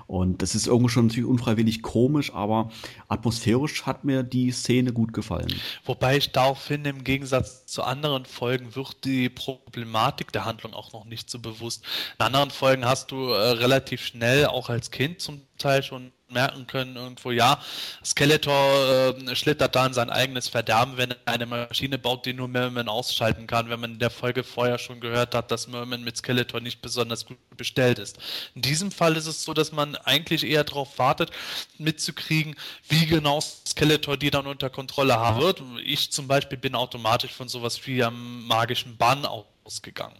Und 0.07 0.43
das 0.43 0.55
ist 0.55 0.69
irgendwo 0.69 0.89
schon 0.89 1.09
natürlich 1.09 1.29
unfreiwillig 1.29 1.83
komisch, 1.83 2.33
aber 2.33 2.71
atmosphärisch 3.09 3.85
hat 3.85 4.05
mir 4.05 4.23
die 4.23 4.53
Szene 4.53 4.93
gut 4.93 5.13
gefallen. 5.13 5.53
Wobei 5.85 6.19
ich 6.19 6.31
da 6.31 6.45
auch 6.45 6.59
finde, 6.59 6.91
im 6.91 7.03
Gegensatz 7.03 7.67
zu 7.67 7.83
anderen 7.83 8.27
Folgen 8.27 8.77
wird 8.77 9.05
die 9.05 9.29
Problematik 9.29 10.31
der 10.31 10.45
Handlung 10.45 10.73
auch 10.73 10.93
noch 10.93 11.05
nicht 11.05 11.29
so 11.29 11.41
bewusst. 11.41 11.85
In 12.21 12.27
anderen 12.27 12.51
Folgen 12.51 12.85
hast 12.85 13.11
du 13.11 13.31
äh, 13.31 13.51
relativ 13.53 14.07
schnell, 14.07 14.47
auch 14.47 14.69
als 14.69 14.93
Kind 14.93 15.21
zum 15.21 15.41
Teil 15.59 15.83
schon 15.83 16.12
merken 16.33 16.67
können, 16.67 16.97
irgendwo, 16.97 17.31
ja, 17.31 17.61
Skeletor 18.05 19.17
äh, 19.19 19.37
schlittert 19.37 19.75
da 19.75 19.87
in 19.87 19.95
sein 19.95 20.11
eigenes 20.11 20.49
Verderben, 20.49 20.97
wenn 20.97 21.11
er 21.11 21.19
eine 21.27 21.47
Maschine 21.47 21.99
baut, 21.99 22.27
die 22.27 22.35
nur 22.35 22.49
Merman 22.49 22.89
ausschalten 22.89 23.47
kann, 23.47 23.71
wenn 23.71 23.81
man 23.81 23.93
in 23.93 23.99
der 23.99 24.11
Folge 24.11 24.45
vorher 24.45 24.79
schon 24.79 25.01
gehört 25.01 25.35
hat, 25.35 25.51
dass 25.51 25.69
Merman 25.69 26.05
mit 26.05 26.17
Skeletor 26.17 26.61
nicht 26.61 26.83
besonders 26.83 27.27
gut 27.27 27.39
bestellt 27.57 27.99
ist. 27.99 28.19
In 28.55 28.63
diesem 28.63 28.91
Fall 28.91 29.17
ist 29.17 29.27
es 29.27 29.45
so, 29.45 29.55
dass 29.55 29.73
man 29.73 29.97
eigentlich 29.97 30.45
eher 30.45 30.65
darauf 30.65 30.99
wartet, 30.99 31.31
mitzukriegen, 31.79 32.57
wie 32.89 33.07
genau 33.07 33.41
Skeletor 33.41 34.17
die 34.17 34.31
dann 34.31 34.47
unter 34.47 34.71
Kontrolle 34.71 35.17
haben 35.17 35.41
wird. 35.41 35.63
Ich 35.85 36.11
zum 36.11 36.29
Beispiel 36.29 36.59
bin 36.59 36.75
automatisch 36.75 37.33
von 37.33 37.49
sowas 37.49 37.87
wie 37.87 38.03
am 38.03 38.47
magischen 38.47 38.97
Bann 38.97 39.27
ausgegangen. 39.65 40.19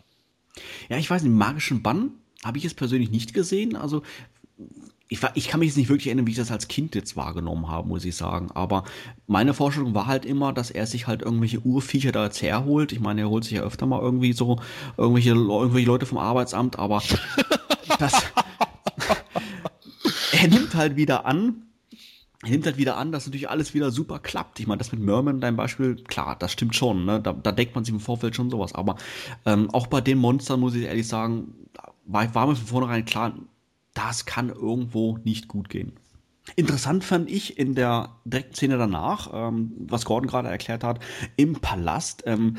Ja, 0.89 0.99
ich 0.99 1.09
weiß, 1.09 1.23
den 1.23 1.37
magischen 1.37 1.83
Bann 1.83 2.13
habe 2.45 2.59
ich 2.59 2.65
jetzt 2.65 2.77
persönlich 2.77 3.11
nicht 3.11 3.35
gesehen. 3.35 3.77
Also 3.77 4.03
ich, 5.13 5.21
ich 5.35 5.49
kann 5.49 5.61
mich 5.61 5.69
jetzt 5.69 5.77
nicht 5.77 5.91
wirklich 5.91 6.07
erinnern, 6.07 6.27
wie 6.27 6.31
ich 6.31 6.39
das 6.39 6.51
als 6.51 6.69
Kind 6.69 6.95
jetzt 6.95 7.17
wahrgenommen 7.17 7.69
habe, 7.69 7.87
muss 7.87 8.07
ich 8.07 8.17
sagen. 8.17 8.51
Aber 8.55 8.85
meine 9.27 9.53
Vorstellung 9.53 9.95
war 9.95 10.07
halt 10.07 10.25
immer, 10.25 10.55
dass 10.55 10.71
er 10.71 10.87
sich 10.87 11.07
halt 11.07 11.21
irgendwelche 11.21 11.61
Urviecher 11.61 12.13
da 12.13 12.25
jetzt 12.25 12.41
herholt. 12.41 12.93
Ich 12.93 13.01
meine, 13.01 13.21
er 13.21 13.29
holt 13.29 13.45
sich 13.45 13.53
ja 13.53 13.63
öfter 13.63 13.85
mal 13.85 14.01
irgendwie 14.01 14.33
so 14.33 14.59
irgendwelche, 14.97 15.31
irgendwelche 15.31 15.87
Leute 15.87 16.07
vom 16.07 16.17
Arbeitsamt, 16.17 16.79
aber 16.79 17.03
das, 17.99 18.15
er 20.33 20.49
nimmt 20.49 20.75
halt 20.75 20.97
wieder 20.97 21.27
an, 21.27 21.57
er 22.43 22.51
nimmt 22.51 22.65
halt 22.65 22.79
wieder 22.79 22.97
an, 22.97 23.13
dass 23.13 23.27
natürlich 23.27 23.51
alles 23.51 23.75
wieder 23.75 23.91
super 23.91 24.19
klappt. 24.19 24.61
Ich 24.61 24.67
meine, 24.67 24.79
das 24.79 24.93
mit 24.93 25.03
Merman, 25.03 25.43
dein 25.43 25.57
Beispiel, 25.57 25.97
klar, 25.97 26.37
das 26.39 26.53
stimmt 26.53 26.75
schon. 26.75 27.05
Ne? 27.05 27.21
Da, 27.21 27.35
da 27.35 27.53
denkt 27.53 27.75
man 27.75 27.85
sich 27.85 27.93
im 27.93 28.01
Vorfeld 28.01 28.35
schon 28.35 28.49
sowas. 28.49 28.75
Aber 28.75 28.97
ähm, 29.45 29.69
auch 29.73 29.89
bei 29.89 30.01
den 30.01 30.17
Monstern 30.17 30.61
muss 30.61 30.75
ich 30.75 30.85
ehrlich 30.85 31.07
sagen, 31.07 31.53
war, 32.07 32.35
war 32.35 32.47
mir 32.47 32.57
von 32.57 32.67
vornherein 32.67 33.05
klar, 33.05 33.35
das 33.95 34.27
kann 34.27 34.49
irgendwo 34.49 35.19
nicht 35.25 35.49
gut 35.49 35.69
gehen. 35.69 35.93
Interessant 36.57 37.05
fand 37.05 37.31
ich 37.31 37.59
in 37.59 37.75
der 37.75 38.17
direkten 38.25 38.55
Szene 38.55 38.77
danach, 38.77 39.31
ähm, 39.33 39.73
was 39.79 40.05
Gordon 40.05 40.29
gerade 40.29 40.49
erklärt 40.49 40.83
hat, 40.83 40.99
im 41.37 41.55
Palast, 41.55 42.25
ähm, 42.27 42.57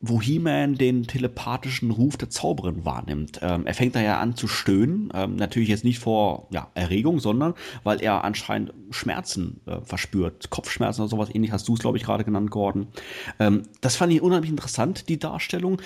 wo 0.00 0.20
He-Man 0.20 0.74
den 0.74 1.04
telepathischen 1.06 1.90
Ruf 1.90 2.18
der 2.18 2.28
Zauberin 2.28 2.84
wahrnimmt. 2.84 3.40
Ähm, 3.42 3.66
er 3.66 3.72
fängt 3.72 3.96
da 3.96 4.02
ja 4.02 4.20
an 4.20 4.36
zu 4.36 4.46
stöhnen, 4.46 5.10
ähm, 5.14 5.36
natürlich 5.36 5.70
jetzt 5.70 5.84
nicht 5.84 5.98
vor 5.98 6.48
ja, 6.50 6.70
Erregung, 6.74 7.18
sondern 7.18 7.54
weil 7.82 8.02
er 8.02 8.22
anscheinend 8.22 8.74
Schmerzen 8.90 9.60
äh, 9.66 9.80
verspürt, 9.80 10.50
Kopfschmerzen 10.50 11.00
oder 11.00 11.08
sowas 11.08 11.34
ähnlich, 11.34 11.52
hast 11.52 11.66
du 11.68 11.74
es, 11.74 11.80
glaube 11.80 11.96
ich, 11.96 12.04
gerade 12.04 12.24
genannt, 12.24 12.50
Gordon. 12.50 12.88
Ähm, 13.38 13.62
das 13.80 13.96
fand 13.96 14.12
ich 14.12 14.20
unheimlich 14.20 14.50
interessant, 14.50 15.08
die 15.08 15.18
Darstellung. 15.18 15.80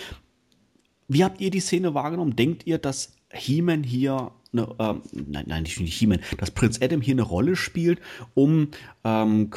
Wie 1.07 1.25
habt 1.25 1.41
ihr 1.41 1.51
die 1.51 1.61
Szene 1.61 1.95
wahrgenommen? 1.95 2.35
Denkt 2.35 2.67
ihr, 2.67 2.79
dass 2.79 3.13
He-Man 3.33 3.83
hier 3.83 4.33
eine, 4.53 4.75
ähm, 4.79 5.03
nein, 5.13 5.45
nein, 5.47 5.63
nicht 5.63 5.79
He-Man, 5.79 6.21
dass 6.39 6.51
Prinz 6.51 6.81
Adam 6.83 7.01
hier 7.01 7.15
eine 7.15 7.23
Rolle 7.23 7.57
spielt, 7.57 8.01
um 8.35 8.69
ähm, 9.05 9.51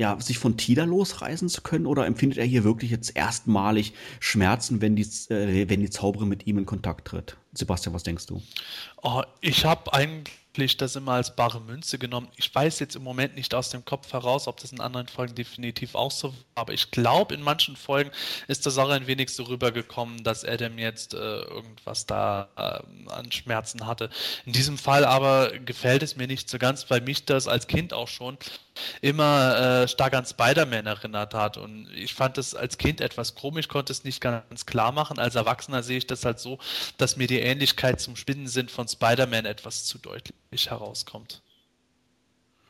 ja, 0.00 0.18
sich 0.20 0.38
von 0.38 0.56
Tida 0.56 0.84
losreißen 0.84 1.48
zu 1.48 1.62
können? 1.62 1.86
Oder 1.86 2.06
empfindet 2.06 2.38
er 2.38 2.44
hier 2.44 2.64
wirklich 2.64 2.90
jetzt 2.90 3.16
erstmalig 3.16 3.92
Schmerzen, 4.20 4.80
wenn 4.80 4.94
die, 4.94 5.02
äh, 5.30 5.68
wenn 5.68 5.80
die 5.80 5.90
Zauberin 5.90 6.28
mit 6.28 6.46
ihm 6.46 6.58
in 6.58 6.66
Kontakt 6.66 7.08
tritt? 7.08 7.36
Sebastian, 7.52 7.94
was 7.94 8.04
denkst 8.04 8.26
du? 8.26 8.40
Oh, 9.02 9.22
ich 9.40 9.64
habe 9.64 9.92
eigentlich 9.92 10.34
wirklich 10.58 10.76
das 10.76 10.96
immer 10.96 11.12
als 11.12 11.36
bare 11.36 11.60
Münze 11.60 11.98
genommen. 11.98 12.28
Ich 12.36 12.52
weiß 12.52 12.80
jetzt 12.80 12.96
im 12.96 13.04
Moment 13.04 13.36
nicht 13.36 13.54
aus 13.54 13.70
dem 13.70 13.84
Kopf 13.84 14.12
heraus, 14.12 14.48
ob 14.48 14.58
das 14.58 14.72
in 14.72 14.80
anderen 14.80 15.06
Folgen 15.06 15.36
definitiv 15.36 15.94
auch 15.94 16.10
so 16.10 16.30
war, 16.30 16.38
aber 16.56 16.72
ich 16.72 16.90
glaube, 16.90 17.34
in 17.34 17.42
manchen 17.42 17.76
Folgen 17.76 18.10
ist 18.48 18.66
das 18.66 18.76
auch 18.76 18.90
ein 18.90 19.06
wenig 19.06 19.30
so 19.30 19.44
rübergekommen, 19.44 20.24
dass 20.24 20.44
Adam 20.44 20.76
jetzt 20.78 21.14
äh, 21.14 21.16
irgendwas 21.16 22.06
da 22.06 22.48
äh, 22.56 23.12
an 23.12 23.30
Schmerzen 23.30 23.86
hatte. 23.86 24.10
In 24.46 24.52
diesem 24.52 24.78
Fall 24.78 25.04
aber 25.04 25.56
gefällt 25.60 26.02
es 26.02 26.16
mir 26.16 26.26
nicht 26.26 26.50
so 26.50 26.58
ganz, 26.58 26.90
weil 26.90 27.02
mich 27.02 27.24
das 27.24 27.46
als 27.46 27.68
Kind 27.68 27.92
auch 27.92 28.08
schon 28.08 28.36
immer 29.00 29.82
äh, 29.82 29.88
stark 29.88 30.14
an 30.14 30.26
Spider-Man 30.26 30.86
erinnert 30.86 31.34
hat. 31.34 31.56
Und 31.56 31.88
ich 31.94 32.14
fand 32.14 32.38
es 32.38 32.54
als 32.54 32.78
Kind 32.78 33.00
etwas 33.00 33.34
komisch, 33.34 33.68
konnte 33.68 33.92
es 33.92 34.04
nicht 34.04 34.20
ganz 34.20 34.66
klar 34.66 34.92
machen. 34.92 35.18
Als 35.18 35.34
Erwachsener 35.34 35.82
sehe 35.82 35.98
ich 35.98 36.06
das 36.06 36.24
halt 36.24 36.38
so, 36.38 36.58
dass 36.96 37.16
mir 37.16 37.26
die 37.26 37.40
Ähnlichkeit 37.40 38.00
zum 38.00 38.16
Spinnensinn 38.16 38.68
von 38.68 38.88
Spider-Man 38.88 39.44
etwas 39.44 39.84
zu 39.84 39.98
deutlich 39.98 40.70
herauskommt. 40.70 41.42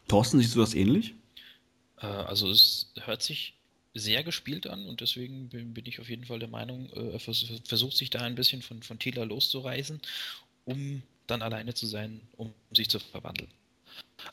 Thorsten, 0.09 0.41
siehst 0.41 0.57
du 0.57 0.61
das 0.61 0.75
ähnlich? 0.75 1.15
Äh, 2.01 2.07
also 2.07 2.51
es 2.51 2.93
hört 3.05 3.23
sich 3.23 3.55
sehr 3.95 4.23
gespielt 4.23 4.67
an 4.67 4.87
und 4.87 5.01
deswegen 5.01 5.49
bin, 5.49 5.75
bin 5.75 5.87
ich 5.87 6.01
auf 6.01 6.09
jeden 6.09 6.25
Fall 6.25 6.39
der 6.39 6.49
Meinung, 6.49 6.91
äh, 6.93 7.13
er 7.13 7.21
versucht 7.21 7.97
sich 7.97 8.11
da 8.11 8.21
ein 8.21 8.35
bisschen 8.35 8.63
von, 8.63 8.83
von 8.83 8.99
Tila 8.99 9.25
loszureißen, 9.25 10.01
um 10.65 11.03
dann 11.27 11.43
alleine 11.43 11.75
zu 11.75 11.87
sein, 11.87 12.21
um 12.37 12.53
sich 12.73 12.89
zu 12.89 12.99
verwandeln. 12.99 13.51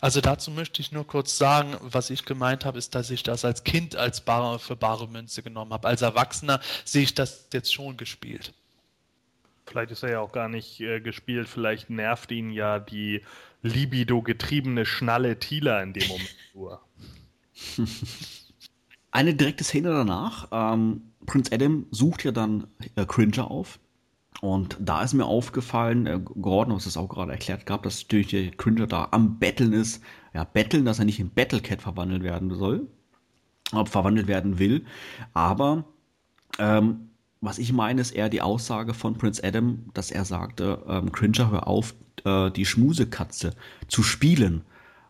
Also 0.02 0.22
dazu 0.22 0.52
möchte 0.52 0.82
ich 0.82 0.92
nur 0.92 1.08
kurz 1.08 1.38
sagen, 1.38 1.76
was 1.82 2.10
ich 2.10 2.26
gemeint 2.26 2.66
habe, 2.66 2.78
ist, 2.78 2.96
dass 2.96 3.10
ich 3.10 3.24
das 3.24 3.46
als 3.46 3.64
Kind 3.64 3.96
als 3.96 4.22
bare, 4.22 4.60
für 4.60 4.76
bare 4.76 5.08
Münze 5.08 5.42
genommen 5.42 5.74
habe. 5.74 5.88
Als 5.88 6.02
Erwachsener 6.02 6.60
sehe 6.84 7.04
ich 7.04 7.14
das 7.14 7.48
jetzt 7.54 7.74
schon 7.74 7.98
gespielt. 7.98 8.54
Vielleicht 9.66 9.92
ist 9.92 10.04
er 10.04 10.12
ja 10.12 10.20
auch 10.20 10.32
gar 10.32 10.48
nicht 10.48 10.80
äh, 10.80 11.00
gespielt, 11.00 11.50
vielleicht 11.50 11.90
nervt 11.90 12.32
ihn 12.32 12.52
ja 12.52 12.80
die 12.80 13.22
libido-getriebene 13.64 14.86
Schnalle 14.86 15.40
Tila 15.40 15.82
in 15.82 15.94
dem 15.94 16.08
Moment 16.08 16.36
nur. 16.54 16.82
Eine 19.12 19.34
direkte 19.34 19.64
Szene 19.64 19.90
danach, 19.90 20.50
ähm, 20.52 21.14
Prinz 21.26 21.52
Adam 21.52 21.88
sucht 21.90 22.24
ja 22.26 22.32
dann 22.32 22.68
äh, 22.96 23.06
Cringer 23.06 23.50
auf, 23.50 23.80
und 24.42 24.78
da 24.80 25.02
ist 25.02 25.14
mir 25.14 25.26
aufgefallen, 25.26 26.08
äh, 26.08 26.20
Gordon 26.20 26.76
hat 26.76 26.86
es 26.86 26.98
auch 26.98 27.08
gerade 27.08 27.32
erklärt 27.32 27.66
gehabt, 27.66 27.86
dass 27.86 28.04
natürlich 28.04 28.28
der 28.28 28.52
Cringer 28.52 28.88
da 28.88 29.08
am 29.12 29.40
Betteln 29.40 29.74
ist. 29.74 30.04
Ja, 30.34 30.44
Betteln, 30.44 30.86
dass 30.86 31.00
er 31.00 31.06
nicht 31.06 31.20
in 31.20 31.30
Battlecat 31.30 31.82
verwandelt 31.82 32.24
werden 32.24 32.54
soll, 32.54 32.88
ob 33.72 33.90
verwandelt 33.90 34.28
werden 34.28 34.60
will. 34.60 34.86
Aber 35.34 35.86
ähm, 36.60 37.10
was 37.42 37.60
ich 37.60 37.72
meine, 37.74 38.02
ist 38.02 38.12
eher 38.12 38.30
die 38.30 38.42
Aussage 38.42 38.94
von 38.94 39.18
Prince 39.18 39.44
Adam, 39.44 39.86
dass 39.94 40.12
er 40.12 40.26
sagte, 40.26 40.84
ähm, 40.88 41.12
Cringer, 41.12 41.52
hör 41.52 41.68
auf, 41.68 41.96
äh, 42.24 42.52
die 42.52 42.66
Schmusekatze 42.66 43.54
zu 43.88 44.04
spielen. 44.04 44.64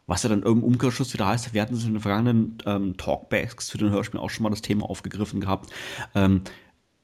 Was 0.07 0.21
ja 0.21 0.29
dann 0.29 0.43
irgendein 0.43 0.73
Umkehrschluss 0.73 1.13
wieder 1.13 1.25
heißt, 1.25 1.53
wir 1.53 1.61
hatten 1.61 1.73
es 1.73 1.83
in 1.83 1.93
den 1.93 2.01
vergangenen 2.01 2.57
ähm, 2.65 2.95
Talkbacks 2.95 3.67
zu 3.67 3.77
den 3.79 3.89
Hörspielen 3.89 4.23
auch 4.23 4.29
schon 4.29 4.43
mal 4.43 4.51
das 4.51 4.61
Thema 4.61 4.87
aufgegriffen 4.87 5.41
gehabt. 5.41 5.71
Ähm, 6.13 6.41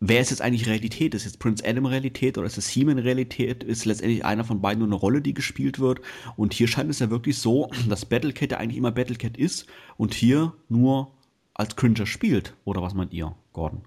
wer 0.02 0.20
ist 0.20 0.32
jetzt 0.32 0.42
eigentlich 0.42 0.68
Realität? 0.68 1.14
Ist 1.14 1.24
jetzt 1.24 1.40
Prince 1.40 1.64
Adam 1.66 1.86
Realität 1.86 2.38
oder 2.38 2.48
ist 2.48 2.58
es 2.58 2.68
He-Man 2.68 3.00
Realität? 3.00 3.64
Ist 3.64 3.86
letztendlich 3.86 4.26
einer 4.26 4.44
von 4.44 4.60
beiden 4.60 4.80
nur 4.80 4.88
eine 4.88 4.96
Rolle, 4.96 5.22
die 5.22 5.34
gespielt 5.34 5.80
wird? 5.80 6.02
Und 6.36 6.54
hier 6.54 6.68
scheint 6.68 6.90
es 6.90 7.00
ja 7.00 7.10
wirklich 7.10 7.38
so, 7.38 7.70
dass 7.88 8.06
Battlecat 8.06 8.52
ja 8.52 8.58
eigentlich 8.58 8.78
immer 8.78 8.92
Battlecat 8.92 9.38
ist 9.38 9.68
und 9.96 10.14
hier 10.14 10.54
nur 10.68 11.14
als 11.54 11.78
Cringer 11.78 12.06
spielt. 12.06 12.56
Oder 12.66 12.82
was 12.82 12.94
meint 12.94 13.14
ihr, 13.14 13.36
Gordon? 13.54 13.84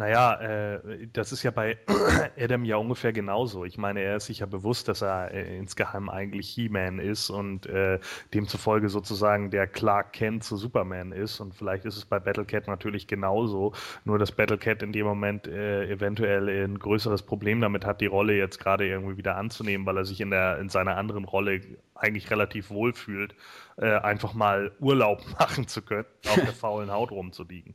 Naja, 0.00 0.40
äh, 0.40 1.08
das 1.12 1.30
ist 1.30 1.42
ja 1.42 1.50
bei 1.50 1.76
Adam 2.38 2.64
ja 2.64 2.76
ungefähr 2.76 3.12
genauso. 3.12 3.66
Ich 3.66 3.76
meine, 3.76 4.00
er 4.00 4.16
ist 4.16 4.26
sich 4.26 4.38
ja 4.38 4.46
bewusst, 4.46 4.88
dass 4.88 5.02
er 5.02 5.30
äh, 5.30 5.58
insgeheim 5.58 6.08
eigentlich 6.08 6.48
He-Man 6.48 6.98
ist 6.98 7.28
und 7.28 7.66
äh, 7.66 7.98
demzufolge 8.32 8.88
sozusagen 8.88 9.50
der 9.50 9.66
Clark 9.66 10.14
Kent 10.14 10.42
zu 10.42 10.56
Superman 10.56 11.12
ist. 11.12 11.38
Und 11.40 11.54
vielleicht 11.54 11.84
ist 11.84 11.98
es 11.98 12.06
bei 12.06 12.18
Battlecat 12.18 12.66
natürlich 12.66 13.08
genauso. 13.08 13.74
Nur, 14.06 14.18
dass 14.18 14.32
Battlecat 14.32 14.82
in 14.82 14.92
dem 14.94 15.04
Moment 15.04 15.46
äh, 15.46 15.90
eventuell 15.90 16.48
ein 16.48 16.78
größeres 16.78 17.20
Problem 17.20 17.60
damit 17.60 17.84
hat, 17.84 18.00
die 18.00 18.06
Rolle 18.06 18.32
jetzt 18.32 18.58
gerade 18.58 18.86
irgendwie 18.86 19.18
wieder 19.18 19.36
anzunehmen, 19.36 19.84
weil 19.84 19.98
er 19.98 20.06
sich 20.06 20.22
in, 20.22 20.30
der, 20.30 20.60
in 20.60 20.70
seiner 20.70 20.96
anderen 20.96 21.26
Rolle 21.26 21.60
eigentlich 21.94 22.30
relativ 22.30 22.70
wohl 22.70 22.94
fühlt, 22.94 23.34
äh, 23.76 23.98
einfach 23.98 24.32
mal 24.32 24.72
Urlaub 24.80 25.20
machen 25.38 25.68
zu 25.68 25.82
können, 25.82 26.06
auf 26.26 26.36
der 26.36 26.54
faulen 26.54 26.90
Haut 26.90 27.10
rumzuliegen. 27.10 27.74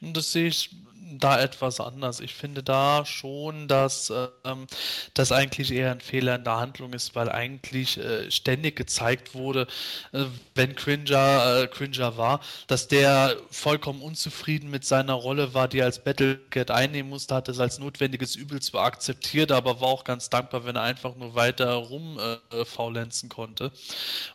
Und 0.00 0.16
das 0.16 0.32
sehe 0.32 0.48
ich 0.48 0.70
da 1.18 1.40
etwas 1.40 1.80
anders. 1.80 2.20
Ich 2.20 2.34
finde 2.34 2.62
da 2.62 3.04
schon, 3.04 3.68
dass 3.68 4.12
ähm, 4.44 4.66
das 5.14 5.32
eigentlich 5.32 5.72
eher 5.72 5.92
ein 5.92 6.00
Fehler 6.00 6.36
in 6.36 6.44
der 6.44 6.56
Handlung 6.56 6.92
ist, 6.92 7.14
weil 7.14 7.28
eigentlich 7.30 7.98
äh, 7.98 8.30
ständig 8.30 8.76
gezeigt 8.76 9.34
wurde, 9.34 9.66
äh, 10.12 10.24
wenn 10.54 10.74
Cringer, 10.74 11.62
äh, 11.62 11.66
Cringer 11.68 12.16
war, 12.16 12.40
dass 12.66 12.88
der 12.88 13.36
vollkommen 13.50 14.02
unzufrieden 14.02 14.70
mit 14.70 14.84
seiner 14.84 15.14
Rolle 15.14 15.54
war, 15.54 15.68
die 15.68 15.78
er 15.78 15.86
als 15.86 16.02
Battlecat 16.02 16.70
einnehmen 16.70 17.10
musste, 17.10 17.34
hat 17.34 17.48
es 17.48 17.60
als 17.60 17.78
notwendiges 17.78 18.36
Übel 18.36 18.60
zwar 18.60 18.84
akzeptiert, 18.84 19.52
aber 19.52 19.80
war 19.80 19.88
auch 19.88 20.04
ganz 20.04 20.30
dankbar, 20.30 20.64
wenn 20.64 20.76
er 20.76 20.82
einfach 20.82 21.16
nur 21.16 21.34
weiter 21.34 21.74
rumfaulenzen 21.74 23.30
äh, 23.30 23.34
konnte. 23.34 23.72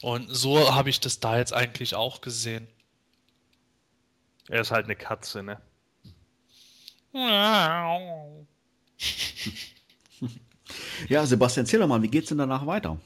Und 0.02 0.28
so 0.30 0.74
habe 0.74 0.90
ich 0.90 1.00
das 1.00 1.20
da 1.20 1.38
jetzt 1.38 1.54
eigentlich 1.54 1.96
auch 1.96 2.22
gesehen. 2.22 2.68
Er 4.50 4.62
ist 4.62 4.72
halt 4.72 4.86
eine 4.86 4.96
Katze, 4.96 5.44
ne? 5.44 5.62
ja, 11.08 11.26
Sebastian, 11.26 11.66
erzähl 11.66 11.80
doch 11.80 11.88
mal, 11.88 12.02
wie 12.02 12.08
geht's 12.08 12.30
denn 12.30 12.40
danach 12.40 12.66
weiter? 12.66 13.00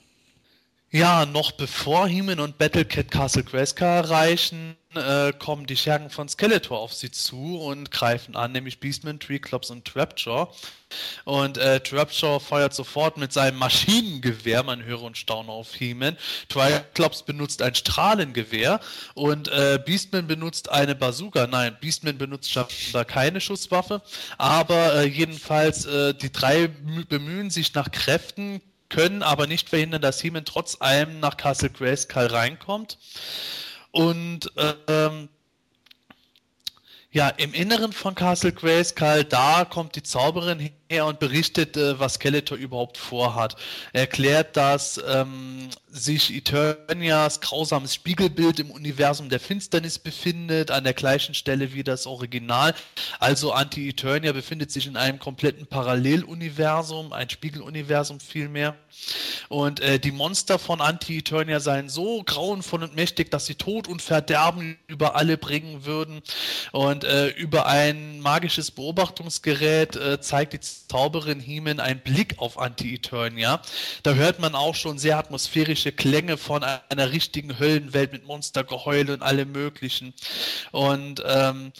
Ja, 0.95 1.25
noch 1.25 1.53
bevor 1.53 2.07
Heeman 2.07 2.39
und 2.39 2.59
Battlecat 2.59 3.09
Castle 3.09 3.43
Grayskull 3.43 3.87
erreichen, 3.87 4.77
äh, 4.93 5.33
kommen 5.33 5.65
die 5.65 5.75
Schergen 5.75 6.11
von 6.11 6.29
Skeletor 6.29 6.77
auf 6.77 6.93
sie 6.93 7.09
zu 7.09 7.57
und 7.57 7.89
greifen 7.89 8.35
an, 8.35 8.51
nämlich 8.51 8.79
Beastman, 8.79 9.19
Treeclops 9.19 9.71
und 9.71 9.85
Trapjaw. 9.85 10.53
Und 11.25 11.57
äh, 11.57 11.79
Trapjaw 11.79 12.39
feuert 12.39 12.75
sofort 12.75 13.17
mit 13.17 13.33
seinem 13.33 13.57
Maschinengewehr, 13.57 14.61
man 14.61 14.83
höre 14.83 15.01
und 15.01 15.17
staune 15.17 15.51
auf 15.51 15.73
He-Man. 15.73 16.15
Triclops 16.47 17.23
benutzt 17.23 17.63
ein 17.63 17.73
Strahlengewehr 17.73 18.79
und 19.15 19.47
äh, 19.47 19.79
Beastman 19.83 20.27
benutzt 20.27 20.69
eine 20.69 20.93
Bazooka. 20.93 21.47
Nein, 21.47 21.75
Beastman 21.81 22.19
benutzt 22.19 22.55
da 22.93 23.03
keine 23.03 23.41
Schusswaffe, 23.41 24.03
aber 24.37 24.93
äh, 24.93 25.07
jedenfalls 25.07 25.87
äh, 25.87 26.13
die 26.13 26.31
drei 26.31 26.67
bemühen 27.09 27.49
sich 27.49 27.73
nach 27.73 27.89
Kräften, 27.89 28.61
können 28.93 29.23
aber 29.23 29.47
nicht 29.47 29.69
verhindern, 29.69 30.01
dass 30.01 30.21
He-Man 30.21 30.45
trotz 30.45 30.77
allem 30.79 31.19
nach 31.19 31.35
Castle 31.35 31.71
Grayskull 31.71 32.27
reinkommt. 32.27 32.99
Und 33.91 34.51
ähm, 34.87 35.29
ja, 37.11 37.29
im 37.29 37.53
Inneren 37.53 37.91
von 37.91 38.13
Castle 38.13 38.51
Grayskull, 38.51 39.23
da 39.23 39.65
kommt 39.65 39.95
die 39.95 40.03
Zauberin 40.03 40.59
her 40.89 41.05
und 41.05 41.19
berichtet, 41.19 41.77
äh, 41.77 41.99
was 41.99 42.15
Skeletor 42.15 42.57
überhaupt 42.57 42.97
vorhat. 42.97 43.55
Er 43.93 44.01
erklärt, 44.01 44.57
dass 44.57 45.01
ähm, 45.07 45.69
sich 45.89 46.33
Eternias 46.33 47.41
grausames 47.41 47.93
Spiegelbild 47.93 48.59
im 48.59 48.71
Universum 48.71 49.29
der 49.29 49.39
Finsternis 49.39 49.99
befindet, 49.99 50.71
an 50.71 50.83
der 50.83 50.93
gleichen 50.93 51.35
Stelle 51.35 51.73
wie 51.73 51.83
das 51.83 52.07
Original. 52.07 52.73
Also 53.19 53.51
Anti-Eternia 53.51 54.31
befindet 54.31 54.71
sich 54.71 54.87
in 54.87 54.97
einem 54.97 55.19
kompletten 55.19 55.67
Paralleluniversum, 55.67 57.13
ein 57.13 57.29
Spiegeluniversum 57.29 58.19
vielmehr. 58.19 58.75
Und 59.49 59.79
äh, 59.79 59.99
die 59.99 60.11
Monster 60.11 60.59
von 60.59 60.81
Anti-Eternia 60.81 61.59
seien 61.59 61.89
so 61.89 62.23
grauenvoll 62.23 62.83
und 62.83 62.95
mächtig, 62.95 63.31
dass 63.31 63.45
sie 63.45 63.55
Tod 63.55 63.87
und 63.87 64.01
Verderben 64.01 64.77
über 64.87 65.15
alle 65.15 65.37
bringen 65.37 65.85
würden. 65.85 66.21
Und 66.71 67.03
äh, 67.03 67.27
über 67.29 67.67
ein 67.67 68.19
magisches 68.19 68.71
Beobachtungsgerät 68.71 69.95
äh, 69.95 70.19
zeigt 70.21 70.53
die 70.53 70.59
Zauberin 70.87 71.39
Heeman 71.39 71.79
einen 71.79 71.99
Blick 71.99 72.39
auf 72.39 72.59
Anti-Eternia. 72.59 73.61
Da 74.03 74.13
hört 74.13 74.39
man 74.39 74.55
auch 74.55 74.75
schon 74.75 74.97
sehr 74.97 75.17
atmosphärische 75.17 75.91
Klänge 75.91 76.37
von 76.37 76.63
einer 76.63 77.11
richtigen 77.11 77.59
Höllenwelt 77.59 78.11
mit 78.11 78.25
Monstergeheul 78.25 79.09
und 79.09 79.21
allem 79.21 79.51
möglichen. 79.51 80.13
Und 80.71 81.23
ähm, 81.25 81.71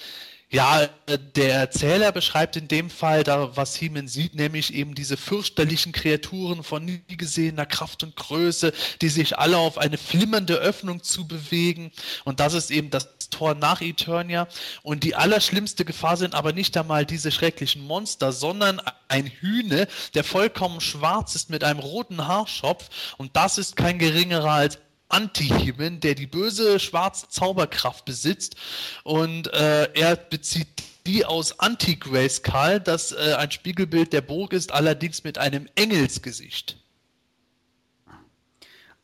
ja, 0.54 0.88
der 1.36 1.56
Erzähler 1.56 2.12
beschreibt 2.12 2.56
in 2.56 2.68
dem 2.68 2.92
Fall, 2.92 3.24
da, 3.24 3.58
was 3.58 3.82
Heeman 3.82 4.08
sieht, 4.08 4.36
nämlich 4.36 4.72
eben 4.76 4.94
diese 4.94 5.18
fürchterlichen 5.18 5.94
Kreaturen 5.94 6.64
von 6.64 6.86
nie 6.86 7.02
gesehener 7.08 7.66
Kraft 7.66 8.04
und 8.04 8.16
Größe, 8.16 8.72
die 9.02 9.10
sich 9.10 9.40
alle 9.40 9.58
auf 9.58 9.80
eine 9.80 9.98
flimmernde 9.98 10.54
Öffnung 10.54 11.02
zu 11.02 11.28
bewegen. 11.28 11.92
Und 12.24 12.40
das 12.40 12.54
ist 12.54 12.70
eben 12.70 12.92
das 12.92 13.18
Tor 13.32 13.56
nach 13.56 13.82
Eternia. 13.82 14.48
Und 14.84 15.04
die 15.04 15.16
allerschlimmste 15.16 15.86
Gefahr 15.86 16.18
sind 16.18 16.36
aber 16.36 16.54
nicht 16.54 16.78
einmal 16.78 17.08
diese 17.08 17.32
schrecklichen 17.32 17.84
Monster, 17.84 18.32
sondern 18.32 18.80
ein 19.08 19.26
Hühne, 19.26 19.88
der 20.14 20.24
vollkommen 20.24 20.82
schwarz 20.82 21.34
ist 21.34 21.50
mit 21.50 21.64
einem 21.64 21.80
roten 21.80 22.28
Haarschopf. 22.28 23.16
Und 23.18 23.36
das 23.36 23.58
ist 23.58 23.76
kein 23.76 23.98
geringerer 23.98 24.52
als 24.52 24.78
Anti-Human, 25.14 26.00
der 26.00 26.16
die 26.16 26.28
böse 26.28 26.80
schwarze 26.80 27.30
Zauberkraft 27.30 28.06
besitzt 28.06 28.56
und 29.04 29.48
äh, 29.54 29.92
er 29.94 30.16
bezieht 30.16 30.68
die 31.06 31.26
aus 31.26 31.60
Anti-Grayskull, 31.60 32.80
das 32.80 33.12
äh, 33.12 33.36
ein 33.38 33.52
Spiegelbild 33.52 34.14
der 34.14 34.22
Burg 34.22 34.54
ist, 34.54 34.72
allerdings 34.72 35.24
mit 35.24 35.38
einem 35.38 35.68
Engelsgesicht. 35.76 36.78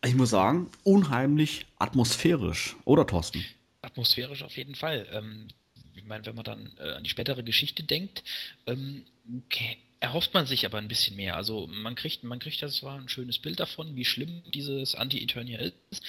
Ich 0.06 0.16
muss 0.16 0.30
sagen, 0.30 0.72
unheimlich 0.84 1.66
atmosphärisch, 1.78 2.78
oder 2.86 3.06
Thorsten? 3.06 3.44
Atmosphärisch 3.82 4.44
auf 4.44 4.56
jeden 4.56 4.76
Fall. 4.76 5.08
Ähm, 5.12 5.50
ich 5.94 6.06
meine, 6.06 6.26
wenn 6.26 6.36
man 6.36 6.46
dann 6.46 6.72
äh, 6.80 6.92
an 6.94 7.04
die 7.04 7.10
spätere 7.10 7.44
Geschichte 7.44 7.84
denkt, 7.84 8.24
ähm, 8.66 9.04
okay, 9.46 9.78
erhofft 10.00 10.34
man 10.34 10.46
sich 10.46 10.66
aber 10.66 10.78
ein 10.78 10.88
bisschen 10.88 11.16
mehr. 11.16 11.36
Also 11.36 11.68
man 11.68 11.96
kriegt, 11.96 12.24
man 12.24 12.40
kriegt 12.40 12.62
das 12.62 12.78
zwar 12.78 13.00
ein 13.00 13.10
schönes 13.10 13.40
Bild 13.40 13.60
davon, 13.60 13.96
wie 13.96 14.06
schlimm 14.06 14.42
dieses 14.54 14.96
Anti-Eternia 14.96 15.60
ist, 15.60 16.02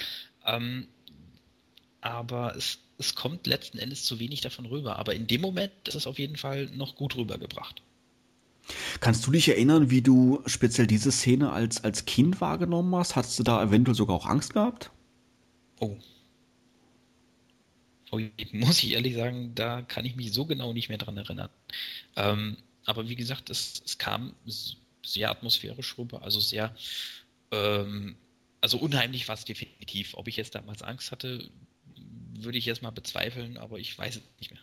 ähm, 0.46 0.86
aber 2.00 2.56
es, 2.56 2.78
es 2.98 3.14
kommt 3.14 3.46
letzten 3.46 3.78
Endes 3.78 4.04
zu 4.04 4.18
wenig 4.18 4.40
davon 4.40 4.66
rüber. 4.66 4.98
Aber 4.98 5.14
in 5.14 5.26
dem 5.26 5.40
Moment 5.40 5.72
ist 5.86 5.94
es 5.94 6.06
auf 6.06 6.18
jeden 6.18 6.36
Fall 6.36 6.66
noch 6.66 6.94
gut 6.94 7.16
rübergebracht. 7.16 7.82
Kannst 9.00 9.26
du 9.26 9.32
dich 9.32 9.48
erinnern, 9.48 9.90
wie 9.90 10.02
du 10.02 10.42
speziell 10.46 10.86
diese 10.86 11.10
Szene 11.10 11.52
als, 11.52 11.82
als 11.82 12.04
Kind 12.04 12.40
wahrgenommen 12.40 12.94
hast? 12.94 13.16
Hattest 13.16 13.38
du 13.38 13.42
da 13.42 13.62
eventuell 13.62 13.96
sogar 13.96 14.16
auch 14.16 14.26
Angst 14.26 14.54
gehabt? 14.54 14.90
Oh. 15.80 15.96
oh 18.12 18.20
muss 18.52 18.82
ich 18.84 18.92
ehrlich 18.92 19.16
sagen, 19.16 19.54
da 19.54 19.82
kann 19.82 20.04
ich 20.04 20.14
mich 20.14 20.32
so 20.32 20.46
genau 20.46 20.72
nicht 20.72 20.88
mehr 20.88 20.98
dran 20.98 21.16
erinnern. 21.16 21.48
Ähm, 22.16 22.56
aber 22.90 23.08
wie 23.08 23.14
gesagt, 23.14 23.50
es, 23.50 23.82
es 23.84 23.98
kam 23.98 24.34
sehr 25.04 25.30
atmosphärisch 25.30 25.96
rüber, 25.96 26.22
also 26.22 26.40
sehr, 26.40 26.74
ähm, 27.52 28.16
also 28.60 28.78
unheimlich 28.78 29.28
war 29.28 29.36
es 29.36 29.44
definitiv. 29.44 30.14
Ob 30.14 30.28
ich 30.28 30.36
jetzt 30.36 30.54
damals 30.54 30.82
Angst 30.82 31.12
hatte, 31.12 31.50
würde 32.34 32.58
ich 32.58 32.66
jetzt 32.66 32.82
mal 32.82 32.90
bezweifeln, 32.90 33.56
aber 33.56 33.78
ich 33.78 33.96
weiß 33.96 34.16
es 34.16 34.22
nicht 34.38 34.50
mehr. 34.50 34.60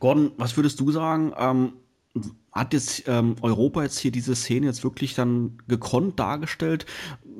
Gordon, 0.00 0.32
was 0.36 0.56
würdest 0.56 0.80
du 0.80 0.90
sagen? 0.90 1.32
Ähm, 1.38 1.74
hat 2.52 2.72
jetzt 2.72 3.06
ähm, 3.06 3.36
Europa 3.42 3.82
jetzt 3.82 3.98
hier 3.98 4.12
diese 4.12 4.34
Szene 4.34 4.66
jetzt 4.66 4.84
wirklich 4.84 5.14
dann 5.14 5.58
gekonnt 5.68 6.18
dargestellt? 6.18 6.86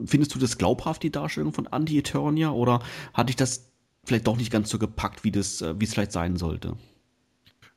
Findest 0.05 0.35
du 0.35 0.39
das 0.39 0.59
glaubhaft, 0.59 1.03
die 1.03 1.11
Darstellung 1.11 1.53
von 1.53 1.67
Anti-Eternia? 1.67 2.51
Oder 2.51 2.83
hatte 3.13 3.31
ich 3.31 3.37
das 3.37 3.71
vielleicht 4.05 4.27
doch 4.27 4.37
nicht 4.37 4.51
ganz 4.51 4.71
so 4.71 4.79
gepackt, 4.79 5.25
wie 5.25 5.31
äh, 5.31 5.81
wie 5.81 5.85
es 5.85 5.95
vielleicht 5.95 6.13
sein 6.13 6.37
sollte? 6.37 6.77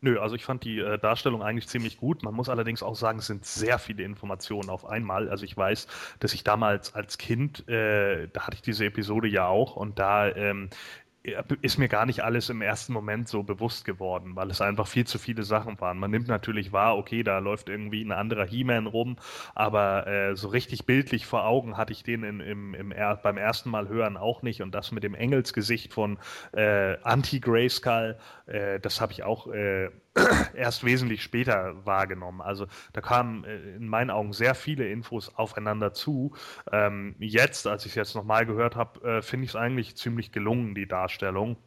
Nö, 0.08 0.20
also 0.22 0.36
ich 0.36 0.46
fand 0.46 0.64
die 0.64 0.80
äh, 0.80 0.98
Darstellung 0.98 1.44
eigentlich 1.44 1.68
ziemlich 1.68 1.98
gut. 1.98 2.24
Man 2.24 2.34
muss 2.34 2.48
allerdings 2.48 2.82
auch 2.82 2.96
sagen, 2.96 3.20
es 3.20 3.28
sind 3.28 3.46
sehr 3.46 3.78
viele 3.78 4.04
Informationen 4.04 4.70
auf 4.70 4.86
einmal. 4.86 5.28
Also 5.28 5.44
ich 5.44 5.58
weiß, 5.58 5.88
dass 6.20 6.34
ich 6.34 6.46
damals 6.46 6.96
als 6.96 7.18
Kind, 7.18 7.68
äh, 7.68 8.30
da 8.32 8.48
hatte 8.48 8.56
ich 8.56 8.62
diese 8.62 8.86
Episode 8.86 9.28
ja 9.28 9.48
auch 9.48 9.76
und 9.76 10.00
da 10.00 10.30
ähm, 10.30 10.70
ist 11.62 11.78
mir 11.78 11.90
gar 11.90 12.06
nicht 12.06 12.24
alles 12.24 12.50
im 12.50 12.62
ersten 12.62 12.94
Moment 12.94 13.28
so 13.28 13.44
bewusst 13.44 13.86
geworden, 13.86 14.36
weil 14.36 14.50
es 14.50 14.62
einfach 14.62 14.88
viel 14.88 15.06
zu 15.06 15.20
viele 15.20 15.44
Sachen 15.44 15.80
waren. 15.82 15.98
Man 15.98 16.12
nimmt 16.12 16.28
natürlich 16.28 16.72
wahr, 16.72 16.98
okay, 16.98 17.24
da 17.24 17.40
läuft 17.40 17.70
irgendwie 17.70 18.02
ein 18.04 18.12
anderer 18.12 18.46
He-Man 18.46 18.88
rum, 18.88 19.18
aber 19.54 20.08
äh, 20.08 20.36
so 20.36 20.48
richtig 20.48 20.86
bildlich 20.86 21.26
vor 21.26 21.46
Augen 21.46 21.76
hatte 21.76 21.92
ich 21.92 22.04
den 22.04 22.24
in, 22.24 22.40
im, 22.40 22.74
im 22.74 22.92
er 22.92 23.18
beim 23.18 23.38
ersten 23.38 23.70
Mal 23.70 23.90
hören 23.90 24.16
auch 24.16 24.42
nicht 24.42 24.62
und 24.62 24.74
das 24.74 24.92
mit 24.92 25.04
dem 25.04 25.16
Engelsgesicht 25.16 25.94
von 25.94 26.18
äh, 26.54 26.98
Anti-Grayskull, 27.04 28.18
äh, 28.46 28.80
das 28.80 29.02
habe 29.02 29.12
ich 29.12 29.24
auch 29.24 29.48
äh, 29.48 29.90
erst 30.56 30.84
wesentlich 30.84 31.24
später 31.24 31.86
wahrgenommen. 31.86 32.42
Also 32.42 32.68
da 32.94 33.02
kamen 33.02 33.44
äh, 33.44 33.76
in 33.76 33.88
meinen 33.88 34.10
Augen 34.10 34.34
sehr 34.34 34.56
viele 34.56 34.88
Infos 34.88 35.36
aufeinander 35.36 35.94
zu. 35.94 36.34
Ähm, 36.72 37.16
jetzt, 37.20 37.68
als 37.68 37.86
ich 37.86 37.92
es 37.92 37.96
jetzt 37.96 38.16
nochmal 38.16 38.46
gehört 38.46 38.76
habe, 38.76 39.18
äh, 39.18 39.22
finde 39.22 39.46
ich 39.46 39.52
es 39.52 39.56
eigentlich 39.56 39.96
ziemlich 39.96 40.32
gelungen, 40.32 40.76
die 40.76 40.88
Darstellung. 40.88 41.58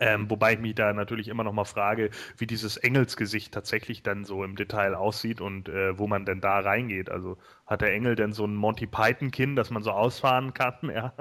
Ähm, 0.00 0.30
wobei 0.30 0.54
ich 0.54 0.58
mich 0.58 0.74
da 0.74 0.92
natürlich 0.92 1.28
immer 1.28 1.44
noch 1.44 1.52
mal 1.52 1.64
frage, 1.64 2.10
wie 2.38 2.46
dieses 2.46 2.76
Engelsgesicht 2.76 3.52
tatsächlich 3.52 4.02
dann 4.02 4.24
so 4.24 4.44
im 4.44 4.56
Detail 4.56 4.94
aussieht 4.94 5.40
und 5.40 5.68
äh, 5.68 5.98
wo 5.98 6.06
man 6.06 6.24
denn 6.24 6.40
da 6.40 6.60
reingeht. 6.60 7.10
Also 7.10 7.36
hat 7.66 7.80
der 7.80 7.92
Engel 7.92 8.14
denn 8.14 8.32
so 8.32 8.46
ein 8.46 8.54
Monty 8.54 8.86
Python-Kinn, 8.86 9.56
das 9.56 9.70
man 9.70 9.82
so 9.82 9.90
ausfahren 9.90 10.54
kann, 10.54 10.74
ja, 10.94 11.12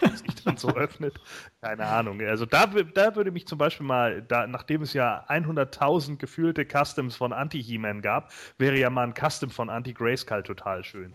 sich 0.00 0.44
dann 0.44 0.56
so 0.56 0.68
öffnet? 0.68 1.14
Keine 1.60 1.86
Ahnung. 1.86 2.20
Also 2.20 2.46
da, 2.46 2.66
da 2.66 3.16
würde 3.16 3.30
mich 3.30 3.46
zum 3.46 3.58
Beispiel 3.58 3.86
mal, 3.86 4.22
da, 4.22 4.46
nachdem 4.46 4.82
es 4.82 4.92
ja 4.92 5.24
100.000 5.28 6.16
gefühlte 6.16 6.64
Customs 6.64 7.16
von 7.16 7.32
Anti-He-Man 7.32 8.02
gab, 8.02 8.32
wäre 8.58 8.78
ja 8.78 8.90
mal 8.90 9.06
ein 9.06 9.14
Custom 9.14 9.50
von 9.50 9.70
Anti-Grayskull 9.70 10.42
total 10.42 10.84
schön. 10.84 11.14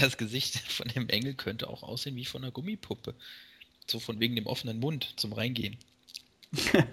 Das 0.00 0.16
Gesicht 0.16 0.58
von 0.72 0.88
dem 0.88 1.08
Engel 1.08 1.34
könnte 1.34 1.68
auch 1.68 1.82
aussehen 1.82 2.16
wie 2.16 2.24
von 2.24 2.42
einer 2.42 2.52
Gummipuppe. 2.52 3.14
So 3.86 4.00
von 4.00 4.20
wegen 4.20 4.34
dem 4.34 4.46
offenen 4.46 4.80
Mund 4.80 5.12
zum 5.16 5.32
Reingehen. 5.32 5.76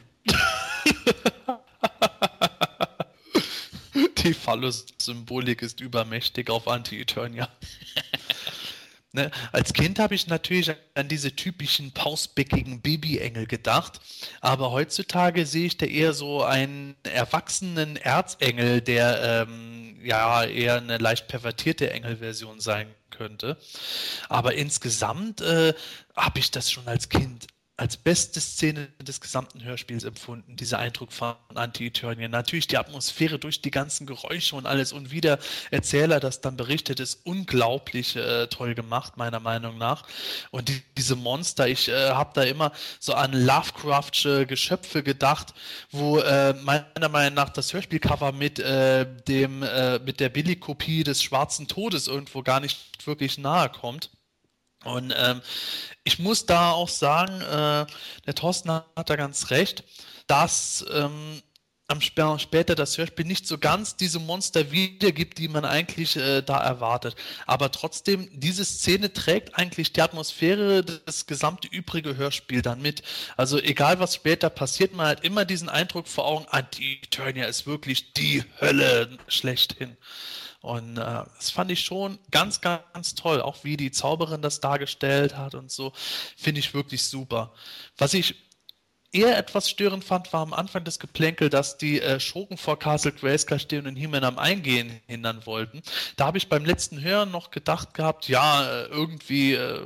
Die 4.23 4.33
Phallus-Symbolik 4.33 5.61
ist 5.61 5.79
übermächtig 5.81 6.49
auf 6.49 6.67
Anti-Eternia. 6.67 7.49
ne? 9.13 9.31
Als 9.51 9.73
Kind 9.73 9.99
habe 9.99 10.15
ich 10.15 10.27
natürlich 10.27 10.71
an 10.95 11.07
diese 11.07 11.35
typischen 11.35 11.91
pausbäckigen 11.91 12.81
Babyengel 12.81 13.47
gedacht, 13.47 13.99
aber 14.41 14.71
heutzutage 14.71 15.45
sehe 15.45 15.67
ich 15.67 15.77
da 15.77 15.85
eher 15.85 16.13
so 16.13 16.43
einen 16.43 16.95
erwachsenen 17.03 17.97
Erzengel, 17.97 18.81
der 18.81 19.47
ähm, 19.47 19.99
ja 20.03 20.43
eher 20.43 20.77
eine 20.77 20.97
leicht 20.97 21.27
pervertierte 21.27 21.89
Engelversion 21.91 22.59
sein 22.59 22.87
könnte. 23.11 23.57
Aber 24.29 24.55
insgesamt 24.55 25.41
äh, 25.41 25.73
habe 26.15 26.39
ich 26.39 26.51
das 26.51 26.71
schon 26.71 26.87
als 26.87 27.09
Kind 27.09 27.47
als 27.81 27.97
beste 27.97 28.39
Szene 28.39 28.89
des 29.01 29.21
gesamten 29.21 29.63
Hörspiels 29.63 30.03
empfunden, 30.03 30.55
dieser 30.55 30.77
Eindruck 30.77 31.11
von 31.11 31.33
Anti-Eternia. 31.55 32.27
Natürlich 32.27 32.67
die 32.67 32.77
Atmosphäre 32.77 33.39
durch 33.39 33.63
die 33.63 33.71
ganzen 33.71 34.05
Geräusche 34.05 34.55
und 34.55 34.67
alles 34.67 34.93
und 34.93 35.09
wie 35.09 35.19
der 35.19 35.39
Erzähler 35.71 36.19
das 36.19 36.41
dann 36.41 36.57
berichtet, 36.57 36.99
ist 36.99 37.25
unglaublich 37.25 38.15
äh, 38.15 38.45
toll 38.45 38.75
gemacht, 38.75 39.17
meiner 39.17 39.39
Meinung 39.39 39.79
nach. 39.79 40.03
Und 40.51 40.69
die, 40.69 40.79
diese 40.95 41.15
Monster, 41.15 41.67
ich 41.67 41.87
äh, 41.87 42.11
habe 42.11 42.29
da 42.35 42.43
immer 42.43 42.71
so 42.99 43.15
an 43.15 43.33
Lovecraftsche 43.33 44.45
Geschöpfe 44.45 45.01
gedacht, 45.01 45.55
wo 45.89 46.19
äh, 46.19 46.53
meiner 46.61 47.09
Meinung 47.09 47.33
nach 47.33 47.49
das 47.49 47.73
Hörspielcover 47.73 48.31
mit 48.31 48.59
äh, 48.59 49.07
dem 49.27 49.63
äh, 49.63 49.97
mit 49.97 50.19
der 50.19 50.29
Billigkopie 50.29 51.03
des 51.03 51.23
Schwarzen 51.23 51.67
Todes 51.67 52.05
irgendwo 52.05 52.43
gar 52.43 52.59
nicht 52.59 53.07
wirklich 53.07 53.39
nahe 53.39 53.69
kommt. 53.69 54.11
Und 54.83 55.13
ähm, 55.15 55.41
ich 56.03 56.19
muss 56.19 56.45
da 56.45 56.71
auch 56.71 56.89
sagen, 56.89 57.41
äh, 57.41 57.85
der 58.25 58.35
Thorsten 58.35 58.71
hat 58.71 59.09
da 59.09 59.15
ganz 59.15 59.51
recht, 59.51 59.83
dass 60.27 60.85
ähm, 60.91 61.41
am 61.91 61.99
sp 61.99 62.17
später 62.39 62.73
das 62.73 62.97
Hörspiel 62.97 63.25
nicht 63.25 63.45
so 63.45 63.57
ganz 63.57 63.97
diese 63.97 64.19
Monster 64.19 64.71
wiedergibt, 64.71 65.37
die 65.37 65.49
man 65.49 65.65
eigentlich 65.65 66.15
äh, 66.15 66.41
da 66.41 66.57
erwartet. 66.57 67.15
Aber 67.45 67.71
trotzdem, 67.71 68.29
diese 68.33 68.63
Szene 68.63 69.11
trägt 69.11 69.57
eigentlich 69.57 69.91
die 69.93 70.01
Atmosphäre 70.01 70.83
das 70.83 71.27
gesamte 71.27 71.67
übrige 71.67 72.15
Hörspiel 72.15 72.61
dann 72.61 72.81
mit. 72.81 73.03
Also 73.35 73.59
egal 73.59 73.99
was 73.99 74.15
später 74.15 74.49
passiert, 74.49 74.93
man 74.93 75.07
hat 75.07 75.23
immer 75.23 75.45
diesen 75.45 75.69
Eindruck 75.69 76.07
vor 76.07 76.25
Augen, 76.25 76.45
Anti-Eternia 76.49 77.45
ist 77.45 77.67
wirklich 77.67 78.13
die 78.13 78.43
Hölle 78.59 79.17
schlechthin. 79.27 79.97
Und 80.61 80.97
äh, 80.97 81.23
das 81.37 81.49
fand 81.49 81.71
ich 81.71 81.81
schon 81.81 82.19
ganz, 82.29 82.61
ganz 82.61 83.15
toll. 83.15 83.41
Auch 83.41 83.63
wie 83.63 83.77
die 83.77 83.91
Zauberin 83.91 84.41
das 84.41 84.59
dargestellt 84.59 85.35
hat 85.35 85.55
und 85.55 85.71
so, 85.71 85.91
finde 86.37 86.59
ich 86.59 86.73
wirklich 86.73 87.03
super. 87.03 87.53
Was 87.97 88.13
ich 88.13 88.35
eher 89.11 89.37
etwas 89.37 89.69
störend 89.69 90.03
fand, 90.03 90.31
war 90.31 90.41
am 90.41 90.53
Anfang 90.53 90.83
das 90.83 90.99
Geplänkel, 90.99 91.49
dass 91.49 91.77
die 91.77 92.01
äh, 92.01 92.19
Schurken 92.19 92.57
vor 92.57 92.79
Castle 92.79 93.11
Grayskull 93.11 93.59
stehen 93.59 93.87
und 93.87 93.95
He-Man 93.95 94.23
am 94.23 94.37
Eingehen 94.37 95.01
hindern 95.07 95.45
wollten. 95.45 95.81
Da 96.15 96.25
habe 96.25 96.37
ich 96.37 96.49
beim 96.49 96.65
letzten 96.65 97.01
Hören 97.01 97.31
noch 97.31 97.51
gedacht 97.51 97.93
gehabt, 97.93 98.27
ja, 98.27 98.63
äh, 98.63 98.85
irgendwie, 98.85 99.53
äh, 99.53 99.81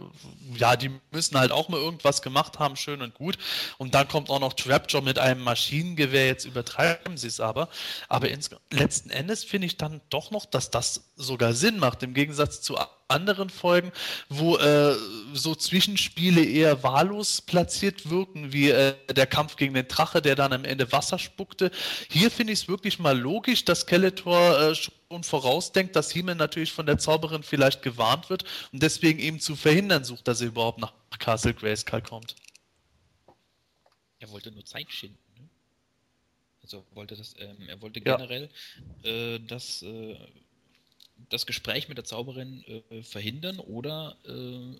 ja, 0.55 0.75
die 0.75 0.91
müssen 1.11 1.39
halt 1.39 1.51
auch 1.51 1.69
mal 1.69 1.79
irgendwas 1.79 2.21
gemacht 2.21 2.59
haben, 2.59 2.75
schön 2.75 3.01
und 3.01 3.13
gut. 3.15 3.37
Und 3.77 3.95
dann 3.95 4.07
kommt 4.07 4.29
auch 4.29 4.39
noch 4.39 4.53
Trapjaw 4.53 5.01
mit 5.03 5.17
einem 5.17 5.41
Maschinengewehr, 5.41 6.27
jetzt 6.27 6.45
übertreiben 6.45 7.17
sie 7.17 7.27
es 7.27 7.39
aber. 7.39 7.69
Aber 8.09 8.27
letzten 8.71 9.09
Endes 9.09 9.43
finde 9.43 9.67
ich 9.67 9.77
dann 9.77 10.01
doch 10.09 10.31
noch, 10.31 10.45
dass 10.45 10.69
das 10.69 11.11
sogar 11.15 11.53
Sinn 11.53 11.79
macht, 11.79 12.03
im 12.03 12.13
Gegensatz 12.13 12.61
zu 12.61 12.77
anderen 13.07 13.49
Folgen, 13.49 13.91
wo 14.29 14.57
äh, 14.57 14.95
so 15.33 15.53
Zwischenspiele 15.53 16.43
eher 16.43 16.81
wahllos 16.83 17.41
platziert 17.41 18.09
wirken, 18.09 18.51
wie 18.51 18.69
äh, 18.69 18.95
der 19.13 19.27
Kampf 19.27 19.55
gegen 19.57 19.73
den 19.73 19.87
Drache, 19.87 20.21
der 20.21 20.35
dann 20.35 20.53
am 20.53 20.65
Ende 20.65 20.91
Wasser 20.91 21.19
spuckte. 21.19 21.71
Hier 22.09 22.31
finde 22.31 22.53
ich 22.53 22.61
es 22.61 22.67
wirklich 22.67 22.99
mal 22.99 23.17
logisch, 23.17 23.63
dass 23.65 23.81
Skeletor 23.81 24.59
äh, 24.59 24.75
schon 24.75 25.23
vorausdenkt, 25.23 25.95
dass 25.95 26.11
He-Man 26.11 26.37
natürlich 26.37 26.71
von 26.71 26.85
der 26.85 26.97
Zauberin 26.97 27.43
vielleicht 27.43 27.83
gewarnt 27.83 28.29
wird 28.29 28.43
und 28.71 28.81
deswegen 28.81 29.19
eben 29.19 29.39
zu 29.39 29.55
verhindern 29.55 30.03
sucht, 30.03 30.27
dass 30.27 30.41
er 30.41 30.47
überhaupt 30.47 30.79
nach 30.79 30.93
Castle 31.19 31.53
Grayskull 31.53 32.01
kommt. 32.01 32.35
Er 34.19 34.31
wollte 34.31 34.51
nur 34.51 34.65
Zeit 34.65 34.91
schinden. 34.91 35.19
Ne? 35.37 35.47
Also 36.63 36.83
wollte 36.93 37.15
das, 37.15 37.35
ähm, 37.37 37.57
er 37.67 37.79
wollte 37.81 38.01
generell, 38.01 38.49
ja. 39.03 39.11
äh, 39.11 39.39
dass 39.39 39.83
äh, 39.83 40.17
das 41.29 41.45
Gespräch 41.45 41.87
mit 41.87 41.97
der 41.97 42.05
Zauberin 42.05 42.63
äh, 42.89 43.03
verhindern 43.03 43.59
oder 43.59 44.15
äh, 44.27 44.75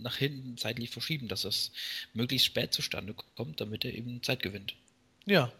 nach 0.00 0.16
hinten 0.16 0.56
zeitlich 0.56 0.90
verschieben, 0.90 1.28
dass 1.28 1.42
das 1.42 1.72
möglichst 2.14 2.46
spät 2.46 2.72
zustande 2.72 3.14
kommt, 3.36 3.60
damit 3.60 3.84
er 3.84 3.94
eben 3.94 4.22
Zeit 4.22 4.42
gewinnt. 4.42 4.74
Ja. 5.26 5.52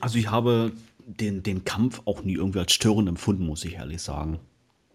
Also 0.00 0.18
ich 0.18 0.30
habe 0.30 0.72
den, 0.98 1.42
den 1.42 1.64
Kampf 1.64 2.02
auch 2.04 2.22
nie 2.22 2.34
irgendwie 2.34 2.58
als 2.58 2.72
störend 2.72 3.08
empfunden, 3.08 3.46
muss 3.46 3.64
ich 3.64 3.74
ehrlich 3.74 4.02
sagen. 4.02 4.38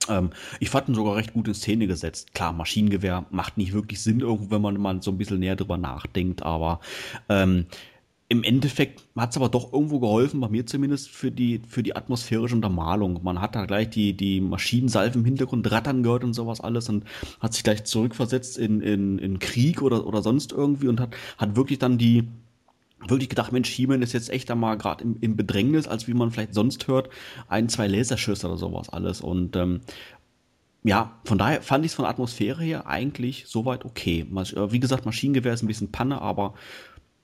Ähm, 0.10 0.32
ich 0.60 0.70
fand 0.70 0.89
ihn 0.89 0.96
sogar 0.96 1.16
recht 1.16 1.34
gut 1.34 1.48
in 1.48 1.54
Szene 1.54 1.88
gesetzt. 1.88 2.34
Klar, 2.34 2.54
Maschinengewehr 2.54 3.26
macht 3.32 3.58
nicht 3.58 3.74
wirklich 3.74 4.02
Sinn, 4.02 4.20
irgendwo, 4.20 4.52
wenn 4.52 4.62
man 4.62 4.80
mal 4.80 5.02
so 5.02 5.12
ein 5.12 5.18
bisschen 5.18 5.39
näher 5.39 5.56
drüber 5.56 5.78
nachdenkt, 5.78 6.44
aber 6.44 6.80
ähm, 7.30 7.66
im 8.34 8.43
Endeffekt 8.43 9.03
hat 9.15 9.29
es 9.29 9.38
aber 9.38 9.47
doch 9.47 9.71
irgendwo 9.71 9.99
geholfen, 9.99 10.39
bei 10.39 10.49
mir 10.49 10.65
zumindest, 10.65 11.09
für 11.09 11.31
die, 11.31 11.61
für 11.67 11.84
die 11.84 11.95
atmosphärische 11.95 12.55
Untermalung. 12.55 13.21
Man 13.23 13.39
hat 13.39 13.55
da 13.55 13.65
gleich 13.65 13.91
die, 13.91 14.13
die 14.13 14.41
Maschinensalven 14.41 15.21
im 15.21 15.25
Hintergrund 15.25 15.71
rattern 15.71 16.01
gehört 16.01 16.23
und 16.23 16.34
sowas 16.34 16.59
alles 16.59 16.89
und 16.89 17.05
hat 17.39 17.53
sich 17.53 17.63
gleich 17.63 17.84
zurückversetzt 17.84 18.57
in, 18.57 18.81
in, 18.81 19.19
in 19.19 19.38
Krieg 19.38 19.84
oder, 19.84 20.07
oder 20.07 20.23
sonst 20.23 20.51
irgendwie 20.51 20.88
und 20.88 20.99
hat, 20.99 21.15
hat 21.38 21.55
wirklich 21.55 21.77
dann 21.77 21.99
die, 21.99 22.27
wirklich 23.07 23.29
gedacht, 23.29 23.51
Mensch, 23.51 23.69
He-Man 23.69 24.01
ist 24.01 24.13
jetzt 24.13 24.31
echt 24.31 24.49
einmal 24.49 24.77
gerade 24.77 25.03
im, 25.03 25.17
im 25.21 25.36
Bedrängnis, 25.36 25.88
als 25.88 26.07
wie 26.07 26.15
man 26.15 26.31
vielleicht 26.31 26.55
sonst 26.55 26.88
hört, 26.88 27.09
ein, 27.47 27.69
zwei 27.69 27.88
Laserschüsse 27.88 28.47
oder 28.47 28.57
sowas 28.57 28.89
alles. 28.89 29.21
Und 29.21 29.55
ähm, 29.55 29.81
ja, 30.84 31.19
von 31.23 31.38
daher 31.38 31.61
fand 31.61 31.86
ich 31.86 31.91
es 31.91 31.95
von 31.95 32.05
Atmosphäre 32.05 32.63
her 32.63 32.88
eigentlich 32.88 33.45
soweit 33.47 33.86
okay. 33.86 34.25
Wie 34.31 34.79
gesagt, 34.79 35.05
Maschinengewehr 35.05 35.53
ist 35.53 35.61
ein 35.61 35.68
bisschen 35.68 35.91
Panne, 35.91 36.22
aber 36.22 36.55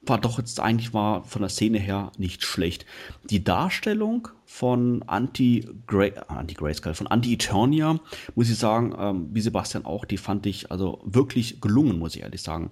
war 0.01 0.19
doch 0.19 0.39
jetzt 0.39 0.59
eigentlich 0.59 0.93
war 0.93 1.23
von 1.23 1.41
der 1.41 1.49
Szene 1.49 1.77
her 1.77 2.11
nicht 2.17 2.43
schlecht. 2.43 2.85
Die 3.29 3.43
Darstellung 3.43 4.29
von 4.45 5.03
Anti-Grayskull, 5.03 6.23
Anti 6.27 6.55
von 6.93 7.07
Anti-Eternia, 7.07 7.99
muss 8.35 8.49
ich 8.49 8.57
sagen, 8.57 8.95
ähm, 8.97 9.29
wie 9.31 9.41
Sebastian 9.41 9.85
auch, 9.85 10.05
die 10.05 10.17
fand 10.17 10.45
ich 10.45 10.71
also 10.71 11.01
wirklich 11.03 11.61
gelungen, 11.61 11.99
muss 11.99 12.15
ich 12.15 12.21
ehrlich 12.21 12.41
sagen 12.41 12.71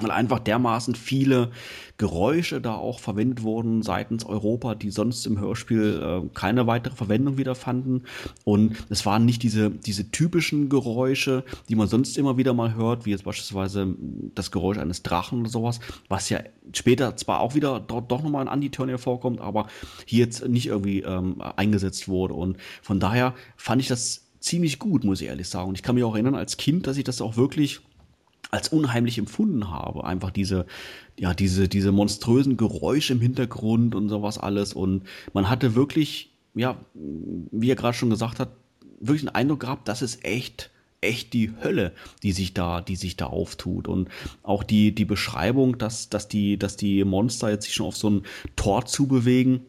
weil 0.00 0.10
einfach 0.10 0.40
dermaßen 0.40 0.96
viele 0.96 1.52
Geräusche 1.98 2.60
da 2.60 2.74
auch 2.74 2.98
verwendet 2.98 3.44
wurden 3.44 3.82
seitens 3.82 4.24
Europa, 4.24 4.74
die 4.74 4.90
sonst 4.90 5.24
im 5.24 5.38
Hörspiel 5.38 6.02
äh, 6.02 6.28
keine 6.34 6.66
weitere 6.66 6.96
Verwendung 6.96 7.38
wiederfanden. 7.38 8.02
Und 8.42 8.76
es 8.88 9.06
waren 9.06 9.24
nicht 9.24 9.44
diese, 9.44 9.70
diese 9.70 10.10
typischen 10.10 10.68
Geräusche, 10.68 11.44
die 11.68 11.76
man 11.76 11.86
sonst 11.86 12.18
immer 12.18 12.36
wieder 12.36 12.54
mal 12.54 12.74
hört, 12.74 13.06
wie 13.06 13.10
jetzt 13.10 13.22
beispielsweise 13.22 13.94
das 14.34 14.50
Geräusch 14.50 14.78
eines 14.78 15.04
Drachen 15.04 15.40
oder 15.42 15.50
sowas, 15.50 15.78
was 16.08 16.28
ja 16.28 16.40
später 16.72 17.16
zwar 17.16 17.38
auch 17.38 17.54
wieder 17.54 17.78
dort 17.78 18.10
doch 18.10 18.22
nochmal 18.22 18.42
in 18.42 18.48
Anti-Turnier 18.48 18.98
vorkommt, 18.98 19.40
aber 19.40 19.68
hier 20.06 20.24
jetzt 20.24 20.48
nicht 20.48 20.66
irgendwie 20.66 21.02
ähm, 21.02 21.40
eingesetzt 21.40 22.08
wurde. 22.08 22.34
Und 22.34 22.56
von 22.82 22.98
daher 22.98 23.34
fand 23.56 23.80
ich 23.80 23.86
das 23.86 24.26
ziemlich 24.40 24.80
gut, 24.80 25.04
muss 25.04 25.20
ich 25.20 25.28
ehrlich 25.28 25.48
sagen. 25.48 25.68
Und 25.68 25.76
ich 25.76 25.84
kann 25.84 25.94
mich 25.94 26.02
auch 26.02 26.14
erinnern 26.14 26.34
als 26.34 26.56
Kind, 26.56 26.88
dass 26.88 26.96
ich 26.96 27.04
das 27.04 27.20
auch 27.20 27.36
wirklich 27.36 27.80
als 28.54 28.68
unheimlich 28.68 29.18
empfunden 29.18 29.70
habe. 29.70 30.04
Einfach 30.04 30.30
diese, 30.30 30.66
ja, 31.18 31.34
diese, 31.34 31.68
diese 31.68 31.90
monströsen 31.90 32.56
Geräusche 32.56 33.12
im 33.12 33.20
Hintergrund 33.20 33.94
und 33.96 34.08
sowas 34.08 34.38
alles. 34.38 34.72
Und 34.72 35.02
man 35.32 35.50
hatte 35.50 35.74
wirklich, 35.74 36.30
ja, 36.54 36.76
wie 36.94 37.70
er 37.70 37.74
gerade 37.74 37.96
schon 37.96 38.10
gesagt 38.10 38.38
hat, 38.38 38.50
wirklich 39.00 39.22
einen 39.22 39.34
Eindruck 39.34 39.60
gehabt, 39.60 39.88
das 39.88 40.02
ist 40.02 40.24
echt, 40.24 40.70
echt 41.00 41.32
die 41.32 41.50
Hölle, 41.62 41.92
die 42.22 42.30
sich 42.30 42.54
da, 42.54 42.80
die 42.80 42.94
sich 42.94 43.16
da 43.16 43.26
auftut. 43.26 43.88
Und 43.88 44.08
auch 44.44 44.62
die, 44.62 44.94
die 44.94 45.04
Beschreibung, 45.04 45.76
dass, 45.76 46.08
dass 46.08 46.28
die, 46.28 46.56
dass 46.56 46.76
die 46.76 47.04
Monster 47.04 47.50
jetzt 47.50 47.64
sich 47.64 47.74
schon 47.74 47.86
auf 47.86 47.96
so 47.96 48.08
ein 48.08 48.22
Tor 48.54 48.86
zubewegen, 48.86 49.62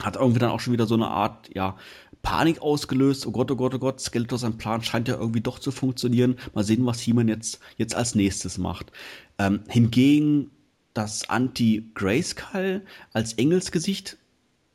hat 0.00 0.14
irgendwie 0.14 0.38
dann 0.38 0.50
auch 0.50 0.60
schon 0.60 0.72
wieder 0.72 0.86
so 0.86 0.94
eine 0.94 1.08
Art, 1.08 1.50
ja, 1.52 1.76
Panik 2.22 2.60
ausgelöst. 2.62 3.26
Oh 3.26 3.32
Gott, 3.32 3.50
oh 3.50 3.56
Gott, 3.56 3.74
oh 3.74 3.78
Gott, 3.78 4.00
Skeletor, 4.00 4.38
sein 4.38 4.58
Plan 4.58 4.82
scheint 4.82 5.08
ja 5.08 5.16
irgendwie 5.16 5.40
doch 5.40 5.58
zu 5.58 5.70
funktionieren. 5.70 6.36
Mal 6.54 6.64
sehen, 6.64 6.86
was 6.86 7.00
He-Man 7.00 7.28
jetzt, 7.28 7.60
jetzt 7.76 7.94
als 7.94 8.14
nächstes 8.14 8.58
macht. 8.58 8.92
Ähm, 9.38 9.60
hingegen 9.68 10.50
das 10.94 11.28
Anti-Grayskull 11.28 12.82
als 13.12 13.32
Engelsgesicht, 13.34 14.16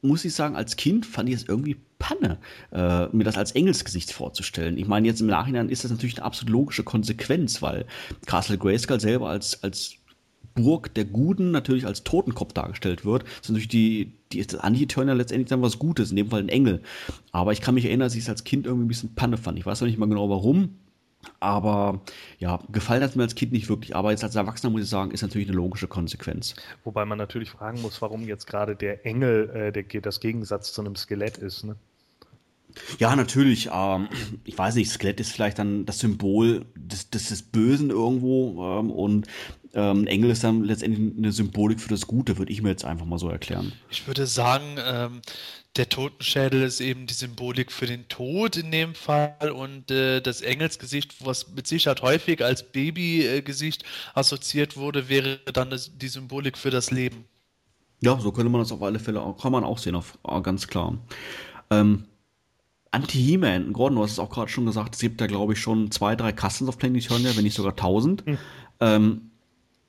muss 0.02 0.26
ich 0.26 0.34
sagen, 0.34 0.56
als 0.56 0.76
Kind 0.76 1.06
fand 1.06 1.30
ich 1.30 1.36
es 1.36 1.44
irgendwie 1.44 1.78
Panne, 1.98 2.38
äh, 2.72 3.08
mir 3.08 3.24
das 3.24 3.38
als 3.38 3.54
Engelsgesicht 3.54 4.12
vorzustellen. 4.12 4.78
Ich 4.78 4.88
meine, 4.88 5.08
jetzt 5.08 5.22
im 5.22 5.28
Nachhinein 5.28 5.70
ist 5.70 5.84
das 5.84 5.92
natürlich 5.92 6.18
eine 6.18 6.26
absolut 6.26 6.52
logische 6.52 6.84
Konsequenz, 6.84 7.62
weil 7.62 7.86
Castle 8.26 8.58
Grayskull 8.58 9.00
selber 9.00 9.30
als, 9.30 9.64
als 9.64 9.96
Burg 10.56 10.94
der 10.94 11.06
Guten 11.06 11.52
natürlich 11.52 11.86
als 11.86 12.04
Totenkopf 12.04 12.54
dargestellt 12.54 13.06
wird, 13.06 13.24
ist 13.24 13.50
natürlich 13.50 13.68
die, 13.68 14.14
die 14.32 14.46
Anti-Turner 14.58 15.14
letztendlich 15.14 15.50
dann 15.50 15.62
was 15.62 15.78
Gutes, 15.78 16.10
in 16.10 16.16
dem 16.16 16.30
Fall 16.30 16.42
ein 16.42 16.50
Engel. 16.50 16.82
Aber 17.32 17.52
ich 17.52 17.62
kann 17.62 17.76
mich 17.76 17.86
erinnern, 17.86 18.08
dass 18.08 18.16
ich 18.16 18.24
es 18.24 18.30
als 18.30 18.44
Kind 18.44 18.66
irgendwie 18.66 18.86
ein 18.86 18.88
bisschen 18.88 19.16
Panne 19.16 19.38
fand. 19.38 19.60
Ich 19.60 19.66
weiß 19.66 19.82
noch 19.82 19.88
nicht 19.88 20.00
mal 20.00 20.10
genau 20.10 20.30
warum. 20.30 20.78
Aber 21.40 22.02
ja, 22.40 22.60
gefallen 22.72 23.04
hat 23.04 23.16
mir 23.16 23.24
als 23.24 23.36
Kind 23.36 23.52
nicht 23.52 23.68
wirklich. 23.68 23.96
Aber 23.96 24.12
jetzt 24.12 24.24
als 24.24 24.36
Erwachsener 24.36 24.72
muss 24.72 24.84
ich 24.84 24.90
sagen, 24.90 25.12
ist 25.12 25.22
natürlich 25.22 25.48
eine 25.48 25.58
logische 25.58 25.88
Konsequenz. 25.88 26.56
Wobei 26.84 27.06
man 27.06 27.18
natürlich 27.18 27.50
fragen 27.50 27.82
muss, 27.82 28.02
warum 28.02 28.24
jetzt 28.24 28.48
gerade 28.48 28.76
der 28.76 29.06
Engel 29.06 29.50
äh, 29.50 29.72
der, 29.72 30.02
das 30.02 30.20
Gegensatz 30.20 30.72
zu 30.74 30.82
einem 30.82 30.96
Skelett 30.96 31.38
ist. 31.38 31.64
Ne? 31.64 31.76
Ja, 33.00 33.16
natürlich. 33.16 33.70
Ähm, 33.72 34.10
ich 34.44 34.58
weiß 34.58 34.76
nicht, 34.76 34.90
Skelett 34.90 35.20
ist 35.20 35.32
vielleicht 35.32 35.60
dann 35.60 35.86
das 35.86 36.00
Symbol 36.00 36.66
des, 36.76 37.10
des, 37.10 37.30
des 37.30 37.42
Bösen 37.42 37.90
irgendwo. 37.90 38.80
Ähm, 38.80 38.92
und 38.92 39.28
ähm, 39.74 40.08
Engel 40.08 40.32
ist 40.32 40.44
dann 40.44 40.64
letztendlich 40.64 41.18
eine 41.18 41.32
Symbolik 41.32 41.82
für 41.82 41.90
das 41.90 42.08
Gute, 42.08 42.38
würde 42.38 42.52
ich 42.52 42.62
mir 42.62 42.70
jetzt 42.70 42.86
einfach 42.86 43.06
mal 43.06 43.20
so 43.20 43.30
erklären. 43.30 43.74
Ich 43.90 44.08
würde 44.08 44.26
sagen, 44.26 44.78
ähm, 44.84 45.22
der 45.76 45.90
Totenschädel 45.90 46.64
ist 46.64 46.80
eben 46.80 47.08
die 47.08 47.14
Symbolik 47.14 47.72
für 47.72 47.86
den 47.86 48.08
Tod 48.08 48.56
in 48.56 48.72
dem 48.72 48.96
Fall 48.96 49.52
und 49.52 49.92
äh, 49.92 50.22
das 50.22 50.42
Engelsgesicht, 50.42 51.26
was 51.26 51.52
mit 51.52 51.68
Sicherheit 51.68 52.02
häufig 52.02 52.44
als 52.44 52.64
Babygesicht 52.64 53.84
assoziiert 54.14 54.78
wurde, 54.78 55.10
wäre 55.10 55.40
dann 55.54 55.70
das, 55.70 55.98
die 55.98 56.08
Symbolik 56.08 56.58
für 56.58 56.70
das 56.70 56.92
Leben. 56.92 57.26
Ja, 58.00 58.18
so 58.20 58.32
könnte 58.32 58.50
man 58.50 58.62
das 58.62 58.72
auf 58.72 58.82
alle 58.82 59.00
Fälle 59.00 59.22
auch, 59.22 59.38
kann 59.38 59.52
man 59.52 59.66
auch 59.66 59.78
sehen, 59.78 59.96
auf, 59.96 60.18
äh, 60.26 60.40
ganz 60.42 60.68
klar. 60.68 60.98
Ähm, 61.70 62.06
Anti-He-Man, 62.96 63.74
Gordon, 63.74 63.98
du 63.98 64.04
hast 64.04 64.14
es 64.14 64.20
auch 64.20 64.30
gerade 64.30 64.50
schon 64.50 64.66
gesagt, 64.66 64.96
es 64.96 65.02
gibt 65.02 65.20
da 65.20 65.28
glaube 65.28 65.54
ich 65.54 65.60
schon 65.60 65.92
zwei, 65.92 66.16
drei 66.16 66.32
Castles 66.32 66.70
of 66.70 66.78
Planetonia, 66.78 67.36
wenn 67.36 67.44
nicht 67.44 67.56
sogar 67.56 67.76
tausend. 67.76 68.26
Hm. 68.26 68.38
Ähm, 68.80 69.22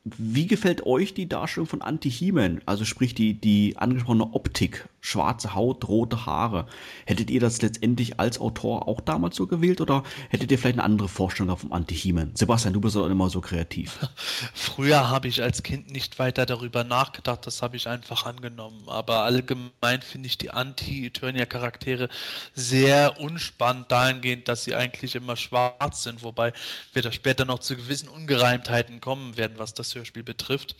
wie 0.04 0.46
gefällt 0.46 0.86
euch 0.86 1.14
die 1.14 1.28
Darstellung 1.28 1.68
von 1.68 1.82
Anti-He-Man? 1.82 2.62
Also 2.66 2.84
sprich 2.84 3.14
die, 3.14 3.34
die 3.34 3.76
angesprochene 3.76 4.34
Optik, 4.34 4.88
schwarze 5.06 5.54
Haut, 5.54 5.86
rote 5.86 6.26
Haare. 6.26 6.66
Hättet 7.04 7.30
ihr 7.30 7.38
das 7.38 7.62
letztendlich 7.62 8.18
als 8.18 8.40
Autor 8.40 8.88
auch 8.88 9.00
damals 9.00 9.36
so 9.36 9.46
gewählt 9.46 9.80
oder 9.80 10.02
hättet 10.30 10.50
ihr 10.50 10.58
vielleicht 10.58 10.78
eine 10.78 10.84
andere 10.84 11.08
Vorstellung 11.08 11.56
vom 11.56 11.72
Anti-He-Man? 11.72 12.34
Sebastian, 12.34 12.74
du 12.74 12.80
bist 12.80 12.96
doch 12.96 13.06
immer 13.06 13.30
so 13.30 13.40
kreativ. 13.40 13.98
Früher 14.54 15.08
habe 15.08 15.28
ich 15.28 15.42
als 15.42 15.62
Kind 15.62 15.92
nicht 15.92 16.18
weiter 16.18 16.44
darüber 16.44 16.82
nachgedacht, 16.82 17.46
das 17.46 17.62
habe 17.62 17.76
ich 17.76 17.86
einfach 17.86 18.26
angenommen. 18.26 18.82
Aber 18.88 19.20
allgemein 19.20 20.02
finde 20.02 20.26
ich 20.26 20.38
die 20.38 20.50
Anti-Eternia-Charaktere 20.50 22.08
sehr 22.54 23.20
unspannend 23.20 23.92
dahingehend, 23.92 24.48
dass 24.48 24.64
sie 24.64 24.74
eigentlich 24.74 25.14
immer 25.14 25.36
schwarz 25.36 26.02
sind, 26.02 26.24
wobei 26.24 26.52
wir 26.92 27.02
da 27.02 27.12
später 27.12 27.44
noch 27.44 27.60
zu 27.60 27.76
gewissen 27.76 28.08
Ungereimtheiten 28.08 29.00
kommen 29.00 29.36
werden, 29.36 29.54
was 29.58 29.72
das 29.72 29.94
Hörspiel 29.94 30.24
betrifft. 30.24 30.74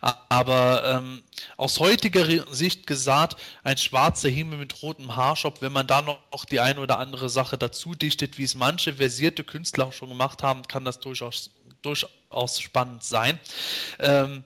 Aber 0.00 0.82
ähm, 0.86 1.22
aus 1.58 1.80
heutiger 1.80 2.24
Sicht 2.52 2.86
gesagt, 2.86 3.36
ein 3.64 3.76
schwarzer 3.76 4.28
Himmel 4.28 4.58
mit 4.58 4.82
rotem 4.82 5.16
Haarschopf, 5.16 5.60
wenn 5.60 5.72
man 5.72 5.86
da 5.86 6.02
noch 6.02 6.44
die 6.44 6.60
eine 6.60 6.80
oder 6.80 6.98
andere 6.98 7.28
Sache 7.28 7.58
dazu 7.58 7.94
dichtet, 7.94 8.38
wie 8.38 8.44
es 8.44 8.54
manche 8.54 8.94
versierte 8.94 9.44
Künstler 9.44 9.86
auch 9.86 9.92
schon 9.92 10.08
gemacht 10.08 10.42
haben, 10.42 10.62
kann 10.62 10.84
das 10.84 11.00
durchaus, 11.00 11.50
durchaus 11.82 12.60
spannend 12.60 13.04
sein. 13.04 13.38
Ähm, 13.98 14.44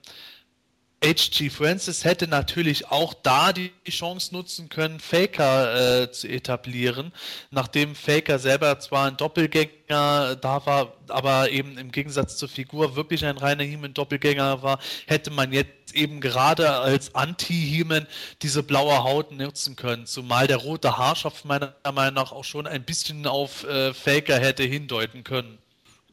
H.G. 1.04 1.50
Francis 1.50 2.04
hätte 2.04 2.28
natürlich 2.28 2.92
auch 2.92 3.12
da 3.12 3.52
die 3.52 3.72
Chance 3.88 4.32
nutzen 4.32 4.68
können, 4.68 5.00
Faker 5.00 6.02
äh, 6.02 6.12
zu 6.12 6.28
etablieren, 6.28 7.12
nachdem 7.50 7.96
Faker 7.96 8.38
selber 8.38 8.78
zwar 8.78 9.08
ein 9.08 9.16
Doppelgänger 9.16 10.36
da 10.36 10.64
war, 10.64 10.92
aber 11.08 11.50
eben 11.50 11.76
im 11.76 11.90
Gegensatz 11.90 12.36
zur 12.36 12.48
Figur 12.48 12.94
wirklich 12.94 13.24
ein 13.24 13.36
reiner 13.36 13.64
He-Man-Doppelgänger 13.64 14.62
war, 14.62 14.78
hätte 15.06 15.32
man 15.32 15.52
jetzt 15.52 15.92
eben 15.92 16.20
gerade 16.20 16.70
als 16.70 17.16
Anti-He-Man 17.16 18.06
diese 18.40 18.62
blaue 18.62 19.02
Haut 19.02 19.32
nutzen 19.32 19.74
können, 19.74 20.06
zumal 20.06 20.46
der 20.46 20.58
rote 20.58 20.98
Haarschopf 20.98 21.42
meiner 21.42 21.74
Meinung 21.92 22.14
nach 22.14 22.30
auch 22.30 22.44
schon 22.44 22.68
ein 22.68 22.84
bisschen 22.84 23.26
auf 23.26 23.64
äh, 23.64 23.92
Faker 23.92 24.38
hätte 24.38 24.62
hindeuten 24.62 25.24
können. 25.24 25.58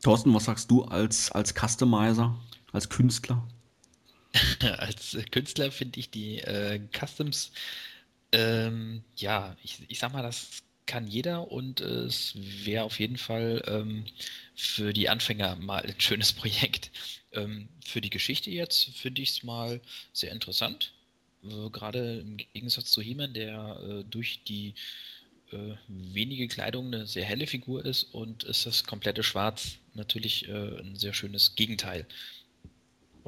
Thorsten, 0.02 0.34
was 0.34 0.46
sagst 0.46 0.72
du 0.72 0.84
als, 0.86 1.32
als 1.32 1.54
Customizer, 1.54 2.36
als 2.72 2.90
Künstler? 2.90 3.44
Als 4.78 5.18
Künstler 5.32 5.72
finde 5.72 6.00
ich 6.00 6.10
die 6.12 6.40
äh, 6.40 6.80
Customs, 6.94 7.52
ähm, 8.32 9.04
ja, 9.16 9.56
ich, 9.64 9.80
ich 9.88 10.00
sag 10.00 10.14
mal, 10.14 10.22
das 10.22 10.64
kann 10.86 11.08
jeder 11.08 11.52
und 11.52 11.82
äh, 11.82 12.06
es 12.06 12.34
wäre 12.36 12.84
auf 12.84 13.00
jeden 13.00 13.18
Fall 13.18 13.64
ähm, 13.68 14.06
für 14.56 14.94
die 14.94 15.10
Anfänger 15.10 15.56
mal 15.56 15.84
ein 15.84 16.00
schönes 16.00 16.34
Projekt. 16.34 16.92
Ähm, 17.32 17.70
für 17.86 18.02
die 18.02 18.10
Geschichte 18.10 18.50
jetzt 18.52 18.90
finde 18.98 19.22
ich 19.22 19.30
es 19.32 19.44
mal 19.44 19.82
sehr 20.14 20.32
interessant. 20.32 20.94
Äh, 21.44 21.70
Gerade 21.72 22.20
im 22.22 22.38
Gegensatz 22.38 22.92
zu 22.92 23.02
He-Man, 23.02 23.34
der 23.34 23.80
äh, 23.84 24.04
durch 24.04 24.44
die 24.44 24.74
äh, 25.52 25.76
wenige 25.88 26.48
Kleidung 26.48 26.88
eine 26.88 27.08
sehr 27.08 27.26
helle 27.26 27.48
Figur 27.48 27.86
ist 27.86 28.04
und 28.14 28.44
ist 28.44 28.66
das 28.66 28.84
komplette 28.84 29.24
Schwarz 29.24 29.78
natürlich 29.96 30.48
ein 30.48 30.96
sehr 30.96 31.14
schönes 31.14 31.56
Gegenteil. 31.56 32.06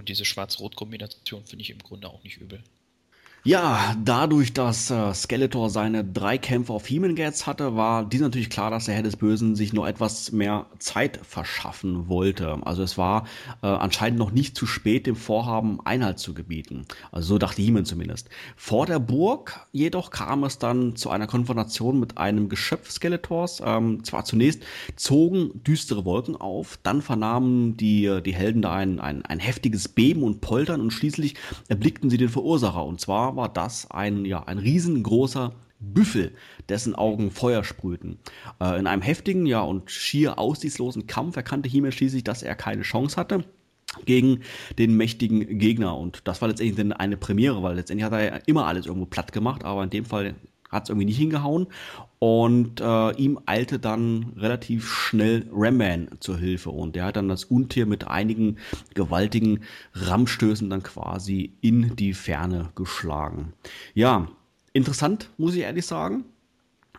Und 0.01 0.09
diese 0.09 0.25
Schwarz-Rot-Kombination 0.25 1.45
finde 1.45 1.61
ich 1.61 1.69
im 1.69 1.77
Grunde 1.77 2.09
auch 2.09 2.23
nicht 2.23 2.37
übel. 2.37 2.63
Ja, 3.43 3.95
dadurch, 4.05 4.53
dass 4.53 4.91
äh, 4.91 5.15
Skeletor 5.15 5.71
seine 5.71 6.05
drei 6.05 6.37
Kämpfe 6.37 6.73
auf 6.73 6.87
Hemengats 6.87 7.47
hatte, 7.47 7.75
war 7.75 8.05
dies 8.05 8.21
natürlich 8.21 8.51
klar, 8.51 8.69
dass 8.69 8.85
der 8.85 8.93
Herr 8.93 9.01
des 9.01 9.15
Bösen 9.15 9.55
sich 9.55 9.73
nur 9.73 9.87
etwas 9.87 10.31
mehr 10.31 10.67
Zeit 10.77 11.19
verschaffen 11.23 12.07
wollte. 12.07 12.59
Also 12.61 12.83
es 12.83 12.99
war 12.99 13.25
äh, 13.63 13.65
anscheinend 13.65 14.19
noch 14.19 14.29
nicht 14.29 14.55
zu 14.55 14.67
spät, 14.67 15.07
dem 15.07 15.15
Vorhaben 15.15 15.79
Einhalt 15.83 16.19
zu 16.19 16.35
gebieten. 16.35 16.85
Also 17.11 17.29
so 17.29 17.37
dachte 17.39 17.63
Hemen 17.63 17.83
zumindest. 17.83 18.29
Vor 18.57 18.85
der 18.85 18.99
Burg 18.99 19.65
jedoch 19.71 20.11
kam 20.11 20.43
es 20.43 20.59
dann 20.59 20.95
zu 20.95 21.09
einer 21.09 21.25
Konfrontation 21.25 21.99
mit 21.99 22.19
einem 22.19 22.47
Geschöpf 22.47 22.91
Skeletors. 22.91 23.59
Ähm, 23.65 24.03
zwar 24.03 24.23
zunächst 24.23 24.61
zogen 24.97 25.63
düstere 25.63 26.05
Wolken 26.05 26.35
auf, 26.35 26.77
dann 26.83 27.01
vernahmen 27.01 27.75
die, 27.75 28.21
die 28.23 28.35
Helden 28.35 28.61
da 28.61 28.75
ein, 28.75 28.99
ein, 28.99 29.25
ein 29.25 29.39
heftiges 29.39 29.87
Beben 29.87 30.21
und 30.21 30.41
Poltern 30.41 30.79
und 30.79 30.91
schließlich 30.91 31.33
erblickten 31.69 32.11
sie 32.11 32.17
den 32.17 32.29
Verursacher 32.29 32.85
und 32.85 33.01
zwar 33.01 33.30
war 33.35 33.49
das 33.49 33.89
ein, 33.91 34.25
ja, 34.25 34.43
ein 34.43 34.57
riesengroßer 34.57 35.53
Büffel, 35.79 36.33
dessen 36.69 36.95
Augen 36.95 37.31
Feuer 37.31 37.63
sprühten. 37.63 38.19
Äh, 38.59 38.79
in 38.79 38.87
einem 38.87 39.01
heftigen, 39.01 39.45
ja, 39.45 39.61
und 39.61 39.89
schier 39.89 40.37
aussichtslosen 40.37 41.07
Kampf 41.07 41.35
erkannte 41.35 41.69
Himmel 41.69 41.91
schließlich, 41.91 42.23
dass 42.23 42.43
er 42.43 42.55
keine 42.55 42.83
Chance 42.83 43.17
hatte 43.17 43.43
gegen 44.05 44.41
den 44.77 44.95
mächtigen 44.95 45.59
Gegner. 45.59 45.97
Und 45.97 46.21
das 46.25 46.41
war 46.41 46.47
letztendlich 46.49 46.95
eine 46.95 47.17
Premiere, 47.17 47.61
weil 47.63 47.75
letztendlich 47.75 48.05
hat 48.05 48.13
er 48.13 48.23
ja 48.23 48.39
immer 48.45 48.67
alles 48.67 48.85
irgendwo 48.85 49.05
platt 49.05 49.33
gemacht, 49.33 49.65
aber 49.65 49.83
in 49.83 49.89
dem 49.89 50.05
Fall 50.05 50.35
hat 50.71 50.83
es 50.83 50.89
irgendwie 50.89 51.05
nicht 51.05 51.17
hingehauen. 51.17 51.67
Und 52.19 52.81
äh, 52.81 53.11
ihm 53.17 53.39
eilte 53.45 53.79
dann 53.79 54.33
relativ 54.37 54.87
schnell 54.87 55.49
Ramman 55.51 56.09
zur 56.19 56.37
Hilfe. 56.37 56.69
Und 56.69 56.95
der 56.95 57.05
hat 57.05 57.15
dann 57.15 57.27
das 57.27 57.45
Untier 57.45 57.85
mit 57.85 58.07
einigen 58.07 58.57
gewaltigen 58.93 59.61
Rammstößen 59.93 60.69
dann 60.69 60.83
quasi 60.83 61.53
in 61.61 61.95
die 61.95 62.13
Ferne 62.13 62.69
geschlagen. 62.75 63.53
Ja, 63.93 64.27
interessant, 64.71 65.29
muss 65.37 65.55
ich 65.55 65.61
ehrlich 65.61 65.85
sagen. 65.85 66.25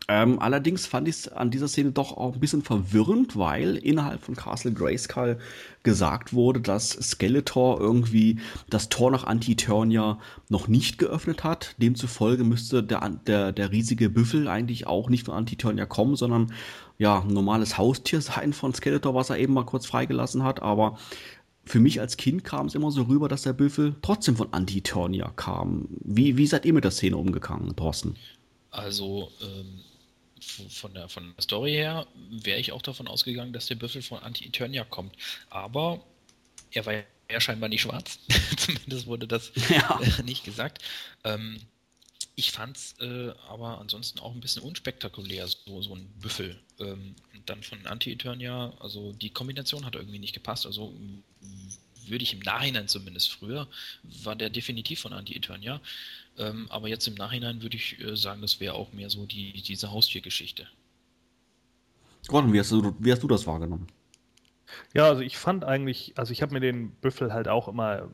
Ähm, 0.09 0.41
allerdings 0.41 0.87
fand 0.87 1.07
ich 1.07 1.16
es 1.16 1.29
an 1.29 1.51
dieser 1.51 1.69
Szene 1.69 1.93
doch 1.93 2.16
auch 2.16 2.35
ein 2.35 2.41
bisschen 2.41 2.62
verwirrend, 2.62 3.37
weil 3.37 3.77
innerhalb 3.77 4.23
von 4.23 4.35
Castle 4.35 4.73
Grayskull 4.73 5.39
gesagt 5.85 6.33
wurde, 6.33 6.61
dass 6.61 6.91
Skeletor 6.91 7.81
irgendwie 7.81 8.41
das 8.69 8.89
Tor 8.89 9.11
nach 9.11 9.24
Anti-Eternia 9.24 10.19
noch 10.49 10.66
nicht 10.66 10.99
geöffnet 10.99 11.45
hat. 11.45 11.77
Demzufolge 11.79 12.43
müsste 12.43 12.83
der, 12.83 13.09
der, 13.27 13.53
der 13.53 13.70
riesige 13.70 14.11
Büffel 14.11 14.49
eigentlich 14.49 14.87
auch 14.87 15.09
nicht 15.09 15.27
von 15.27 15.35
Anti-Eternia 15.35 15.87
kommen, 15.87 16.16
sondern 16.16 16.53
ja, 16.99 17.20
ein 17.20 17.29
normales 17.29 17.79
Haustier 17.79 18.20
sein 18.20 18.53
von 18.53 18.74
Skeletor, 18.74 19.15
was 19.15 19.31
er 19.31 19.39
eben 19.39 19.55
mal 19.55 19.65
kurz 19.65 19.87
freigelassen 19.87 20.43
hat. 20.43 20.62
Aber 20.62 20.99
für 21.65 21.81
mich 21.81 22.01
als 22.01 22.16
Kind 22.16 22.43
kam 22.43 22.66
es 22.66 22.74
immer 22.74 22.91
so 22.91 23.03
rüber, 23.03 23.29
dass 23.29 23.43
der 23.43 23.53
Büffel 23.53 23.95
trotzdem 24.03 24.37
von 24.37 24.53
Anti-Eternia 24.53 25.33
kam. 25.37 25.87
Wie, 26.01 26.37
wie 26.37 26.47
seid 26.47 26.65
ihr 26.65 26.73
mit 26.73 26.85
der 26.85 26.91
Szene 26.91 27.16
umgegangen, 27.16 27.74
Thorsten? 27.77 28.16
Also, 28.70 29.29
ähm, 29.43 29.81
von 30.70 30.94
der, 30.94 31.09
von 31.09 31.35
der 31.35 31.43
Story 31.43 31.73
her 31.73 32.06
wäre 32.31 32.59
ich 32.59 32.73
auch 32.73 32.82
davon 32.82 33.09
ausgegangen, 33.09 33.52
dass 33.52 33.66
der 33.66 33.77
Büffel 33.77 34.02
von 34.02 34.19
Anti-Eternia 34.19 34.85
kommt. 34.85 35.16
Aber 35.51 36.05
er 36.70 36.86
war 36.86 36.94
ja 37.31 37.40
scheinbar 37.40 37.69
nicht 37.69 37.82
schwarz. 37.82 38.19
Zumindest 38.56 39.06
wurde 39.06 39.27
das 39.27 39.52
ja. 39.69 40.01
äh, 40.01 40.23
nicht 40.23 40.44
gesagt. 40.44 40.82
Ähm, 41.24 41.60
ich 42.35 42.51
fand 42.51 42.77
es 42.77 42.94
äh, 43.01 43.32
aber 43.48 43.78
ansonsten 43.78 44.19
auch 44.19 44.32
ein 44.32 44.40
bisschen 44.40 44.62
unspektakulär, 44.62 45.47
so, 45.47 45.82
so 45.82 45.94
ein 45.94 46.09
Büffel. 46.20 46.59
Ähm, 46.78 47.14
dann 47.47 47.62
von 47.62 47.86
Anti-Eternia, 47.86 48.73
also 48.78 49.12
die 49.12 49.31
Kombination 49.31 49.85
hat 49.85 49.97
irgendwie 49.97 50.19
nicht 50.19 50.32
gepasst. 50.32 50.66
Also 50.66 50.94
würde 52.09 52.23
ich 52.23 52.33
im 52.33 52.41
Nachhinein 52.41 52.89
zumindest 52.89 53.33
früher, 53.33 53.69
war 54.03 54.37
der 54.37 54.51
definitiv 54.51 55.01
von 55.01 55.12
Anti-Eternia. 55.12 55.81
Ähm, 56.39 56.66
aber 56.70 56.89
jetzt 56.89 57.07
im 57.07 57.15
Nachhinein 57.15 57.62
würde 57.62 57.77
ich 57.77 58.01
äh, 58.01 58.16
sagen, 58.16 58.41
das 58.41 58.61
wäre 58.61 58.74
auch 58.74 58.93
mehr 58.93 59.11
so 59.11 59.27
die, 59.27 59.53
diese 59.62 59.91
Haustiergeschichte. 59.91 60.66
Gordon, 62.29 62.53
wie 62.53 62.61
hast, 62.61 62.70
du, 62.70 62.95
wie 62.99 63.12
hast 63.12 63.23
du 63.23 63.29
das 63.29 63.47
wahrgenommen? 63.47 63.87
Ja, 64.95 65.09
also 65.09 65.20
ich 65.20 65.37
fand 65.37 65.65
eigentlich, 65.65 66.15
also 66.16 66.33
ich 66.33 66.41
habe 66.41 66.55
mir 66.55 66.61
den 66.61 66.93
Büffel 66.93 67.33
halt 67.33 67.49
auch 67.49 67.69
immer 67.69 68.09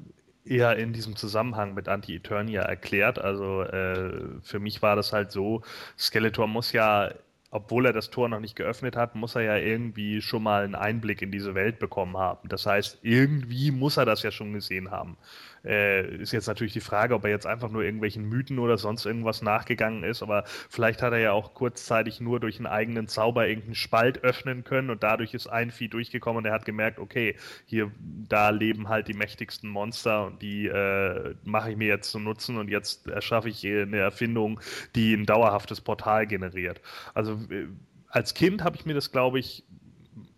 eher 0.44 0.76
in 0.76 0.92
diesem 0.92 1.14
Zusammenhang 1.14 1.74
mit 1.74 1.88
Anti-Eternia 1.88 2.62
erklärt. 2.62 3.18
Also 3.18 3.62
äh, 3.62 4.40
für 4.40 4.58
mich 4.58 4.82
war 4.82 4.96
das 4.96 5.12
halt 5.12 5.30
so, 5.30 5.62
Skeletor 5.98 6.46
muss 6.46 6.72
ja, 6.72 7.12
obwohl 7.50 7.86
er 7.86 7.92
das 7.92 8.10
Tor 8.10 8.28
noch 8.28 8.40
nicht 8.40 8.56
geöffnet 8.56 8.96
hat, 8.96 9.14
muss 9.14 9.34
er 9.34 9.42
ja 9.42 9.56
irgendwie 9.56 10.20
schon 10.20 10.42
mal 10.42 10.64
einen 10.64 10.74
Einblick 10.74 11.22
in 11.22 11.32
diese 11.32 11.54
Welt 11.54 11.78
bekommen 11.78 12.16
haben. 12.16 12.48
Das 12.48 12.66
heißt, 12.66 12.98
irgendwie 13.02 13.70
muss 13.70 13.96
er 13.96 14.04
das 14.04 14.22
ja 14.22 14.30
schon 14.30 14.52
gesehen 14.52 14.90
haben. 14.90 15.16
Äh, 15.64 16.16
ist 16.16 16.32
jetzt 16.32 16.46
natürlich 16.46 16.72
die 16.72 16.80
Frage, 16.80 17.14
ob 17.14 17.24
er 17.24 17.30
jetzt 17.30 17.46
einfach 17.46 17.70
nur 17.70 17.82
irgendwelchen 17.82 18.28
Mythen 18.28 18.58
oder 18.58 18.78
sonst 18.78 19.04
irgendwas 19.06 19.42
nachgegangen 19.42 20.04
ist, 20.04 20.22
aber 20.22 20.44
vielleicht 20.46 21.02
hat 21.02 21.12
er 21.12 21.18
ja 21.18 21.32
auch 21.32 21.54
kurzzeitig 21.54 22.20
nur 22.20 22.40
durch 22.40 22.58
einen 22.58 22.66
eigenen 22.66 23.08
Zauber 23.08 23.46
irgendeinen 23.46 23.74
Spalt 23.74 24.24
öffnen 24.24 24.64
können 24.64 24.90
und 24.90 25.02
dadurch 25.02 25.34
ist 25.34 25.46
ein 25.46 25.70
Vieh 25.70 25.88
durchgekommen 25.88 26.38
und 26.38 26.46
er 26.46 26.52
hat 26.52 26.64
gemerkt, 26.64 26.98
okay, 26.98 27.36
hier, 27.66 27.90
da 28.28 28.50
leben 28.50 28.88
halt 28.88 29.08
die 29.08 29.14
mächtigsten 29.14 29.70
Monster 29.70 30.26
und 30.26 30.42
die 30.42 30.66
äh, 30.66 31.34
mache 31.44 31.70
ich 31.70 31.76
mir 31.76 31.88
jetzt 31.88 32.10
zu 32.10 32.18
nutzen 32.18 32.56
und 32.56 32.68
jetzt 32.68 33.06
erschaffe 33.08 33.48
ich 33.48 33.66
eine 33.66 33.98
Erfindung, 33.98 34.60
die 34.94 35.14
ein 35.14 35.26
dauerhaftes 35.26 35.80
Portal 35.80 36.26
generiert. 36.26 36.80
Also 37.14 37.32
äh, 37.50 37.66
als 38.10 38.34
Kind 38.34 38.64
habe 38.64 38.76
ich 38.76 38.86
mir 38.86 38.94
das, 38.94 39.12
glaube 39.12 39.38
ich, 39.38 39.64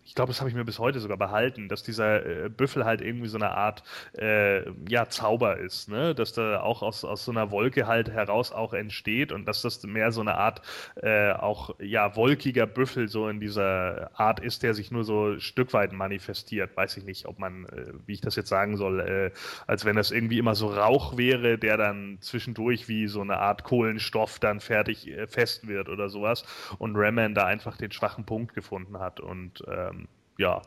ich 0.03 0.15
glaube, 0.15 0.31
das 0.31 0.39
habe 0.41 0.49
ich 0.49 0.55
mir 0.55 0.65
bis 0.65 0.79
heute 0.79 0.99
sogar 0.99 1.17
behalten, 1.17 1.69
dass 1.69 1.83
dieser 1.83 2.25
äh, 2.25 2.49
Büffel 2.49 2.85
halt 2.85 3.01
irgendwie 3.01 3.27
so 3.27 3.37
eine 3.37 3.51
Art 3.51 3.83
äh, 4.17 4.69
ja, 4.89 5.07
Zauber 5.09 5.57
ist, 5.57 5.89
ne? 5.89 6.15
dass 6.15 6.33
da 6.33 6.61
auch 6.61 6.81
aus, 6.81 7.05
aus 7.05 7.23
so 7.25 7.31
einer 7.31 7.51
Wolke 7.51 7.87
halt 7.87 8.09
heraus 8.09 8.51
auch 8.51 8.73
entsteht 8.73 9.31
und 9.31 9.45
dass 9.45 9.61
das 9.61 9.83
mehr 9.83 10.11
so 10.11 10.21
eine 10.21 10.35
Art 10.35 10.61
äh, 11.01 11.31
auch 11.31 11.75
ja 11.79 12.15
wolkiger 12.15 12.67
Büffel 12.67 13.07
so 13.07 13.29
in 13.29 13.39
dieser 13.39 14.11
Art 14.19 14.39
ist, 14.39 14.63
der 14.63 14.73
sich 14.73 14.91
nur 14.91 15.03
so 15.03 15.39
Stück 15.39 15.73
weit 15.73 15.93
manifestiert. 15.93 16.75
Weiß 16.75 16.97
ich 16.97 17.05
nicht, 17.05 17.27
ob 17.27 17.39
man, 17.39 17.65
äh, 17.65 17.93
wie 18.05 18.13
ich 18.13 18.21
das 18.21 18.35
jetzt 18.35 18.49
sagen 18.49 18.77
soll, 18.77 18.99
äh, 18.99 19.31
als 19.67 19.85
wenn 19.85 19.95
das 19.95 20.11
irgendwie 20.11 20.39
immer 20.39 20.55
so 20.55 20.67
Rauch 20.67 21.17
wäre, 21.17 21.57
der 21.57 21.77
dann 21.77 22.17
zwischendurch 22.21 22.87
wie 22.87 23.07
so 23.07 23.21
eine 23.21 23.37
Art 23.37 23.63
Kohlenstoff 23.63 24.39
dann 24.39 24.59
fertig 24.59 25.07
äh, 25.07 25.27
fest 25.27 25.67
wird 25.67 25.89
oder 25.89 26.09
sowas 26.09 26.43
und 26.79 26.95
Raman 26.95 27.35
da 27.35 27.45
einfach 27.45 27.77
den 27.77 27.91
schwachen 27.91 28.25
Punkt 28.25 28.53
gefunden 28.53 28.99
hat 28.99 29.19
und 29.19 29.63
ähm, 29.67 30.00
ja, 30.37 30.61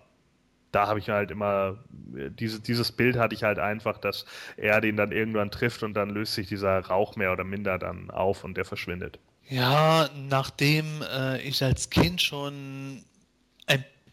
da 0.73 0.89
habe 0.89 0.99
ich 0.99 1.09
halt 1.09 1.31
immer, 1.31 1.79
diese, 1.93 2.61
dieses 2.61 2.91
Bild 2.91 3.17
hatte 3.17 3.35
ich 3.35 3.45
halt 3.45 3.59
einfach, 3.59 3.99
dass 3.99 4.25
er 4.57 4.81
den 4.81 4.97
dann 4.97 5.13
irgendwann 5.13 5.51
trifft 5.51 5.83
und 5.83 5.95
dann 5.95 6.11
löst 6.11 6.35
sich 6.35 6.49
dieser 6.49 6.81
Rauch 6.81 7.17
mehr 7.17 7.33
oder 7.33 7.45
minder 7.45 7.79
dann 7.79 8.11
auf 8.11 8.45
und 8.45 8.57
der 8.57 8.65
verschwindet. 8.65 9.19
Ja, 9.49 10.09
nachdem 10.29 11.03
äh, 11.03 11.41
ich 11.43 11.63
als 11.63 11.91
Kind 11.91 12.21
schon 12.23 13.05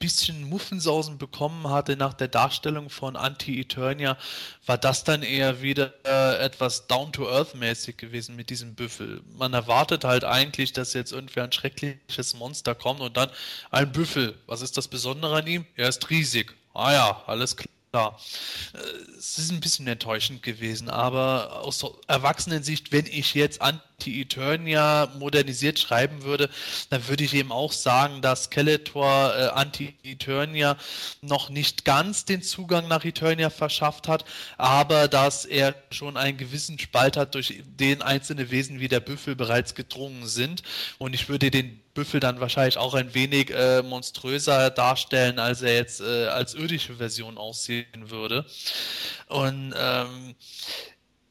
bisschen 0.01 0.49
Muffensausen 0.49 1.17
bekommen 1.17 1.69
hatte 1.69 1.95
nach 1.95 2.13
der 2.13 2.27
Darstellung 2.27 2.89
von 2.89 3.15
Anti-Eternia, 3.15 4.17
war 4.65 4.77
das 4.77 5.05
dann 5.05 5.23
eher 5.23 5.61
wieder 5.61 5.93
äh, 6.05 6.43
etwas 6.43 6.87
Down-to-Earth-mäßig 6.87 7.95
gewesen 7.95 8.35
mit 8.35 8.49
diesem 8.49 8.75
Büffel. 8.75 9.21
Man 9.37 9.53
erwartet 9.53 10.03
halt 10.03 10.25
eigentlich, 10.25 10.73
dass 10.73 10.93
jetzt 10.93 11.13
irgendwie 11.13 11.39
ein 11.39 11.51
schreckliches 11.53 12.33
Monster 12.33 12.75
kommt 12.75 12.99
und 12.99 13.15
dann 13.15 13.29
ein 13.69 13.91
Büffel. 13.93 14.37
Was 14.47 14.61
ist 14.61 14.75
das 14.75 14.89
Besondere 14.89 15.37
an 15.37 15.47
ihm? 15.47 15.65
Er 15.77 15.87
ist 15.87 16.09
riesig. 16.09 16.53
Ah 16.73 16.91
ja, 16.91 17.23
alles 17.27 17.55
klar. 17.55 17.69
Ja, 17.93 18.17
äh, 18.73 19.17
es 19.17 19.37
ist 19.37 19.51
ein 19.51 19.59
bisschen 19.59 19.85
enttäuschend 19.85 20.43
gewesen, 20.43 20.89
aber 20.89 21.61
aus 21.61 21.85
Erwachsenensicht, 22.07 22.93
wenn 22.93 23.05
ich 23.05 23.33
jetzt 23.33 23.61
Anti-Eternia 24.01 25.13
modernisiert 25.19 25.77
schreiben 25.77 26.23
würde, 26.23 26.49
dann 26.89 27.07
würde 27.07 27.23
ich 27.23 27.35
eben 27.35 27.51
auch 27.51 27.71
sagen, 27.71 28.21
dass 28.21 28.45
Skeletor 28.45 29.33
äh, 29.35 29.47
Anti-Eternia 29.49 30.77
noch 31.21 31.49
nicht 31.49 31.85
ganz 31.85 32.25
den 32.25 32.41
Zugang 32.41 32.87
nach 32.87 33.05
Eternia 33.05 33.51
verschafft 33.51 34.07
hat, 34.07 34.25
aber 34.57 35.07
dass 35.07 35.45
er 35.45 35.75
schon 35.91 36.17
einen 36.17 36.37
gewissen 36.37 36.79
Spalt 36.79 37.15
hat, 37.15 37.35
durch 37.35 37.61
den 37.63 38.01
einzelne 38.01 38.49
Wesen 38.49 38.79
wie 38.79 38.87
der 38.87 39.01
Büffel 39.01 39.35
bereits 39.35 39.75
gedrungen 39.75 40.25
sind. 40.25 40.63
Und 40.97 41.13
ich 41.13 41.29
würde 41.29 41.51
den 41.51 41.79
Büffel 41.93 42.19
dann 42.19 42.39
wahrscheinlich 42.39 42.77
auch 42.77 42.95
ein 42.95 43.13
wenig 43.13 43.51
äh, 43.51 43.83
monströser 43.83 44.71
darstellen, 44.71 45.37
als 45.37 45.61
er 45.61 45.75
jetzt 45.75 46.01
äh, 46.01 46.27
als 46.27 46.55
irdische 46.55 46.95
Version 46.95 47.37
aussehen 47.37 48.09
würde. 48.09 48.45
Und 49.27 49.75
ähm, 49.77 50.35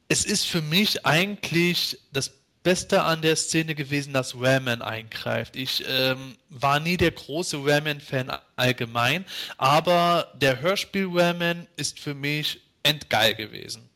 es 0.07 0.25
ist 0.25 0.45
für 0.45 0.61
mich 0.61 1.05
eigentlich 1.05 1.97
das 2.11 2.40
Beste 2.63 3.03
an 3.03 3.21
der 3.21 3.35
Szene 3.35 3.73
gewesen, 3.73 4.13
dass 4.13 4.35
Raman 4.39 4.81
eingreift. 4.81 5.55
Ich 5.55 5.83
ähm, 5.87 6.37
war 6.49 6.79
nie 6.79 6.97
der 6.97 7.11
große 7.11 7.57
Raman-Fan 7.57 8.31
allgemein, 8.55 9.25
aber 9.57 10.31
der 10.35 10.61
Hörspiel 10.61 11.07
Raman 11.11 11.67
ist 11.75 11.99
für 11.99 12.13
mich 12.13 12.61
endgeil 12.83 13.35
gewesen. 13.35 13.89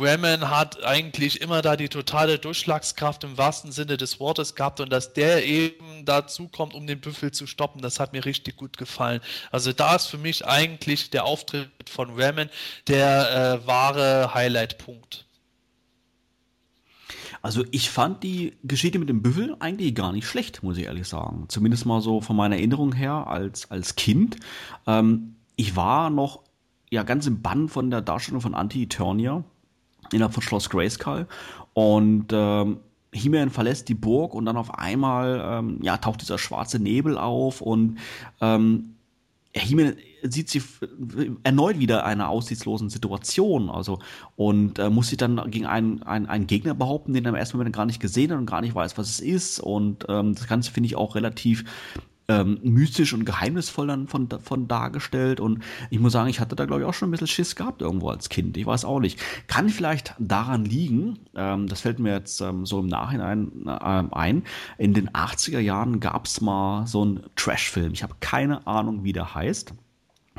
Raman 0.00 0.48
hat 0.48 0.84
eigentlich 0.84 1.40
immer 1.40 1.60
da 1.60 1.76
die 1.76 1.88
totale 1.88 2.38
Durchschlagskraft 2.38 3.24
im 3.24 3.36
wahrsten 3.36 3.72
Sinne 3.72 3.96
des 3.96 4.20
Wortes 4.20 4.54
gehabt 4.54 4.78
und 4.78 4.90
dass 4.90 5.12
der 5.12 5.44
eben 5.44 6.04
dazu 6.04 6.46
kommt, 6.46 6.74
um 6.74 6.86
den 6.86 7.00
Büffel 7.00 7.32
zu 7.32 7.48
stoppen, 7.48 7.82
das 7.82 7.98
hat 7.98 8.12
mir 8.12 8.24
richtig 8.24 8.56
gut 8.56 8.78
gefallen. 8.78 9.20
Also 9.50 9.72
da 9.72 9.96
ist 9.96 10.06
für 10.06 10.18
mich 10.18 10.46
eigentlich 10.46 11.10
der 11.10 11.24
Auftritt 11.24 11.90
von 11.90 12.10
Raman 12.20 12.48
der 12.86 13.60
äh, 13.62 13.66
wahre 13.66 14.34
Highlight-Punkt. 14.34 15.24
Also 17.42 17.64
ich 17.70 17.90
fand 17.90 18.22
die 18.22 18.54
Geschichte 18.64 18.98
mit 18.98 19.08
dem 19.08 19.22
Büffel 19.22 19.56
eigentlich 19.60 19.94
gar 19.94 20.12
nicht 20.12 20.26
schlecht, 20.26 20.62
muss 20.62 20.78
ich 20.78 20.84
ehrlich 20.84 21.06
sagen. 21.06 21.44
Zumindest 21.48 21.86
mal 21.86 22.00
so 22.00 22.20
von 22.20 22.36
meiner 22.36 22.56
Erinnerung 22.56 22.92
her 22.92 23.26
als, 23.26 23.70
als 23.70 23.96
Kind. 23.96 24.36
Ähm, 24.86 25.36
ich 25.56 25.76
war 25.76 26.10
noch 26.10 26.42
ja 26.90 27.02
ganz 27.02 27.26
im 27.26 27.42
Bann 27.42 27.68
von 27.68 27.90
der 27.90 28.00
Darstellung 28.00 28.40
von 28.40 28.54
Anti-Eternia 28.54 29.44
innerhalb 30.12 30.34
von 30.34 30.42
Schloss 30.42 30.70
Grayskull. 30.70 31.26
Und 31.74 32.26
ähm, 32.32 32.78
He-Man 33.12 33.50
verlässt 33.50 33.88
die 33.88 33.94
Burg 33.94 34.34
und 34.34 34.44
dann 34.44 34.56
auf 34.56 34.78
einmal 34.78 35.40
ähm, 35.44 35.78
ja, 35.82 35.96
taucht 35.96 36.20
dieser 36.20 36.38
schwarze 36.38 36.78
Nebel 36.78 37.16
auf 37.16 37.60
und 37.60 37.98
ähm, 38.40 38.94
He-Man 39.54 39.96
sieht 40.22 40.50
sie 40.50 40.62
erneut 41.42 41.78
wieder 41.78 42.04
einer 42.04 42.28
aussichtslosen 42.28 42.90
Situation, 42.90 43.70
also 43.70 43.98
und 44.36 44.78
äh, 44.78 44.90
muss 44.90 45.08
sich 45.08 45.18
dann 45.18 45.50
gegen 45.50 45.66
einen, 45.66 46.02
einen, 46.02 46.26
einen 46.26 46.46
Gegner 46.46 46.74
behaupten, 46.74 47.12
den 47.12 47.24
er 47.24 47.30
im 47.30 47.34
ersten 47.34 47.56
Moment 47.56 47.74
gar 47.74 47.86
nicht 47.86 48.00
gesehen 48.00 48.32
hat 48.32 48.38
und 48.38 48.46
gar 48.46 48.60
nicht 48.60 48.74
weiß, 48.74 48.98
was 48.98 49.08
es 49.08 49.20
ist. 49.20 49.60
Und 49.60 50.06
ähm, 50.08 50.34
das 50.34 50.46
Ganze 50.46 50.70
finde 50.70 50.86
ich 50.86 50.96
auch 50.96 51.14
relativ 51.14 51.64
ähm, 52.28 52.58
mystisch 52.62 53.14
und 53.14 53.24
geheimnisvoll 53.24 53.86
dann 53.86 54.06
von, 54.06 54.28
von 54.42 54.68
dargestellt. 54.68 55.40
Und 55.40 55.62
ich 55.90 55.98
muss 55.98 56.12
sagen, 56.12 56.28
ich 56.28 56.40
hatte 56.40 56.56
da, 56.56 56.66
glaube 56.66 56.82
ich, 56.82 56.86
auch 56.86 56.94
schon 56.94 57.08
ein 57.08 57.10
bisschen 57.10 57.26
Schiss 57.26 57.56
gehabt 57.56 57.80
irgendwo 57.82 58.10
als 58.10 58.28
Kind. 58.28 58.56
Ich 58.56 58.66
weiß 58.66 58.84
auch 58.84 59.00
nicht. 59.00 59.18
Kann 59.46 59.70
vielleicht 59.70 60.14
daran 60.18 60.64
liegen, 60.64 61.18
ähm, 61.34 61.66
das 61.66 61.80
fällt 61.80 61.98
mir 61.98 62.12
jetzt 62.12 62.40
ähm, 62.40 62.66
so 62.66 62.80
im 62.80 62.86
Nachhinein 62.86 63.50
äh, 63.66 63.70
ein, 63.70 64.42
in 64.76 64.94
den 64.94 65.08
80er 65.10 65.60
Jahren 65.60 66.00
gab 66.00 66.26
es 66.26 66.40
mal 66.40 66.86
so 66.86 67.02
einen 67.02 67.20
Trash-Film. 67.34 67.92
Ich 67.92 68.02
habe 68.02 68.14
keine 68.20 68.66
Ahnung, 68.66 69.04
wie 69.04 69.12
der 69.12 69.34
heißt. 69.34 69.72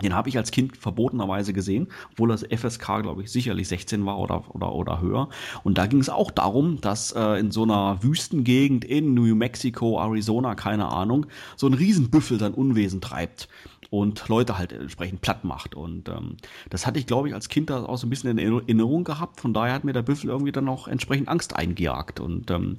Den 0.01 0.15
habe 0.15 0.29
ich 0.29 0.37
als 0.37 0.51
Kind 0.51 0.77
verbotenerweise 0.77 1.53
gesehen, 1.53 1.87
obwohl 2.11 2.29
das 2.29 2.43
FSK, 2.43 3.01
glaube 3.01 3.23
ich, 3.23 3.31
sicherlich 3.31 3.67
16 3.67 4.05
war 4.05 4.17
oder, 4.17 4.43
oder, 4.55 4.73
oder 4.73 5.01
höher. 5.01 5.29
Und 5.63 5.77
da 5.77 5.87
ging 5.87 5.99
es 5.99 6.09
auch 6.09 6.31
darum, 6.31 6.81
dass 6.81 7.11
äh, 7.11 7.39
in 7.39 7.51
so 7.51 7.63
einer 7.63 8.01
Wüstengegend 8.01 8.85
in 8.85 9.13
New 9.13 9.35
Mexico, 9.35 9.99
Arizona, 9.99 10.55
keine 10.55 10.89
Ahnung, 10.89 11.25
so 11.55 11.67
ein 11.67 11.73
Riesenbüffel 11.73 12.39
sein 12.39 12.53
Unwesen 12.53 13.01
treibt 13.01 13.47
und 13.89 14.27
Leute 14.27 14.57
halt 14.57 14.71
entsprechend 14.71 15.21
platt 15.21 15.43
macht. 15.43 15.75
Und 15.75 16.09
ähm, 16.09 16.37
das 16.69 16.85
hatte 16.85 16.99
ich, 16.99 17.07
glaube 17.07 17.27
ich, 17.27 17.33
als 17.33 17.49
Kind 17.49 17.69
da 17.69 17.85
auch 17.85 17.97
so 17.97 18.07
ein 18.07 18.09
bisschen 18.09 18.37
in 18.37 18.63
Erinnerung 18.63 19.03
gehabt. 19.03 19.41
Von 19.41 19.53
daher 19.53 19.73
hat 19.73 19.83
mir 19.83 19.93
der 19.93 20.03
Büffel 20.03 20.29
irgendwie 20.29 20.51
dann 20.51 20.69
auch 20.69 20.87
entsprechend 20.87 21.27
Angst 21.27 21.55
eingejagt 21.55 22.19
und 22.19 22.51
ähm, 22.51 22.77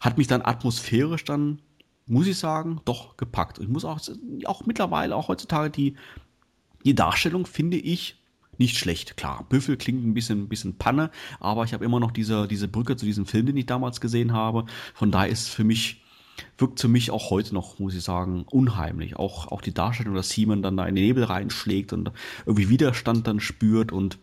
hat 0.00 0.16
mich 0.16 0.26
dann 0.26 0.42
atmosphärisch 0.42 1.24
dann 1.24 1.60
muss 2.08 2.26
ich 2.26 2.38
sagen, 2.38 2.80
doch 2.84 3.16
gepackt. 3.16 3.58
Ich 3.58 3.68
muss 3.68 3.84
auch, 3.84 4.00
auch 4.46 4.64
mittlerweile, 4.66 5.14
auch 5.14 5.28
heutzutage, 5.28 5.70
die 5.70 5.94
die 6.88 6.94
Darstellung 6.94 7.44
finde 7.44 7.76
ich 7.76 8.16
nicht 8.56 8.78
schlecht. 8.78 9.18
Klar, 9.18 9.44
Büffel 9.50 9.76
klingt 9.76 10.06
ein 10.06 10.14
bisschen, 10.14 10.48
bisschen 10.48 10.78
Panne, 10.78 11.10
aber 11.38 11.64
ich 11.64 11.74
habe 11.74 11.84
immer 11.84 12.00
noch 12.00 12.10
diese, 12.10 12.48
diese 12.48 12.66
Brücke 12.66 12.96
zu 12.96 13.04
diesem 13.04 13.26
Film, 13.26 13.44
den 13.44 13.58
ich 13.58 13.66
damals 13.66 14.00
gesehen 14.00 14.32
habe. 14.32 14.64
Von 14.94 15.10
daher 15.10 15.28
ist 15.28 15.50
für 15.50 15.64
mich, 15.64 16.02
wirkt 16.56 16.80
für 16.80 16.88
mich 16.88 17.10
auch 17.10 17.28
heute 17.28 17.52
noch, 17.52 17.78
muss 17.78 17.94
ich 17.94 18.02
sagen, 18.02 18.46
unheimlich. 18.50 19.16
Auch, 19.16 19.48
auch 19.48 19.60
die 19.60 19.74
Darstellung, 19.74 20.14
dass 20.14 20.30
Simon 20.30 20.62
dann 20.62 20.78
da 20.78 20.86
in 20.86 20.94
den 20.94 21.04
Nebel 21.04 21.24
reinschlägt 21.24 21.92
und 21.92 22.10
irgendwie 22.46 22.70
Widerstand 22.70 23.26
dann 23.26 23.38
spürt 23.38 23.92
und 23.92 24.18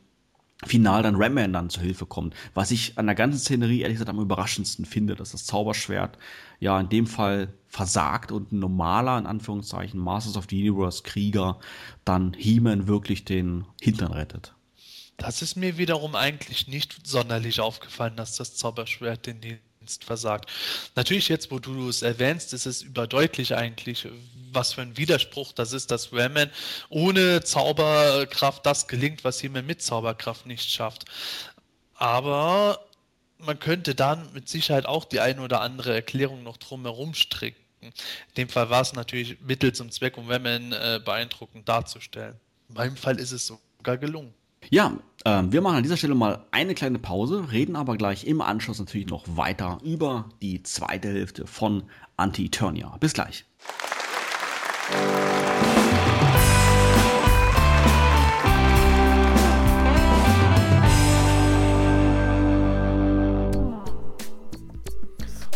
final 0.63 1.03
dann 1.03 1.15
Ramman 1.15 1.53
dann 1.53 1.69
zur 1.69 1.83
Hilfe 1.83 2.05
kommt. 2.05 2.33
Was 2.53 2.71
ich 2.71 2.97
an 2.97 3.07
der 3.07 3.15
ganzen 3.15 3.39
Szenerie 3.39 3.81
ehrlich 3.81 3.95
gesagt 3.95 4.09
am 4.09 4.19
überraschendsten 4.19 4.85
finde, 4.85 5.15
dass 5.15 5.31
das 5.31 5.45
Zauberschwert 5.45 6.17
ja 6.59 6.79
in 6.79 6.89
dem 6.89 7.07
Fall 7.07 7.53
versagt 7.67 8.31
und 8.31 8.51
ein 8.51 8.59
normaler, 8.59 9.17
in 9.17 9.25
Anführungszeichen, 9.25 9.99
Masters 9.99 10.37
of 10.37 10.47
the 10.49 10.69
Universe 10.69 11.03
Krieger 11.03 11.59
dann 12.05 12.33
He-Man 12.33 12.87
wirklich 12.87 13.25
den 13.25 13.65
Hintern 13.81 14.13
rettet. 14.13 14.53
Das 15.17 15.41
ist 15.41 15.55
mir 15.55 15.77
wiederum 15.77 16.15
eigentlich 16.15 16.67
nicht 16.67 17.07
sonderlich 17.07 17.59
aufgefallen, 17.59 18.15
dass 18.15 18.35
das 18.35 18.55
Zauberschwert 18.55 19.25
den 19.25 19.41
Dienst 19.85 20.03
versagt. 20.03 20.51
Natürlich 20.95 21.29
jetzt, 21.29 21.51
wo 21.51 21.59
du 21.59 21.87
es 21.87 22.01
erwähnst, 22.01 22.53
ist 22.53 22.65
es 22.65 22.81
überdeutlich 22.81 23.55
eigentlich, 23.55 24.07
was 24.51 24.73
für 24.73 24.81
ein 24.81 24.97
Widerspruch 24.97 25.51
das 25.53 25.73
ist, 25.73 25.91
dass 25.91 26.11
Ramen 26.11 26.49
ohne 26.89 27.43
Zauberkraft 27.43 28.65
das 28.65 28.87
gelingt, 28.87 29.23
was 29.23 29.41
jemand 29.43 29.67
mit 29.67 29.83
Zauberkraft 29.83 30.47
nicht 30.47 30.71
schafft. 30.71 31.05
Aber 31.93 32.83
man 33.37 33.59
könnte 33.59 33.93
dann 33.93 34.33
mit 34.33 34.49
Sicherheit 34.49 34.87
auch 34.87 35.05
die 35.05 35.19
eine 35.19 35.41
oder 35.41 35.61
andere 35.61 35.93
Erklärung 35.93 36.41
noch 36.41 36.57
drumherum 36.57 37.13
stricken. 37.13 37.61
In 37.81 37.91
dem 38.37 38.49
Fall 38.49 38.71
war 38.71 38.81
es 38.81 38.93
natürlich 38.93 39.39
Mittel 39.41 39.71
zum 39.73 39.91
Zweck, 39.91 40.17
um 40.17 40.31
Ramen 40.31 40.73
äh, 40.73 40.99
beeindruckend 41.03 41.69
darzustellen. 41.69 42.39
In 42.69 42.75
meinem 42.75 42.97
Fall 42.97 43.19
ist 43.19 43.31
es 43.31 43.45
sogar 43.45 43.97
gelungen. 43.97 44.33
Ja, 44.71 44.97
äh, 45.25 45.43
wir 45.49 45.61
machen 45.61 45.77
an 45.77 45.83
dieser 45.83 45.97
Stelle 45.97 46.15
mal 46.15 46.45
eine 46.51 46.73
kleine 46.73 46.99
Pause, 46.99 47.51
reden 47.51 47.75
aber 47.75 47.97
gleich 47.97 48.25
im 48.25 48.41
Anschluss 48.41 48.79
natürlich 48.79 49.07
noch 49.07 49.23
weiter 49.35 49.79
über 49.83 50.29
die 50.41 50.63
zweite 50.63 51.09
Hälfte 51.09 51.45
von 51.45 51.83
Anti-Eternia. 52.15 52.95
Bis 52.99 53.13
gleich. 53.13 53.45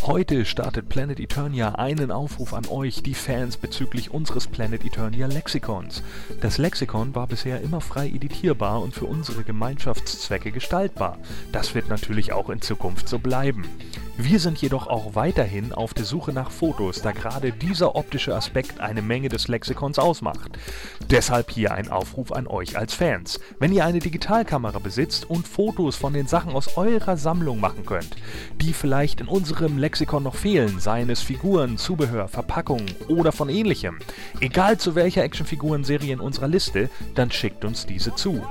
Heute 0.09 0.43
startet 0.43 0.89
Planet 0.89 1.19
Eternia 1.19 1.75
einen 1.75 2.09
Aufruf 2.09 2.55
an 2.55 2.65
euch, 2.67 3.03
die 3.03 3.13
Fans, 3.13 3.57
bezüglich 3.57 4.09
unseres 4.09 4.47
Planet 4.47 4.83
Eternia 4.83 5.27
Lexikons. 5.27 6.01
Das 6.41 6.57
Lexikon 6.57 7.13
war 7.13 7.27
bisher 7.27 7.61
immer 7.61 7.79
frei 7.79 8.07
editierbar 8.07 8.81
und 8.81 8.95
für 8.95 9.05
unsere 9.05 9.43
Gemeinschaftszwecke 9.43 10.51
gestaltbar. 10.51 11.19
Das 11.51 11.75
wird 11.75 11.89
natürlich 11.89 12.33
auch 12.33 12.49
in 12.49 12.59
Zukunft 12.59 13.07
so 13.07 13.19
bleiben. 13.19 13.65
Wir 14.21 14.41
sind 14.41 14.57
jedoch 14.57 14.87
auch 14.87 15.15
weiterhin 15.15 15.71
auf 15.71 15.93
der 15.93 16.03
Suche 16.03 16.33
nach 16.33 16.51
Fotos, 16.51 17.01
da 17.01 17.13
gerade 17.13 17.53
dieser 17.53 17.95
optische 17.95 18.35
Aspekt 18.35 18.81
eine 18.81 19.01
Menge 19.01 19.29
des 19.29 19.47
Lexikons 19.47 19.97
ausmacht. 19.97 20.59
Deshalb 21.09 21.49
hier 21.51 21.73
ein 21.73 21.87
Aufruf 21.87 22.33
an 22.33 22.45
euch 22.45 22.77
als 22.77 22.93
Fans. 22.93 23.39
Wenn 23.59 23.71
ihr 23.71 23.85
eine 23.85 23.99
Digitalkamera 23.99 24.79
besitzt 24.79 25.29
und 25.29 25.47
Fotos 25.47 25.95
von 25.95 26.11
den 26.11 26.27
Sachen 26.27 26.51
aus 26.51 26.75
eurer 26.75 27.15
Sammlung 27.15 27.61
machen 27.61 27.85
könnt, 27.85 28.17
die 28.59 28.73
vielleicht 28.73 29.21
in 29.21 29.29
unserem 29.29 29.77
Lexikon 29.77 30.23
noch 30.23 30.35
fehlen, 30.35 30.81
seien 30.81 31.09
es 31.09 31.21
Figuren, 31.21 31.77
Zubehör, 31.77 32.27
Verpackungen 32.27 32.93
oder 33.07 33.31
von 33.31 33.47
ähnlichem, 33.47 33.99
egal 34.41 34.77
zu 34.77 34.95
welcher 34.95 35.23
Actionfigurenserie 35.23 36.11
in 36.11 36.19
unserer 36.19 36.49
Liste, 36.49 36.89
dann 37.15 37.31
schickt 37.31 37.63
uns 37.63 37.85
diese 37.85 38.13
zu. 38.15 38.43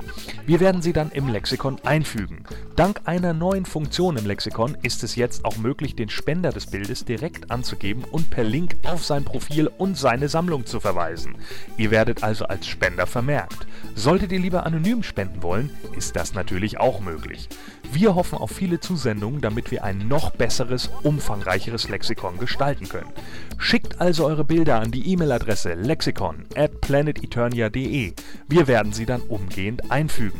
Wir 0.47 0.59
werden 0.59 0.81
sie 0.81 0.93
dann 0.93 1.11
im 1.11 1.27
Lexikon 1.27 1.77
einfügen. 1.83 2.43
Dank 2.75 3.01
einer 3.05 3.33
neuen 3.35 3.67
Funktion 3.67 4.17
im 4.17 4.25
Lexikon 4.25 4.75
ist 4.81 5.03
es 5.03 5.15
jetzt 5.15 5.45
auch 5.45 5.58
möglich, 5.61 5.95
den 5.95 6.09
Spender 6.09 6.51
des 6.51 6.67
Bildes 6.67 7.05
direkt 7.05 7.51
anzugeben 7.51 8.03
und 8.03 8.29
per 8.29 8.43
Link 8.43 8.75
auf 8.83 9.05
sein 9.05 9.25
Profil 9.25 9.69
und 9.77 9.97
seine 9.97 10.29
Sammlung 10.29 10.65
zu 10.65 10.79
verweisen. 10.79 11.35
Ihr 11.77 11.91
werdet 11.91 12.23
also 12.23 12.45
als 12.45 12.67
Spender 12.67 13.07
vermerkt. 13.07 13.67
Solltet 13.95 14.31
ihr 14.31 14.39
lieber 14.39 14.65
anonym 14.65 15.03
spenden 15.03 15.43
wollen, 15.43 15.69
ist 15.95 16.15
das 16.15 16.33
natürlich 16.33 16.79
auch 16.79 16.99
möglich. 16.99 17.49
Wir 17.91 18.15
hoffen 18.15 18.37
auf 18.37 18.51
viele 18.51 18.79
Zusendungen, 18.79 19.41
damit 19.41 19.71
wir 19.71 19.83
ein 19.83 20.07
noch 20.07 20.31
besseres, 20.31 20.89
umfangreicheres 21.03 21.89
Lexikon 21.89 22.37
gestalten 22.37 22.87
können. 22.87 23.11
Schickt 23.57 23.99
also 23.99 24.25
eure 24.25 24.45
Bilder 24.45 24.79
an 24.79 24.91
die 24.91 25.11
E-Mail-Adresse 25.11 25.73
lexikon 25.73 26.45
at 26.55 26.81
planeteternia.de. 26.81 28.13
Wir 28.47 28.67
werden 28.67 28.93
sie 28.93 29.05
dann 29.05 29.21
umgehend 29.21 29.91
einfügen. 29.91 30.39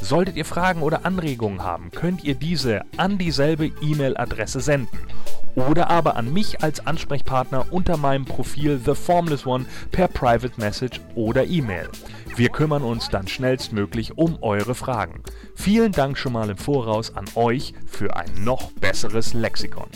Solltet 0.00 0.36
ihr 0.36 0.44
Fragen 0.44 0.82
oder 0.82 1.04
Anregungen 1.04 1.62
haben, 1.62 1.90
könnt 1.90 2.24
ihr 2.24 2.34
diese 2.34 2.82
an 2.96 3.18
dieselbe 3.18 3.66
E-Mail-Adresse 3.66 4.60
senden 4.60 4.98
oder 5.54 5.90
aber 5.90 6.16
an 6.16 6.32
mich 6.32 6.62
als 6.62 6.86
Ansprechpartner 6.86 7.66
unter 7.72 7.96
meinem 7.96 8.24
Profil 8.24 8.80
The 8.84 8.94
Formless 8.94 9.46
One 9.46 9.66
per 9.90 10.08
Private 10.08 10.52
Message 10.58 11.00
oder 11.14 11.44
E-Mail. 11.44 11.88
Wir 12.36 12.50
kümmern 12.50 12.82
uns 12.82 13.08
dann 13.08 13.26
schnellstmöglich 13.26 14.16
um 14.16 14.38
eure 14.40 14.74
Fragen. 14.74 15.22
Vielen 15.56 15.92
Dank 15.92 16.16
schon 16.16 16.32
mal 16.32 16.48
im 16.50 16.56
Voraus 16.56 17.16
an 17.16 17.24
euch 17.34 17.74
für 17.86 18.16
ein 18.16 18.44
noch 18.44 18.70
besseres 18.72 19.34
Lexikon. 19.34 19.88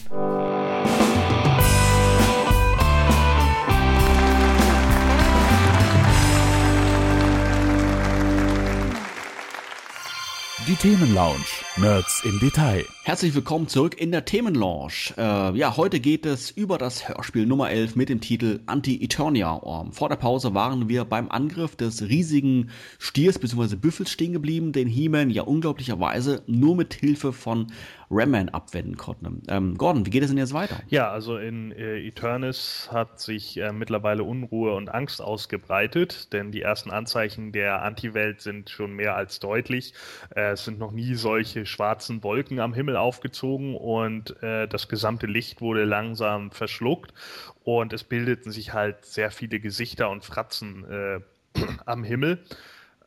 Die 10.68 10.76
Themenlounge. 10.76 11.44
Nerds 11.76 12.22
im 12.24 12.38
Detail. 12.38 12.86
Herzlich 13.04 13.34
willkommen 13.34 13.66
zurück 13.66 14.00
in 14.00 14.12
der 14.12 14.24
Themenlaunch. 14.24 15.14
Äh, 15.18 15.56
ja, 15.56 15.76
heute 15.76 15.98
geht 15.98 16.24
es 16.24 16.52
über 16.52 16.78
das 16.78 17.08
Hörspiel 17.08 17.46
Nummer 17.46 17.68
11 17.68 17.96
mit 17.96 18.08
dem 18.08 18.20
Titel 18.20 18.60
Anti-Eternia. 18.66 19.60
Ähm, 19.66 19.90
vor 19.90 20.08
der 20.08 20.14
Pause 20.14 20.54
waren 20.54 20.88
wir 20.88 21.04
beim 21.04 21.28
Angriff 21.28 21.74
des 21.74 22.02
riesigen 22.02 22.70
Stiers 23.00 23.40
bzw. 23.40 23.74
Büffels 23.74 24.08
stehen 24.08 24.32
geblieben, 24.32 24.70
den 24.70 24.86
He-Man 24.86 25.30
ja 25.30 25.42
unglaublicherweise 25.42 26.44
nur 26.46 26.76
mit 26.76 26.94
Hilfe 26.94 27.32
von 27.32 27.72
Ramman 28.12 28.50
abwenden 28.50 28.96
konnten. 28.96 29.42
Ähm, 29.48 29.76
Gordon, 29.78 30.06
wie 30.06 30.10
geht 30.10 30.22
es 30.22 30.28
denn 30.28 30.38
jetzt 30.38 30.52
weiter? 30.52 30.76
Ja, 30.88 31.10
also 31.10 31.38
in 31.38 31.72
äh, 31.72 31.98
Eternis 32.06 32.88
hat 32.92 33.18
sich 33.18 33.56
äh, 33.56 33.72
mittlerweile 33.72 34.22
Unruhe 34.22 34.74
und 34.74 34.90
Angst 34.90 35.22
ausgebreitet, 35.22 36.32
denn 36.32 36.52
die 36.52 36.60
ersten 36.60 36.90
Anzeichen 36.90 37.52
der 37.52 37.82
Anti-Welt 37.82 38.42
sind 38.42 38.68
schon 38.68 38.92
mehr 38.92 39.16
als 39.16 39.40
deutlich. 39.40 39.94
Äh, 40.36 40.52
es 40.52 40.64
sind 40.64 40.78
noch 40.78 40.92
nie 40.92 41.14
solche 41.14 41.64
schwarzen 41.64 42.22
Wolken 42.22 42.60
am 42.60 42.74
Himmel 42.74 42.91
aufgezogen 42.96 43.74
und 43.76 44.42
äh, 44.42 44.66
das 44.68 44.88
gesamte 44.88 45.26
Licht 45.26 45.60
wurde 45.60 45.84
langsam 45.84 46.50
verschluckt 46.50 47.12
und 47.64 47.92
es 47.92 48.04
bildeten 48.04 48.52
sich 48.52 48.72
halt 48.72 49.04
sehr 49.04 49.30
viele 49.30 49.60
Gesichter 49.60 50.10
und 50.10 50.24
Fratzen 50.24 50.84
äh, 50.90 51.20
am 51.86 52.04
Himmel. 52.04 52.44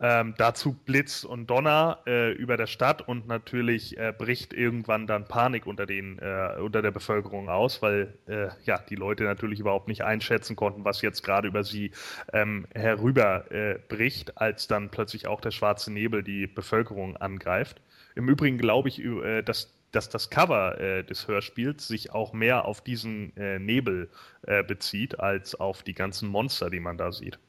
Ähm, 0.01 0.33
dazu 0.37 0.73
Blitz 0.73 1.23
und 1.23 1.49
Donner 1.49 1.99
äh, 2.05 2.33
über 2.33 2.57
der 2.57 2.67
Stadt 2.67 3.07
und 3.07 3.27
natürlich 3.27 3.97
äh, 3.97 4.13
bricht 4.17 4.53
irgendwann 4.53 5.07
dann 5.07 5.25
Panik 5.25 5.65
unter, 5.65 5.85
den, 5.85 6.19
äh, 6.19 6.59
unter 6.59 6.81
der 6.81 6.91
Bevölkerung 6.91 7.47
aus, 7.47 7.81
weil 7.81 8.13
äh, 8.27 8.47
ja, 8.65 8.77
die 8.89 8.95
Leute 8.95 9.23
natürlich 9.23 9.59
überhaupt 9.59 9.87
nicht 9.87 10.03
einschätzen 10.03 10.57
konnten, 10.57 10.83
was 10.83 11.01
jetzt 11.01 11.23
gerade 11.23 11.47
über 11.47 11.63
sie 11.63 11.91
ähm, 12.33 12.67
herüberbricht, 12.73 14.29
äh, 14.29 14.33
als 14.35 14.67
dann 14.67 14.89
plötzlich 14.89 15.27
auch 15.27 15.39
der 15.39 15.51
schwarze 15.51 15.93
Nebel 15.93 16.23
die 16.23 16.47
Bevölkerung 16.47 17.15
angreift. 17.15 17.79
Im 18.15 18.27
Übrigen 18.27 18.57
glaube 18.57 18.89
ich, 18.89 19.01
äh, 19.03 19.43
dass 19.43 19.74
dass 19.95 20.09
das 20.09 20.29
Cover 20.29 20.79
äh, 20.79 21.03
des 21.03 21.27
Hörspiels 21.27 21.87
sich 21.87 22.11
auch 22.11 22.33
mehr 22.33 22.65
auf 22.65 22.81
diesen 22.81 23.35
äh, 23.37 23.59
Nebel 23.59 24.09
äh, 24.43 24.63
bezieht, 24.63 25.19
als 25.19 25.55
auf 25.55 25.83
die 25.83 25.93
ganzen 25.93 26.29
Monster, 26.29 26.69
die 26.69 26.79
man 26.79 26.97
da 26.97 27.11
sieht. 27.11 27.39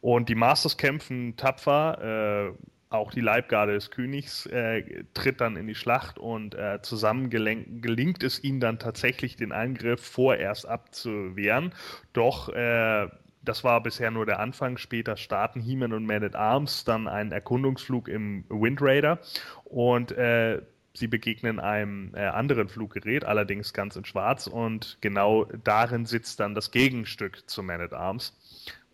Und 0.00 0.28
die 0.28 0.34
Masters 0.34 0.76
kämpfen 0.76 1.36
tapfer, 1.36 2.50
äh, 2.50 2.64
auch 2.90 3.12
die 3.12 3.20
Leibgarde 3.20 3.72
des 3.72 3.90
Königs 3.90 4.46
äh, 4.46 5.04
tritt 5.14 5.40
dann 5.40 5.56
in 5.56 5.66
die 5.66 5.74
Schlacht 5.74 6.18
und 6.18 6.54
äh, 6.54 6.80
zusammen 6.82 7.30
gelingt 7.30 8.22
es 8.22 8.42
ihnen 8.44 8.60
dann 8.60 8.78
tatsächlich, 8.78 9.36
den 9.36 9.52
Angriff 9.52 10.04
vorerst 10.04 10.66
abzuwehren. 10.66 11.72
Doch 12.12 12.50
das 13.44 13.64
war 13.64 13.82
bisher 13.82 14.10
nur 14.10 14.26
der 14.26 14.38
Anfang. 14.38 14.76
Später 14.76 15.16
starten 15.16 15.60
He-Man 15.60 15.92
und 15.92 16.06
Man 16.06 16.22
at 16.22 16.36
Arms 16.36 16.84
dann 16.84 17.08
einen 17.08 17.32
Erkundungsflug 17.32 18.08
im 18.08 18.44
Wind 18.48 18.80
Raider 18.80 19.18
und 19.64 20.12
äh, 20.12 20.62
sie 20.94 21.06
begegnen 21.06 21.60
einem 21.60 22.14
äh, 22.14 22.26
anderen 22.26 22.68
Fluggerät, 22.68 23.24
allerdings 23.24 23.72
ganz 23.72 23.96
in 23.96 24.04
Schwarz 24.04 24.46
und 24.46 24.98
genau 25.00 25.46
darin 25.64 26.06
sitzt 26.06 26.40
dann 26.40 26.54
das 26.54 26.70
Gegenstück 26.70 27.48
zu 27.48 27.62
Man 27.62 27.80
at 27.80 27.92
Arms. 27.92 28.38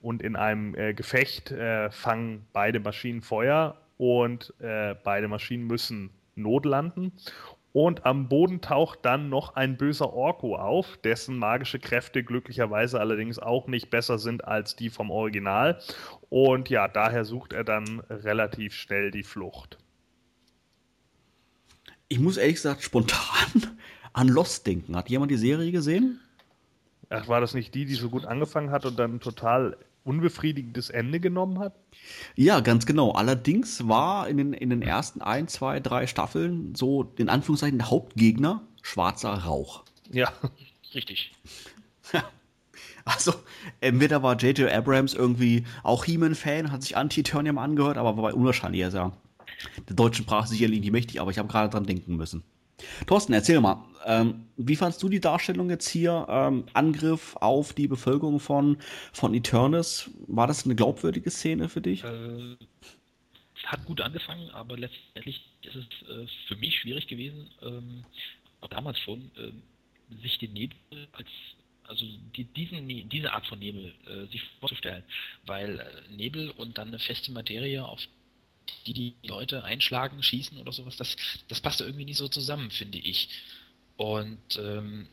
Und 0.01 0.23
in 0.23 0.37
einem 0.37 0.77
äh, 0.77 0.95
Gefecht 0.95 1.51
äh, 1.51 1.91
fangen 1.91 2.47
beide 2.53 2.79
Maschinen 2.79 3.21
Feuer 3.21 3.77
und 3.97 4.55
äh, 4.61 4.95
beide 5.03 5.27
Maschinen 5.27 5.67
müssen 5.67 6.11
notlanden. 6.37 7.13
Und 7.73 8.07
am 8.07 8.29
Boden 8.29 8.61
taucht 8.61 9.01
dann 9.03 9.29
noch 9.29 9.55
ein 9.55 9.77
böser 9.77 10.13
Orko 10.13 10.57
auf, 10.57 10.97
dessen 10.99 11.37
magische 11.37 11.79
Kräfte 11.79 12.25
glücklicherweise 12.25 12.99
allerdings 12.99 13.39
auch 13.39 13.67
nicht 13.67 13.91
besser 13.91 14.19
sind 14.19 14.47
als 14.47 14.75
die 14.75 14.89
vom 14.89 15.11
Original. 15.11 15.79
Und 16.31 16.71
ja, 16.71 16.89
daher 16.89 17.25
sucht 17.25 17.53
er 17.53 17.65
dann 17.65 18.01
relativ 18.09 18.75
schnell 18.75 19.11
die 19.11 19.23
Flucht. 19.23 19.79
Ich 22.09 22.19
muss 22.19 22.37
ehrlich 22.37 22.57
gesagt 22.57 22.83
spontan 22.83 23.77
an 24.13 24.29
Lost 24.29 24.67
denken. 24.67 24.97
Hat 24.97 25.09
jemand 25.11 25.31
die 25.31 25.37
Serie 25.37 25.73
gesehen? 25.73 26.21
Ach, 27.11 27.29
war 27.29 27.41
das 27.41 27.55
nicht 27.55 27.75
die, 27.75 27.85
die 27.85 27.95
so 27.95 28.11
gut 28.11 28.25
angefangen 28.25 28.71
hat 28.71 28.85
und 28.85 28.99
dann 28.99 29.21
total 29.21 29.77
unbefriedigendes 30.05 30.91
Ende 30.91 31.21
genommen 31.21 31.59
hat? 31.59 31.75
Ja, 32.35 32.61
ganz 32.61 32.87
genau. 32.87 33.13
Allerdings 33.13 33.89
war 33.89 34.29
in 34.29 34.39
den, 34.39 34.53
in 34.53 34.71
den 34.71 34.83
ersten 34.83 35.21
ein, 35.21 35.49
zwei, 35.49 35.81
drei 35.81 36.07
Staffeln 36.07 36.75
so 36.75 37.13
in 37.17 37.29
Anführungszeichen 37.29 37.79
der 37.79 37.91
Hauptgegner 37.91 38.63
schwarzer 38.83 39.35
Rauch. 39.35 39.85
Ja. 40.11 40.33
Richtig. 40.95 41.33
Also, 43.05 43.33
entweder 43.81 44.23
war 44.23 44.37
J.J. 44.37 44.71
Abrams 44.71 45.15
irgendwie 45.15 45.65
auch 45.83 46.05
He-Man-Fan, 46.05 46.71
hat 46.71 46.83
sich 46.83 46.95
Anti-Eternium 46.95 47.57
angehört, 47.57 47.97
aber 47.97 48.23
war 48.23 48.35
unwahrscheinlich. 48.35 48.83
Er 48.83 48.89
ist 48.89 48.95
ja 48.95 49.13
der 49.89 49.97
deutschen 49.97 50.25
Sprache 50.25 50.49
sicherlich 50.49 50.81
nicht 50.81 50.93
mächtig, 50.93 51.21
aber 51.21 51.31
ich 51.31 51.39
habe 51.39 51.49
gerade 51.49 51.71
dran 51.71 51.87
denken 51.87 52.17
müssen. 52.17 52.43
Thorsten, 53.07 53.33
erzähl 53.33 53.61
mal, 53.61 53.85
ähm, 54.07 54.47
wie 54.57 54.77
fandst 54.77 55.03
du 55.03 55.09
die 55.09 55.21
Darstellung 55.21 55.69
jetzt 55.69 55.89
hier? 55.89 56.27
Ähm, 56.29 56.65
Angriff 56.75 57.37
auf 57.37 57.73
die 57.73 57.89
Bevölkerung 57.89 58.39
von, 58.39 58.79
von 59.13 59.35
Eternis. 59.35 60.11
War 60.29 60.47
das 60.47 60.65
eine 60.65 60.77
glaubwürdige 60.77 61.31
Szene 61.31 61.69
für 61.69 61.81
dich? 61.81 62.05
Äh, 62.05 62.57
hat 63.65 63.85
gut 63.85 64.01
angefangen, 64.01 64.49
aber 64.51 64.77
letztendlich 64.77 65.45
ist 65.63 65.75
es 65.75 66.09
äh, 66.09 66.27
für 66.47 66.57
mich 66.57 66.79
schwierig 66.79 67.09
gewesen, 67.09 67.51
ähm, 67.63 68.05
auch 68.61 68.69
damals 68.69 68.99
schon, 69.01 69.31
äh, 69.37 69.51
sich 70.23 70.39
den 70.39 70.53
Nebel 70.53 70.79
als 71.13 71.29
also 71.89 72.05
die, 72.37 72.45
diesen, 72.45 72.87
diese 73.09 73.33
Art 73.33 73.47
von 73.47 73.59
Nebel 73.59 73.95
äh, 74.07 74.31
sich 74.31 74.43
vorzustellen, 74.61 75.03
weil 75.47 75.81
äh, 75.81 76.15
Nebel 76.15 76.51
und 76.51 76.77
dann 76.77 76.89
eine 76.89 76.99
feste 76.99 77.33
Materie, 77.33 77.85
auf 77.85 78.01
die 78.87 78.93
die 78.93 79.15
Leute 79.27 79.65
einschlagen, 79.65 80.23
schießen 80.23 80.59
oder 80.59 80.73
sowas, 80.73 80.97
das, 80.97 81.17
das 81.49 81.61
passt 81.61 81.81
irgendwie 81.81 82.05
nicht 82.05 82.19
so 82.19 82.29
zusammen, 82.29 82.71
finde 82.71 82.99
ich. 82.99 83.29
Und 83.97 84.59
ähm, 84.59 85.09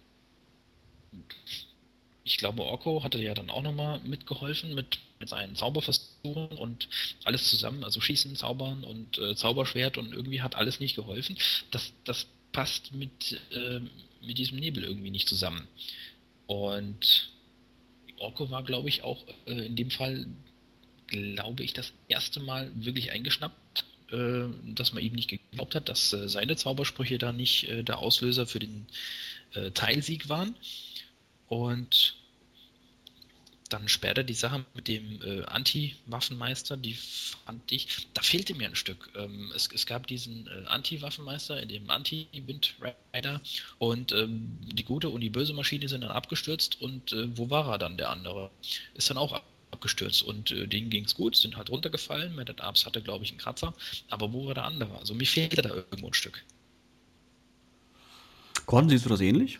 ich 2.24 2.38
glaube, 2.38 2.64
Orko 2.64 3.04
hatte 3.04 3.22
ja 3.22 3.34
dann 3.34 3.50
auch 3.50 3.62
nochmal 3.62 4.00
mitgeholfen 4.00 4.74
mit, 4.74 5.00
mit 5.20 5.30
seinen 5.30 5.56
Zauberversuchen 5.56 6.58
und 6.58 6.90
alles 7.24 7.50
zusammen, 7.50 7.84
also 7.84 8.02
Schießen, 8.02 8.36
Zaubern 8.36 8.84
und 8.84 9.18
äh, 9.20 9.36
Zauberschwert 9.36 9.98
und 9.98 10.12
irgendwie 10.12 10.42
hat 10.42 10.56
alles 10.56 10.80
nicht 10.80 10.96
geholfen. 10.96 11.38
Das, 11.72 11.94
das 12.04 12.28
passt 12.52 12.94
mit, 12.94 13.40
äh, 13.52 13.80
mit 14.22 14.38
diesem 14.38 14.58
Nebel 14.60 14.84
irgendwie 14.84 15.12
nicht 15.12 15.30
zusammen. 15.30 15.68
Und 16.48 17.30
Orko 18.18 18.50
war, 18.50 18.64
glaube 18.64 18.90
ich, 18.90 19.04
auch 19.04 19.24
äh, 19.46 19.66
in 19.66 19.76
dem 19.76 19.92
Fall 19.92 20.26
glaube 21.08 21.64
ich, 21.64 21.74
das 21.74 21.94
erste 22.08 22.40
Mal 22.40 22.72
wirklich 22.76 23.12
eingeschnappt, 23.12 23.86
äh, 24.12 24.46
dass 24.74 24.94
man 24.94 25.04
ihm 25.04 25.14
nicht 25.14 25.30
geglaubt 25.30 25.76
hat, 25.76 25.90
dass 25.90 26.14
äh, 26.14 26.28
seine 26.30 26.56
Zaubersprüche 26.56 27.18
da 27.18 27.32
nicht 27.32 27.70
äh, 27.70 27.84
der 27.84 28.00
Auslöser 28.00 28.48
für 28.48 28.60
den 28.60 28.88
Teilsieg 29.74 30.28
waren. 30.28 30.54
Und 31.48 32.18
dann 33.70 33.88
später 33.88 34.24
die 34.24 34.34
Sache 34.34 34.66
mit 34.74 34.88
dem 34.88 35.22
äh, 35.22 35.44
Anti-Waffenmeister, 35.46 36.78
die 36.78 36.94
fand 36.94 37.72
ich, 37.72 38.08
da 38.14 38.22
fehlte 38.22 38.54
mir 38.54 38.68
ein 38.68 38.76
Stück. 38.76 39.10
Ähm, 39.16 39.52
es, 39.56 39.70
es, 39.74 39.86
gab 39.86 40.08
diesen 40.08 40.48
äh, 40.48 40.66
Anti-Waffenmeister 40.68 41.62
in 41.62 41.70
dem 41.70 41.90
Anti-Wind 41.90 42.76
Rider 43.14 43.42
und 43.80 44.12
ähm, 44.12 44.58
die 44.62 44.84
gute 44.84 45.10
und 45.10 45.22
die 45.22 45.30
böse 45.30 45.54
Maschine 45.54 45.88
sind 45.88 46.02
dann 46.02 46.12
abgestürzt 46.12 46.82
und 46.82 47.12
äh, 47.14 47.38
wo 47.38 47.50
war 47.50 47.68
er 47.72 47.78
dann, 47.78 47.98
der 47.98 48.12
andere? 48.12 48.52
Ist 48.94 49.10
dann 49.10 49.18
auch 49.18 49.42
abgestürzt 49.76 50.24
und 50.24 50.52
äh, 50.52 50.68
denen 50.68 50.90
ging 50.90 51.06
es 51.06 51.16
gut, 51.16 51.36
sind 51.36 51.58
halt 51.58 51.70
runtergefallen. 51.70 52.36
Matt 52.36 52.62
Arms 52.62 52.86
hatte, 52.86 53.02
glaube 53.02 53.24
ich, 53.24 53.32
einen 53.32 53.40
Kratzer, 53.40 53.74
aber 54.10 54.34
wo 54.34 54.48
war 54.48 54.54
der 54.54 54.66
andere? 54.66 54.98
Also 54.98 55.14
mir 55.14 55.28
fehlte 55.28 55.62
da 55.62 55.70
irgendwo 55.70 56.08
ein 56.08 56.14
Stück. 56.14 56.44
Gordon, 58.66 58.90
siehst 58.90 59.06
du 59.06 59.10
das 59.10 59.22
ähnlich? 59.22 59.60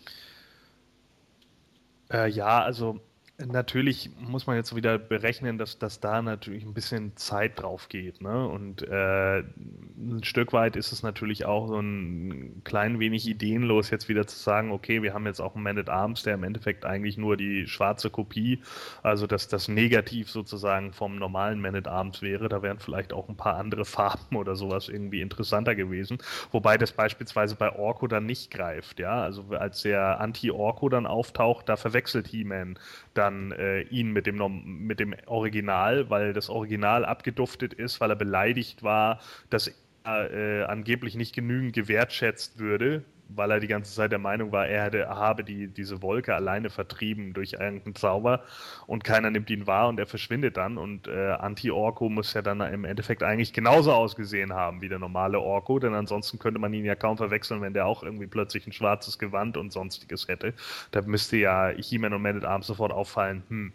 Äh, 2.12 2.30
ja, 2.30 2.64
also 2.64 3.02
Natürlich 3.38 4.12
muss 4.18 4.48
man 4.48 4.56
jetzt 4.56 4.78
wieder 4.78 4.98
berechnen, 4.98 5.58
dass, 5.58 5.78
dass 5.78 6.00
da 6.00 6.22
natürlich 6.22 6.64
ein 6.64 6.74
bisschen 6.74 7.18
Zeit 7.18 7.62
drauf 7.62 7.90
geht. 7.90 8.22
Ne? 8.22 8.48
Und 8.48 8.82
äh, 8.84 9.40
ein 9.40 10.24
Stück 10.24 10.54
weit 10.54 10.78
ist 10.78 10.94
es 10.94 11.04
natürlich 11.04 11.46
auch 11.46 11.68
so 11.68 11.78
ein 11.78 12.62
klein 12.64 12.98
wenig 13.00 13.28
ideenlos, 13.28 13.90
jetzt 13.90 14.08
wieder 14.08 14.26
zu 14.26 14.40
sagen, 14.40 14.72
okay, 14.72 15.02
wir 15.02 15.14
haben 15.14 15.26
jetzt 15.26 15.42
auch 15.42 15.54
einen 15.56 15.66
Man 15.66 15.78
at 15.78 15.90
Arms, 15.90 16.24
der 16.24 16.36
im 16.36 16.46
Endeffekt 16.46 16.86
eigentlich 16.86 17.18
nur 17.18 17.36
die 17.36 17.68
schwarze 17.68 18.10
Kopie, 18.10 18.62
also 19.04 19.28
dass 19.28 19.50
das 19.50 19.68
Negativ 19.68 20.30
sozusagen 20.30 20.94
vom 20.94 21.18
normalen 21.18 21.60
Man 21.60 21.76
at 21.76 21.90
Arms 21.90 22.22
wäre. 22.22 22.48
Da 22.48 22.62
wären 22.62 22.80
vielleicht 22.80 23.12
auch 23.12 23.28
ein 23.28 23.36
paar 23.36 23.58
andere 23.58 23.84
Farben 23.84 24.38
oder 24.38 24.56
sowas 24.56 24.88
irgendwie 24.88 25.20
interessanter 25.20 25.76
gewesen. 25.76 26.20
Wobei 26.52 26.78
das 26.78 26.94
beispielsweise 26.94 27.58
bei 27.58 27.76
Orko 27.76 28.08
dann 28.08 28.26
nicht 28.26 28.50
greift. 28.50 29.00
Ja, 29.00 29.22
also 29.22 29.48
als 29.50 29.82
der 29.82 30.22
Anti-Orko 30.22 30.88
dann 30.88 31.06
auftaucht, 31.06 31.68
da 31.68 31.76
verwechselt 31.76 32.28
He-Man 32.28 32.80
dann 33.18 33.52
äh, 33.52 33.82
ihn 33.82 34.12
mit 34.12 34.28
dem, 34.28 34.40
mit 34.86 35.00
dem 35.00 35.16
Original, 35.26 36.10
weil 36.10 36.34
das 36.34 36.50
Original 36.50 37.06
abgeduftet 37.06 37.74
ist, 37.74 38.00
weil 38.02 38.12
er 38.12 38.16
beleidigt 38.16 38.84
war, 38.84 39.20
dass 39.50 39.74
er 40.04 40.32
äh, 40.32 40.64
angeblich 40.64 41.16
nicht 41.16 41.34
genügend 41.34 41.74
gewertschätzt 41.74 42.60
würde 42.60 43.04
weil 43.30 43.52
er 43.52 43.60
die 43.60 43.68
ganze 43.68 43.94
Zeit 43.94 44.12
der 44.12 44.20
Meinung 44.20 44.52
war, 44.52 44.68
er 44.68 44.84
hätte, 44.84 45.08
habe 45.08 45.44
die, 45.44 45.68
diese 45.68 46.02
Wolke 46.02 46.36
alleine 46.36 46.70
vertrieben 46.70 47.34
durch 47.34 47.54
irgendeinen 47.54 47.96
Zauber 47.96 48.44
und 48.88 49.04
keiner 49.04 49.32
nimmt 49.32 49.50
ihn 49.50 49.68
wahr 49.68 49.88
und 49.90 50.00
er 50.00 50.06
verschwindet 50.06 50.58
dann 50.58 50.78
und 50.78 51.08
äh, 51.08 51.32
Anti-Orko 51.32 52.10
muss 52.10 52.34
ja 52.34 52.42
dann 52.42 52.62
im 52.62 52.86
Endeffekt 52.86 53.24
eigentlich 53.24 53.54
genauso 53.54 53.92
ausgesehen 53.94 54.54
haben 54.54 54.82
wie 54.82 54.90
der 54.90 55.00
normale 55.00 55.40
Orko, 55.40 55.80
denn 55.80 55.94
ansonsten 55.94 56.40
könnte 56.40 56.60
man 56.60 56.74
ihn 56.74 56.86
ja 56.86 56.96
kaum 56.96 57.18
verwechseln, 57.18 57.62
wenn 57.62 57.74
der 57.74 57.86
auch 57.86 58.04
irgendwie 58.04 58.28
plötzlich 58.28 58.68
ein 58.68 58.74
schwarzes 58.74 59.20
Gewand 59.20 59.58
und 59.58 59.72
sonstiges 59.72 60.28
hätte. 60.28 60.54
Da 60.92 61.02
müsste 61.02 61.38
ja 61.38 61.70
He-Man 61.70 62.14
und 62.14 62.22
Man 62.22 62.38
at 62.38 62.46
Arms 62.46 62.68
sofort 62.68 62.92
auffallen, 62.92 63.44
hm, 63.50 63.74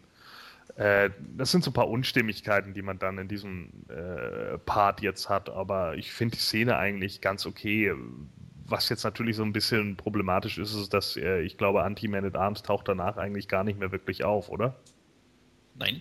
äh, 0.76 1.10
das 1.36 1.50
sind 1.50 1.64
so 1.64 1.70
ein 1.70 1.74
paar 1.74 1.88
Unstimmigkeiten, 1.88 2.74
die 2.74 2.82
man 2.82 2.98
dann 2.98 3.18
in 3.18 3.28
diesem 3.28 3.70
äh, 3.88 4.58
Part 4.58 5.02
jetzt 5.02 5.28
hat, 5.28 5.50
aber 5.50 5.96
ich 5.96 6.12
finde 6.12 6.36
die 6.36 6.42
Szene 6.42 6.76
eigentlich 6.76 7.20
ganz 7.20 7.46
okay. 7.46 7.94
Was 8.70 8.88
jetzt 8.88 9.04
natürlich 9.04 9.36
so 9.36 9.42
ein 9.42 9.52
bisschen 9.52 9.96
problematisch 9.96 10.58
ist, 10.58 10.74
ist, 10.74 10.94
dass 10.94 11.16
äh, 11.16 11.40
ich 11.40 11.58
glaube, 11.58 11.82
Anti-Man 11.82 12.24
at 12.24 12.36
Arms 12.36 12.62
taucht 12.62 12.88
danach 12.88 13.16
eigentlich 13.16 13.48
gar 13.48 13.64
nicht 13.64 13.78
mehr 13.78 13.92
wirklich 13.92 14.24
auf, 14.24 14.48
oder? 14.48 14.76
Nein. 15.74 16.00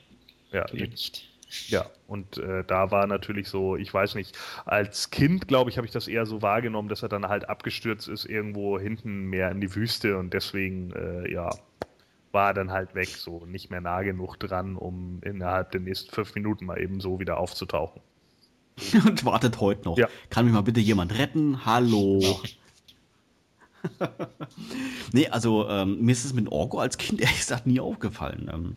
Ja, 0.52 0.66
nicht. 0.72 1.30
Ja, 1.68 1.88
und 2.08 2.38
äh, 2.38 2.64
da 2.64 2.91
war 2.91 3.08
natürlich 3.08 3.48
so, 3.48 3.76
ich 3.76 3.91
weiß 3.91 4.14
nicht, 4.14 4.38
als 4.66 5.10
Kind, 5.10 5.48
glaube 5.48 5.72
ich, 5.72 5.78
habe 5.78 5.88
ich 5.88 5.91
das 5.91 6.08
eher 6.08 6.28
so 6.28 6.44
wahrgenommen, 6.44 6.90
dass 6.90 7.02
er 7.02 7.10
dann 7.10 7.28
halt 7.28 7.50
abgestürzt 7.50 8.08
ist, 8.08 8.26
irgendwo 8.26 8.80
hinten 8.80 9.26
mehr 9.26 9.50
in 9.50 9.60
die 9.60 9.74
Wüste 9.74 10.18
und 10.18 10.34
deswegen, 10.34 10.91
äh, 10.91 11.32
ja, 11.32 11.50
war 12.32 12.50
er 12.50 12.54
dann 12.54 12.72
halt 12.72 12.94
weg, 12.94 13.10
so 13.10 13.46
nicht 13.48 13.72
mehr 13.72 13.82
nah 13.82 14.04
genug 14.04 14.38
dran, 14.40 14.76
um 14.76 15.22
innerhalb 15.24 15.72
der 15.72 15.82
nächsten 15.82 16.12
fünf 16.12 16.36
Minuten 16.36 16.66
mal 16.66 16.80
eben 16.80 17.00
so 17.00 17.20
wieder 17.20 17.40
aufzutauchen. 17.40 18.02
und 19.08 19.26
wartet 19.26 19.60
heute 19.60 19.86
noch. 19.86 19.98
Ja. 19.98 20.08
Kann 20.30 20.46
mich 20.46 20.54
mal 20.54 20.62
bitte 20.62 20.80
jemand 20.80 21.18
retten? 21.18 21.66
Hallo. 21.66 22.22
nee, 25.14 25.27
also 25.27 25.68
ähm, 25.69 26.01
mir 26.01 26.11
ist 26.11 26.26
es 26.26 26.34
mit 26.34 26.51
Orko 26.51 26.80
als 26.80 26.97
Kind 26.97 27.22
ehrlich 27.22 27.39
gesagt 27.39 27.68
nie 27.68 27.80
aufgefallen. 27.80 28.49
Ähm, 28.53 28.76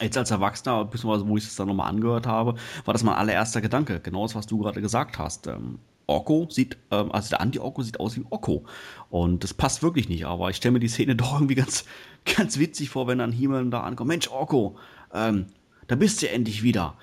jetzt 0.00 0.16
als 0.16 0.30
Erwachsener, 0.30 0.84
beziehungsweise 0.84 1.28
wo 1.28 1.36
ich 1.36 1.44
es 1.44 1.56
dann 1.56 1.68
nochmal 1.68 1.88
angehört 1.88 2.26
habe, 2.26 2.54
war 2.84 2.94
das 2.94 3.02
mein 3.02 3.14
allererster 3.14 3.60
Gedanke. 3.60 4.00
Genau 4.00 4.22
das, 4.22 4.34
was 4.34 4.46
du 4.46 4.58
gerade 4.58 4.80
gesagt 4.80 5.18
hast. 5.18 5.46
Ähm, 5.46 5.78
Orko 6.06 6.48
sieht, 6.50 6.76
ähm, 6.90 7.12
also 7.12 7.30
der 7.30 7.40
Anti-Orko 7.40 7.82
sieht 7.82 8.00
aus 8.00 8.16
wie 8.16 8.24
Orko. 8.30 8.64
Und 9.10 9.44
das 9.44 9.54
passt 9.54 9.82
wirklich 9.82 10.08
nicht, 10.08 10.26
aber 10.26 10.50
ich 10.50 10.56
stelle 10.56 10.72
mir 10.72 10.80
die 10.80 10.88
Szene 10.88 11.16
doch 11.16 11.34
irgendwie 11.34 11.54
ganz, 11.54 11.84
ganz 12.24 12.58
witzig 12.58 12.90
vor, 12.90 13.06
wenn 13.06 13.18
dann 13.18 13.32
He-Man 13.32 13.70
da 13.70 13.82
ankommt. 13.82 14.08
Mensch, 14.08 14.28
Orko, 14.28 14.76
ähm, 15.14 15.46
da 15.86 15.96
bist 15.96 16.22
du 16.22 16.28
endlich 16.28 16.62
wieder. 16.62 16.96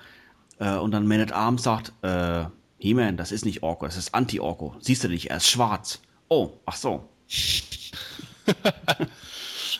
Äh, 0.58 0.76
und 0.76 0.90
dann 0.92 1.06
Man 1.06 1.20
at 1.20 1.32
Arms 1.32 1.62
sagt, 1.62 1.92
äh, 2.02 2.44
He-Man, 2.78 3.16
das 3.16 3.32
ist 3.32 3.44
nicht 3.44 3.62
Orko, 3.62 3.86
das 3.86 3.96
ist 3.96 4.14
Anti-Orko. 4.14 4.76
Siehst 4.80 5.04
du 5.04 5.08
nicht, 5.08 5.30
er 5.30 5.38
ist 5.38 5.48
schwarz. 5.48 6.00
Oh, 6.28 6.50
ach 6.66 6.76
so. 6.76 7.08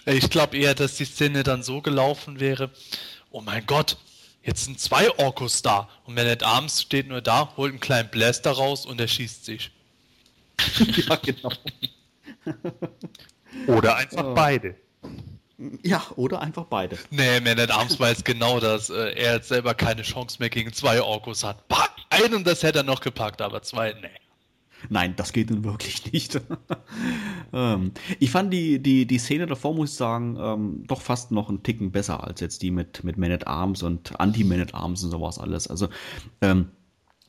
Ich 0.06 0.30
glaube 0.30 0.56
eher, 0.56 0.74
dass 0.74 0.96
die 0.96 1.04
Szene 1.04 1.42
dann 1.42 1.62
so 1.62 1.80
gelaufen 1.80 2.40
wäre. 2.40 2.70
Oh 3.30 3.40
mein 3.40 3.64
Gott, 3.66 3.96
jetzt 4.42 4.64
sind 4.64 4.80
zwei 4.80 5.10
Orkos 5.18 5.62
da. 5.62 5.88
Und 6.04 6.14
Man 6.14 6.26
at 6.26 6.42
Arms 6.42 6.82
steht 6.82 7.08
nur 7.08 7.20
da, 7.20 7.54
holt 7.56 7.72
einen 7.72 7.80
kleinen 7.80 8.10
Blaster 8.10 8.52
raus 8.52 8.86
und 8.86 9.00
er 9.00 9.08
schießt 9.08 9.44
sich. 9.44 9.70
ja, 11.08 11.16
genau. 11.16 11.52
Oder 13.66 13.96
einfach 13.96 14.24
oh. 14.24 14.34
beide. 14.34 14.76
Ja, 15.82 16.06
oder 16.14 16.40
einfach 16.40 16.66
beide. 16.66 16.96
Nee, 17.10 17.40
Man 17.40 17.58
at 17.58 17.72
Arms 17.72 17.98
weiß 17.98 18.22
genau, 18.22 18.60
dass 18.60 18.90
äh, 18.90 19.12
er 19.14 19.34
jetzt 19.34 19.48
selber 19.48 19.74
keine 19.74 20.02
Chance 20.02 20.36
mehr 20.38 20.50
gegen 20.50 20.72
zwei 20.72 21.02
Orkos 21.02 21.42
hat. 21.42 21.64
einen, 22.10 22.44
das 22.44 22.62
hätte 22.62 22.80
er 22.80 22.84
noch 22.84 23.00
gepackt, 23.00 23.42
aber 23.42 23.60
zwei, 23.62 23.92
nee. 23.94 24.08
Nein, 24.88 25.14
das 25.16 25.32
geht 25.32 25.50
nun 25.50 25.64
wirklich 25.64 26.12
nicht. 26.12 26.40
ähm, 27.52 27.92
ich 28.18 28.30
fand 28.30 28.52
die, 28.52 28.82
die, 28.82 29.06
die 29.06 29.18
Szene 29.18 29.46
davor, 29.46 29.74
muss 29.74 29.90
ich 29.90 29.96
sagen, 29.96 30.36
ähm, 30.40 30.84
doch 30.86 31.00
fast 31.00 31.30
noch 31.30 31.48
einen 31.48 31.62
Ticken 31.62 31.90
besser 31.90 32.24
als 32.24 32.40
jetzt 32.40 32.62
die 32.62 32.70
mit, 32.70 33.04
mit 33.04 33.16
Man 33.16 33.32
at 33.32 33.46
Arms 33.46 33.82
und 33.82 34.18
Anti-Man 34.20 34.60
at 34.60 34.74
Arms 34.74 35.02
und 35.04 35.10
sowas 35.10 35.38
alles. 35.38 35.66
Also 35.66 35.88
ähm, 36.40 36.68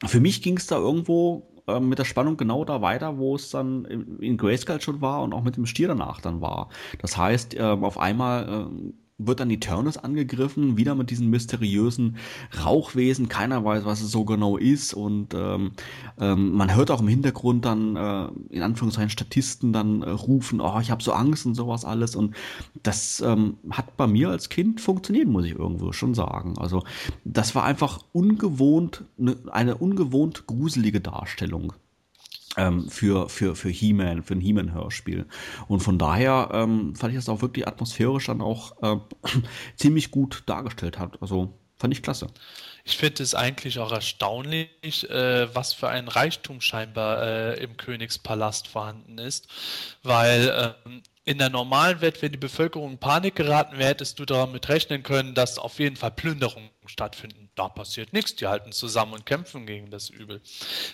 für 0.06 0.20
mich 0.20 0.42
ging 0.42 0.58
es 0.58 0.68
da 0.68 0.78
irgendwo 0.78 1.50
ähm, 1.68 1.90
mit 1.90 2.00
der 2.00 2.06
Spannung 2.06 2.38
genau 2.38 2.66
da 2.66 2.82
weiter, 2.82 3.18
wo 3.18 3.36
es 3.36 3.50
dann 3.50 3.86
in, 3.86 4.38
Grayskull 4.38 4.82
schon 4.82 5.02
war 5.02 5.22
und 5.22 5.34
auch 5.34 5.44
mit 5.44 5.58
dem 5.58 5.66
Stier 5.66 5.88
danach 5.88 6.22
dann 6.22 6.42
war. 6.42 6.70
Das 7.00 7.18
heißt, 7.18 7.56
ähm, 7.58 7.84
auf 7.84 7.98
einmal 7.98 8.48
ähm, 8.50 8.94
wird 9.20 9.42
dann 9.42 9.50
die 9.50 9.60
Turnus 9.60 9.98
angegriffen, 9.98 10.78
wieder 10.78 10.96
mit 10.96 11.12
diesen 11.12 11.30
mysteriösen 11.30 12.18
Rauchwesen. 12.64 13.30
Keiner 13.30 13.64
weiß, 13.64 13.86
was 13.86 14.02
es 14.02 14.12
so 14.12 14.26
genau 14.26 14.58
ist. 14.58 14.94
Und 14.94 15.34
ähm, 15.34 15.72
ähm, 16.20 16.54
man 16.54 16.74
hört 16.74 16.90
auch 16.90 17.02
im 17.02 17.08
Hintergrund 17.08 17.66
dann, 17.66 17.96
äh, 17.96 18.30
in 18.50 18.64
Anführungszeichen, 18.64 19.10
Statisten 19.10 19.74
dann 19.74 20.02
äh, 20.02 20.10
rufen, 20.10 20.62
oh, 20.62 20.80
ich 20.82 20.90
habe 20.90 21.04
so 21.04 21.12
Angst 21.12 21.46
und 21.46 21.56
sowas 21.56 21.86
alles. 21.86 22.16
Und 22.16 22.36
das 22.82 23.22
ähm, 23.22 23.58
hat 23.70 23.98
bei 23.98 24.08
mir 24.08 24.30
als 24.30 24.50
Kind 24.50 24.82
funktioniert, 24.82 25.28
muss 25.28 25.46
ich 25.46 25.54
irgendwo 25.54 25.92
schon 25.92 26.14
sagen. 26.14 26.58
Also 26.58 26.84
das 27.26 27.54
war 27.54 27.66
einfach 27.66 28.00
ungewohnt, 28.14 29.04
ne, 29.18 29.36
eine 29.52 29.76
ungewohnt 29.76 30.48
gruselige 30.48 31.02
Darstellung 31.02 31.74
für, 32.90 33.30
für, 33.30 33.56
für 33.56 33.70
He-Man, 33.70 34.24
für 34.24 34.34
ein 34.34 34.42
He-Man-Hörspiel. 34.42 35.28
Und 35.68 35.82
von 35.82 35.98
daher 35.98 36.50
ähm, 36.52 36.96
fand 36.96 37.14
ich 37.14 37.20
das 37.20 37.30
auch 37.30 37.42
wirklich 37.42 37.68
atmosphärisch 37.68 38.26
dann 38.26 38.42
auch 38.42 38.82
äh, 38.82 38.98
ziemlich 39.76 40.12
gut 40.12 40.44
dargestellt 40.48 40.98
hat. 40.98 41.22
Also 41.22 41.54
fand 41.78 41.94
ich 41.94 42.04
klasse. 42.04 42.28
Ich 42.84 42.98
finde 42.98 43.24
es 43.24 43.36
eigentlich 43.36 43.80
auch 43.80 43.92
erstaunlich, 43.92 45.10
äh, 45.10 45.54
was 45.56 45.74
für 45.74 45.90
ein 45.90 46.08
Reichtum 46.08 46.60
scheinbar 46.60 47.22
äh, 47.22 47.64
im 47.64 47.78
Königspalast 47.78 48.68
vorhanden 48.68 49.18
ist, 49.18 49.48
weil 50.04 50.76
ähm, 50.86 51.04
in 51.30 51.38
der 51.38 51.52
normalen 51.52 52.02
Welt, 52.02 52.24
wenn 52.24 52.32
die 52.32 52.40
Bevölkerung 52.40 52.94
in 52.94 52.98
Panik 52.98 53.36
geraten 53.36 53.78
wäre, 53.78 53.90
hättest 53.90 54.18
du 54.18 54.26
damit 54.26 54.68
rechnen 54.68 55.04
können, 55.04 55.36
dass 55.36 55.60
auf 55.60 55.78
jeden 55.78 55.96
Fall 55.96 56.10
Plünderungen 56.10 56.72
stattfinden. 56.88 57.52
Da 57.54 57.70
passiert 57.70 58.14
nichts. 58.14 58.36
Die 58.36 58.48
halten 58.48 58.72
zusammen 58.72 59.14
und 59.14 59.28
kämpfen 59.28 59.68
gegen 59.68 59.92
das 59.92 60.10
Übel. 60.10 60.42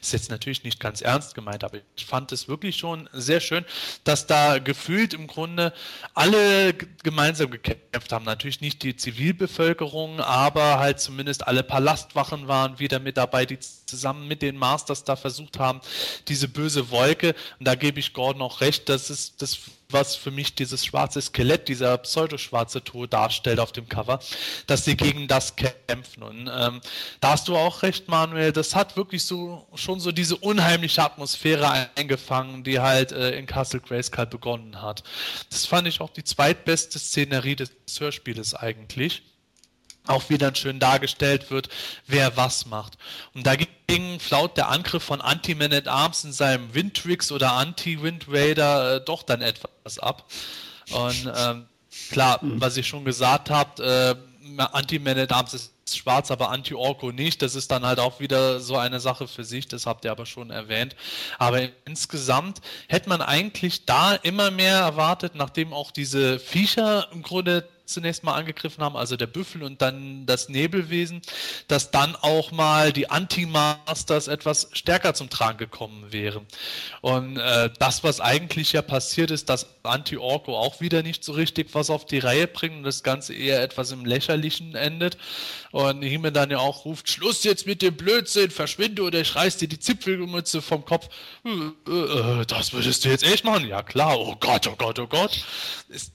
Ist 0.02 0.12
jetzt 0.12 0.30
natürlich 0.30 0.66
nicht 0.66 0.82
ganz 0.82 1.00
ernst 1.00 1.36
gemeint, 1.36 1.64
aber 1.64 1.78
ich 1.96 2.06
fand 2.06 2.34
es 2.34 2.50
wirklich 2.50 2.76
schon 2.76 3.08
sehr 3.14 3.40
schön, 3.40 3.64
dass 4.04 4.28
da 4.28 4.60
gefühlt 4.60 5.14
im 5.14 5.28
Grunde 5.28 5.72
alle 6.14 6.74
gemeinsam 6.74 7.50
gekämpft 7.50 8.12
haben. 8.12 8.26
Natürlich 8.26 8.60
nicht 8.60 8.84
die 8.84 8.98
Zivilbevölkerung, 8.98 10.20
aber 10.20 10.80
halt 10.80 11.00
zumindest 11.00 11.48
alle 11.48 11.64
Palastwachen 11.64 12.50
waren 12.50 12.78
wieder 12.78 13.00
mit 13.00 13.16
dabei, 13.16 13.46
die 13.46 13.60
zusammen 13.60 14.28
mit 14.28 14.42
den 14.42 14.58
Masters 14.58 15.06
da 15.06 15.16
versucht 15.16 15.60
haben, 15.60 15.80
diese 16.28 16.50
böse 16.50 16.90
Wolke, 16.90 17.36
und 17.60 17.68
da 17.68 17.76
gebe 17.76 18.02
ich 18.02 18.12
Gordon 18.12 18.42
auch 18.42 18.60
recht, 18.60 18.90
das 18.90 19.10
ist 19.10 19.42
das 19.42 19.58
was 19.96 20.16
für 20.16 20.30
mich 20.30 20.54
dieses 20.54 20.86
schwarze 20.86 21.22
Skelett, 21.22 21.68
dieser 21.68 21.98
pseudoschwarze 21.98 22.84
Tour 22.84 23.08
darstellt 23.08 23.60
auf 23.60 23.72
dem 23.72 23.90
Cover, 23.90 24.20
dass 24.68 24.86
sie 24.86 24.96
gegen 24.96 25.28
das 25.28 25.56
kämpfen. 25.56 26.22
Und 26.22 26.52
ähm, 26.54 26.82
da 27.22 27.32
hast 27.32 27.48
du 27.48 27.56
auch 27.56 27.82
recht, 27.82 28.08
Manuel, 28.10 28.52
das 28.52 28.76
hat 28.76 28.98
wirklich 28.98 29.24
so 29.24 29.66
schon 29.74 30.00
so 30.00 30.12
diese 30.12 30.36
unheimliche 30.36 31.02
Atmosphäre 31.02 31.90
eingefangen, 31.96 32.64
die 32.64 32.80
halt 32.80 33.12
äh, 33.12 33.38
in 33.38 33.48
Castle 33.48 33.80
Grayskull 33.80 34.26
begonnen 34.26 34.82
hat. 34.82 35.04
Das 35.50 35.66
fand 35.66 35.88
ich 35.88 36.02
auch 36.02 36.10
die 36.10 36.24
zweitbeste 36.24 37.00
Szenerie 37.00 37.56
des 37.56 37.72
Hörspieles 37.98 38.54
eigentlich 38.54 39.24
auch 40.08 40.30
wieder 40.30 40.54
schön 40.56 40.80
dargestellt 40.80 41.52
wird, 41.52 41.70
wer 42.08 42.38
was 42.38 42.66
macht. 42.66 42.98
Und 43.34 43.46
da 43.46 43.56
ging 43.56 44.20
laut 44.30 44.58
der 44.58 44.70
Angriff 44.70 45.04
von 45.04 45.22
Anti-Man 45.22 45.74
at 45.74 45.88
Arms 45.88 46.24
in 46.24 46.34
seinem 46.34 46.74
Windtricks 46.74 47.32
oder 47.32 47.54
Anti-Wind 47.54 48.26
Raider 48.30 48.96
äh, 48.96 49.02
doch 49.04 49.24
dann 49.24 49.42
etwas 49.42 50.00
ab. 50.00 50.26
Und 50.92 51.32
ähm, 51.36 51.66
klar, 52.12 52.44
mhm. 52.44 52.62
was 52.62 52.78
ich 52.78 52.88
schon 52.88 53.06
gesagt 53.06 53.50
habe, 53.50 54.18
äh, 54.58 54.62
Anti-Man 54.62 55.18
at 55.18 55.32
Arms 55.32 55.54
ist 55.54 55.74
schwarz, 55.94 56.32
aber 56.32 56.50
Anti-Orko 56.50 57.12
nicht. 57.12 57.42
Das 57.42 57.56
ist 57.56 57.72
dann 57.72 57.86
halt 57.86 58.00
auch 58.00 58.20
wieder 58.20 58.60
so 58.60 58.78
eine 58.78 59.00
Sache 59.00 59.28
für 59.28 59.44
sich, 59.44 59.68
das 59.68 59.86
habt 59.86 60.06
ihr 60.06 60.12
aber 60.12 60.26
schon 60.26 60.50
erwähnt. 60.50 60.96
Aber 61.38 61.62
insgesamt 61.86 62.62
hätte 62.88 63.10
man 63.10 63.22
eigentlich 63.22 63.86
da 63.86 64.16
immer 64.16 64.52
mehr 64.52 64.78
erwartet, 64.78 65.36
nachdem 65.36 65.74
auch 65.74 65.92
diese 65.92 66.40
Viecher 66.40 67.08
im 67.12 67.22
Grunde 67.22 67.68
zunächst 67.86 68.24
mal 68.24 68.34
angegriffen 68.34 68.84
haben, 68.84 68.96
also 68.96 69.16
der 69.16 69.28
Büffel 69.28 69.64
und 69.64 69.82
dann 69.82 70.26
das 70.26 70.50
Nebelwesen, 70.50 71.22
dass 71.68 71.92
dann 71.92 72.16
auch 72.16 72.52
mal 72.52 72.92
die 72.92 73.10
Anti-Masters 73.10 74.28
etwas 74.28 74.70
stärker 74.74 75.14
zum 75.14 75.30
Tragen 75.30 75.58
gekommen 75.58 76.12
wären. 76.12 76.46
Und 77.02 77.38
äh, 77.38 77.70
das, 77.80 78.04
was 78.04 78.20
eigentlich 78.20 78.74
ja 78.74 78.82
passiert 78.82 79.32
ist, 79.32 79.50
dass 79.50 79.68
Anti-Orko 79.84 80.58
auch 80.58 80.82
wieder 80.82 81.04
nicht 81.04 81.24
so 81.24 81.34
richtig 81.34 81.74
was 81.74 81.90
auf 81.90 82.06
die 82.06 82.20
Reihe 82.20 82.48
bringt 82.48 82.78
und 82.78 82.84
das 82.84 83.04
Ganze 83.04 83.34
eher 83.34 83.62
etwas 83.62 83.92
im 83.92 84.06
Lächerlichen 84.06 84.76
endet. 84.76 85.18
Und 85.72 86.02
Himmel 86.02 86.32
dann 86.32 86.52
ja 86.52 86.60
auch 86.60 86.86
ruft, 86.86 87.10
Schluss 87.10 87.44
jetzt 87.44 87.66
mit 87.68 87.82
dem 87.82 87.96
Blödsinn, 87.96 88.50
verschwinde 88.50 89.04
oder 89.04 89.20
ich 89.20 89.36
reiß 89.36 89.58
dir 89.58 89.68
die 89.68 89.80
Zipfelmütze 89.80 90.62
vom 90.62 90.86
Kopf. 90.86 91.10
Äh, 91.46 91.92
äh, 91.92 92.46
das 92.46 92.74
würdest 92.74 93.06
du 93.06 93.10
jetzt 93.10 93.24
echt 93.24 93.44
machen? 93.44 93.68
Ja 93.68 93.84
klar, 93.84 94.20
oh 94.20 94.36
Gott, 94.40 94.68
oh 94.68 94.76
Gott, 94.78 95.00
oh 95.00 95.08
Gott. 95.08 95.46
Ist 95.90 96.15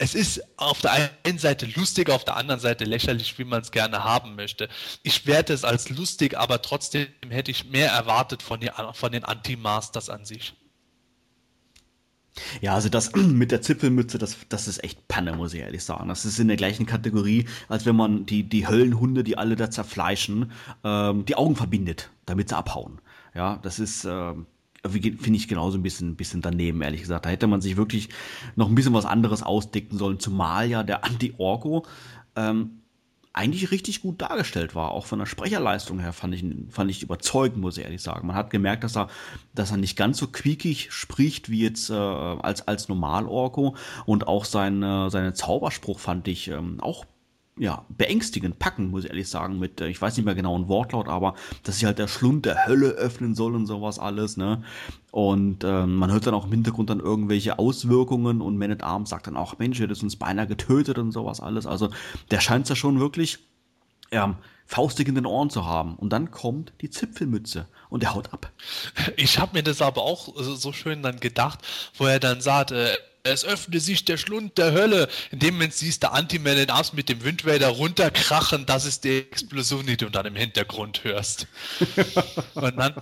es 0.00 0.14
ist 0.14 0.42
auf 0.56 0.80
der 0.80 1.10
einen 1.24 1.38
Seite 1.38 1.66
lustig, 1.76 2.08
auf 2.08 2.24
der 2.24 2.36
anderen 2.36 2.58
Seite 2.58 2.84
lächerlich, 2.84 3.38
wie 3.38 3.44
man 3.44 3.60
es 3.60 3.70
gerne 3.70 4.02
haben 4.02 4.34
möchte. 4.34 4.70
Ich 5.02 5.26
werte 5.26 5.52
es 5.52 5.62
als 5.62 5.90
lustig, 5.90 6.38
aber 6.38 6.62
trotzdem 6.62 7.08
hätte 7.28 7.50
ich 7.50 7.66
mehr 7.66 7.90
erwartet 7.90 8.42
von, 8.42 8.60
die, 8.60 8.70
von 8.94 9.12
den 9.12 9.24
Anti-Masters 9.24 10.08
an 10.08 10.24
sich. 10.24 10.54
Ja, 12.62 12.74
also 12.74 12.88
das 12.88 13.12
mit 13.14 13.52
der 13.52 13.60
Zipfelmütze, 13.60 14.16
das, 14.16 14.38
das 14.48 14.68
ist 14.68 14.82
echt 14.82 15.06
Panne, 15.06 15.36
muss 15.36 15.52
ich 15.52 15.60
ehrlich 15.60 15.84
sagen. 15.84 16.08
Das 16.08 16.24
ist 16.24 16.38
in 16.38 16.48
der 16.48 16.56
gleichen 16.56 16.86
Kategorie, 16.86 17.46
als 17.68 17.84
wenn 17.84 17.96
man 17.96 18.24
die, 18.24 18.44
die 18.44 18.66
Höllenhunde, 18.66 19.22
die 19.22 19.36
alle 19.36 19.54
da 19.54 19.70
zerfleischen, 19.70 20.50
ähm, 20.82 21.26
die 21.26 21.36
Augen 21.36 21.56
verbindet, 21.56 22.08
damit 22.24 22.48
sie 22.48 22.56
abhauen. 22.56 23.02
Ja, 23.34 23.58
das 23.62 23.78
ist, 23.78 24.06
ähm, 24.06 24.46
finde 24.88 25.36
ich 25.36 25.48
genauso 25.48 25.78
ein 25.78 25.82
bisschen, 25.82 26.16
bisschen 26.16 26.40
daneben, 26.40 26.82
ehrlich 26.82 27.02
gesagt. 27.02 27.26
Da 27.26 27.30
hätte 27.30 27.46
man 27.46 27.60
sich 27.60 27.76
wirklich 27.76 28.08
noch 28.56 28.68
ein 28.68 28.74
bisschen 28.74 28.94
was 28.94 29.04
anderes 29.04 29.42
ausdicken 29.42 29.98
sollen, 29.98 30.20
zumal 30.20 30.68
ja 30.68 30.82
der 30.82 31.04
Anti-Orko 31.04 31.84
ähm, 32.36 32.82
eigentlich 33.32 33.70
richtig 33.70 34.02
gut 34.02 34.20
dargestellt 34.20 34.74
war. 34.74 34.90
Auch 34.90 35.06
von 35.06 35.18
der 35.18 35.26
Sprecherleistung 35.26 36.00
her 36.00 36.12
fand 36.12 36.34
ich, 36.34 36.44
fand 36.70 36.90
ich 36.90 37.02
überzeugend, 37.02 37.58
muss 37.58 37.78
ich 37.78 37.84
ehrlich 37.84 38.02
sagen. 38.02 38.26
Man 38.26 38.36
hat 38.36 38.50
gemerkt, 38.50 38.82
dass 38.82 38.96
er, 38.96 39.08
dass 39.54 39.70
er 39.70 39.76
nicht 39.76 39.96
ganz 39.96 40.18
so 40.18 40.26
quiekig 40.26 40.90
spricht 40.90 41.50
wie 41.50 41.60
jetzt 41.60 41.90
äh, 41.90 41.94
als, 41.94 42.66
als 42.66 42.88
Normal-Orko 42.88 43.76
und 44.06 44.26
auch 44.26 44.44
sein, 44.44 44.80
seinen 45.10 45.34
Zauberspruch 45.34 45.98
fand 46.00 46.26
ich 46.26 46.48
ähm, 46.48 46.80
auch 46.80 47.04
ja, 47.58 47.84
beängstigend 47.90 48.58
packen, 48.58 48.90
muss 48.90 49.04
ich 49.04 49.10
ehrlich 49.10 49.28
sagen, 49.28 49.58
mit, 49.58 49.80
äh, 49.80 49.88
ich 49.88 50.00
weiß 50.00 50.16
nicht 50.16 50.24
mehr 50.24 50.34
genau 50.34 50.58
ein 50.58 50.68
Wortlaut, 50.68 51.08
aber 51.08 51.34
dass 51.62 51.76
sich 51.76 51.84
halt 51.84 51.98
der 51.98 52.08
Schlund 52.08 52.46
der 52.46 52.66
Hölle 52.66 52.90
öffnen 52.90 53.34
soll 53.34 53.54
und 53.54 53.66
sowas 53.66 53.98
alles, 53.98 54.36
ne? 54.36 54.62
Und 55.10 55.64
ähm, 55.64 55.96
man 55.96 56.10
hört 56.10 56.26
dann 56.26 56.34
auch 56.34 56.46
im 56.46 56.52
Hintergrund 56.52 56.88
dann 56.88 57.00
irgendwelche 57.00 57.58
Auswirkungen 57.58 58.40
und 58.40 58.56
Man 58.56 58.70
at 58.70 58.82
Arms 58.82 59.10
sagt 59.10 59.26
dann 59.26 59.36
auch, 59.36 59.58
Mensch, 59.58 59.78
ihr 59.80 59.88
hättet 59.88 60.02
uns 60.02 60.16
beinahe 60.16 60.46
getötet 60.46 60.98
und 60.98 61.12
sowas 61.12 61.40
alles. 61.40 61.66
Also 61.66 61.90
der 62.30 62.40
scheint 62.40 62.68
ja 62.68 62.76
schon 62.76 63.00
wirklich 63.00 63.40
ja, 64.12 64.38
faustig 64.66 65.08
in 65.08 65.14
den 65.14 65.26
Ohren 65.26 65.50
zu 65.50 65.66
haben. 65.66 65.96
Und 65.96 66.10
dann 66.12 66.30
kommt 66.30 66.72
die 66.80 66.90
Zipfelmütze 66.90 67.66
und 67.88 68.04
er 68.04 68.14
haut 68.14 68.32
ab. 68.32 68.50
Ich 69.16 69.38
habe 69.38 69.56
mir 69.56 69.62
das 69.62 69.82
aber 69.82 70.02
auch 70.02 70.34
so 70.36 70.72
schön 70.72 71.02
dann 71.02 71.20
gedacht, 71.20 71.60
wo 71.96 72.06
er 72.06 72.20
dann 72.20 72.40
sagt, 72.40 72.70
äh, 72.70 72.96
es 73.22 73.44
öffne 73.44 73.80
sich 73.80 74.04
der 74.04 74.16
Schlund 74.16 74.58
der 74.58 74.72
Hölle. 74.72 75.08
In 75.30 75.38
dem 75.38 75.54
Moment 75.54 75.74
siehst 75.74 76.02
du 76.02 76.12
Anti-Man 76.12 76.56
in 76.56 76.70
Arms 76.70 76.92
mit 76.92 77.08
dem 77.08 77.22
Wind 77.24 77.44
runterkrachen, 77.46 78.66
das 78.66 78.84
ist 78.84 79.04
die 79.04 79.18
Explosion, 79.18 79.86
die 79.86 79.96
du 79.96 80.08
dann 80.08 80.26
im 80.26 80.36
Hintergrund 80.36 81.04
hörst. 81.04 81.46
Und 82.54 82.76
dann, 82.76 82.94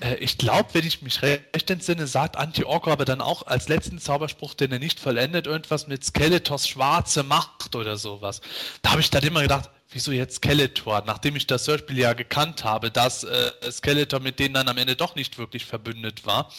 äh, 0.00 0.16
ich 0.16 0.38
glaube, 0.38 0.70
wenn 0.72 0.86
ich 0.86 1.02
mich 1.02 1.22
recht 1.22 1.70
entsinne, 1.70 2.06
sagt 2.06 2.36
Anti-Orko 2.36 2.90
aber 2.90 3.04
dann 3.04 3.20
auch 3.20 3.46
als 3.46 3.68
letzten 3.68 3.98
Zauberspruch, 3.98 4.54
den 4.54 4.72
er 4.72 4.78
nicht 4.78 5.00
vollendet, 5.00 5.46
irgendwas 5.46 5.86
mit 5.86 6.04
Skeletors 6.04 6.68
schwarze 6.68 7.22
Macht 7.22 7.74
oder 7.74 7.96
sowas. 7.96 8.40
Da 8.82 8.92
habe 8.92 9.00
ich 9.00 9.10
dann 9.10 9.22
immer 9.22 9.42
gedacht, 9.42 9.70
wieso 9.92 10.12
jetzt 10.12 10.36
Skeletor? 10.36 11.02
Nachdem 11.06 11.36
ich 11.36 11.46
das 11.46 11.66
Hörspiel 11.66 11.98
ja 11.98 12.12
gekannt 12.12 12.64
habe, 12.64 12.90
dass 12.90 13.24
äh, 13.24 13.50
Skeletor 13.70 14.20
mit 14.20 14.38
denen 14.38 14.54
dann 14.54 14.68
am 14.68 14.78
Ende 14.78 14.96
doch 14.96 15.14
nicht 15.14 15.38
wirklich 15.38 15.66
verbündet 15.66 16.26
war. 16.26 16.50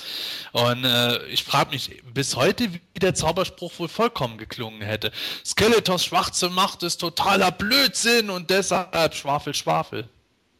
Und 0.51 0.85
äh, 0.85 1.25
ich 1.27 1.43
frage 1.43 1.71
mich 1.71 2.01
bis 2.13 2.35
heute, 2.35 2.73
wie 2.73 2.99
der 2.99 3.15
Zauberspruch 3.15 3.77
wohl 3.79 3.87
vollkommen 3.87 4.37
geklungen 4.37 4.81
hätte. 4.81 5.11
Skeletors 5.45 6.05
schwarze 6.05 6.49
Macht 6.49 6.83
ist 6.83 6.97
totaler 6.97 7.51
Blödsinn 7.51 8.29
und 8.29 8.49
deshalb 8.49 9.15
Schwafel, 9.15 9.53
Schwafel. 9.53 10.09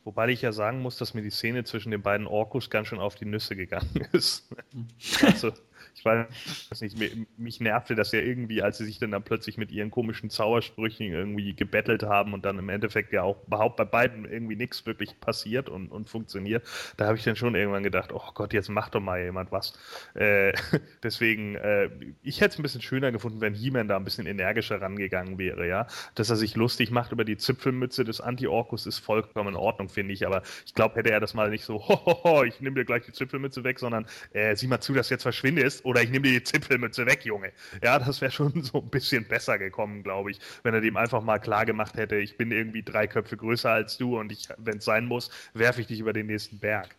Wobei 0.06 0.28
ich 0.30 0.42
ja 0.42 0.52
sagen 0.52 0.82
muss, 0.82 0.98
dass 0.98 1.14
mir 1.14 1.22
die 1.22 1.30
Szene 1.30 1.64
zwischen 1.64 1.92
den 1.92 2.02
beiden 2.02 2.28
Orkus 2.28 2.70
ganz 2.70 2.90
schön 2.90 3.00
auf 3.00 3.16
die 3.16 3.26
Nüsse 3.26 3.56
gegangen 3.56 4.06
ist. 4.12 4.50
also, 5.22 5.54
ich 5.96 6.06
weiß 6.06 6.82
nicht, 6.82 6.98
mich 7.38 7.60
nervte 7.60 7.96
das 7.96 8.12
ja 8.12 8.20
irgendwie, 8.20 8.62
als 8.62 8.78
sie 8.78 8.86
sich 8.86 9.00
dann, 9.00 9.12
dann 9.12 9.24
plötzlich 9.24 9.58
mit 9.58 9.72
ihren 9.72 9.92
komischen 9.92 10.30
Zaubersprüchen 10.30 11.06
irgendwie 11.06 11.54
gebettelt 11.54 12.04
haben 12.04 12.34
und 12.34 12.46
dann 12.46 12.58
im 12.58 12.70
Endeffekt 12.70 13.14
ja 13.14 13.24
auch 13.24 13.46
überhaupt 13.48 13.78
bei 13.78 13.86
beiden 13.86 14.26
irgendwie 14.26 14.56
nichts 14.56 14.86
wirklich 14.86 15.20
passiert 15.20 15.70
und, 15.70 15.90
und 15.90 16.10
funktioniert. 16.10 16.66
Da 16.98 17.06
habe 17.06 17.18
ich 17.18 17.24
dann 17.24 17.36
schon 17.36 17.56
irgendwann 17.56 17.84
gedacht, 17.84 18.12
oh 18.12 18.32
Gott, 18.34 18.54
jetzt 18.54 18.70
macht 18.70 18.96
doch 18.96 19.02
mal 19.02 19.22
jemand 19.22 19.52
was. 19.52 19.74
Äh, 20.16 20.54
deswegen, 21.04 21.56
äh, 21.56 21.90
ich 22.24 22.42
hätte 22.42 22.54
es 22.54 22.60
ein 22.60 22.64
bisschen 22.64 22.82
schöner 22.82 23.12
gefunden, 23.12 23.42
wenn 23.42 23.54
He-Man 23.54 23.88
da 23.88 23.98
ein 23.98 24.04
bisschen 24.04 24.26
energischer 24.26 24.82
rangegangen 24.82 25.38
wäre, 25.38 25.68
ja. 25.68 25.88
Dass 26.16 26.30
er 26.30 26.36
sich 26.36 26.56
lustig 26.56 26.92
macht 26.92 27.12
über 27.12 27.24
die 27.24 27.38
Zipfelmütze 27.38 28.04
des 28.04 28.20
Anti-Orkus 28.20 28.86
ist 28.86 29.00
vollkommen 29.00 29.50
in 29.50 29.56
Ordnung, 29.56 29.90
finde 29.90 30.14
ich. 30.14 30.26
Aber 30.26 30.42
ich 30.66 30.74
glaube, 30.74 30.96
hätte 30.96 31.12
er 31.12 31.20
das 31.20 31.34
mal 31.34 31.50
nicht 31.50 31.66
so, 31.66 31.76
hohoho, 31.88 32.44
ich 32.44 32.60
nehme 32.62 32.76
dir 32.76 32.86
gleich 32.86 33.04
die 33.04 33.12
Zipfelmütze 33.12 33.64
weg, 33.64 33.80
sondern 33.80 34.06
äh, 34.34 34.56
sieh 34.56 34.68
mal 34.68 34.82
zu, 34.82 34.94
dass 34.94 35.10
jetzt 35.10 35.24
verschwindest 35.24 35.83
oder 35.84 36.02
ich 36.02 36.10
nehme 36.10 36.28
dir 36.28 36.40
die 36.40 36.44
Zipfelmütze 36.44 37.06
weg, 37.06 37.26
Junge. 37.26 37.52
Ja, 37.84 38.00
das 38.00 38.22
wäre 38.22 38.32
schon 38.32 38.64
so 38.64 38.80
ein 38.82 38.90
bisschen 38.90 39.28
besser 39.28 39.58
gekommen, 39.58 40.04
glaube 40.04 40.32
ich, 40.32 40.40
wenn 40.64 40.74
er 40.74 40.82
dem 40.82 40.98
einfach 40.98 41.22
mal 41.22 41.40
klar 41.40 41.66
gemacht 41.66 41.96
hätte, 41.96 42.18
ich 42.18 42.38
bin 42.38 42.52
irgendwie 42.52 42.84
drei 42.84 43.08
Köpfe 43.08 43.38
größer 43.38 43.70
als 43.70 43.98
du 43.98 44.20
und 44.20 44.32
ich, 44.32 44.48
wenn 44.58 44.78
es 44.78 44.86
sein 44.86 45.06
muss, 45.06 45.30
werfe 45.54 45.82
ich 45.82 45.88
dich 45.88 46.00
über 46.00 46.14
den 46.14 46.28
nächsten 46.28 46.60
Berg. 46.60 46.96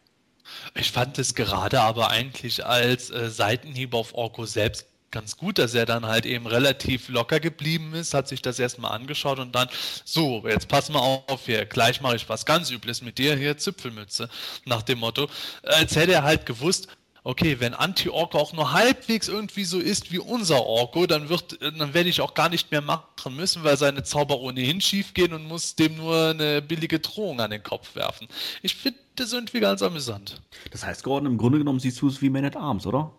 Ich 0.74 0.92
fand 0.92 1.18
es 1.18 1.34
gerade 1.34 1.80
aber 1.80 2.10
eigentlich 2.10 2.66
als 2.66 3.10
äh, 3.10 3.30
Seitenhieb 3.30 3.94
auf 3.94 4.14
Orko 4.14 4.44
selbst 4.44 4.86
ganz 5.14 5.36
gut, 5.36 5.58
dass 5.58 5.74
er 5.74 5.86
dann 5.86 6.06
halt 6.06 6.26
eben 6.26 6.46
relativ 6.46 7.08
locker 7.08 7.38
geblieben 7.38 7.94
ist, 7.94 8.14
hat 8.14 8.26
sich 8.26 8.42
das 8.42 8.58
erstmal 8.58 8.92
angeschaut 8.92 9.38
und 9.38 9.54
dann, 9.54 9.68
so, 10.04 10.46
jetzt 10.46 10.68
pass 10.68 10.90
mal 10.90 10.98
auf 10.98 11.46
hier, 11.46 11.64
gleich 11.66 12.00
mache 12.00 12.16
ich 12.16 12.28
was 12.28 12.44
ganz 12.44 12.70
Übles 12.70 13.00
mit 13.00 13.16
dir, 13.16 13.36
hier 13.36 13.56
Zipfelmütze, 13.56 14.28
nach 14.64 14.82
dem 14.82 14.98
Motto, 14.98 15.28
als 15.62 15.94
hätte 15.94 16.12
er 16.14 16.24
halt 16.24 16.46
gewusst, 16.46 16.88
okay, 17.24 17.58
wenn 17.58 17.72
Anti-Orko 17.74 18.38
auch 18.38 18.52
nur 18.52 18.72
halbwegs 18.72 19.28
irgendwie 19.28 19.64
so 19.64 19.80
ist 19.80 20.12
wie 20.12 20.18
unser 20.18 20.64
Orko, 20.64 21.06
dann 21.06 21.30
wird, 21.30 21.60
dann 21.60 21.94
werde 21.94 22.10
ich 22.10 22.20
auch 22.20 22.34
gar 22.34 22.50
nicht 22.50 22.70
mehr 22.70 22.82
machen 22.82 23.34
müssen, 23.34 23.64
weil 23.64 23.78
seine 23.78 24.04
Zauber 24.04 24.38
ohnehin 24.38 24.80
schief 24.80 25.14
gehen 25.14 25.32
und 25.32 25.48
muss 25.48 25.74
dem 25.74 25.96
nur 25.96 26.28
eine 26.28 26.60
billige 26.62 27.00
Drohung 27.00 27.40
an 27.40 27.50
den 27.50 27.62
Kopf 27.62 27.96
werfen. 27.96 28.28
Ich 28.62 28.76
finde 28.76 28.98
das 29.16 29.32
irgendwie 29.32 29.60
ganz 29.60 29.82
amüsant. 29.82 30.42
Das 30.70 30.84
heißt, 30.84 31.02
Gordon, 31.02 31.32
im 31.32 31.38
Grunde 31.38 31.58
genommen 31.58 31.80
siehst 31.80 32.00
du 32.02 32.08
es 32.08 32.20
wie 32.20 32.30
Man 32.30 32.44
at 32.44 32.56
Arms, 32.56 32.86
oder? 32.86 33.10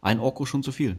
Ein 0.00 0.20
Orko 0.20 0.46
schon 0.46 0.62
zu 0.62 0.70
viel. 0.70 0.98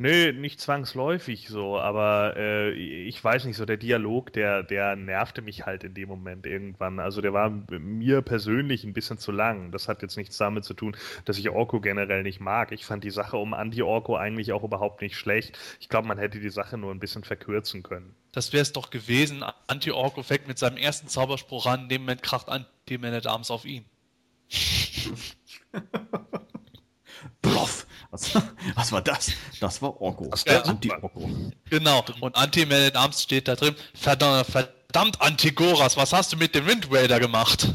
Nö, 0.00 0.32
nicht 0.32 0.60
zwangsläufig 0.60 1.48
so, 1.48 1.76
aber 1.76 2.36
äh, 2.36 2.70
ich 2.70 3.24
weiß 3.24 3.46
nicht, 3.46 3.56
so 3.56 3.64
der 3.64 3.78
Dialog, 3.78 4.32
der, 4.32 4.62
der 4.62 4.94
nervte 4.94 5.42
mich 5.42 5.66
halt 5.66 5.82
in 5.82 5.92
dem 5.92 6.08
Moment 6.08 6.46
irgendwann. 6.46 7.00
Also 7.00 7.20
der 7.20 7.32
war 7.32 7.50
mir 7.68 8.22
persönlich 8.22 8.84
ein 8.84 8.92
bisschen 8.92 9.18
zu 9.18 9.32
lang. 9.32 9.72
Das 9.72 9.88
hat 9.88 10.02
jetzt 10.02 10.16
nichts 10.16 10.36
damit 10.36 10.64
zu 10.64 10.74
tun, 10.74 10.96
dass 11.24 11.36
ich 11.36 11.50
Orko 11.50 11.80
generell 11.80 12.22
nicht 12.22 12.38
mag. 12.38 12.70
Ich 12.70 12.84
fand 12.84 13.02
die 13.02 13.10
Sache 13.10 13.38
um 13.38 13.54
Anti-Orko 13.54 14.14
eigentlich 14.14 14.52
auch 14.52 14.62
überhaupt 14.62 15.02
nicht 15.02 15.16
schlecht. 15.16 15.58
Ich 15.80 15.88
glaube, 15.88 16.06
man 16.06 16.18
hätte 16.18 16.38
die 16.38 16.50
Sache 16.50 16.78
nur 16.78 16.92
ein 16.92 17.00
bisschen 17.00 17.24
verkürzen 17.24 17.82
können. 17.82 18.14
Das 18.30 18.52
wäre 18.52 18.62
es 18.62 18.72
doch 18.72 18.90
gewesen. 18.90 19.42
Anti-Orko 19.66 20.22
fängt 20.22 20.46
mit 20.46 20.60
seinem 20.60 20.76
ersten 20.76 21.08
Zauberspruch 21.08 21.66
an, 21.66 21.82
in 21.82 21.88
dem 21.88 22.02
Moment 22.02 22.22
kracht 22.22 22.48
Anti-Man-at-Arms 22.48 23.50
auf 23.50 23.64
ihn. 23.64 23.84
Bluff! 27.42 27.87
Was, 28.10 28.34
was 28.74 28.92
war 28.92 29.02
das? 29.02 29.32
Das 29.60 29.82
war 29.82 30.00
Orko. 30.00 30.28
Das 30.30 30.46
war 30.46 30.66
Anti-Orko. 30.66 31.30
Genau, 31.68 32.04
und 32.20 32.36
Anti-Man 32.36 32.88
in 32.90 32.96
Arms 32.96 33.22
steht 33.22 33.48
da 33.48 33.56
drin. 33.56 33.74
Verdammt, 33.94 34.46
verdammt 34.46 35.20
Antigoras, 35.20 35.96
was 35.96 36.12
hast 36.12 36.32
du 36.32 36.36
mit 36.36 36.54
dem 36.54 36.66
Wind 36.66 36.88
Raider 36.90 37.20
gemacht? 37.20 37.74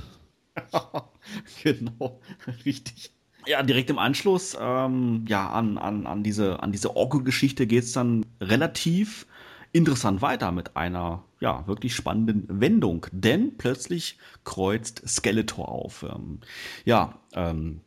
genau, 1.64 2.20
richtig. 2.66 3.12
Ja, 3.46 3.62
direkt 3.62 3.90
im 3.90 4.00
Anschluss 4.00 4.58
ähm, 4.60 5.26
ja, 5.28 5.50
an, 5.50 5.78
an, 5.78 6.08
an 6.08 6.24
diese, 6.24 6.64
an 6.64 6.72
diese 6.72 6.96
Orko-Geschichte 6.96 7.68
geht 7.68 7.84
es 7.84 7.92
dann 7.92 8.26
relativ 8.40 9.28
interessant 9.74 10.22
weiter 10.22 10.52
mit 10.52 10.78
einer 10.78 11.26
ja, 11.40 11.68
wirklich 11.68 11.96
spannenden 11.96 12.62
Wendung. 12.62 13.06
Denn 13.12 13.58
plötzlich 13.58 14.18
kreuzt 14.46 15.04
Skeletor 15.06 15.68
auf. 15.68 16.04
Ähm, 16.04 16.40
ja, 16.86 17.20
ähm, 17.34 17.82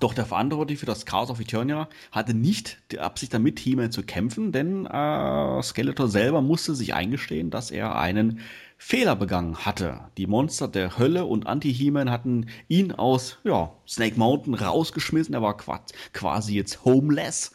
doch 0.00 0.12
der 0.12 0.26
Verantwortliche 0.26 0.80
für 0.80 0.86
das 0.86 1.06
Chaos 1.06 1.30
of 1.30 1.40
Eternia 1.40 1.88
hatte 2.12 2.34
nicht 2.34 2.78
die 2.92 2.98
Absicht 2.98 3.32
damit, 3.32 3.58
He-Man 3.58 3.90
zu 3.90 4.02
kämpfen, 4.02 4.52
denn 4.52 4.84
äh, 4.84 5.62
Skeletor 5.62 6.08
selber 6.08 6.42
musste 6.42 6.74
sich 6.74 6.94
eingestehen, 6.94 7.50
dass 7.50 7.70
er 7.70 7.96
einen 7.96 8.40
Fehler 8.76 9.16
begangen 9.16 9.64
hatte. 9.64 10.00
Die 10.18 10.26
Monster 10.26 10.68
der 10.68 10.98
Hölle 10.98 11.24
und 11.24 11.46
Anti-He-Man 11.46 12.10
hatten 12.10 12.48
ihn 12.68 12.92
aus 12.92 13.38
ja, 13.44 13.72
Snake 13.86 14.18
Mountain 14.18 14.54
rausgeschmissen. 14.54 15.34
Er 15.34 15.42
war 15.42 15.56
quasi 15.56 16.54
jetzt 16.54 16.84
homeless 16.84 17.52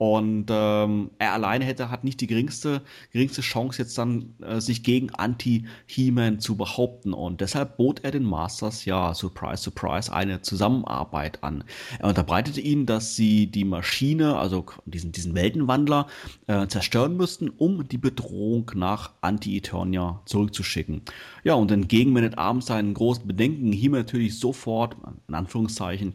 und 0.00 0.46
ähm, 0.48 1.10
er 1.18 1.34
alleine 1.34 1.66
hätte, 1.66 1.90
hat 1.90 2.04
nicht 2.04 2.22
die 2.22 2.26
geringste, 2.26 2.80
geringste 3.12 3.42
Chance, 3.42 3.82
jetzt 3.82 3.98
dann 3.98 4.32
äh, 4.40 4.58
sich 4.58 4.82
gegen 4.82 5.10
Anti-He-Man 5.10 6.40
zu 6.40 6.56
behaupten. 6.56 7.12
Und 7.12 7.42
deshalb 7.42 7.76
bot 7.76 8.02
er 8.02 8.10
den 8.10 8.24
Masters 8.24 8.86
ja, 8.86 9.12
surprise, 9.12 9.62
surprise, 9.62 10.10
eine 10.10 10.40
Zusammenarbeit 10.40 11.44
an. 11.44 11.64
Er 11.98 12.08
unterbreitete 12.08 12.62
ihnen, 12.62 12.86
dass 12.86 13.14
sie 13.14 13.48
die 13.48 13.66
Maschine, 13.66 14.38
also 14.38 14.64
diesen, 14.86 15.12
diesen 15.12 15.34
Weltenwandler, 15.34 16.06
äh, 16.46 16.66
zerstören 16.66 17.18
müssten, 17.18 17.50
um 17.50 17.86
die 17.86 17.98
Bedrohung 17.98 18.70
nach 18.74 19.12
Anti-Eternia 19.20 20.22
zurückzuschicken. 20.24 21.02
Ja, 21.44 21.52
und 21.52 21.70
entgegen 21.70 22.14
Man 22.14 22.24
at 22.24 22.38
Arms 22.38 22.64
seinen 22.64 22.94
großen 22.94 23.26
Bedenken, 23.26 23.70
He-Man 23.70 24.00
natürlich 24.00 24.38
sofort, 24.38 24.96
in 25.28 25.34
Anführungszeichen, 25.34 26.14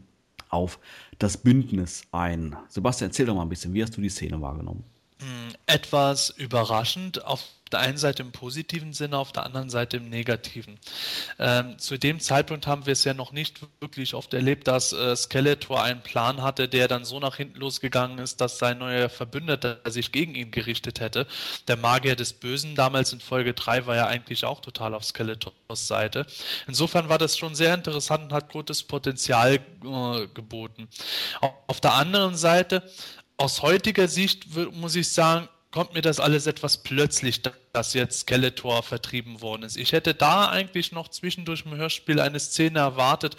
auf 0.50 0.80
das 1.20 1.38
Bündnis 1.38 2.04
ein. 2.12 2.56
Sebastian, 2.70 3.10
erzähl 3.10 3.26
doch 3.26 3.36
mal 3.36 3.44
ein 3.44 3.50
bisschen, 3.50 3.74
wie 3.74 3.84
hast 3.84 3.96
du 3.98 4.02
die 4.02 4.10
Szene 4.10 4.42
wahrgenommen? 4.42 4.84
Hm, 5.20 5.54
etwas 5.66 6.30
überraschend, 6.30 7.24
auf 7.24 7.42
der 7.72 7.80
einen 7.80 7.98
Seite 7.98 8.22
im 8.22 8.32
positiven 8.32 8.94
Sinne, 8.94 9.18
auf 9.18 9.32
der 9.32 9.46
anderen 9.46 9.70
Seite 9.70 9.98
im 9.98 10.10
negativen. 10.10 10.78
Ähm, 11.40 11.80
zu 11.80 11.98
dem 11.98 12.20
Zeitpunkt 12.20 12.68
haben 12.68 12.86
wir 12.86 12.94
es 12.94 13.04
ja 13.06 13.14
noch 13.14 13.32
nicht 13.32 13.62
wirklich 13.80 14.14
oft 14.14 14.34
erlebt, 14.34 14.68
dass 14.68 14.94
äh, 14.94 15.16
Skeletor 15.16 15.82
einen 15.82 16.02
Plan 16.02 16.42
hatte, 16.42 16.68
der 16.68 16.88
dann 16.88 17.06
so 17.06 17.20
nach 17.20 17.38
hinten 17.38 17.60
losgegangen 17.60 18.20
ist, 18.20 18.40
dass 18.42 18.60
sein 18.60 18.78
neuer 18.78 19.10
Verbündeter 19.10 19.80
sich 19.88 20.12
gegen 20.12 20.36
ihn 20.36 20.52
gerichtet 20.52 21.00
hätte. 21.00 21.28
Der 21.68 21.78
Magier 21.78 22.16
des 22.16 22.34
Bösen 22.34 22.76
damals 22.76 23.14
in 23.14 23.20
Folge 23.20 23.54
3 23.54 23.88
war 23.88 23.96
ja 23.96 24.08
eigentlich 24.08 24.46
auch 24.46 24.60
total 24.60 24.94
auf 24.94 25.06
Skeletors 25.06 25.54
Seite. 25.88 26.26
Insofern 26.68 27.10
war 27.10 27.18
das 27.18 27.38
schon 27.38 27.56
sehr 27.56 27.74
interessant 27.74 28.26
und 28.26 28.34
hat 28.34 28.52
gutes 28.52 28.84
Potenzial 28.84 29.56
äh, 29.56 30.28
geboten. 30.34 30.88
Auf 31.68 31.82
der 31.82 31.94
anderen 31.96 32.36
Seite, 32.36 32.84
aus 33.38 33.62
heutiger 33.62 34.08
Sicht 34.08 34.48
muss 34.74 34.96
ich 34.96 35.10
sagen, 35.10 35.48
kommt 35.72 35.94
mir 35.94 36.02
das 36.02 36.22
alles 36.22 36.48
etwas 36.48 36.78
plötzlich, 36.78 37.42
dass 37.74 37.94
jetzt 37.94 38.22
Skeletor 38.22 38.82
vertrieben 38.82 39.42
worden 39.42 39.64
ist. 39.64 39.76
Ich 39.76 39.92
hätte 39.92 40.14
da 40.14 40.48
eigentlich 40.48 40.94
noch 40.94 41.10
zwischendurch 41.10 41.66
im 41.66 41.76
Hörspiel 41.76 42.22
eine 42.22 42.40
Szene 42.40 42.80
erwartet, 42.80 43.36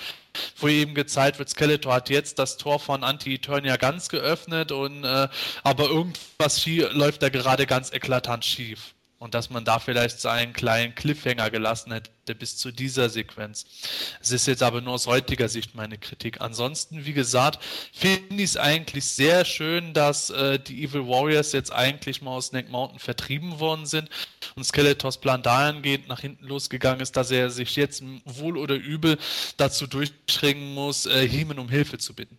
wo 0.59 0.69
eben 0.69 0.95
gezeigt 0.95 1.39
wird, 1.39 1.49
Skeletor 1.49 1.95
hat 1.95 2.11
jetzt 2.11 2.39
das 2.39 2.59
Tor 2.59 2.79
von 2.79 3.05
Anti-Eternia 3.05 3.79
ganz 3.79 4.11
geöffnet 4.11 4.71
und 4.71 5.05
äh, 5.05 5.29
aber 5.63 5.85
irgendwas 5.89 6.67
läuft 6.67 7.23
da 7.23 7.31
gerade 7.31 7.67
ganz 7.67 7.91
eklatant 7.91 8.45
schief. 8.45 8.96
Und 9.19 9.35
dass 9.35 9.49
man 9.49 9.65
da 9.65 9.79
vielleicht 9.79 10.21
so 10.21 10.29
einen 10.29 10.53
kleinen 10.53 10.95
Cliffhanger 10.95 11.51
gelassen 11.51 11.91
hätte 11.91 12.35
bis 12.35 12.59
zu 12.59 12.71
dieser 12.71 13.09
Sequenz. 13.09 13.65
Es 14.21 14.31
ist 14.31 14.47
jetzt 14.47 14.63
aber 14.63 14.83
nur 14.83 14.93
aus 14.93 15.07
heutiger 15.07 15.49
Sicht 15.49 15.75
meine 15.75 15.97
Kritik. 15.97 16.43
Ansonsten, 16.43 17.07
wie 17.07 17.15
gesagt, 17.15 17.63
finde 17.95 18.35
ich 18.35 18.51
es 18.51 18.57
eigentlich 18.59 19.07
sehr 19.07 19.47
schön, 19.47 19.95
dass 19.95 20.29
äh, 20.29 20.59
die 20.59 20.85
Evil 20.85 21.07
Warriors 21.09 21.53
jetzt 21.53 21.73
eigentlich 21.73 22.21
mal 22.21 22.33
aus 22.33 22.49
Snake 22.49 22.71
Mountain 22.71 22.99
vertrieben 22.99 23.59
worden 23.59 23.87
sind 23.87 24.11
und 24.55 24.65
Skeletors 24.65 25.19
Plan 25.19 25.43
dahingehend 25.43 26.09
nach 26.09 26.21
hinten 26.21 26.45
losgegangen 26.45 27.01
ist, 27.01 27.17
dass 27.17 27.31
er 27.31 27.49
sich 27.49 27.75
jetzt 27.77 28.03
wohl 28.25 28.59
oder 28.59 28.75
übel 28.75 29.17
dazu 29.57 29.87
durchschringen 29.87 30.75
muss, 30.75 31.07
äh, 31.07 31.27
Hemen 31.27 31.59
um 31.59 31.71
Hilfe 31.71 31.97
zu 31.97 32.15
bitten. 32.15 32.39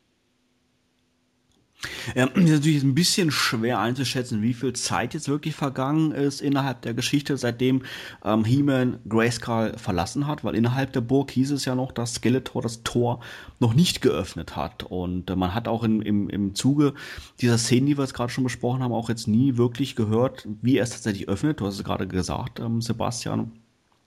Ja, 2.16 2.26
ist 2.36 2.50
natürlich 2.50 2.84
ein 2.84 2.96
bisschen 2.96 3.32
schwer 3.32 3.80
einzuschätzen, 3.80 4.42
wie 4.42 4.54
viel 4.54 4.74
Zeit 4.74 5.14
jetzt 5.14 5.30
wirklich 5.30 5.56
vergangen 5.56 6.12
ist 6.12 6.42
innerhalb 6.42 6.82
der 6.82 6.94
Geschichte, 6.94 7.38
seitdem 7.38 7.84
ähm, 8.24 8.46
He-Man 8.46 9.00
Grayskull 9.08 9.74
verlassen 9.78 10.28
hat, 10.28 10.44
weil 10.44 10.56
innerhalb 10.56 10.94
der 10.94 11.02
Burg 11.02 11.32
hieß 11.32 11.52
es 11.52 11.66
ja 11.66 11.76
noch, 11.76 11.92
dass 11.92 12.16
Skeletor 12.16 12.62
das 12.62 12.84
Tor 12.84 13.22
noch 13.60 13.74
nicht 13.74 14.02
geöffnet 14.02 14.56
hat. 14.56 14.84
Und 14.84 15.30
äh, 15.30 15.36
man 15.36 15.54
hat 15.54 15.68
auch 15.68 15.84
in, 15.84 16.02
im, 16.02 16.30
im 16.30 16.56
Zuge 16.56 16.94
dieser 17.42 17.58
Szenen, 17.58 17.86
die 17.86 17.98
wir 17.98 18.04
jetzt 18.04 18.14
gerade 18.14 18.32
schon 18.32 18.44
besprochen 18.44 18.82
haben, 18.82 18.94
auch 18.94 19.10
jetzt 19.10 19.28
nie 19.28 19.58
wirklich 19.58 19.96
gehört, 19.96 20.48
wie 20.62 20.78
er 20.78 20.84
es 20.84 20.92
tatsächlich 20.92 21.28
öffnet. 21.28 21.60
Du 21.60 21.66
hast 21.66 21.76
es 21.76 21.84
gerade 21.84 22.08
gesagt, 22.08 22.60
ähm, 22.60 22.82
Sebastian. 22.82 23.52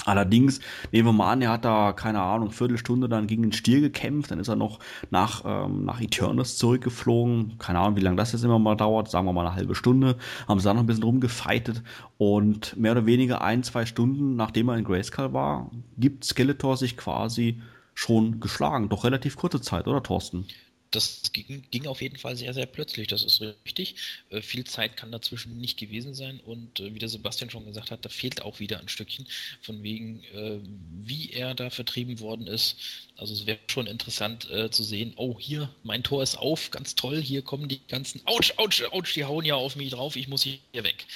Allerdings, 0.07 0.61
nehmen 0.93 1.09
wir 1.09 1.13
mal 1.13 1.33
an, 1.33 1.43
er 1.43 1.51
hat 1.53 1.65
da, 1.65 1.93
keine 1.93 2.21
Ahnung, 2.21 2.51
Viertelstunde 2.51 3.09
dann 3.09 3.27
gegen 3.27 3.43
den 3.43 3.53
Stier 3.53 3.81
gekämpft, 3.81 4.31
dann 4.31 4.39
ist 4.39 4.49
er 4.49 4.57
noch 4.57 4.79
nach, 5.11 5.43
ähm, 5.45 5.85
nach 5.85 6.01
Eternus 6.01 6.59
zurückgeflogen. 6.59 7.59
Keine 7.59 7.79
Ahnung, 7.79 7.97
wie 7.97 8.01
lange 8.01 8.17
das 8.17 8.33
jetzt 8.33 8.45
immer 8.45 8.59
mal 8.59 8.77
dauert, 8.77 9.11
sagen 9.11 9.27
wir 9.27 9.33
mal 9.33 9.47
eine 9.47 9.57
halbe 9.57 9.75
Stunde. 9.75 10.17
Haben 10.49 10.61
sie 10.61 10.65
da 10.65 10.75
noch 10.75 10.81
ein 10.83 10.87
bisschen 10.87 11.05
rumgefeitet 11.05 11.83
und 12.19 12.77
mehr 12.77 12.93
oder 12.93 13.07
weniger 13.07 13.43
ein, 13.43 13.63
zwei 13.63 13.87
Stunden, 13.87 14.37
nachdem 14.37 14.69
er 14.69 14.77
in 14.77 14.85
Grayskull 14.85 15.33
war, 15.33 15.71
gibt 15.99 16.25
Skeletor 16.25 16.77
sich 16.77 16.97
quasi 16.97 17.61
schon 17.95 18.41
geschlagen. 18.41 18.89
Doch 18.89 19.05
relativ 19.05 19.37
kurze 19.37 19.61
Zeit, 19.61 19.87
oder 19.87 20.03
Thorsten? 20.03 20.47
Das 20.91 21.33
ging, 21.33 21.65
ging, 21.71 21.87
auf 21.87 22.03
jeden 22.03 22.17
Fall 22.17 22.37
sehr, 22.37 22.53
sehr 22.53 22.67
plötzlich, 22.67 23.07
das 23.07 23.23
ist 23.23 23.41
richtig. 23.41 23.97
Äh, 24.31 24.43
viel 24.43 24.65
Zeit 24.65 24.97
kann 24.97 25.13
dazwischen 25.13 25.59
nicht 25.59 25.79
gewesen 25.79 26.15
sein 26.15 26.41
und 26.41 26.81
äh, 26.81 26.95
wie 26.95 26.99
der 26.99 27.09
Sebastian 27.09 27.51
schon 27.51 27.65
gesagt 27.65 27.91
hat, 27.91 28.05
da 28.05 28.09
fehlt 28.09 28.43
auch 28.43 28.59
wieder 28.59 28.81
ein 28.81 28.89
Stückchen 28.89 29.27
von 29.63 29.83
wegen, 29.83 30.23
äh, 30.35 30.59
wie 31.03 31.31
er 31.31 31.55
da 31.55 31.71
vertrieben 31.71 32.21
worden 32.21 32.47
ist. 32.47 32.77
Also 33.17 33.35
es 33.35 33.47
wäre 33.47 33.59
schon 33.69 33.87
interessant 33.87 34.51
äh, 34.51 34.71
zu 34.71 34.83
sehen, 34.83 35.13
oh 35.17 35.39
hier, 35.39 35.73
mein 35.83 36.03
Tor 36.03 36.23
ist 36.23 36.37
auf, 36.37 36.71
ganz 36.71 36.95
toll, 36.95 37.21
hier 37.21 37.43
kommen 37.43 37.69
die 37.69 37.81
ganzen, 37.87 38.21
ouch, 38.25 38.59
ouch, 38.59 38.83
ouch, 38.93 39.13
die 39.15 39.25
hauen 39.25 39.45
ja 39.45 39.55
auf 39.55 39.77
mich 39.77 39.91
drauf, 39.91 40.17
ich 40.17 40.29
muss 40.29 40.43
hier 40.43 40.59
weg. 40.73 41.07